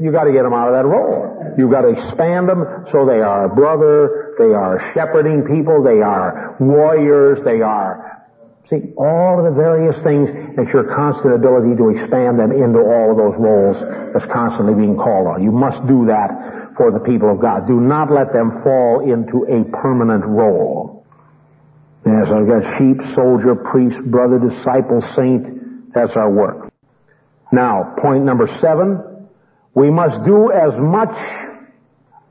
You 0.00 0.12
gotta 0.12 0.30
get 0.30 0.44
them 0.44 0.54
out 0.54 0.68
of 0.68 0.74
that 0.74 0.86
role. 0.86 1.54
You've 1.58 1.72
got 1.72 1.82
to 1.82 1.88
expand 1.88 2.48
them 2.48 2.86
so 2.92 3.04
they 3.04 3.20
are 3.20 3.48
brother, 3.48 4.36
they 4.38 4.54
are 4.54 4.78
shepherding 4.94 5.42
people, 5.42 5.82
they 5.82 6.00
are 6.00 6.56
warriors, 6.60 7.42
they 7.42 7.62
are, 7.62 8.22
see, 8.70 8.94
all 8.96 9.40
of 9.40 9.44
the 9.44 9.60
various 9.60 10.00
things, 10.02 10.30
it's 10.30 10.72
your 10.72 10.94
constant 10.94 11.34
ability 11.34 11.74
to 11.74 11.90
expand 11.90 12.38
them 12.38 12.52
into 12.52 12.78
all 12.78 13.10
of 13.10 13.16
those 13.16 13.34
roles 13.40 13.74
that's 14.14 14.30
constantly 14.30 14.74
being 14.74 14.96
called 14.96 15.26
on. 15.26 15.42
You 15.42 15.50
must 15.50 15.84
do 15.88 16.06
that 16.06 16.74
for 16.76 16.92
the 16.92 17.00
people 17.00 17.32
of 17.32 17.40
God. 17.40 17.66
Do 17.66 17.80
not 17.80 18.12
let 18.12 18.32
them 18.32 18.62
fall 18.62 19.02
into 19.02 19.50
a 19.50 19.64
permanent 19.82 20.24
role. 20.24 20.97
Yes, 22.06 22.28
I've 22.30 22.46
got 22.46 22.78
sheep, 22.78 23.14
soldier, 23.14 23.54
priest, 23.54 24.00
brother, 24.02 24.38
disciple, 24.38 25.00
saint. 25.14 25.92
That's 25.92 26.16
our 26.16 26.30
work. 26.30 26.72
Now, 27.52 27.94
point 27.98 28.24
number 28.24 28.46
seven. 28.60 29.28
We 29.74 29.90
must 29.90 30.24
do 30.24 30.50
as 30.50 30.76
much 30.76 31.16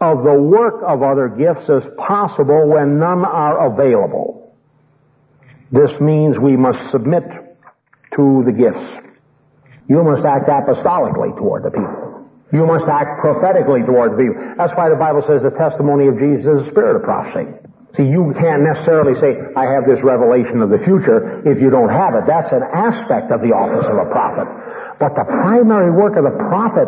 of 0.01 0.23
the 0.23 0.33
work 0.33 0.83
of 0.85 1.01
other 1.01 1.29
gifts 1.29 1.69
as 1.69 1.89
possible 1.97 2.67
when 2.67 2.99
none 2.99 3.25
are 3.25 3.71
available. 3.71 4.53
This 5.71 5.99
means 5.99 6.37
we 6.37 6.55
must 6.55 6.91
submit 6.91 7.23
to 8.15 8.43
the 8.45 8.51
gifts. 8.51 9.07
You 9.89 10.03
must 10.03 10.25
act 10.25 10.47
apostolically 10.47 11.35
toward 11.37 11.63
the 11.63 11.71
people. 11.71 12.29
You 12.51 12.65
must 12.65 12.87
act 12.87 13.19
prophetically 13.21 13.83
toward 13.83 14.13
the 14.13 14.17
people. 14.17 14.55
That's 14.57 14.73
why 14.75 14.89
the 14.89 14.95
Bible 14.95 15.21
says 15.21 15.41
the 15.41 15.51
testimony 15.51 16.07
of 16.07 16.17
Jesus 16.17 16.45
is 16.45 16.67
a 16.67 16.69
spirit 16.69 16.95
of 16.95 17.03
prophecy. 17.03 17.47
See, 17.97 18.03
you 18.03 18.33
can't 18.37 18.61
necessarily 18.61 19.19
say, 19.19 19.35
I 19.55 19.73
have 19.73 19.89
this 19.89 20.03
revelation 20.03 20.61
of 20.61 20.69
the 20.69 20.77
future 20.77 21.41
if 21.49 21.59
you 21.59 21.71
don't 21.71 21.89
have 21.89 22.13
it. 22.13 22.23
That's 22.27 22.51
an 22.53 22.61
aspect 22.61 23.31
of 23.31 23.41
the 23.41 23.57
office 23.57 23.89
of 23.89 23.97
a 23.97 24.05
prophet. 24.13 24.47
But 24.99 25.15
the 25.15 25.25
primary 25.25 25.89
work 25.89 26.15
of 26.15 26.23
the 26.23 26.37
prophet 26.37 26.87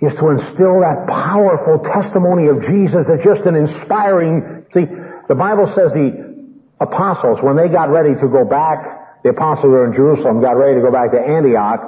is 0.00 0.16
to 0.16 0.30
instill 0.30 0.80
that 0.80 1.06
powerful 1.06 1.84
testimony 1.84 2.48
of 2.48 2.62
Jesus 2.62 3.06
that's 3.06 3.22
just 3.22 3.44
an 3.44 3.54
inspiring, 3.54 4.64
see, 4.72 4.86
the 5.28 5.34
Bible 5.34 5.66
says 5.66 5.92
the 5.92 6.32
apostles, 6.80 7.42
when 7.42 7.56
they 7.56 7.68
got 7.68 7.90
ready 7.90 8.14
to 8.14 8.28
go 8.28 8.44
back, 8.44 9.22
the 9.22 9.30
apostles 9.30 9.70
were 9.70 9.86
in 9.86 9.92
Jerusalem, 9.92 10.40
got 10.40 10.56
ready 10.56 10.76
to 10.76 10.80
go 10.80 10.90
back 10.90 11.12
to 11.12 11.20
Antioch, 11.20 11.80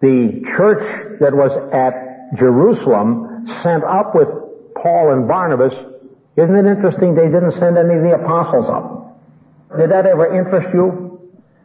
the 0.00 0.42
church 0.56 0.82
that 1.20 1.32
was 1.32 1.56
at 1.72 2.36
Jerusalem 2.36 3.46
sent 3.62 3.84
up 3.84 4.14
with 4.14 4.28
Paul 4.74 5.12
and 5.12 5.26
Barnabas. 5.26 5.74
Isn't 6.38 6.54
it 6.54 6.70
interesting 6.70 7.14
they 7.14 7.26
didn't 7.26 7.58
send 7.58 7.76
any 7.76 7.98
of 7.98 8.02
the 8.02 8.14
apostles 8.14 8.70
up? 8.70 9.18
Did 9.76 9.90
that 9.90 10.06
ever 10.06 10.38
interest 10.38 10.68
you? 10.72 11.18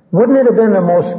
Wouldn't 0.10 0.38
it 0.38 0.46
have 0.50 0.56
been 0.58 0.74
the 0.74 0.82
most 0.82 1.14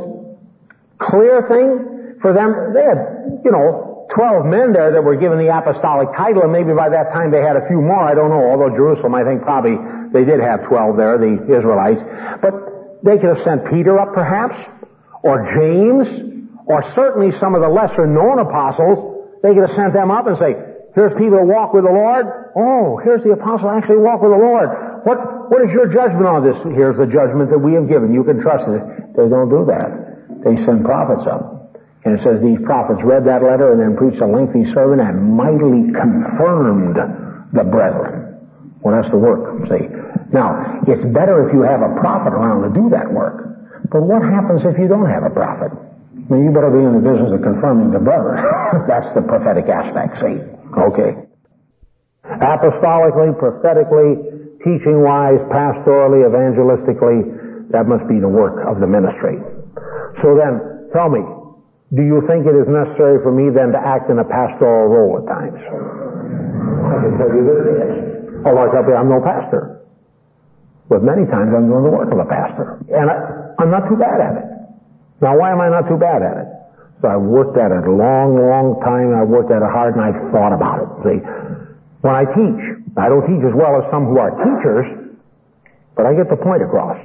clear 0.98 1.46
thing 1.46 2.18
for 2.20 2.32
them? 2.34 2.74
They 2.74 2.82
had, 2.82 3.40
you 3.44 3.52
know, 3.54 4.06
12 4.10 4.46
men 4.46 4.72
there 4.72 4.90
that 4.92 5.02
were 5.02 5.16
given 5.16 5.38
the 5.38 5.54
apostolic 5.54 6.10
title, 6.16 6.42
and 6.42 6.52
maybe 6.52 6.74
by 6.74 6.90
that 6.90 7.12
time 7.12 7.30
they 7.30 7.42
had 7.42 7.54
a 7.54 7.66
few 7.66 7.80
more, 7.80 8.02
I 8.02 8.14
don't 8.14 8.30
know, 8.30 8.42
although 8.50 8.74
Jerusalem, 8.74 9.14
I 9.14 9.22
think 9.22 9.42
probably 9.42 9.78
they 10.10 10.24
did 10.24 10.40
have 10.40 10.66
12 10.66 10.96
there, 10.96 11.18
the 11.18 11.54
Israelites. 11.56 12.02
But 12.42 13.02
they 13.02 13.18
could 13.18 13.38
have 13.38 13.42
sent 13.42 13.70
Peter 13.70 13.98
up 13.98 14.14
perhaps, 14.14 14.58
or 15.22 15.46
James, 15.46 16.10
or 16.66 16.82
certainly 16.94 17.30
some 17.30 17.54
of 17.54 17.62
the 17.62 17.68
lesser 17.68 18.06
known 18.06 18.40
apostles. 18.40 18.98
They 19.42 19.54
could 19.54 19.68
have 19.68 19.76
sent 19.76 19.92
them 19.92 20.10
up 20.10 20.26
and 20.26 20.36
say, 20.36 20.73
here's 20.94 21.12
people 21.14 21.38
who 21.38 21.46
walk 21.46 21.74
with 21.74 21.84
the 21.84 21.92
Lord. 21.92 22.26
Oh, 22.56 23.00
here's 23.02 23.22
the 23.22 23.32
apostle 23.32 23.70
actually 23.70 23.98
walk 23.98 24.22
with 24.22 24.32
the 24.32 24.38
Lord. 24.38 24.68
What, 25.04 25.50
what 25.50 25.62
is 25.62 25.72
your 25.72 25.86
judgment 25.86 26.26
on 26.26 26.44
this? 26.44 26.56
Here's 26.62 26.96
the 26.96 27.06
judgment 27.06 27.50
that 27.50 27.58
we 27.58 27.74
have 27.74 27.88
given. 27.88 28.14
You 28.14 28.24
can 28.24 28.40
trust 28.40 28.66
it. 28.68 28.82
They 29.16 29.28
don't 29.28 29.50
do 29.50 29.66
that. 29.66 30.42
They 30.44 30.56
send 30.64 30.84
prophets 30.84 31.26
up. 31.26 31.54
And 32.04 32.18
it 32.18 32.22
says 32.22 32.42
these 32.42 32.60
prophets 32.60 33.02
read 33.02 33.24
that 33.24 33.42
letter 33.42 33.72
and 33.72 33.80
then 33.80 33.96
preached 33.96 34.20
a 34.20 34.26
lengthy 34.26 34.70
sermon 34.72 35.00
and 35.00 35.34
mightily 35.34 35.92
confirmed 35.92 36.96
the 37.52 37.64
brethren. 37.64 38.24
Well, 38.84 38.94
that's 38.94 39.10
the 39.10 39.16
work, 39.16 39.64
see. 39.66 39.88
Now, 40.32 40.84
it's 40.86 41.04
better 41.04 41.48
if 41.48 41.54
you 41.54 41.62
have 41.62 41.80
a 41.80 41.96
prophet 41.96 42.36
around 42.36 42.68
to 42.68 42.70
do 42.76 42.90
that 42.90 43.10
work. 43.10 43.88
But 43.88 44.02
what 44.02 44.22
happens 44.22 44.64
if 44.64 44.76
you 44.78 44.88
don't 44.88 45.08
have 45.08 45.24
a 45.24 45.30
prophet? 45.30 45.72
Well, 46.28 46.40
you 46.40 46.52
better 46.52 46.70
be 46.70 46.84
in 46.84 46.92
the 46.92 47.04
business 47.04 47.32
of 47.32 47.40
confirming 47.40 47.92
the 47.92 48.00
brethren. 48.00 48.36
That's 48.88 49.12
the 49.14 49.22
prophetic 49.22 49.68
aspect, 49.68 50.20
see? 50.20 50.40
Okay. 50.74 51.12
Apostolically, 52.24 53.36
prophetically, 53.38 54.58
teaching-wise, 54.64 55.40
pastorally, 55.52 56.24
evangelistically, 56.24 57.70
that 57.70 57.86
must 57.86 58.08
be 58.08 58.18
the 58.18 58.28
work 58.28 58.64
of 58.66 58.80
the 58.80 58.86
ministry. 58.86 59.38
So 60.22 60.34
then, 60.34 60.88
tell 60.92 61.10
me, 61.10 61.20
do 61.92 62.02
you 62.02 62.24
think 62.26 62.48
it 62.48 62.56
is 62.56 62.66
necessary 62.66 63.22
for 63.22 63.30
me 63.30 63.52
then 63.54 63.70
to 63.70 63.78
act 63.78 64.10
in 64.10 64.18
a 64.18 64.24
pastoral 64.24 64.88
role 64.88 65.20
at 65.20 65.26
times? 65.28 65.60
I 65.60 66.96
can 67.06 67.12
tell 67.20 67.30
you 67.30 67.42
that 67.44 67.58
it 67.60 67.68
is. 67.70 68.14
Although 68.44 68.60
oh, 68.60 68.68
I 68.68 68.72
tell 68.72 68.84
you 68.88 68.96
I'm 68.96 69.08
no 69.08 69.20
pastor. 69.20 69.84
But 70.88 71.02
many 71.02 71.24
times 71.28 71.52
I'm 71.54 71.68
doing 71.68 71.84
the 71.84 71.94
work 71.94 72.12
of 72.12 72.18
a 72.18 72.28
pastor. 72.28 72.80
And 72.92 73.08
I, 73.08 73.16
I'm 73.62 73.70
not 73.70 73.88
too 73.88 73.96
bad 73.96 74.20
at 74.20 74.34
it. 74.36 74.48
Now 75.20 75.38
why 75.38 75.52
am 75.52 75.60
I 75.60 75.68
not 75.68 75.88
too 75.88 75.96
bad 75.96 76.20
at 76.20 76.36
it? 76.44 76.48
So 77.04 77.12
I've 77.12 77.20
worked 77.20 77.60
at 77.60 77.68
it 77.68 77.84
a 77.84 77.92
long, 77.92 78.32
long 78.32 78.80
time, 78.80 79.12
I've 79.12 79.28
worked 79.28 79.52
at 79.52 79.60
it 79.60 79.68
hard, 79.68 79.92
and 79.92 80.00
I've 80.00 80.32
thought 80.32 80.56
about 80.56 80.80
it. 80.80 80.88
See, 81.04 81.20
when 82.00 82.16
I 82.16 82.24
teach, 82.24 82.60
I 82.96 83.12
don't 83.12 83.28
teach 83.28 83.44
as 83.44 83.52
well 83.52 83.76
as 83.76 83.84
some 83.92 84.08
who 84.08 84.16
are 84.16 84.32
teachers, 84.32 84.88
but 85.92 86.08
I 86.08 86.16
get 86.16 86.32
the 86.32 86.40
point 86.40 86.64
across. 86.64 86.96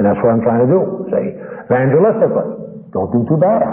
And 0.00 0.08
that's 0.08 0.16
what 0.24 0.32
I'm 0.32 0.40
trying 0.40 0.64
to 0.64 0.70
do. 0.72 1.04
See, 1.12 1.36
evangelistically, 1.68 2.96
don't 2.96 3.12
do 3.12 3.28
too 3.28 3.36
bad. 3.36 3.68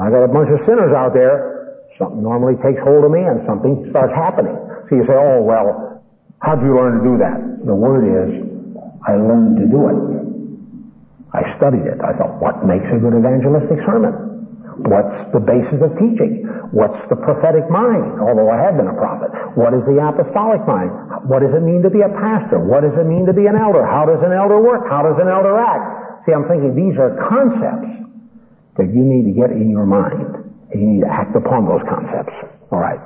I 0.00 0.08
got 0.08 0.24
a 0.24 0.32
bunch 0.32 0.48
of 0.48 0.64
sinners 0.64 0.96
out 0.96 1.12
there, 1.12 1.76
something 2.00 2.24
normally 2.24 2.56
takes 2.64 2.80
hold 2.80 3.04
of 3.04 3.12
me 3.12 3.20
and 3.20 3.44
something 3.44 3.84
starts 3.92 4.16
happening. 4.16 4.56
So 4.88 4.96
you 4.96 5.04
say, 5.04 5.12
oh 5.12 5.44
well, 5.44 6.00
how'd 6.40 6.64
you 6.64 6.72
learn 6.72 6.96
to 6.96 7.04
do 7.04 7.20
that? 7.20 7.68
The 7.68 7.76
word 7.76 8.08
is, 8.08 8.32
I 9.04 9.12
learned 9.20 9.60
to 9.60 9.68
do 9.68 9.92
it. 9.92 9.98
I 11.36 11.52
studied 11.60 11.84
it. 11.84 12.00
I 12.00 12.16
thought, 12.16 12.40
what 12.40 12.64
makes 12.64 12.88
a 12.88 12.96
good 12.96 13.12
evangelistic 13.12 13.84
sermon? 13.84 14.27
What's 14.86 15.18
the 15.34 15.42
basis 15.42 15.82
of 15.82 15.90
teaching? 15.98 16.46
What's 16.70 17.02
the 17.10 17.18
prophetic 17.18 17.66
mind? 17.66 18.22
Although 18.22 18.46
I 18.46 18.62
have 18.62 18.78
been 18.78 18.86
a 18.86 18.94
prophet. 18.94 19.34
What 19.58 19.74
is 19.74 19.82
the 19.90 19.98
apostolic 19.98 20.62
mind? 20.70 20.94
What 21.26 21.42
does 21.42 21.50
it 21.50 21.66
mean 21.66 21.82
to 21.82 21.90
be 21.90 22.06
a 22.06 22.12
pastor? 22.14 22.62
What 22.62 22.86
does 22.86 22.94
it 22.94 23.02
mean 23.02 23.26
to 23.26 23.34
be 23.34 23.50
an 23.50 23.58
elder? 23.58 23.82
How 23.82 24.06
does 24.06 24.22
an 24.22 24.30
elder 24.30 24.62
work? 24.62 24.86
How 24.86 25.02
does 25.02 25.18
an 25.18 25.26
elder 25.26 25.58
act? 25.58 26.22
See, 26.26 26.32
I'm 26.32 26.46
thinking 26.46 26.78
these 26.78 26.94
are 26.94 27.10
concepts 27.26 27.90
that 28.78 28.86
you 28.86 29.02
need 29.02 29.26
to 29.26 29.34
get 29.34 29.50
in 29.50 29.66
your 29.66 29.86
mind. 29.86 30.46
And 30.70 30.78
you 30.78 30.86
need 30.94 31.02
to 31.02 31.10
act 31.10 31.34
upon 31.34 31.66
those 31.66 31.82
concepts. 31.82 32.34
Alright. 32.70 33.02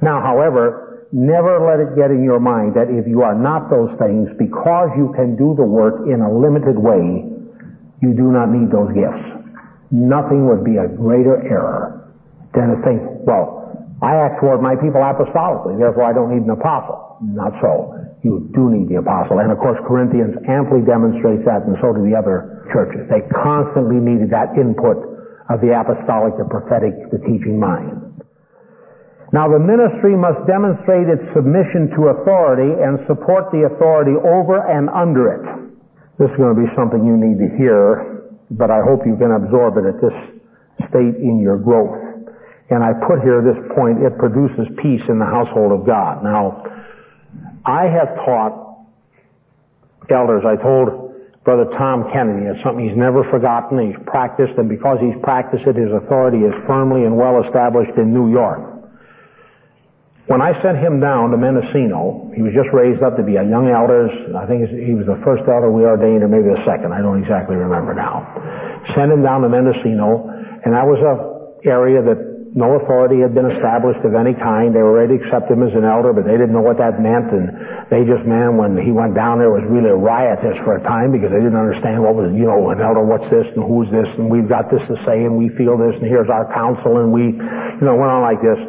Now, 0.00 0.24
however, 0.24 1.08
never 1.12 1.60
let 1.60 1.76
it 1.76 1.92
get 1.92 2.08
in 2.08 2.24
your 2.24 2.40
mind 2.40 2.72
that 2.74 2.88
if 2.88 3.04
you 3.04 3.20
are 3.20 3.36
not 3.36 3.68
those 3.68 3.92
things, 4.00 4.32
because 4.38 4.88
you 4.96 5.12
can 5.12 5.36
do 5.36 5.52
the 5.58 5.66
work 5.66 6.08
in 6.08 6.24
a 6.24 6.30
limited 6.32 6.78
way, 6.78 7.28
you 8.00 8.14
do 8.16 8.32
not 8.32 8.48
need 8.48 8.72
those 8.72 8.88
gifts. 8.96 9.41
Nothing 9.92 10.48
would 10.48 10.64
be 10.64 10.80
a 10.80 10.88
greater 10.88 11.36
error 11.44 12.08
than 12.56 12.72
to 12.72 12.76
think, 12.80 13.04
well, 13.28 13.62
I 14.00 14.16
act 14.16 14.40
toward 14.40 14.64
my 14.64 14.74
people 14.74 15.04
apostolically, 15.04 15.78
therefore 15.78 16.08
I 16.08 16.12
don't 16.16 16.32
need 16.32 16.42
an 16.42 16.50
apostle. 16.50 17.20
Not 17.22 17.54
so. 17.60 17.94
You 18.24 18.50
do 18.54 18.70
need 18.70 18.88
the 18.88 18.98
apostle. 18.98 19.38
And 19.38 19.52
of 19.52 19.58
course 19.58 19.78
Corinthians 19.86 20.34
amply 20.48 20.82
demonstrates 20.82 21.44
that 21.44 21.68
and 21.68 21.76
so 21.78 21.92
do 21.92 22.02
the 22.02 22.16
other 22.16 22.66
churches. 22.72 23.06
They 23.06 23.22
constantly 23.30 24.00
needed 24.02 24.30
that 24.30 24.58
input 24.58 24.96
of 25.50 25.60
the 25.60 25.70
apostolic, 25.70 26.34
the 26.40 26.48
prophetic, 26.48 27.12
the 27.12 27.18
teaching 27.22 27.60
mind. 27.60 28.00
Now 29.32 29.48
the 29.48 29.58
ministry 29.58 30.16
must 30.16 30.46
demonstrate 30.46 31.08
its 31.08 31.24
submission 31.32 31.90
to 31.94 32.16
authority 32.16 32.74
and 32.80 32.98
support 33.06 33.50
the 33.50 33.70
authority 33.70 34.12
over 34.12 34.60
and 34.66 34.88
under 34.90 35.36
it. 35.36 35.44
This 36.18 36.30
is 36.30 36.36
going 36.36 36.54
to 36.54 36.60
be 36.60 36.70
something 36.74 37.04
you 37.04 37.16
need 37.16 37.38
to 37.38 37.48
hear, 37.56 38.21
but 38.56 38.70
I 38.70 38.80
hope 38.84 39.06
you 39.06 39.16
can 39.16 39.32
absorb 39.32 39.76
it 39.78 39.86
at 39.86 40.00
this 40.00 40.88
state 40.88 41.16
in 41.16 41.40
your 41.40 41.58
growth. 41.58 41.98
And 42.70 42.82
I 42.82 42.92
put 43.06 43.20
here 43.20 43.42
this 43.42 43.60
point, 43.76 44.02
it 44.02 44.16
produces 44.18 44.68
peace 44.78 45.02
in 45.08 45.18
the 45.18 45.26
household 45.26 45.72
of 45.72 45.86
God. 45.86 46.24
Now, 46.24 46.64
I 47.64 47.84
have 47.84 48.16
taught 48.24 48.86
elders, 50.10 50.44
I 50.46 50.56
told 50.56 51.14
Brother 51.44 51.66
Tom 51.76 52.10
Kennedy, 52.12 52.46
it's 52.46 52.62
something 52.62 52.86
he's 52.86 52.96
never 52.96 53.24
forgotten, 53.24 53.78
he's 53.92 54.00
practiced, 54.06 54.54
and 54.58 54.68
because 54.68 54.98
he's 55.00 55.20
practiced 55.22 55.66
it, 55.66 55.76
his 55.76 55.92
authority 55.92 56.38
is 56.38 56.54
firmly 56.66 57.04
and 57.04 57.16
well 57.16 57.42
established 57.42 57.96
in 57.98 58.12
New 58.14 58.30
York. 58.30 58.71
When 60.30 60.38
I 60.38 60.54
sent 60.62 60.78
him 60.78 61.02
down 61.02 61.34
to 61.34 61.36
Mendocino, 61.36 62.30
he 62.30 62.46
was 62.46 62.54
just 62.54 62.70
raised 62.70 63.02
up 63.02 63.18
to 63.18 63.26
be 63.26 63.34
a 63.34 63.42
young 63.42 63.66
elder. 63.66 64.06
I 64.38 64.46
think 64.46 64.70
he 64.70 64.94
was 64.94 65.02
the 65.10 65.18
first 65.26 65.42
elder 65.50 65.66
we 65.66 65.82
ordained, 65.82 66.22
or 66.22 66.30
maybe 66.30 66.46
the 66.46 66.62
second. 66.62 66.94
I 66.94 67.02
don't 67.02 67.18
exactly 67.18 67.58
remember 67.58 67.90
now. 67.90 68.22
Sent 68.94 69.10
him 69.10 69.26
down 69.26 69.42
to 69.42 69.50
Mendocino, 69.50 70.30
and 70.62 70.78
that 70.78 70.86
was 70.86 71.02
a 71.02 71.66
area 71.66 72.02
that 72.02 72.32
no 72.54 72.76
authority 72.78 73.18
had 73.18 73.34
been 73.34 73.50
established 73.50 74.04
of 74.04 74.14
any 74.14 74.36
kind. 74.36 74.76
They 74.76 74.84
were 74.84 74.94
ready 74.94 75.16
to 75.16 75.24
accept 75.24 75.50
him 75.50 75.64
as 75.64 75.72
an 75.74 75.88
elder, 75.88 76.12
but 76.12 76.28
they 76.28 76.36
didn't 76.38 76.52
know 76.52 76.62
what 76.62 76.76
that 76.78 77.00
meant. 77.00 77.32
And 77.32 77.88
they 77.88 78.04
just, 78.04 78.22
man, 78.28 78.60
when 78.60 78.76
he 78.76 78.92
went 78.92 79.16
down 79.18 79.40
there, 79.40 79.50
was 79.50 79.64
really 79.66 79.90
riotous 79.90 80.60
for 80.62 80.76
a 80.76 80.82
time 80.84 81.10
because 81.10 81.32
they 81.32 81.40
didn't 81.40 81.58
understand 81.58 81.98
what 81.98 82.14
was, 82.14 82.30
you 82.30 82.44
know, 82.44 82.70
an 82.70 82.78
elder, 82.78 83.02
what's 83.02 83.26
this 83.32 83.48
and 83.56 83.64
who's 83.64 83.88
this, 83.90 84.06
and 84.20 84.30
we've 84.30 84.46
got 84.46 84.70
this 84.70 84.86
to 84.86 84.94
say, 85.02 85.24
and 85.24 85.34
we 85.34 85.48
feel 85.58 85.80
this, 85.80 85.96
and 85.96 86.06
here's 86.06 86.30
our 86.30 86.46
counsel, 86.52 87.00
and 87.00 87.10
we, 87.10 87.32
you 87.34 87.84
know, 87.88 87.96
went 87.96 88.12
on 88.12 88.20
like 88.22 88.38
this. 88.44 88.60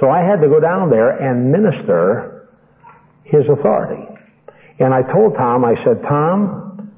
So 0.00 0.10
I 0.10 0.22
had 0.22 0.40
to 0.40 0.48
go 0.48 0.60
down 0.60 0.90
there 0.90 1.10
and 1.10 1.50
minister 1.50 2.48
his 3.24 3.48
authority. 3.48 4.04
And 4.78 4.94
I 4.94 5.02
told 5.02 5.34
Tom, 5.34 5.64
I 5.64 5.74
said, 5.82 6.02
Tom, 6.02 6.90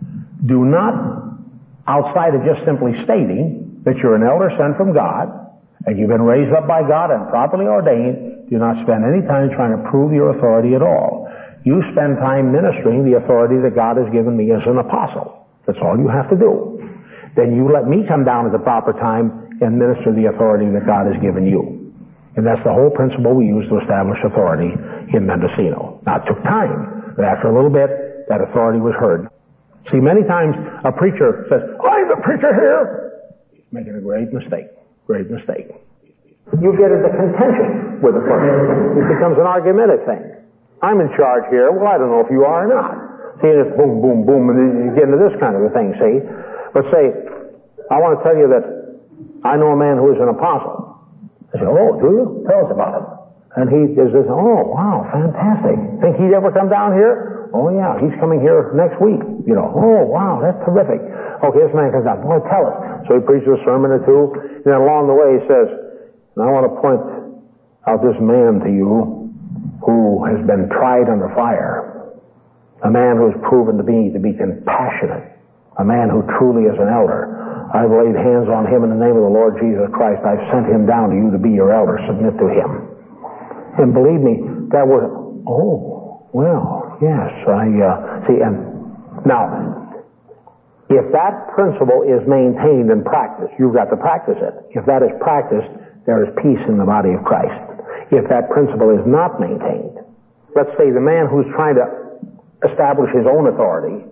do 0.44 0.64
not, 0.64 1.38
outside 1.86 2.34
of 2.34 2.44
just 2.44 2.64
simply 2.64 2.92
stating 3.04 3.82
that 3.84 3.96
you're 3.98 4.14
an 4.14 4.22
elder 4.22 4.50
sent 4.56 4.76
from 4.76 4.92
God, 4.92 5.32
and 5.86 5.98
you've 5.98 6.10
been 6.10 6.22
raised 6.22 6.52
up 6.52 6.68
by 6.68 6.82
God 6.86 7.10
and 7.10 7.28
properly 7.30 7.64
ordained, 7.64 8.50
do 8.50 8.58
not 8.58 8.76
spend 8.84 9.04
any 9.04 9.26
time 9.26 9.48
trying 9.50 9.72
to 9.72 9.90
prove 9.90 10.12
your 10.12 10.36
authority 10.36 10.74
at 10.74 10.82
all. 10.82 11.26
You 11.64 11.80
spend 11.92 12.18
time 12.18 12.52
ministering 12.52 13.04
the 13.04 13.16
authority 13.16 13.56
that 13.62 13.74
God 13.74 13.96
has 13.96 14.12
given 14.12 14.36
me 14.36 14.52
as 14.52 14.60
an 14.66 14.76
apostle. 14.76 15.48
That's 15.66 15.78
all 15.80 15.96
you 15.96 16.08
have 16.08 16.28
to 16.30 16.36
do. 16.36 16.84
Then 17.36 17.56
you 17.56 17.72
let 17.72 17.88
me 17.88 18.04
come 18.06 18.24
down 18.24 18.44
at 18.44 18.52
the 18.52 18.58
proper 18.58 18.92
time 18.92 19.56
and 19.60 19.78
minister 19.78 20.12
the 20.12 20.28
authority 20.28 20.68
that 20.72 20.84
God 20.84 21.06
has 21.06 21.16
given 21.22 21.46
you. 21.46 21.79
And 22.36 22.46
that's 22.46 22.62
the 22.62 22.72
whole 22.72 22.90
principle 22.90 23.34
we 23.34 23.46
use 23.46 23.68
to 23.68 23.78
establish 23.78 24.18
authority 24.22 24.70
in 25.14 25.26
Mendocino. 25.26 26.00
Now 26.06 26.22
it 26.22 26.26
took 26.26 26.42
time, 26.44 27.14
but 27.16 27.24
after 27.24 27.48
a 27.50 27.54
little 27.54 27.70
bit, 27.70 28.28
that 28.28 28.40
authority 28.40 28.78
was 28.78 28.94
heard. 28.94 29.28
See, 29.90 29.98
many 29.98 30.22
times 30.22 30.54
a 30.84 30.92
preacher 30.92 31.46
says, 31.50 31.62
I'm 31.82 32.06
the 32.06 32.20
preacher 32.22 32.54
here. 32.54 33.26
He's 33.50 33.66
making 33.72 33.96
a 33.96 34.00
great 34.00 34.32
mistake. 34.32 34.70
Great 35.06 35.30
mistake. 35.30 35.74
You 36.58 36.70
get 36.78 36.90
into 36.94 37.10
contention 37.10 37.98
with 38.02 38.14
the 38.14 38.22
person. 38.22 39.02
It 39.02 39.08
becomes 39.10 39.38
an 39.38 39.46
argumentative 39.46 40.06
thing. 40.06 40.22
I'm 40.82 41.00
in 41.00 41.10
charge 41.16 41.44
here. 41.50 41.70
Well, 41.70 41.86
I 41.86 41.98
don't 41.98 42.10
know 42.10 42.22
if 42.22 42.30
you 42.30 42.44
are 42.44 42.66
or 42.66 42.70
not. 42.70 42.94
See, 43.42 43.48
it's 43.48 43.72
boom, 43.76 44.02
boom, 44.02 44.26
boom, 44.26 44.50
and 44.50 44.84
you 44.84 44.90
get 44.94 45.08
into 45.08 45.18
this 45.18 45.34
kind 45.40 45.56
of 45.56 45.62
a 45.64 45.70
thing, 45.72 45.96
see? 45.96 46.20
But 46.74 46.84
say, 46.92 47.10
I 47.90 47.96
want 47.98 48.18
to 48.18 48.22
tell 48.22 48.36
you 48.36 48.48
that 48.52 48.64
I 49.42 49.56
know 49.56 49.72
a 49.72 49.78
man 49.78 49.96
who 49.96 50.12
is 50.12 50.20
an 50.20 50.28
apostle. 50.28 50.89
I 51.54 51.58
said, 51.58 51.68
oh, 51.68 51.98
do 51.98 52.08
you? 52.14 52.24
Tell 52.46 52.66
us 52.66 52.70
about 52.70 52.92
him. 52.94 53.06
And 53.58 53.66
he 53.66 53.98
this, 53.98 54.14
oh, 54.30 54.62
wow, 54.70 55.02
fantastic. 55.10 55.74
Think 55.98 56.22
he'd 56.22 56.30
ever 56.30 56.54
come 56.54 56.70
down 56.70 56.94
here? 56.94 57.50
Oh, 57.50 57.66
yeah, 57.74 57.98
he's 57.98 58.14
coming 58.22 58.38
here 58.38 58.70
next 58.78 59.02
week. 59.02 59.18
You 59.42 59.58
know, 59.58 59.66
oh, 59.74 60.06
wow, 60.06 60.38
that's 60.38 60.62
terrific. 60.62 61.02
Okay, 61.42 61.58
this 61.66 61.74
man 61.74 61.90
comes 61.90 62.06
down. 62.06 62.22
Boy, 62.22 62.38
tell 62.46 62.62
us. 62.62 63.10
So 63.10 63.18
he 63.18 63.22
preaches 63.26 63.50
a 63.50 63.58
sermon 63.66 63.90
or 63.90 64.00
two, 64.06 64.30
and 64.38 64.62
then 64.62 64.78
along 64.78 65.10
the 65.10 65.18
way 65.18 65.42
he 65.42 65.42
says, 65.50 65.66
I 66.38 66.46
want 66.46 66.70
to 66.70 66.74
point 66.78 67.02
out 67.90 68.06
this 68.06 68.14
man 68.22 68.62
to 68.62 68.70
you 68.70 69.34
who 69.82 70.22
has 70.30 70.38
been 70.46 70.70
tried 70.70 71.10
under 71.10 71.26
fire. 71.34 72.14
A 72.86 72.90
man 72.90 73.18
who 73.18 73.34
has 73.34 73.36
proven 73.42 73.76
to 73.76 73.84
be, 73.84 74.14
to 74.14 74.20
be 74.22 74.32
compassionate. 74.32 75.26
A 75.76 75.84
man 75.84 76.08
who 76.08 76.22
truly 76.38 76.70
is 76.70 76.78
an 76.78 76.88
elder. 76.88 77.39
I've 77.70 77.90
laid 77.90 78.18
hands 78.18 78.50
on 78.50 78.66
him 78.66 78.82
in 78.82 78.90
the 78.90 78.98
name 78.98 79.14
of 79.14 79.22
the 79.22 79.30
Lord 79.30 79.54
Jesus 79.62 79.86
Christ. 79.94 80.26
I've 80.26 80.42
sent 80.50 80.66
him 80.66 80.86
down 80.86 81.10
to 81.10 81.16
you 81.16 81.30
to 81.30 81.38
be 81.38 81.50
your 81.54 81.70
elder. 81.70 82.02
Submit 82.02 82.34
to 82.38 82.48
him. 82.50 82.70
And 83.78 83.94
believe 83.94 84.18
me, 84.18 84.42
that 84.74 84.82
was, 84.82 85.06
oh, 85.46 86.26
well, 86.34 86.98
yes, 86.98 87.30
I, 87.46 87.70
uh, 87.78 88.26
see, 88.26 88.42
and 88.42 88.58
now, 89.22 90.02
if 90.90 91.06
that 91.14 91.54
principle 91.54 92.02
is 92.02 92.26
maintained 92.26 92.90
and 92.90 93.06
practiced, 93.06 93.54
you've 93.58 93.74
got 93.74 93.86
to 93.94 93.96
practice 93.96 94.38
it. 94.42 94.54
If 94.74 94.86
that 94.86 95.06
is 95.06 95.14
practiced, 95.22 95.70
there 96.06 96.26
is 96.26 96.34
peace 96.42 96.62
in 96.66 96.78
the 96.78 96.84
body 96.84 97.14
of 97.14 97.22
Christ. 97.22 97.62
if 98.10 98.28
that 98.28 98.50
principle 98.50 98.90
is 98.90 99.06
not 99.06 99.38
maintained. 99.38 99.98
Let's 100.54 100.70
say 100.76 100.90
the 100.90 101.00
man 101.00 101.30
who's 101.30 101.46
trying 101.54 101.76
to 101.78 101.86
establish 102.66 103.14
his 103.14 103.26
own 103.26 103.46
authority, 103.46 104.04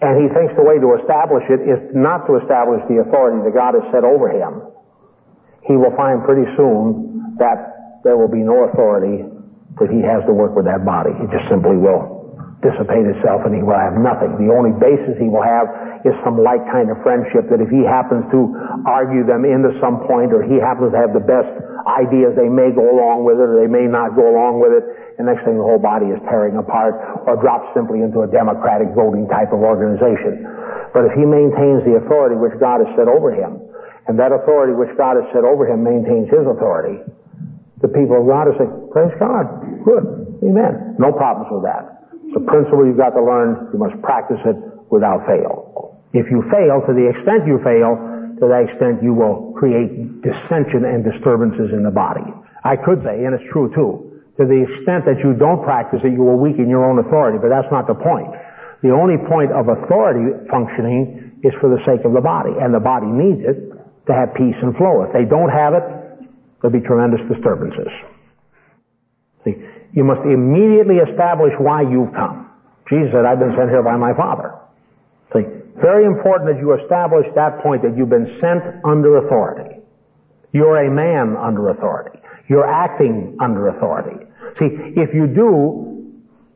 and 0.00 0.18
he 0.18 0.26
thinks 0.34 0.54
the 0.56 0.64
way 0.64 0.78
to 0.78 0.98
establish 0.98 1.44
it 1.50 1.62
is 1.62 1.78
not 1.94 2.26
to 2.26 2.40
establish 2.42 2.82
the 2.88 3.02
authority 3.06 3.42
that 3.46 3.54
God 3.54 3.78
has 3.78 3.86
set 3.94 4.02
over 4.02 4.30
him, 4.30 4.62
he 5.66 5.76
will 5.76 5.94
find 5.96 6.24
pretty 6.24 6.44
soon 6.56 7.36
that 7.38 8.00
there 8.04 8.16
will 8.16 8.30
be 8.30 8.42
no 8.42 8.68
authority 8.68 9.24
that 9.80 9.90
he 9.90 10.02
has 10.02 10.22
to 10.26 10.32
work 10.32 10.54
with 10.54 10.66
that 10.66 10.84
body. 10.84 11.10
He 11.18 11.26
just 11.32 11.48
simply 11.48 11.76
will 11.76 12.14
dissipate 12.64 13.04
itself 13.04 13.44
and 13.44 13.52
he 13.52 13.60
will 13.60 13.76
have 13.76 13.96
nothing. 14.00 14.40
The 14.40 14.48
only 14.48 14.72
basis 14.76 15.20
he 15.20 15.28
will 15.28 15.44
have 15.44 15.68
is 16.08 16.16
some 16.24 16.40
like 16.40 16.64
kind 16.72 16.88
of 16.88 17.00
friendship 17.04 17.48
that 17.52 17.60
if 17.60 17.68
he 17.68 17.84
happens 17.84 18.24
to 18.32 18.40
argue 18.88 19.24
them 19.24 19.44
into 19.44 19.72
some 19.80 20.04
point 20.08 20.32
or 20.32 20.40
he 20.44 20.56
happens 20.60 20.92
to 20.92 20.98
have 21.00 21.12
the 21.12 21.24
best 21.24 21.52
ideas, 21.84 22.32
they 22.36 22.48
may 22.48 22.72
go 22.72 22.84
along 22.88 23.24
with 23.28 23.36
it 23.40 23.48
or 23.48 23.56
they 23.60 23.68
may 23.68 23.84
not 23.84 24.16
go 24.16 24.24
along 24.24 24.60
with 24.60 24.72
it. 24.72 24.84
And 25.18 25.30
next 25.30 25.46
thing 25.46 25.54
the 25.54 25.66
whole 25.66 25.78
body 25.78 26.10
is 26.10 26.18
tearing 26.26 26.58
apart 26.58 26.98
or 27.26 27.38
drops 27.38 27.70
simply 27.70 28.02
into 28.02 28.26
a 28.26 28.28
democratic 28.28 28.90
voting 28.98 29.30
type 29.30 29.54
of 29.54 29.62
organization. 29.62 30.42
But 30.90 31.06
if 31.10 31.14
he 31.14 31.22
maintains 31.22 31.86
the 31.86 32.02
authority 32.02 32.34
which 32.34 32.58
God 32.58 32.82
has 32.82 32.90
set 32.98 33.06
over 33.06 33.30
him, 33.30 33.62
and 34.06 34.18
that 34.18 34.34
authority 34.34 34.74
which 34.74 34.90
God 34.98 35.16
has 35.16 35.26
set 35.32 35.46
over 35.46 35.66
him 35.66 35.82
maintains 35.82 36.28
his 36.28 36.44
authority, 36.44 36.98
the 37.80 37.88
people 37.88 38.20
of 38.20 38.26
God 38.26 38.50
will 38.50 38.58
say, 38.58 38.68
praise 38.90 39.14
God, 39.18 39.44
good, 39.84 40.04
amen. 40.42 40.96
No 40.98 41.12
problems 41.12 41.50
with 41.50 41.64
that. 41.64 42.04
It's 42.26 42.36
a 42.36 42.44
principle 42.44 42.86
you've 42.86 42.98
got 42.98 43.14
to 43.14 43.22
learn. 43.22 43.70
You 43.72 43.78
must 43.78 44.00
practice 44.02 44.40
it 44.44 44.56
without 44.90 45.26
fail. 45.26 46.00
If 46.12 46.30
you 46.30 46.42
fail, 46.50 46.82
to 46.86 46.92
the 46.94 47.10
extent 47.10 47.46
you 47.46 47.58
fail, 47.62 47.98
to 48.40 48.46
that 48.48 48.70
extent 48.70 49.02
you 49.02 49.14
will 49.14 49.54
create 49.56 50.22
dissension 50.22 50.84
and 50.84 51.04
disturbances 51.04 51.72
in 51.72 51.82
the 51.82 51.90
body. 51.90 52.26
I 52.62 52.76
could 52.76 53.02
say, 53.02 53.24
and 53.24 53.34
it's 53.34 53.44
true 53.50 53.70
too, 53.74 54.13
to 54.36 54.44
the 54.46 54.66
extent 54.66 55.06
that 55.06 55.22
you 55.22 55.34
don't 55.34 55.62
practice 55.62 56.00
it, 56.02 56.12
you 56.12 56.22
will 56.22 56.38
weaken 56.38 56.68
your 56.68 56.84
own 56.84 56.98
authority, 56.98 57.38
but 57.38 57.48
that's 57.48 57.70
not 57.70 57.86
the 57.86 57.94
point. 57.94 58.34
The 58.82 58.90
only 58.90 59.16
point 59.16 59.52
of 59.52 59.68
authority 59.68 60.34
functioning 60.50 61.40
is 61.42 61.52
for 61.60 61.70
the 61.70 61.78
sake 61.86 62.04
of 62.04 62.12
the 62.12 62.20
body, 62.20 62.50
and 62.58 62.74
the 62.74 62.82
body 62.82 63.06
needs 63.06 63.44
it 63.44 63.56
to 64.06 64.12
have 64.12 64.34
peace 64.34 64.56
and 64.60 64.76
flow. 64.76 65.02
If 65.06 65.12
they 65.12 65.24
don't 65.24 65.48
have 65.48 65.74
it, 65.74 65.84
there'll 66.60 66.74
be 66.74 66.84
tremendous 66.84 67.22
disturbances. 67.30 67.92
See, 69.44 69.54
you 69.92 70.04
must 70.04 70.24
immediately 70.24 70.96
establish 70.96 71.52
why 71.58 71.82
you've 71.82 72.12
come. 72.12 72.50
Jesus 72.88 73.12
said, 73.12 73.24
I've 73.24 73.38
been 73.38 73.52
sent 73.52 73.70
here 73.70 73.82
by 73.82 73.96
my 73.96 74.12
Father. 74.14 74.58
See, 75.32 75.46
very 75.80 76.04
important 76.04 76.50
that 76.52 76.60
you 76.60 76.74
establish 76.74 77.26
that 77.34 77.62
point 77.62 77.82
that 77.82 77.96
you've 77.96 78.10
been 78.10 78.38
sent 78.40 78.84
under 78.84 79.18
authority. 79.18 79.80
You're 80.52 80.84
a 80.84 80.90
man 80.90 81.36
under 81.36 81.70
authority. 81.70 82.18
You're 82.48 82.68
acting 82.68 83.38
under 83.40 83.68
authority. 83.68 84.26
See, 84.58 84.68
if 84.96 85.14
you 85.14 85.26
do, 85.26 86.12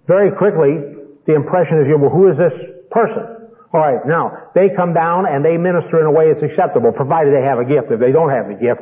very 0.06 0.30
quickly, 0.36 0.98
the 1.26 1.34
impression 1.34 1.80
is, 1.80 1.86
well, 1.98 2.10
who 2.10 2.30
is 2.30 2.38
this 2.38 2.52
person? 2.90 3.24
All 3.72 3.80
right, 3.80 4.00
now, 4.06 4.48
they 4.54 4.70
come 4.74 4.94
down 4.94 5.26
and 5.26 5.44
they 5.44 5.56
minister 5.56 6.00
in 6.00 6.06
a 6.06 6.10
way 6.10 6.32
that's 6.32 6.42
acceptable, 6.42 6.92
provided 6.92 7.34
they 7.34 7.44
have 7.44 7.58
a 7.58 7.64
gift. 7.64 7.92
If 7.92 8.00
they 8.00 8.12
don't 8.12 8.30
have 8.30 8.48
a 8.48 8.56
gift, 8.56 8.80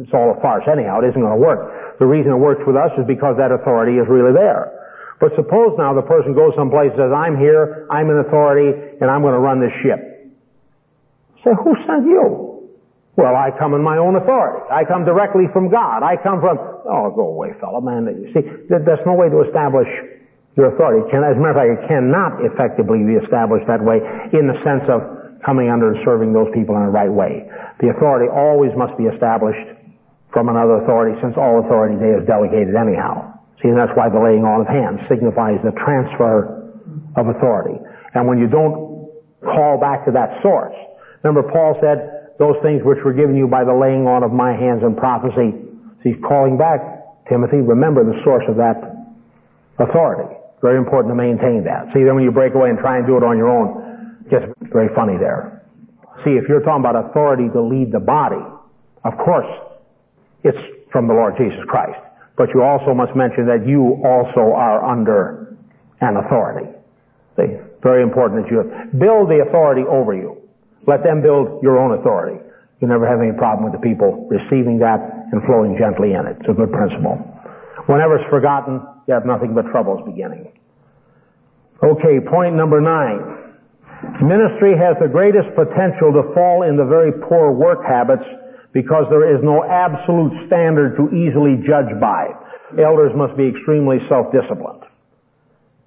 it's 0.00 0.12
all 0.14 0.32
a 0.36 0.40
farce 0.40 0.64
anyhow. 0.70 1.00
It 1.00 1.08
isn't 1.12 1.20
going 1.20 1.32
to 1.32 1.40
work. 1.40 1.98
The 1.98 2.06
reason 2.06 2.32
it 2.32 2.40
works 2.40 2.62
with 2.66 2.76
us 2.76 2.92
is 2.96 3.04
because 3.06 3.36
that 3.36 3.52
authority 3.52 3.98
is 3.98 4.08
really 4.08 4.32
there. 4.32 4.72
But 5.20 5.34
suppose 5.34 5.76
now 5.76 5.94
the 5.94 6.02
person 6.02 6.34
goes 6.34 6.54
someplace 6.54 6.92
and 6.96 7.00
says, 7.04 7.12
I'm 7.12 7.38
here, 7.38 7.86
I'm 7.90 8.08
an 8.10 8.18
authority, 8.18 8.96
and 9.00 9.10
I'm 9.10 9.22
going 9.22 9.34
to 9.34 9.40
run 9.40 9.60
this 9.60 9.72
ship. 9.80 10.00
Say, 11.44 11.52
who 11.52 11.76
sent 11.86 12.06
you? 12.06 12.53
Well, 13.16 13.36
I 13.36 13.50
come 13.56 13.74
in 13.74 13.82
my 13.82 13.98
own 13.98 14.16
authority. 14.16 14.66
I 14.70 14.84
come 14.84 15.04
directly 15.04 15.46
from 15.52 15.70
God. 15.70 16.02
I 16.02 16.16
come 16.18 16.40
from, 16.40 16.58
oh, 16.58 17.12
go 17.14 17.30
away, 17.30 17.54
fellow 17.60 17.80
man. 17.80 18.10
You 18.10 18.26
see, 18.34 18.42
there's 18.68 19.06
no 19.06 19.14
way 19.14 19.30
to 19.30 19.42
establish 19.46 19.86
your 20.56 20.74
authority. 20.74 21.06
As 21.14 21.36
a 21.36 21.40
matter 21.40 21.54
of 21.54 21.78
fact, 21.78 21.84
it 21.84 21.88
cannot 21.88 22.42
effectively 22.42 23.06
be 23.06 23.14
established 23.14 23.66
that 23.66 23.82
way 23.82 24.02
in 24.34 24.50
the 24.50 24.58
sense 24.66 24.82
of 24.90 25.02
coming 25.46 25.70
under 25.70 25.92
and 25.94 26.02
serving 26.04 26.32
those 26.32 26.50
people 26.54 26.74
in 26.74 26.82
the 26.86 26.90
right 26.90 27.10
way. 27.10 27.46
The 27.78 27.90
authority 27.90 28.26
always 28.30 28.74
must 28.74 28.98
be 28.98 29.04
established 29.04 29.62
from 30.32 30.48
another 30.48 30.82
authority 30.82 31.20
since 31.20 31.36
all 31.36 31.62
authority 31.62 31.94
they 31.94 32.18
is 32.18 32.26
delegated 32.26 32.74
anyhow. 32.74 33.30
See, 33.62 33.68
and 33.68 33.78
that's 33.78 33.94
why 33.94 34.10
the 34.10 34.18
laying 34.18 34.42
on 34.42 34.62
of 34.62 34.66
hands 34.66 35.06
signifies 35.06 35.62
the 35.62 35.70
transfer 35.78 36.74
of 37.14 37.28
authority. 37.28 37.78
And 38.14 38.26
when 38.26 38.38
you 38.38 38.48
don't 38.48 39.10
call 39.42 39.78
back 39.78 40.04
to 40.06 40.12
that 40.12 40.42
source, 40.42 40.74
remember 41.22 41.46
Paul 41.50 41.78
said, 41.78 42.13
those 42.38 42.56
things 42.62 42.82
which 42.84 43.02
were 43.04 43.12
given 43.12 43.36
you 43.36 43.46
by 43.46 43.64
the 43.64 43.74
laying 43.74 44.06
on 44.06 44.22
of 44.24 44.32
my 44.32 44.52
hands 44.52 44.82
and 44.82 44.96
prophecy. 44.96 45.54
So 45.54 46.02
he's 46.02 46.20
calling 46.22 46.58
back, 46.58 46.80
Timothy, 47.28 47.58
remember 47.58 48.04
the 48.04 48.20
source 48.22 48.44
of 48.48 48.56
that 48.56 49.06
authority. 49.78 50.34
Very 50.60 50.78
important 50.78 51.12
to 51.12 51.16
maintain 51.16 51.64
that. 51.64 51.92
See, 51.92 52.02
then 52.02 52.14
when 52.14 52.24
you 52.24 52.32
break 52.32 52.54
away 52.54 52.70
and 52.70 52.78
try 52.78 52.98
and 52.98 53.06
do 53.06 53.16
it 53.16 53.22
on 53.22 53.36
your 53.36 53.48
own, 53.48 54.18
it 54.24 54.30
gets 54.30 54.46
very 54.72 54.88
funny 54.94 55.18
there. 55.18 55.62
See, 56.24 56.30
if 56.30 56.48
you're 56.48 56.60
talking 56.60 56.84
about 56.84 57.10
authority 57.10 57.48
to 57.52 57.60
lead 57.60 57.92
the 57.92 58.00
body, 58.00 58.42
of 59.04 59.18
course, 59.18 59.46
it's 60.42 60.58
from 60.90 61.08
the 61.08 61.14
Lord 61.14 61.34
Jesus 61.36 61.60
Christ. 61.66 61.98
But 62.36 62.48
you 62.54 62.62
also 62.62 62.94
must 62.94 63.14
mention 63.14 63.46
that 63.46 63.66
you 63.66 64.02
also 64.04 64.52
are 64.54 64.84
under 64.84 65.56
an 66.00 66.16
authority. 66.16 66.68
See? 67.36 67.58
Very 67.82 68.02
important 68.02 68.44
that 68.44 68.50
you 68.50 68.62
build 68.98 69.28
the 69.28 69.44
authority 69.46 69.82
over 69.82 70.14
you. 70.14 70.43
Let 70.86 71.02
them 71.02 71.22
build 71.22 71.62
your 71.62 71.78
own 71.78 71.98
authority. 71.98 72.40
You 72.80 72.88
never 72.88 73.06
have 73.06 73.20
any 73.20 73.32
problem 73.32 73.64
with 73.64 73.72
the 73.72 73.84
people 73.86 74.28
receiving 74.28 74.78
that 74.80 75.00
and 75.32 75.42
flowing 75.44 75.76
gently 75.78 76.12
in 76.12 76.26
it. 76.26 76.36
It's 76.40 76.48
a 76.48 76.52
good 76.52 76.72
principle. 76.72 77.16
Whenever 77.86 78.16
it's 78.16 78.28
forgotten, 78.28 78.80
you 79.06 79.14
have 79.14 79.24
nothing 79.24 79.54
but 79.54 79.66
troubles 79.70 80.02
beginning. 80.04 80.52
Okay, 81.82 82.20
point 82.20 82.54
number 82.54 82.80
nine. 82.80 83.54
Ministry 84.20 84.76
has 84.76 84.96
the 85.00 85.08
greatest 85.08 85.48
potential 85.54 86.12
to 86.12 86.34
fall 86.34 86.62
in 86.62 86.76
the 86.76 86.84
very 86.84 87.12
poor 87.12 87.52
work 87.52 87.84
habits 87.86 88.26
because 88.72 89.06
there 89.08 89.34
is 89.34 89.42
no 89.42 89.64
absolute 89.64 90.46
standard 90.46 90.96
to 90.96 91.14
easily 91.14 91.56
judge 91.66 91.98
by. 92.00 92.28
Elders 92.78 93.12
must 93.14 93.36
be 93.36 93.48
extremely 93.48 94.00
self-disciplined. 94.08 94.82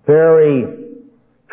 Very 0.05 0.86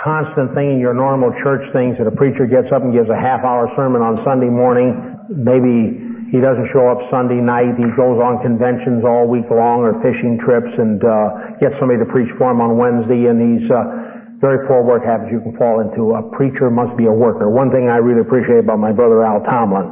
constant 0.04 0.52
thing 0.52 0.76
in 0.76 0.78
your 0.78 0.92
normal 0.92 1.32
church 1.40 1.64
things 1.72 1.96
that 1.96 2.04
a 2.04 2.12
preacher 2.12 2.44
gets 2.44 2.68
up 2.68 2.84
and 2.84 2.92
gives 2.92 3.08
a 3.08 3.16
half 3.16 3.40
hour 3.40 3.72
sermon 3.72 4.04
on 4.04 4.20
Sunday 4.20 4.52
morning. 4.52 4.92
Maybe 5.32 5.96
he 6.28 6.44
doesn't 6.44 6.68
show 6.68 6.92
up 6.92 7.08
Sunday 7.08 7.40
night. 7.40 7.72
He 7.80 7.88
goes 7.96 8.20
on 8.20 8.44
conventions 8.44 9.00
all 9.00 9.24
week 9.24 9.48
long 9.48 9.80
or 9.80 9.96
fishing 10.04 10.36
trips 10.36 10.76
and 10.76 11.00
uh, 11.00 11.56
gets 11.56 11.80
somebody 11.80 12.04
to 12.04 12.08
preach 12.12 12.28
for 12.36 12.52
him 12.52 12.60
on 12.60 12.76
Wednesday 12.76 13.32
and 13.32 13.40
these 13.40 13.64
uh, 13.72 14.44
very 14.44 14.68
poor 14.68 14.84
work 14.84 15.08
habits 15.08 15.32
you 15.32 15.40
can 15.40 15.56
fall 15.56 15.80
into. 15.80 16.12
A 16.20 16.22
preacher 16.36 16.68
must 16.68 16.92
be 17.00 17.08
a 17.08 17.16
worker. 17.16 17.48
One 17.48 17.72
thing 17.72 17.88
I 17.88 17.96
really 17.96 18.20
appreciate 18.20 18.60
about 18.60 18.84
my 18.84 18.92
brother 18.92 19.24
Al 19.24 19.40
Tomlin 19.40 19.88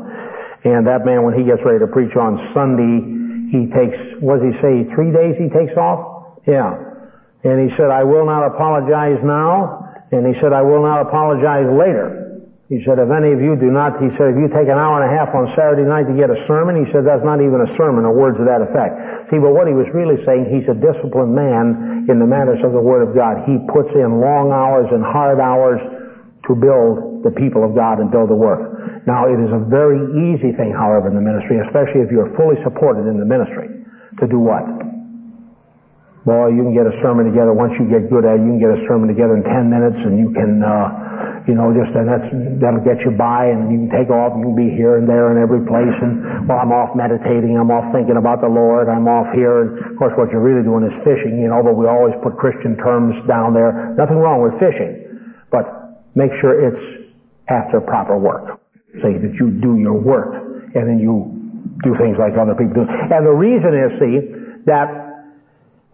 and 0.69 0.87
that 0.87 1.09
man, 1.09 1.25
when 1.25 1.33
he 1.33 1.43
gets 1.43 1.65
ready 1.65 1.81
to 1.81 1.89
preach 1.89 2.15
on 2.21 2.37
Sunday, 2.53 3.01
he 3.49 3.73
takes, 3.73 3.97
what 4.21 4.45
does 4.45 4.53
he 4.53 4.61
say, 4.61 4.75
three 4.93 5.09
days 5.09 5.41
he 5.41 5.49
takes 5.49 5.73
off? 5.73 6.37
Yeah. 6.47 6.77
And 7.43 7.65
he 7.65 7.75
said, 7.81 7.89
I 7.89 8.05
will 8.05 8.27
not 8.29 8.47
apologize 8.47 9.19
now. 9.25 9.82
And 10.13 10.29
he 10.29 10.39
said, 10.41 10.53
I 10.53 10.61
will 10.61 10.85
not 10.85 11.09
apologize 11.09 11.67
later. 11.73 12.23
He 12.69 12.81
said, 12.85 12.97
if 12.97 13.13
any 13.13 13.33
of 13.33 13.41
you 13.41 13.53
do 13.57 13.69
not, 13.69 14.01
he 14.01 14.09
said, 14.17 14.33
if 14.33 14.39
you 14.41 14.49
take 14.49 14.69
an 14.69 14.81
hour 14.81 15.01
and 15.01 15.05
a 15.05 15.13
half 15.13 15.29
on 15.37 15.45
Saturday 15.53 15.85
night 15.85 16.09
to 16.09 16.17
get 16.17 16.33
a 16.33 16.41
sermon, 16.49 16.81
he 16.81 16.89
said, 16.89 17.05
that's 17.05 17.25
not 17.25 17.41
even 17.45 17.61
a 17.61 17.69
sermon 17.77 18.09
or 18.09 18.17
words 18.17 18.41
to 18.41 18.49
that 18.49 18.65
effect. 18.65 19.29
See, 19.29 19.37
but 19.37 19.53
what 19.53 19.69
he 19.69 19.77
was 19.77 19.89
really 19.93 20.17
saying, 20.25 20.49
he's 20.49 20.69
a 20.73 20.77
disciplined 20.77 21.37
man 21.37 22.09
in 22.09 22.17
the 22.17 22.25
matters 22.25 22.65
of 22.65 22.73
the 22.73 22.81
Word 22.81 23.05
of 23.05 23.13
God. 23.13 23.45
He 23.45 23.61
puts 23.69 23.93
in 23.93 24.25
long 24.25 24.53
hours 24.57 24.89
and 24.89 25.05
hard 25.05 25.37
hours 25.37 25.85
to 26.49 26.53
build 26.57 27.25
the 27.25 27.33
people 27.37 27.61
of 27.61 27.77
God 27.77 28.01
and 28.01 28.09
build 28.09 28.33
the 28.33 28.41
work. 28.41 29.05
Now, 29.05 29.29
it 29.29 29.37
is 29.37 29.53
a 29.53 29.61
very 29.61 30.01
easy 30.33 30.57
thing, 30.57 30.73
however, 30.73 31.13
in 31.13 31.17
the 31.17 31.25
ministry, 31.25 31.61
especially 31.61 32.01
if 32.05 32.09
you're 32.09 32.33
fully 32.41 32.57
supported 32.65 33.05
in 33.05 33.21
the 33.21 33.29
ministry, 33.29 33.69
to 34.17 34.25
do 34.29 34.41
what? 34.41 34.65
Boy, 36.25 36.55
you 36.55 36.63
can 36.63 36.75
get 36.75 36.87
a 36.87 36.95
sermon 37.03 37.27
together 37.27 37.53
once 37.53 37.75
you 37.79 37.91
get 37.91 38.07
good 38.07 38.23
at 38.23 38.39
it. 38.39 38.47
You 38.47 38.55
can 38.55 38.63
get 38.63 38.71
a 38.71 38.81
sermon 38.87 39.11
together 39.11 39.35
in 39.35 39.43
10 39.43 39.67
minutes 39.67 39.99
and 39.99 40.15
you 40.19 40.31
can, 40.31 40.63
uh, 40.63 41.43
you 41.51 41.59
know, 41.59 41.75
just, 41.75 41.91
and 41.99 42.07
that's, 42.07 42.31
that'll 42.63 42.87
get 42.87 43.03
you 43.03 43.11
by 43.11 43.51
and 43.51 43.67
you 43.75 43.87
can 43.87 43.91
take 43.91 44.07
off 44.07 44.39
and 44.39 44.47
you 44.47 44.55
can 44.55 44.59
be 44.59 44.71
here 44.71 45.03
and 45.03 45.11
there 45.11 45.35
and 45.35 45.39
every 45.43 45.67
place 45.67 45.99
and, 45.99 46.47
well, 46.47 46.63
I'm 46.63 46.71
off 46.71 46.95
meditating, 46.95 47.59
I'm 47.59 47.75
off 47.75 47.91
thinking 47.91 48.15
about 48.15 48.39
the 48.39 48.47
Lord, 48.47 48.87
I'm 48.87 49.11
off 49.11 49.35
here 49.35 49.67
and, 49.67 49.71
of 49.83 49.99
course, 49.99 50.15
what 50.15 50.31
you're 50.31 50.45
really 50.45 50.63
doing 50.63 50.87
is 50.87 50.95
fishing, 51.03 51.43
you 51.43 51.51
know, 51.51 51.59
but 51.59 51.75
we 51.75 51.91
always 51.91 52.15
put 52.23 52.39
Christian 52.39 52.79
terms 52.79 53.19
down 53.27 53.51
there. 53.51 53.91
Nothing 53.99 54.23
wrong 54.23 54.47
with 54.47 54.55
fishing, 54.63 55.35
but 55.51 56.07
make 56.15 56.31
sure 56.39 56.55
it's 56.55 56.83
after 57.51 57.83
proper 57.83 58.15
work 58.17 58.63
say 59.01 59.17
that 59.17 59.33
you 59.41 59.51
do 59.51 59.81
your 59.81 59.97
work 59.97 60.37
and 60.75 60.85
then 60.85 60.99
you 60.99 61.33
do 61.83 61.97
things 61.97 62.19
like 62.19 62.37
other 62.37 62.55
people 62.55 62.85
do. 62.85 62.87
And 62.87 63.25
the 63.25 63.33
reason 63.33 63.73
is, 63.73 63.91
see, 63.97 64.15
that 64.67 65.02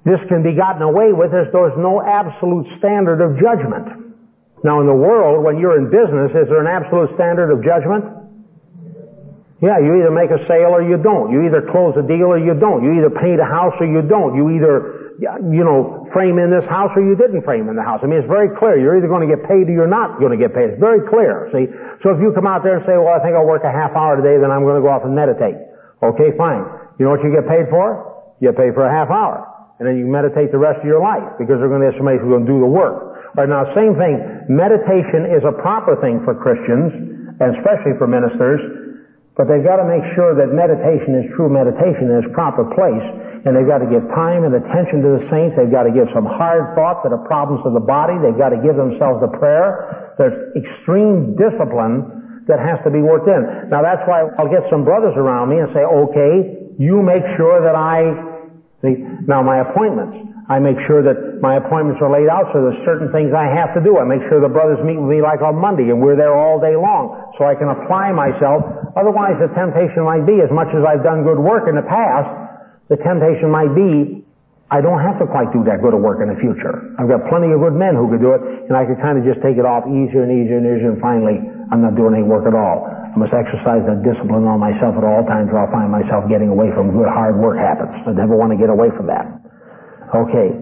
this 0.09 0.21
can 0.29 0.43
be 0.43 0.55
gotten 0.55 0.83
away 0.83 1.13
with 1.13 1.35
as 1.35 1.53
there's 1.53 1.77
no 1.77 2.01
absolute 2.01 2.67
standard 2.79 3.21
of 3.21 3.39
judgment. 3.39 4.17
Now 4.65 4.81
in 4.81 4.87
the 4.87 4.97
world, 4.97 5.45
when 5.45 5.59
you're 5.59 5.79
in 5.79 5.91
business, 5.91 6.33
is 6.33 6.49
there 6.49 6.61
an 6.61 6.67
absolute 6.67 7.15
standard 7.15 7.53
of 7.53 7.63
judgment? 7.63 8.05
Yeah, 9.59 9.83
you 9.83 9.99
either 9.99 10.15
make 10.15 10.31
a 10.31 10.39
sale 10.47 10.71
or 10.71 10.83
you 10.87 11.03
don't. 11.03 11.35
You 11.35 11.43
either 11.51 11.67
close 11.67 11.99
a 11.99 12.07
deal 12.07 12.31
or 12.31 12.39
you 12.39 12.55
don't. 12.55 12.87
You 12.87 12.95
either 13.03 13.11
paint 13.11 13.43
a 13.43 13.45
house 13.45 13.75
or 13.83 13.91
you 13.91 14.03
don't. 14.07 14.39
You 14.39 14.55
either, 14.55 15.19
you 15.19 15.67
know, 15.67 16.07
frame 16.15 16.39
in 16.39 16.47
this 16.47 16.63
house 16.71 16.95
or 16.95 17.03
you 17.03 17.19
didn't 17.19 17.43
frame 17.43 17.67
in 17.67 17.75
the 17.75 17.83
house. 17.83 17.99
I 18.03 18.07
mean, 18.07 18.23
it's 18.23 18.31
very 18.31 18.55
clear. 18.55 18.79
You're 18.79 18.95
either 18.95 19.11
going 19.11 19.27
to 19.27 19.31
get 19.35 19.43
paid 19.51 19.67
or 19.67 19.75
you're 19.75 19.91
not 19.91 20.23
going 20.23 20.31
to 20.31 20.39
get 20.39 20.55
paid. 20.55 20.71
It's 20.71 20.79
very 20.79 21.03
clear, 21.11 21.51
see? 21.51 21.67
So 22.07 22.15
if 22.15 22.23
you 22.23 22.31
come 22.31 22.47
out 22.47 22.63
there 22.63 22.79
and 22.79 22.87
say, 22.87 22.95
well, 22.95 23.11
I 23.11 23.19
think 23.19 23.35
I'll 23.35 23.51
work 23.51 23.67
a 23.67 23.75
half 23.75 23.99
hour 23.99 24.15
today, 24.15 24.39
then 24.39 24.55
I'm 24.55 24.63
going 24.63 24.79
to 24.79 24.85
go 24.85 24.95
off 24.95 25.03
and 25.03 25.15
meditate. 25.19 25.59
Okay, 26.07 26.31
fine. 26.39 26.63
You 27.03 27.11
know 27.11 27.19
what 27.19 27.27
you 27.27 27.35
get 27.35 27.51
paid 27.51 27.67
for? 27.67 28.07
You 28.39 28.55
get 28.55 28.57
paid 28.63 28.79
for 28.79 28.87
a 28.87 28.93
half 28.95 29.11
hour. 29.11 29.43
And 29.79 29.87
then 29.87 29.97
you 29.97 30.07
meditate 30.11 30.51
the 30.51 30.59
rest 30.59 30.83
of 30.83 30.87
your 30.87 31.01
life 31.01 31.39
because 31.39 31.63
they're 31.63 31.71
going 31.71 31.87
to 31.87 31.95
have 31.95 31.99
somebody 31.99 32.19
who's 32.19 32.29
going 32.29 32.47
to 32.47 32.51
do 32.51 32.59
the 32.59 32.71
work. 32.71 33.35
Right 33.39 33.49
now, 33.49 33.63
same 33.79 33.95
thing. 33.95 34.51
Meditation 34.51 35.31
is 35.31 35.47
a 35.47 35.55
proper 35.55 35.95
thing 36.03 36.27
for 36.27 36.35
Christians, 36.35 36.91
and 37.39 37.55
especially 37.55 37.95
for 37.95 38.11
ministers, 38.11 38.59
but 39.39 39.47
they've 39.47 39.63
got 39.63 39.79
to 39.79 39.87
make 39.87 40.03
sure 40.19 40.35
that 40.35 40.51
meditation 40.51 41.15
is 41.15 41.31
true 41.39 41.47
meditation 41.47 42.11
in 42.11 42.19
its 42.19 42.27
proper 42.35 42.67
place, 42.75 43.07
and 43.47 43.55
they've 43.55 43.71
got 43.71 43.79
to 43.79 43.87
give 43.87 44.03
time 44.11 44.43
and 44.43 44.51
attention 44.51 44.99
to 45.07 45.15
the 45.15 45.23
saints. 45.31 45.55
They've 45.55 45.71
got 45.71 45.87
to 45.87 45.95
give 45.95 46.11
some 46.11 46.27
hard 46.27 46.75
thought 46.75 47.07
to 47.07 47.09
the 47.09 47.23
problems 47.31 47.63
of 47.63 47.71
the 47.71 47.85
body. 47.87 48.19
They've 48.19 48.35
got 48.35 48.51
to 48.51 48.59
give 48.59 48.75
themselves 48.75 49.23
to 49.23 49.31
prayer. 49.39 50.11
There's 50.19 50.35
extreme 50.59 51.39
discipline 51.39 52.43
that 52.51 52.59
has 52.59 52.83
to 52.83 52.91
be 52.91 52.99
worked 52.99 53.31
in. 53.31 53.71
Now 53.71 53.87
that's 53.87 54.03
why 54.11 54.27
I'll 54.43 54.51
get 54.51 54.67
some 54.67 54.83
brothers 54.83 55.15
around 55.15 55.55
me 55.55 55.63
and 55.63 55.71
say, 55.71 55.87
okay, 55.87 56.75
you 56.75 56.99
make 56.99 57.23
sure 57.39 57.63
that 57.63 57.79
I, 57.79 58.11
see, 58.83 58.95
now 59.27 59.43
my 59.43 59.61
appointments, 59.61 60.17
I 60.49 60.59
make 60.59 60.81
sure 60.89 61.05
that 61.05 61.45
my 61.45 61.61
appointments 61.61 62.01
are 62.01 62.09
laid 62.09 62.33
out 62.33 62.49
so 62.57 62.65
there's 62.65 62.81
certain 62.81 63.13
things 63.13 63.37
I 63.37 63.53
have 63.53 63.77
to 63.77 63.85
do. 63.85 64.01
I 64.01 64.05
make 64.09 64.25
sure 64.33 64.41
the 64.41 64.49
brothers 64.49 64.81
meet 64.81 64.97
with 64.97 65.13
me 65.13 65.21
like 65.21 65.45
on 65.45 65.61
Monday 65.61 65.93
and 65.93 66.01
we're 66.01 66.17
there 66.17 66.33
all 66.33 66.57
day 66.57 66.73
long 66.73 67.35
so 67.37 67.45
I 67.45 67.55
can 67.55 67.69
apply 67.69 68.17
myself. 68.17 68.65
Otherwise 68.97 69.37
the 69.37 69.53
temptation 69.53 70.09
might 70.09 70.25
be, 70.25 70.41
as 70.41 70.49
much 70.49 70.73
as 70.73 70.89
I've 70.89 71.05
done 71.05 71.21
good 71.21 71.37
work 71.37 71.69
in 71.69 71.77
the 71.77 71.85
past, 71.85 72.33
the 72.89 72.97
temptation 72.97 73.53
might 73.53 73.77
be, 73.77 74.25
I 74.73 74.81
don't 74.81 75.01
have 75.01 75.21
to 75.21 75.29
quite 75.29 75.53
do 75.53 75.65
that 75.69 75.85
good 75.85 75.93
of 75.93 76.01
work 76.01 76.25
in 76.25 76.33
the 76.33 76.41
future. 76.41 76.97
I've 76.97 77.09
got 77.09 77.29
plenty 77.29 77.53
of 77.53 77.61
good 77.61 77.77
men 77.77 77.93
who 77.93 78.09
could 78.09 78.25
do 78.25 78.33
it 78.33 78.41
and 78.69 78.73
I 78.73 78.89
could 78.89 79.01
kind 79.05 79.21
of 79.21 79.29
just 79.29 79.45
take 79.45 79.61
it 79.61 79.69
off 79.69 79.85
easier 79.85 80.25
and 80.25 80.33
easier 80.33 80.57
and 80.57 80.65
easier 80.65 80.97
and 80.97 81.01
finally 81.01 81.45
I'm 81.69 81.85
not 81.85 81.93
doing 81.93 82.17
any 82.17 82.25
work 82.25 82.49
at 82.49 82.57
all. 82.57 82.98
I 83.09 83.17
must 83.17 83.33
exercise 83.33 83.83
that 83.89 84.05
discipline 84.05 84.45
on 84.45 84.61
myself 84.61 84.95
at 84.95 85.05
all 85.05 85.25
times 85.25 85.49
or 85.51 85.59
I'll 85.65 85.73
find 85.73 85.91
myself 85.91 86.29
getting 86.29 86.53
away 86.53 86.69
from 86.77 86.93
good 86.93 87.09
hard 87.09 87.41
work 87.41 87.57
habits. 87.57 87.97
I 88.07 88.13
never 88.13 88.37
want 88.37 88.53
to 88.53 88.59
get 88.61 88.69
away 88.69 88.93
from 88.93 89.09
that. 89.09 89.27
Okay. 90.15 90.53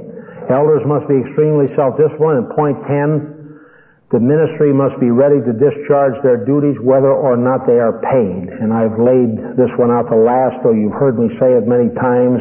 Elders 0.48 0.86
must 0.86 1.10
be 1.10 1.18
extremely 1.18 1.66
self-disciplined. 1.74 2.46
And 2.46 2.48
point 2.54 2.78
10, 2.86 4.14
the 4.14 4.22
ministry 4.22 4.70
must 4.72 4.98
be 5.02 5.10
ready 5.10 5.42
to 5.42 5.52
discharge 5.52 6.22
their 6.22 6.46
duties 6.46 6.78
whether 6.78 7.10
or 7.10 7.36
not 7.36 7.66
they 7.66 7.82
are 7.82 7.98
paid. 7.98 8.54
And 8.54 8.70
I've 8.70 8.94
laid 8.94 9.58
this 9.58 9.74
one 9.74 9.90
out 9.90 10.06
the 10.06 10.16
last, 10.16 10.62
though 10.62 10.72
you've 10.72 10.94
heard 10.94 11.18
me 11.18 11.34
say 11.42 11.58
it 11.58 11.66
many 11.66 11.90
times. 11.98 12.38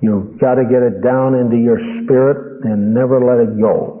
You've 0.00 0.38
got 0.38 0.54
to 0.54 0.64
get 0.64 0.86
it 0.86 1.02
down 1.02 1.34
into 1.34 1.58
your 1.58 1.82
spirit 2.02 2.64
and 2.64 2.94
never 2.94 3.18
let 3.18 3.42
it 3.42 3.58
go. 3.60 3.99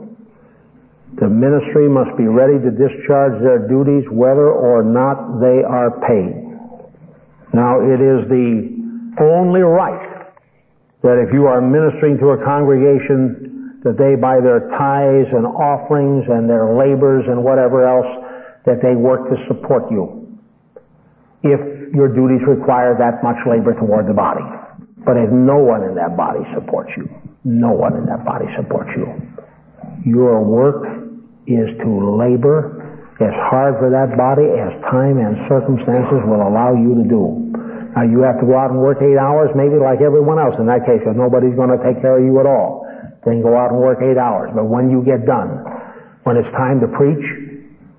The 1.20 1.28
ministry 1.28 1.86
must 1.86 2.16
be 2.16 2.24
ready 2.24 2.56
to 2.56 2.70
discharge 2.72 3.42
their 3.44 3.68
duties 3.68 4.08
whether 4.08 4.48
or 4.48 4.82
not 4.82 5.38
they 5.38 5.60
are 5.60 6.00
paid. 6.00 6.32
Now 7.52 7.84
it 7.84 8.00
is 8.00 8.24
the 8.24 8.80
only 9.20 9.60
right 9.60 10.32
that 11.02 11.20
if 11.20 11.32
you 11.32 11.44
are 11.44 11.60
ministering 11.60 12.16
to 12.18 12.30
a 12.30 12.44
congregation, 12.44 13.80
that 13.84 14.00
they 14.00 14.16
by 14.16 14.40
their 14.40 14.68
tithes 14.72 15.28
and 15.32 15.44
offerings 15.44 16.24
and 16.28 16.48
their 16.48 16.72
labors 16.72 17.24
and 17.28 17.44
whatever 17.44 17.84
else, 17.84 18.08
that 18.64 18.80
they 18.80 18.96
work 18.96 19.28
to 19.28 19.36
support 19.46 19.90
you. 19.90 20.40
If 21.42 21.92
your 21.92 22.08
duties 22.08 22.46
require 22.46 22.96
that 22.96 23.22
much 23.22 23.44
labor 23.46 23.74
toward 23.74 24.08
the 24.08 24.14
body. 24.14 24.44
But 25.04 25.16
if 25.16 25.30
no 25.30 25.56
one 25.56 25.82
in 25.84 25.94
that 25.96 26.16
body 26.16 26.44
supports 26.52 26.92
you, 26.96 27.08
no 27.44 27.72
one 27.72 27.96
in 27.96 28.06
that 28.06 28.24
body 28.24 28.46
supports 28.56 28.90
you. 28.96 29.04
Your 30.04 30.44
work 30.44 31.09
is 31.50 31.74
to 31.82 31.88
labor 32.16 32.78
as 33.20 33.34
hard 33.36 33.76
for 33.76 33.92
that 33.92 34.16
body 34.16 34.48
as 34.48 34.72
time 34.88 35.20
and 35.20 35.36
circumstances 35.44 36.24
will 36.24 36.40
allow 36.40 36.72
you 36.72 36.96
to 36.96 37.04
do. 37.04 37.50
Now 37.92 38.06
you 38.06 38.22
have 38.22 38.38
to 38.40 38.46
go 38.46 38.56
out 38.56 38.70
and 38.70 38.80
work 38.80 39.02
eight 39.02 39.18
hours, 39.18 39.50
maybe 39.58 39.76
like 39.76 40.00
everyone 40.00 40.38
else 40.38 40.56
in 40.56 40.66
that 40.70 40.86
case, 40.86 41.02
because 41.02 41.18
nobody's 41.18 41.58
going 41.58 41.74
to 41.74 41.80
take 41.82 42.00
care 42.00 42.16
of 42.16 42.24
you 42.24 42.38
at 42.40 42.46
all. 42.46 42.86
Then 43.26 43.42
go 43.42 43.52
out 43.58 43.74
and 43.74 43.80
work 43.82 44.00
eight 44.00 44.16
hours. 44.16 44.54
But 44.54 44.70
when 44.70 44.88
you 44.88 45.04
get 45.04 45.26
done, 45.26 45.60
when 46.24 46.38
it's 46.38 46.48
time 46.56 46.80
to 46.80 46.88
preach, 46.88 47.26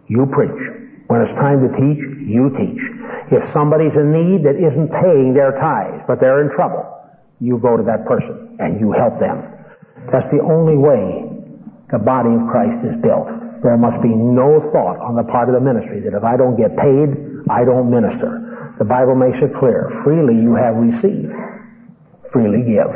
you 0.08 0.26
preach. 0.32 0.62
When 1.12 1.22
it's 1.22 1.36
time 1.36 1.60
to 1.62 1.70
teach, 1.76 2.02
you 2.24 2.50
teach. 2.56 2.82
If 3.36 3.44
somebody's 3.52 3.94
in 3.94 4.16
need 4.16 4.48
that 4.48 4.56
isn't 4.56 4.90
paying 4.90 5.36
their 5.36 5.52
tithes, 5.60 6.08
but 6.08 6.24
they're 6.24 6.42
in 6.42 6.50
trouble, 6.56 6.88
you 7.40 7.60
go 7.60 7.76
to 7.76 7.84
that 7.84 8.08
person 8.08 8.58
and 8.60 8.80
you 8.80 8.96
help 8.96 9.20
them. 9.20 9.44
That's 10.10 10.30
the 10.32 10.40
only 10.40 10.80
way 10.80 11.28
the 11.92 12.00
body 12.00 12.32
of 12.32 12.48
Christ 12.48 12.80
is 12.88 12.96
built. 13.04 13.41
There 13.62 13.78
must 13.78 14.02
be 14.02 14.10
no 14.10 14.60
thought 14.74 14.98
on 14.98 15.16
the 15.16 15.24
part 15.24 15.50
of 15.50 15.54
the 15.54 15.62
ministry 15.62 16.02
that 16.02 16.18
if 16.18 16.24
I 16.26 16.36
don't 16.36 16.58
get 16.58 16.74
paid, 16.78 17.14
I 17.50 17.62
don't 17.62 17.94
minister. 17.94 18.74
The 18.82 18.86
Bible 18.86 19.14
makes 19.14 19.38
it 19.38 19.54
clear. 19.54 19.90
Freely 20.04 20.34
you 20.34 20.58
have 20.58 20.74
received. 20.74 21.30
Freely 22.34 22.66
give. 22.66 22.90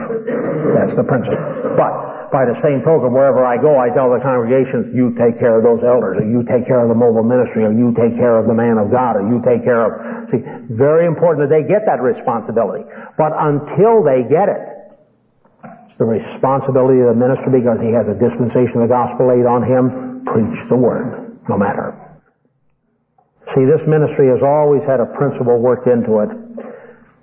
That's 0.73 0.97
the 0.97 1.05
principle. 1.05 1.37
But 1.77 2.33
by 2.33 2.49
the 2.49 2.57
same 2.65 2.81
token, 2.81 3.13
wherever 3.13 3.45
I 3.45 3.61
go, 3.61 3.77
I 3.77 3.93
tell 3.93 4.09
the 4.09 4.17
congregations, 4.23 4.95
you 4.95 5.13
take 5.13 5.37
care 5.37 5.59
of 5.59 5.63
those 5.63 5.85
elders, 5.85 6.17
or 6.17 6.25
you 6.25 6.41
take 6.47 6.65
care 6.65 6.81
of 6.81 6.89
the 6.89 6.97
mobile 6.97 7.21
ministry, 7.21 7.67
or 7.67 7.71
you 7.75 7.93
take 7.93 8.17
care 8.17 8.39
of 8.39 8.47
the 8.47 8.55
man 8.55 8.81
of 8.81 8.89
God, 8.89 9.19
or 9.19 9.27
you 9.27 9.43
take 9.45 9.61
care 9.61 9.85
of, 9.85 9.91
see, 10.31 10.41
very 10.73 11.05
important 11.05 11.45
that 11.45 11.53
they 11.53 11.67
get 11.67 11.85
that 11.85 12.01
responsibility. 12.01 12.87
But 13.19 13.35
until 13.35 14.01
they 14.01 14.25
get 14.25 14.49
it, 14.49 14.63
it's 15.85 15.99
the 15.99 16.09
responsibility 16.09 17.03
of 17.03 17.13
the 17.13 17.19
minister 17.19 17.51
because 17.51 17.77
he 17.83 17.91
has 17.93 18.07
a 18.07 18.17
dispensation 18.17 18.81
of 18.81 18.89
the 18.89 18.93
gospel 18.95 19.29
laid 19.29 19.45
on 19.45 19.61
him, 19.61 20.14
preach 20.25 20.57
the 20.69 20.75
word, 20.75 21.37
no 21.49 21.57
matter. 21.57 21.93
See, 23.53 23.65
this 23.65 23.85
ministry 23.87 24.27
has 24.33 24.41
always 24.41 24.83
had 24.83 24.99
a 24.99 25.05
principle 25.05 25.59
worked 25.59 25.87
into 25.87 26.19
it 26.25 26.29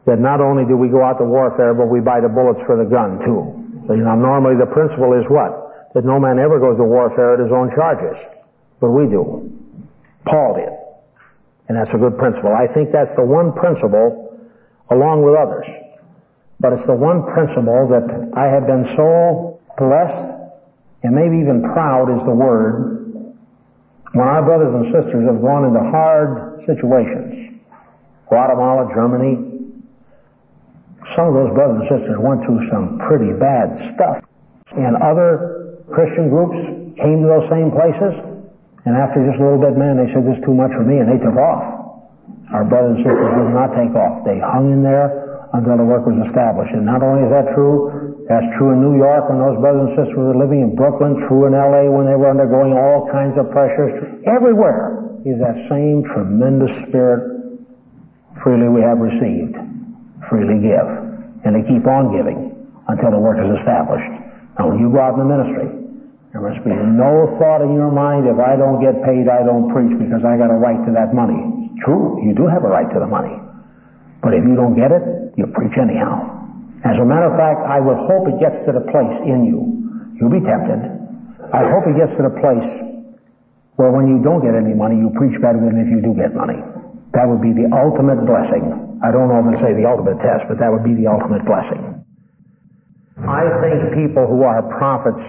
that 0.07 0.19
not 0.19 0.41
only 0.41 0.65
do 0.65 0.77
we 0.77 0.89
go 0.89 1.03
out 1.03 1.19
to 1.19 1.25
warfare, 1.25 1.75
but 1.75 1.87
we 1.87 2.01
buy 2.01 2.21
the 2.21 2.29
bullets 2.29 2.63
for 2.67 2.77
the 2.77 2.89
gun 2.89 3.19
too. 3.23 3.43
So, 3.87 3.95
you 3.95 4.03
know, 4.03 4.15
normally 4.15 4.55
the 4.59 4.71
principle 4.71 5.15
is 5.15 5.27
what? 5.31 5.91
That 5.95 6.05
no 6.05 6.19
man 6.19 6.39
ever 6.39 6.59
goes 6.59 6.79
to 6.79 6.85
warfare 6.85 7.35
at 7.35 7.41
his 7.41 7.53
own 7.53 7.71
charges. 7.75 8.19
But 8.81 8.91
we 8.91 9.07
do. 9.07 9.51
Paul 10.27 10.55
did. 10.59 10.75
And 11.69 11.79
that's 11.79 11.95
a 11.95 11.99
good 11.99 12.19
principle. 12.19 12.51
I 12.51 12.67
think 12.73 12.91
that's 12.91 13.15
the 13.15 13.25
one 13.25 13.53
principle, 13.53 14.39
along 14.91 15.23
with 15.23 15.35
others. 15.35 15.67
But 16.59 16.75
it's 16.75 16.87
the 16.87 16.95
one 16.95 17.23
principle 17.27 17.87
that 17.91 18.07
I 18.35 18.47
have 18.47 18.67
been 18.67 18.85
so 18.97 19.61
blessed 19.79 20.42
and 21.03 21.15
maybe 21.15 21.39
even 21.39 21.63
proud 21.63 22.11
is 22.15 22.25
the 22.25 22.35
word 22.35 22.93
when 24.13 24.29
our 24.29 24.45
brothers 24.45 24.75
and 24.75 24.85
sisters 24.93 25.25
have 25.25 25.41
gone 25.41 25.65
into 25.65 25.81
hard 25.89 26.61
situations, 26.67 27.61
Guatemala, 28.29 28.93
Germany, 28.93 29.53
some 31.17 31.33
of 31.33 31.35
those 31.35 31.53
brothers 31.57 31.81
and 31.81 31.89
sisters 31.89 32.17
went 32.21 32.45
through 32.45 32.69
some 32.69 33.01
pretty 33.09 33.33
bad 33.33 33.73
stuff. 33.95 34.23
And 34.77 34.97
other 35.01 35.81
Christian 35.89 36.29
groups 36.29 36.61
came 37.01 37.25
to 37.25 37.29
those 37.29 37.49
same 37.49 37.73
places, 37.73 38.13
and 38.85 38.97
after 38.97 39.25
just 39.25 39.41
a 39.41 39.43
little 39.43 39.61
bit, 39.61 39.81
man, 39.81 39.97
they 39.97 40.13
said, 40.13 40.29
this 40.29 40.37
is 40.39 40.45
too 40.45 40.55
much 40.55 40.73
for 40.77 40.85
me, 40.85 41.01
and 41.01 41.09
they 41.09 41.21
took 41.23 41.37
off. 41.37 42.05
Our 42.53 42.65
brothers 42.65 43.01
and 43.01 43.05
sisters 43.09 43.33
did 43.33 43.55
not 43.57 43.73
take 43.73 43.97
off. 43.97 44.25
They 44.29 44.37
hung 44.41 44.73
in 44.73 44.83
there 44.83 45.49
until 45.55 45.77
the 45.77 45.89
work 45.89 46.05
was 46.05 46.21
established. 46.27 46.73
And 46.75 46.85
not 46.85 47.01
only 47.01 47.25
is 47.25 47.31
that 47.33 47.55
true, 47.55 47.89
that's 48.29 48.47
true 48.57 48.71
in 48.71 48.79
New 48.79 48.97
York 48.99 49.27
when 49.27 49.43
those 49.43 49.59
brothers 49.59 49.91
and 49.91 49.99
sisters 49.99 50.15
were 50.15 50.39
living 50.39 50.63
in 50.63 50.79
Brooklyn, 50.79 51.19
true 51.27 51.51
in 51.51 51.59
LA 51.59 51.91
when 51.91 52.07
they 52.07 52.15
were 52.15 52.31
undergoing 52.31 52.71
all 52.71 53.11
kinds 53.11 53.35
of 53.35 53.51
pressures. 53.51 54.23
Everywhere 54.27 55.19
is 55.27 55.43
that 55.43 55.59
same 55.67 56.07
tremendous 56.07 56.71
spirit. 56.87 57.59
Freely 58.43 58.71
we 58.71 58.83
have 58.83 58.99
received, 58.99 59.59
freely 60.31 60.63
give. 60.63 60.87
And 61.43 61.59
they 61.59 61.67
keep 61.67 61.83
on 61.87 62.15
giving 62.15 62.55
until 62.87 63.11
the 63.11 63.19
work 63.19 63.43
is 63.43 63.59
established. 63.59 64.11
Now 64.59 64.71
when 64.71 64.79
you 64.79 64.91
go 64.95 65.03
out 65.03 65.19
in 65.19 65.27
the 65.27 65.31
ministry, 65.31 65.67
there 66.31 66.43
must 66.43 66.63
be 66.63 66.71
no 66.71 67.37
thought 67.43 67.61
in 67.61 67.75
your 67.75 67.91
mind, 67.91 68.31
if 68.31 68.39
I 68.39 68.55
don't 68.55 68.79
get 68.79 69.03
paid, 69.03 69.27
I 69.29 69.43
don't 69.43 69.69
preach 69.69 69.99
because 69.99 70.25
I 70.25 70.39
got 70.39 70.49
a 70.49 70.57
right 70.57 70.79
to 70.87 70.93
that 70.95 71.13
money. 71.13 71.75
True, 71.83 72.23
you 72.23 72.35
do 72.35 72.47
have 72.47 72.63
a 72.65 72.71
right 72.71 72.89
to 72.89 72.99
the 73.03 73.07
money. 73.07 73.35
But 74.23 74.35
if 74.35 74.47
you 74.47 74.55
don't 74.55 74.79
get 74.79 74.95
it, 74.95 75.03
you 75.37 75.51
preach 75.51 75.75
anyhow. 75.77 76.42
As 76.85 76.99
a 76.99 77.05
matter 77.07 77.31
of 77.31 77.39
fact, 77.39 77.63
I 77.63 77.79
would 77.79 77.99
hope 78.11 78.27
it 78.27 78.43
gets 78.43 78.65
to 78.67 78.73
the 78.75 78.83
place 78.91 79.19
in 79.23 79.47
you. 79.47 80.17
You'll 80.19 80.35
be 80.35 80.43
tempted. 80.43 80.83
I 81.55 81.71
hope 81.71 81.87
it 81.87 81.95
gets 81.95 82.17
to 82.19 82.27
the 82.27 82.35
place 82.43 82.71
where 83.77 83.91
when 83.91 84.11
you 84.11 84.19
don't 84.23 84.43
get 84.43 84.55
any 84.55 84.75
money, 84.75 84.99
you 84.99 85.11
preach 85.15 85.39
better 85.41 85.63
than 85.63 85.79
if 85.79 85.87
you 85.87 86.03
do 86.03 86.15
get 86.15 86.35
money. 86.35 86.59
That 87.15 87.29
would 87.29 87.41
be 87.41 87.53
the 87.53 87.71
ultimate 87.71 88.27
blessing. 88.27 88.99
I 89.03 89.11
don't 89.11 89.29
know 89.29 89.43
say 89.61 89.75
the 89.75 89.87
ultimate 89.87 90.19
test, 90.19 90.47
but 90.49 90.59
that 90.59 90.71
would 90.71 90.85
be 90.85 90.95
the 90.95 91.07
ultimate 91.07 91.45
blessing. 91.45 92.03
I 93.19 93.47
think 93.63 93.95
people 93.95 94.27
who 94.27 94.43
are 94.43 94.63
prophets 94.63 95.23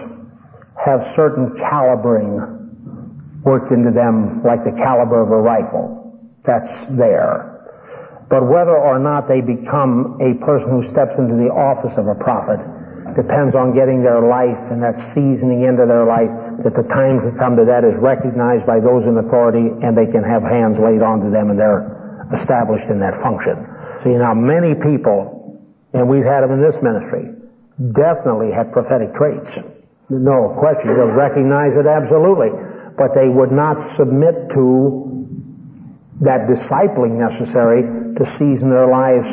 have 0.84 1.14
certain 1.14 1.54
calibering 1.58 3.42
worked 3.44 3.70
into 3.70 3.90
them 3.90 4.42
like 4.42 4.64
the 4.64 4.72
caliber 4.72 5.22
of 5.22 5.30
a 5.30 5.38
rifle. 5.38 6.18
That's 6.44 6.68
there. 6.90 7.53
But 8.28 8.48
whether 8.48 8.76
or 8.76 8.98
not 8.98 9.28
they 9.28 9.40
become 9.40 10.16
a 10.20 10.32
person 10.44 10.70
who 10.70 10.82
steps 10.88 11.12
into 11.18 11.36
the 11.36 11.52
office 11.52 11.92
of 11.96 12.08
a 12.08 12.16
prophet 12.16 12.58
depends 13.14 13.54
on 13.54 13.76
getting 13.76 14.02
their 14.02 14.26
life 14.26 14.58
and 14.72 14.82
that 14.82 14.98
seasoning 15.14 15.62
into 15.62 15.86
their 15.86 16.02
life 16.02 16.32
that 16.66 16.74
the 16.74 16.86
time 16.90 17.22
to 17.22 17.30
come 17.38 17.54
to 17.54 17.64
that 17.68 17.86
is 17.86 17.94
recognized 18.00 18.66
by 18.66 18.80
those 18.80 19.06
in 19.06 19.14
authority 19.20 19.70
and 19.84 19.94
they 19.94 20.08
can 20.10 20.24
have 20.24 20.42
hands 20.42 20.80
laid 20.80 21.04
onto 21.04 21.30
them 21.30 21.50
and 21.50 21.58
they're 21.60 21.86
established 22.34 22.90
in 22.90 22.98
that 22.98 23.14
function. 23.22 23.54
See, 24.02 24.16
now 24.18 24.34
many 24.34 24.74
people, 24.74 25.62
and 25.92 26.08
we've 26.08 26.26
had 26.26 26.42
them 26.42 26.58
in 26.58 26.62
this 26.64 26.80
ministry, 26.82 27.30
definitely 27.94 28.50
had 28.50 28.72
prophetic 28.72 29.14
traits. 29.14 29.52
No 30.10 30.56
question. 30.58 30.96
They'll 30.96 31.14
recognize 31.14 31.76
it 31.76 31.86
absolutely. 31.86 32.50
But 32.98 33.14
they 33.14 33.28
would 33.28 33.50
not 33.50 33.96
submit 33.96 34.50
to 34.54 35.04
that 36.22 36.46
discipling 36.46 37.18
necessary 37.18 38.03
to 38.18 38.24
season 38.38 38.70
their 38.70 38.86
lives 38.86 39.26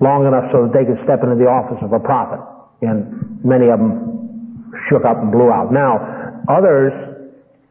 long 0.00 0.26
enough 0.26 0.50
so 0.52 0.66
that 0.66 0.72
they 0.72 0.84
could 0.84 1.02
step 1.02 1.22
into 1.22 1.36
the 1.36 1.48
office 1.50 1.82
of 1.82 1.92
a 1.92 2.00
prophet. 2.00 2.40
And 2.82 3.42
many 3.44 3.68
of 3.68 3.78
them 3.78 4.72
shook 4.88 5.04
up 5.04 5.18
and 5.18 5.32
blew 5.32 5.50
out. 5.50 5.72
Now, 5.72 6.44
others, 6.46 6.92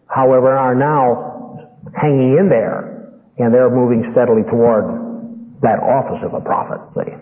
however, 0.07 0.51
are 0.51 0.75
now 0.75 1.79
hanging 1.95 2.37
in 2.37 2.49
there 2.49 3.15
and 3.37 3.53
they're 3.53 3.69
moving 3.69 4.09
steadily 4.11 4.43
toward 4.43 5.61
that 5.61 5.79
office 5.79 6.21
of 6.25 6.33
a 6.33 6.41
prophet. 6.41 6.81
See? 6.97 7.13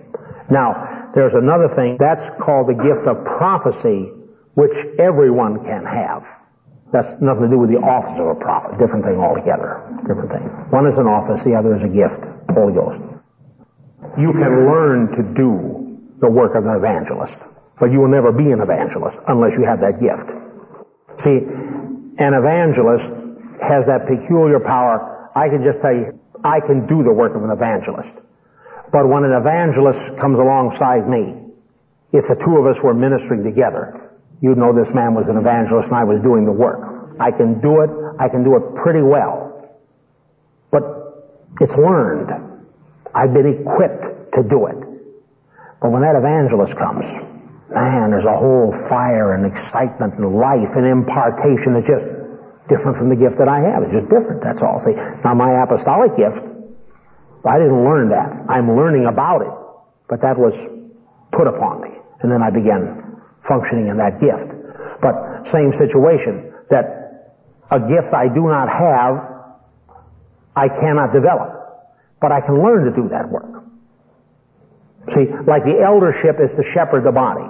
Now, 0.49 1.12
there's 1.14 1.34
another 1.34 1.70
thing. 1.76 1.98
That's 1.99 2.24
called 2.41 2.68
the 2.68 2.78
gift 2.78 3.07
of 3.07 3.24
prophecy, 3.26 4.12
which 4.56 4.76
everyone 4.99 5.64
can 5.64 5.86
have. 5.86 6.24
That's 6.94 7.12
nothing 7.20 7.49
to 7.49 7.52
do 7.52 7.60
with 7.60 7.72
the 7.72 7.82
office 7.82 8.16
of 8.16 8.38
a 8.38 8.40
prophet. 8.40 8.80
Different 8.80 9.03
thing 9.03 9.20
altogether. 9.20 9.84
Different 10.07 10.32
thing. 10.32 10.48
One 10.72 10.88
is 10.88 10.98
an 10.98 11.07
office, 11.07 11.44
the 11.44 11.56
other 11.56 11.76
is 11.76 11.84
a 11.84 11.91
gift. 11.91 12.24
Holy 12.56 12.74
Ghost. 12.74 13.15
You 14.18 14.32
can 14.32 14.68
learn 14.68 15.11
to 15.18 15.22
do 15.36 15.86
the 16.22 16.30
work 16.30 16.56
of 16.56 16.65
an 16.65 16.76
evangelist, 16.76 17.38
but 17.80 17.91
you 17.91 17.99
will 17.99 18.11
never 18.11 18.32
be 18.32 18.52
an 18.52 18.61
evangelist 18.61 19.18
unless 19.27 19.53
you 19.57 19.65
have 19.65 19.82
that 19.82 19.99
gift. 19.99 20.30
See, 21.23 21.44
an 22.18 22.34
evangelist 22.34 23.11
has 23.61 23.86
that 23.88 24.07
peculiar 24.07 24.60
power. 24.60 25.30
I 25.36 25.49
can 25.49 25.64
just 25.64 25.82
say, 25.82 26.15
I 26.44 26.60
can 26.61 26.88
do 26.88 27.03
the 27.03 27.11
work 27.11 27.36
of 27.36 27.44
an 27.44 27.52
evangelist. 27.52 28.15
But 28.91 29.07
when 29.10 29.23
an 29.23 29.34
evangelist 29.34 30.19
comes 30.19 30.40
alongside 30.40 31.10
me, 31.10 31.52
if 32.14 32.23
the 32.27 32.36
two 32.36 32.56
of 32.56 32.65
us 32.65 32.82
were 32.84 32.94
ministering 32.94 33.44
together, 33.44 34.11
you'd 34.41 34.57
know 34.57 34.72
this 34.72 34.94
man 34.94 35.14
was 35.15 35.27
an 35.27 35.38
evangelist 35.38 35.90
and 35.90 35.98
I 35.98 36.03
was 36.03 36.22
doing 36.22 36.45
the 36.45 36.52
work. 36.52 37.18
I 37.19 37.32
can 37.32 37.60
do 37.60 37.82
it. 37.82 37.90
I 38.19 38.30
can 38.30 38.44
do 38.44 38.56
it 38.56 38.76
pretty 38.76 39.02
well. 39.02 39.76
But 40.72 40.84
it's 41.60 41.76
learned. 41.76 42.55
I've 43.16 43.34
been 43.34 43.48
equipped 43.48 44.36
to 44.36 44.44
do 44.44 44.68
it. 44.68 44.76
But 45.80 45.96
when 45.96 46.04
that 46.04 46.20
evangelist 46.20 46.76
comes, 46.76 47.08
man, 47.72 48.12
there's 48.12 48.28
a 48.28 48.36
whole 48.36 48.76
fire 48.92 49.34
and 49.40 49.48
excitement 49.48 50.20
and 50.20 50.36
life 50.36 50.68
and 50.76 50.84
impartation 50.84 51.80
that's 51.80 51.88
just 51.88 52.06
different 52.68 52.98
from 53.00 53.08
the 53.08 53.16
gift 53.16 53.40
that 53.40 53.48
I 53.48 53.64
have. 53.72 53.88
It's 53.88 53.96
just 53.96 54.10
different, 54.12 54.44
that's 54.44 54.60
all. 54.60 54.84
See, 54.84 54.92
now 55.24 55.32
my 55.32 55.64
apostolic 55.64 56.20
gift, 56.20 56.44
I 57.48 57.56
didn't 57.56 57.86
learn 57.88 58.10
that. 58.10 58.52
I'm 58.52 58.76
learning 58.76 59.06
about 59.06 59.42
it. 59.42 59.54
But 60.10 60.22
that 60.22 60.38
was 60.38 60.54
put 61.32 61.48
upon 61.48 61.82
me. 61.82 61.96
And 62.22 62.32
then 62.32 62.44
I 62.44 62.50
began 62.50 63.22
functioning 63.48 63.88
in 63.88 63.98
that 63.98 64.20
gift. 64.20 64.52
But 65.00 65.48
same 65.54 65.72
situation, 65.78 66.52
that 66.70 67.40
a 67.72 67.80
gift 67.80 68.12
I 68.14 68.28
do 68.28 68.50
not 68.50 68.68
have, 68.68 69.14
I 70.56 70.68
cannot 70.68 71.14
develop. 71.14 71.55
But 72.26 72.34
I 72.34 72.41
can 72.41 72.57
learn 72.57 72.89
to 72.89 72.93
do 72.97 73.06
that 73.14 73.30
work. 73.30 73.61
See, 75.14 75.30
like 75.45 75.61
the 75.61 75.77
eldership 75.77 76.41
is 76.41 76.49
to 76.57 76.65
shepherd 76.73 77.06
the 77.06 77.14
body. 77.14 77.45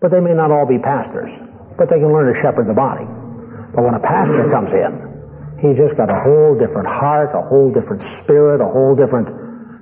But 0.00 0.16
they 0.16 0.20
may 0.24 0.32
not 0.32 0.48
all 0.48 0.64
be 0.64 0.80
pastors. 0.80 1.28
But 1.76 1.92
they 1.92 2.00
can 2.00 2.08
learn 2.08 2.32
to 2.32 2.36
shepherd 2.40 2.72
the 2.72 2.72
body. 2.72 3.04
But 3.04 3.84
when 3.84 3.92
a 3.92 4.00
pastor 4.00 4.48
comes 4.48 4.72
in, 4.72 5.60
he's 5.60 5.76
just 5.76 6.00
got 6.00 6.08
a 6.08 6.16
whole 6.24 6.56
different 6.56 6.88
heart, 6.88 7.36
a 7.36 7.44
whole 7.52 7.68
different 7.68 8.00
spirit, 8.24 8.64
a 8.64 8.70
whole 8.72 8.96
different... 8.96 9.28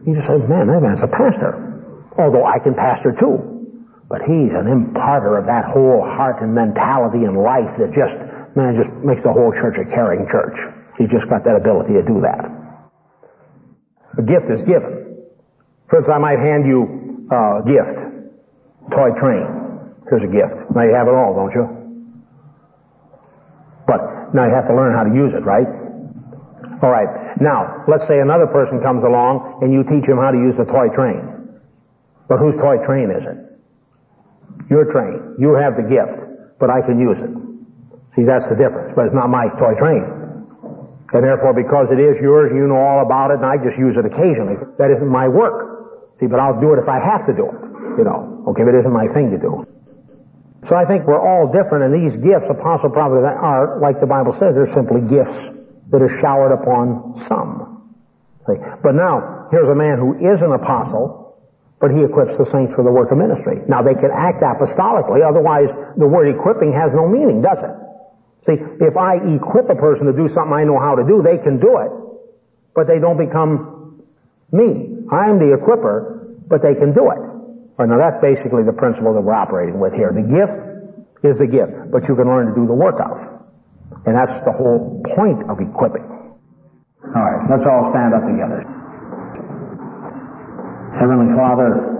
You 0.02 0.18
just 0.18 0.26
say, 0.26 0.42
man, 0.42 0.66
that 0.74 0.82
man's 0.82 1.06
a 1.06 1.12
pastor. 1.14 1.54
Although 2.18 2.50
I 2.50 2.58
can 2.58 2.74
pastor 2.74 3.14
too. 3.14 3.38
But 4.10 4.26
he's 4.26 4.50
an 4.50 4.66
imparter 4.66 5.38
of 5.38 5.46
that 5.46 5.70
whole 5.70 6.02
heart 6.02 6.42
and 6.42 6.50
mentality 6.50 7.22
and 7.22 7.38
life 7.38 7.78
that 7.78 7.94
just, 7.94 8.18
man, 8.58 8.74
just 8.74 8.90
makes 9.06 9.22
the 9.22 9.30
whole 9.30 9.54
church 9.54 9.78
a 9.78 9.86
caring 9.86 10.26
church. 10.26 10.58
He's 10.98 11.14
just 11.14 11.30
got 11.30 11.46
that 11.46 11.54
ability 11.54 11.94
to 11.94 12.02
do 12.02 12.18
that. 12.26 12.65
A 14.18 14.22
gift 14.22 14.50
is 14.50 14.62
given. 14.62 15.26
For 15.88 15.98
instance, 15.98 16.14
I 16.14 16.18
might 16.18 16.38
hand 16.38 16.66
you 16.66 17.28
a 17.30 17.62
gift. 17.66 17.98
Toy 18.90 19.10
train. 19.18 19.46
Here's 20.08 20.22
a 20.22 20.30
gift. 20.32 20.70
Now 20.74 20.82
you 20.82 20.94
have 20.94 21.08
it 21.08 21.14
all, 21.14 21.34
don't 21.34 21.52
you? 21.52 21.66
But 23.86 24.34
now 24.34 24.46
you 24.46 24.54
have 24.54 24.66
to 24.68 24.74
learn 24.74 24.94
how 24.94 25.04
to 25.04 25.14
use 25.14 25.32
it, 25.32 25.44
right? 25.44 25.66
Alright. 26.82 27.40
Now, 27.40 27.84
let's 27.88 28.06
say 28.06 28.20
another 28.20 28.46
person 28.46 28.80
comes 28.80 29.04
along 29.04 29.60
and 29.62 29.72
you 29.72 29.82
teach 29.82 30.08
him 30.08 30.18
how 30.18 30.30
to 30.30 30.38
use 30.38 30.56
the 30.56 30.64
toy 30.64 30.88
train. 30.94 31.60
But 32.28 32.38
whose 32.38 32.56
toy 32.56 32.78
train 32.84 33.10
is 33.10 33.24
it? 33.26 33.36
Your 34.70 34.90
train. 34.90 35.36
You 35.38 35.54
have 35.54 35.76
the 35.76 35.82
gift, 35.82 36.58
but 36.58 36.70
I 36.70 36.80
can 36.82 36.98
use 36.98 37.18
it. 37.20 37.30
See, 38.16 38.24
that's 38.24 38.48
the 38.48 38.56
difference. 38.56 38.94
But 38.96 39.06
it's 39.06 39.14
not 39.14 39.28
my 39.28 39.48
toy 39.58 39.74
train. 39.78 40.15
And 41.12 41.22
therefore, 41.22 41.54
because 41.54 41.90
it 41.94 42.00
is 42.02 42.18
yours, 42.18 42.50
you 42.50 42.66
know 42.66 42.78
all 42.78 43.02
about 43.04 43.30
it, 43.30 43.38
and 43.38 43.46
I 43.46 43.56
just 43.62 43.78
use 43.78 43.94
it 43.96 44.04
occasionally. 44.04 44.58
That 44.78 44.90
isn't 44.90 45.06
my 45.06 45.28
work. 45.28 46.18
See, 46.18 46.26
but 46.26 46.40
I'll 46.40 46.58
do 46.58 46.74
it 46.74 46.82
if 46.82 46.88
I 46.88 46.98
have 46.98 47.26
to 47.30 47.34
do 47.34 47.46
it. 47.46 47.58
You 47.98 48.04
know, 48.04 48.44
okay, 48.50 48.66
but 48.66 48.74
it 48.74 48.82
isn't 48.82 48.92
my 48.92 49.06
thing 49.14 49.30
to 49.30 49.38
do. 49.38 49.64
So 50.66 50.74
I 50.74 50.84
think 50.84 51.06
we're 51.06 51.22
all 51.22 51.46
different, 51.46 51.86
and 51.86 51.92
these 51.94 52.18
gifts, 52.18 52.50
apostle, 52.50 52.90
prophet, 52.90 53.22
are, 53.22 53.78
like 53.78 54.00
the 54.02 54.10
Bible 54.10 54.34
says, 54.34 54.58
they're 54.58 54.72
simply 54.74 54.98
gifts 55.06 55.54
that 55.94 56.02
are 56.02 56.10
showered 56.18 56.50
upon 56.50 57.22
some. 57.30 57.94
See? 58.50 58.58
But 58.82 58.98
now, 58.98 59.46
here's 59.54 59.70
a 59.70 59.78
man 59.78 60.02
who 60.02 60.18
is 60.18 60.42
an 60.42 60.50
apostle, 60.50 61.38
but 61.78 61.94
he 61.94 62.02
equips 62.02 62.34
the 62.34 62.50
saints 62.50 62.74
for 62.74 62.82
the 62.82 62.90
work 62.90 63.14
of 63.14 63.18
ministry. 63.18 63.62
Now 63.68 63.82
they 63.82 63.94
can 63.94 64.10
act 64.10 64.42
apostolically, 64.42 65.22
otherwise 65.22 65.70
the 65.94 66.06
word 66.08 66.34
equipping 66.34 66.74
has 66.74 66.90
no 66.90 67.06
meaning, 67.06 67.42
does 67.42 67.62
it? 67.62 67.74
See, 68.46 68.56
if 68.80 68.94
I 68.96 69.18
equip 69.18 69.66
a 69.68 69.74
person 69.74 70.06
to 70.06 70.14
do 70.14 70.30
something 70.30 70.54
I 70.54 70.62
know 70.62 70.78
how 70.78 70.94
to 70.94 71.02
do, 71.02 71.18
they 71.18 71.42
can 71.42 71.58
do 71.58 71.82
it, 71.82 71.90
but 72.74 72.86
they 72.86 73.02
don't 73.02 73.18
become 73.18 74.06
me. 74.54 75.02
I'm 75.10 75.42
the 75.42 75.50
equipper, 75.54 76.38
but 76.46 76.62
they 76.62 76.74
can 76.78 76.94
do 76.94 77.10
it. 77.10 77.22
Right, 77.76 77.88
now 77.90 77.98
that's 77.98 78.16
basically 78.22 78.62
the 78.62 78.72
principle 78.72 79.12
that 79.14 79.20
we're 79.20 79.36
operating 79.36 79.78
with 79.78 79.92
here. 79.92 80.14
The 80.14 80.24
gift 80.24 80.56
is 81.26 81.36
the 81.36 81.50
gift, 81.50 81.90
but 81.90 82.08
you 82.08 82.14
can 82.14 82.24
learn 82.24 82.48
to 82.48 82.54
do 82.54 82.64
the 82.66 82.78
work 82.78 82.96
of. 83.02 83.18
And 84.06 84.14
that's 84.14 84.32
the 84.46 84.54
whole 84.54 85.02
point 85.18 85.42
of 85.50 85.58
equipping. 85.58 86.06
Alright, 87.02 87.50
let's 87.50 87.66
all 87.66 87.90
stand 87.90 88.14
up 88.14 88.22
together. 88.24 88.62
Heavenly 90.96 91.34
Father, 91.36 91.96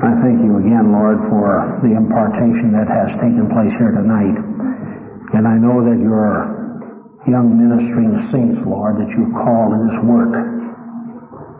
I 0.00 0.10
thank 0.20 0.40
you 0.44 0.58
again, 0.60 0.92
Lord, 0.92 1.18
for 1.32 1.80
the 1.80 1.92
impartation 1.96 2.72
that 2.72 2.88
has 2.88 3.16
taken 3.20 3.48
place 3.48 3.72
here 3.76 3.92
tonight. 3.92 4.36
And 5.32 5.46
I 5.46 5.54
know 5.54 5.84
that 5.86 5.98
your 5.98 6.58
young 7.30 7.54
ministering 7.54 8.18
saints, 8.34 8.58
Lord, 8.66 8.98
that 8.98 9.10
you've 9.14 9.30
called 9.30 9.78
in 9.78 9.86
this 9.86 10.00
work, 10.02 10.34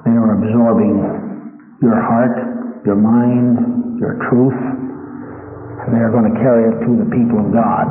they 0.02 0.16
are 0.16 0.42
absorbing 0.42 0.98
your 1.82 2.00
heart, 2.00 2.82
your 2.84 2.96
mind, 2.96 4.00
your 4.00 4.18
truth, 4.26 4.58
and 4.58 5.94
they 5.94 6.02
are 6.02 6.10
going 6.10 6.34
to 6.34 6.36
carry 6.40 6.66
it 6.72 6.82
to 6.82 6.90
the 6.98 7.08
people 7.14 7.40
of 7.40 7.52
God. 7.54 7.86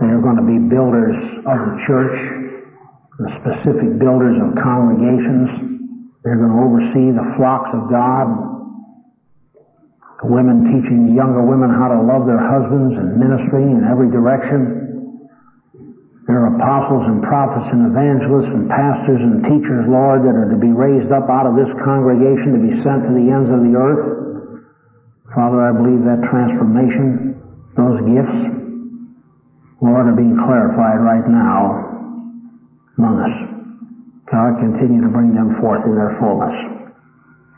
They 0.00 0.08
are 0.08 0.22
going 0.24 0.40
to 0.40 0.46
be 0.46 0.56
builders 0.56 1.20
of 1.44 1.58
the 1.68 1.76
church, 1.84 2.16
the 3.20 3.28
specific 3.40 3.98
builders 4.00 4.40
of 4.40 4.56
congregations, 4.56 5.76
they're 6.26 6.42
going 6.42 6.50
to 6.50 6.58
oversee 6.58 7.14
the 7.14 7.22
flocks 7.38 7.70
of 7.70 7.86
God. 7.86 8.55
Women 10.24 10.64
teaching 10.72 11.12
younger 11.12 11.44
women 11.44 11.68
how 11.68 11.92
to 11.92 12.00
love 12.00 12.24
their 12.24 12.40
husbands 12.40 12.96
and 12.96 13.20
ministry 13.20 13.62
in 13.62 13.84
every 13.84 14.08
direction. 14.08 14.86
There 16.26 16.40
are 16.42 16.56
apostles 16.56 17.06
and 17.06 17.22
prophets 17.22 17.68
and 17.70 17.92
evangelists 17.92 18.50
and 18.50 18.66
pastors 18.66 19.20
and 19.22 19.44
teachers, 19.44 19.86
Lord, 19.86 20.24
that 20.24 20.34
are 20.34 20.50
to 20.50 20.58
be 20.58 20.72
raised 20.72 21.12
up 21.12 21.28
out 21.30 21.46
of 21.46 21.54
this 21.54 21.70
congregation 21.84 22.56
to 22.56 22.60
be 22.64 22.74
sent 22.82 23.06
to 23.06 23.12
the 23.14 23.28
ends 23.30 23.46
of 23.52 23.60
the 23.62 23.76
earth. 23.76 24.02
Father, 25.36 25.60
I 25.62 25.70
believe 25.70 26.02
that 26.08 26.26
transformation, 26.26 27.36
those 27.76 28.00
gifts, 28.08 28.40
Lord, 29.84 30.08
are 30.08 30.16
being 30.16 30.34
clarified 30.34 30.98
right 30.98 31.28
now 31.28 31.86
among 32.98 33.20
us. 33.20 33.34
God, 34.32 34.58
continue 34.58 35.04
to 35.04 35.12
bring 35.12 35.30
them 35.36 35.60
forth 35.60 35.84
in 35.84 35.94
their 35.94 36.16
fullness. 36.18 36.56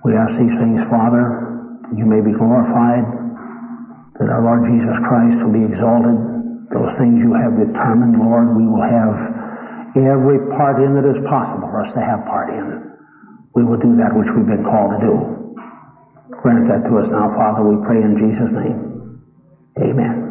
We 0.05 0.13
ask 0.13 0.37
these 0.37 0.59
things, 0.61 0.85
Father, 0.93 1.48
you 1.97 2.05
may 2.05 2.21
be 2.21 2.33
glorified, 2.33 3.05
that 4.21 4.29
our 4.29 4.43
Lord 4.43 4.67
Jesus 4.69 4.97
Christ 5.09 5.41
will 5.43 5.55
be 5.55 5.65
exalted. 5.65 6.17
Those 6.75 6.93
things 6.99 7.23
you 7.23 7.33
have 7.33 7.57
determined, 7.57 8.19
Lord, 8.21 8.53
we 8.57 8.67
will 8.69 8.85
have 8.85 9.17
every 9.97 10.39
part 10.53 10.83
in 10.83 10.95
that 10.95 11.09
is 11.09 11.19
possible 11.25 11.69
for 11.69 11.81
us 11.85 11.93
to 11.95 12.01
have 12.01 12.27
part 12.27 12.51
in. 12.51 12.89
we 13.55 13.65
will 13.65 13.79
do 13.79 13.97
that 13.97 14.15
which 14.15 14.29
we've 14.37 14.47
been 14.47 14.63
called 14.63 14.93
to 14.95 15.01
do. 15.03 15.15
Grant 16.43 16.69
that 16.69 16.87
to 16.89 16.99
us 16.99 17.09
now, 17.09 17.35
Father, 17.35 17.65
we 17.67 17.75
pray 17.85 18.03
in 18.03 18.15
Jesus' 18.15 18.53
name. 18.53 19.19
Amen. 19.81 20.28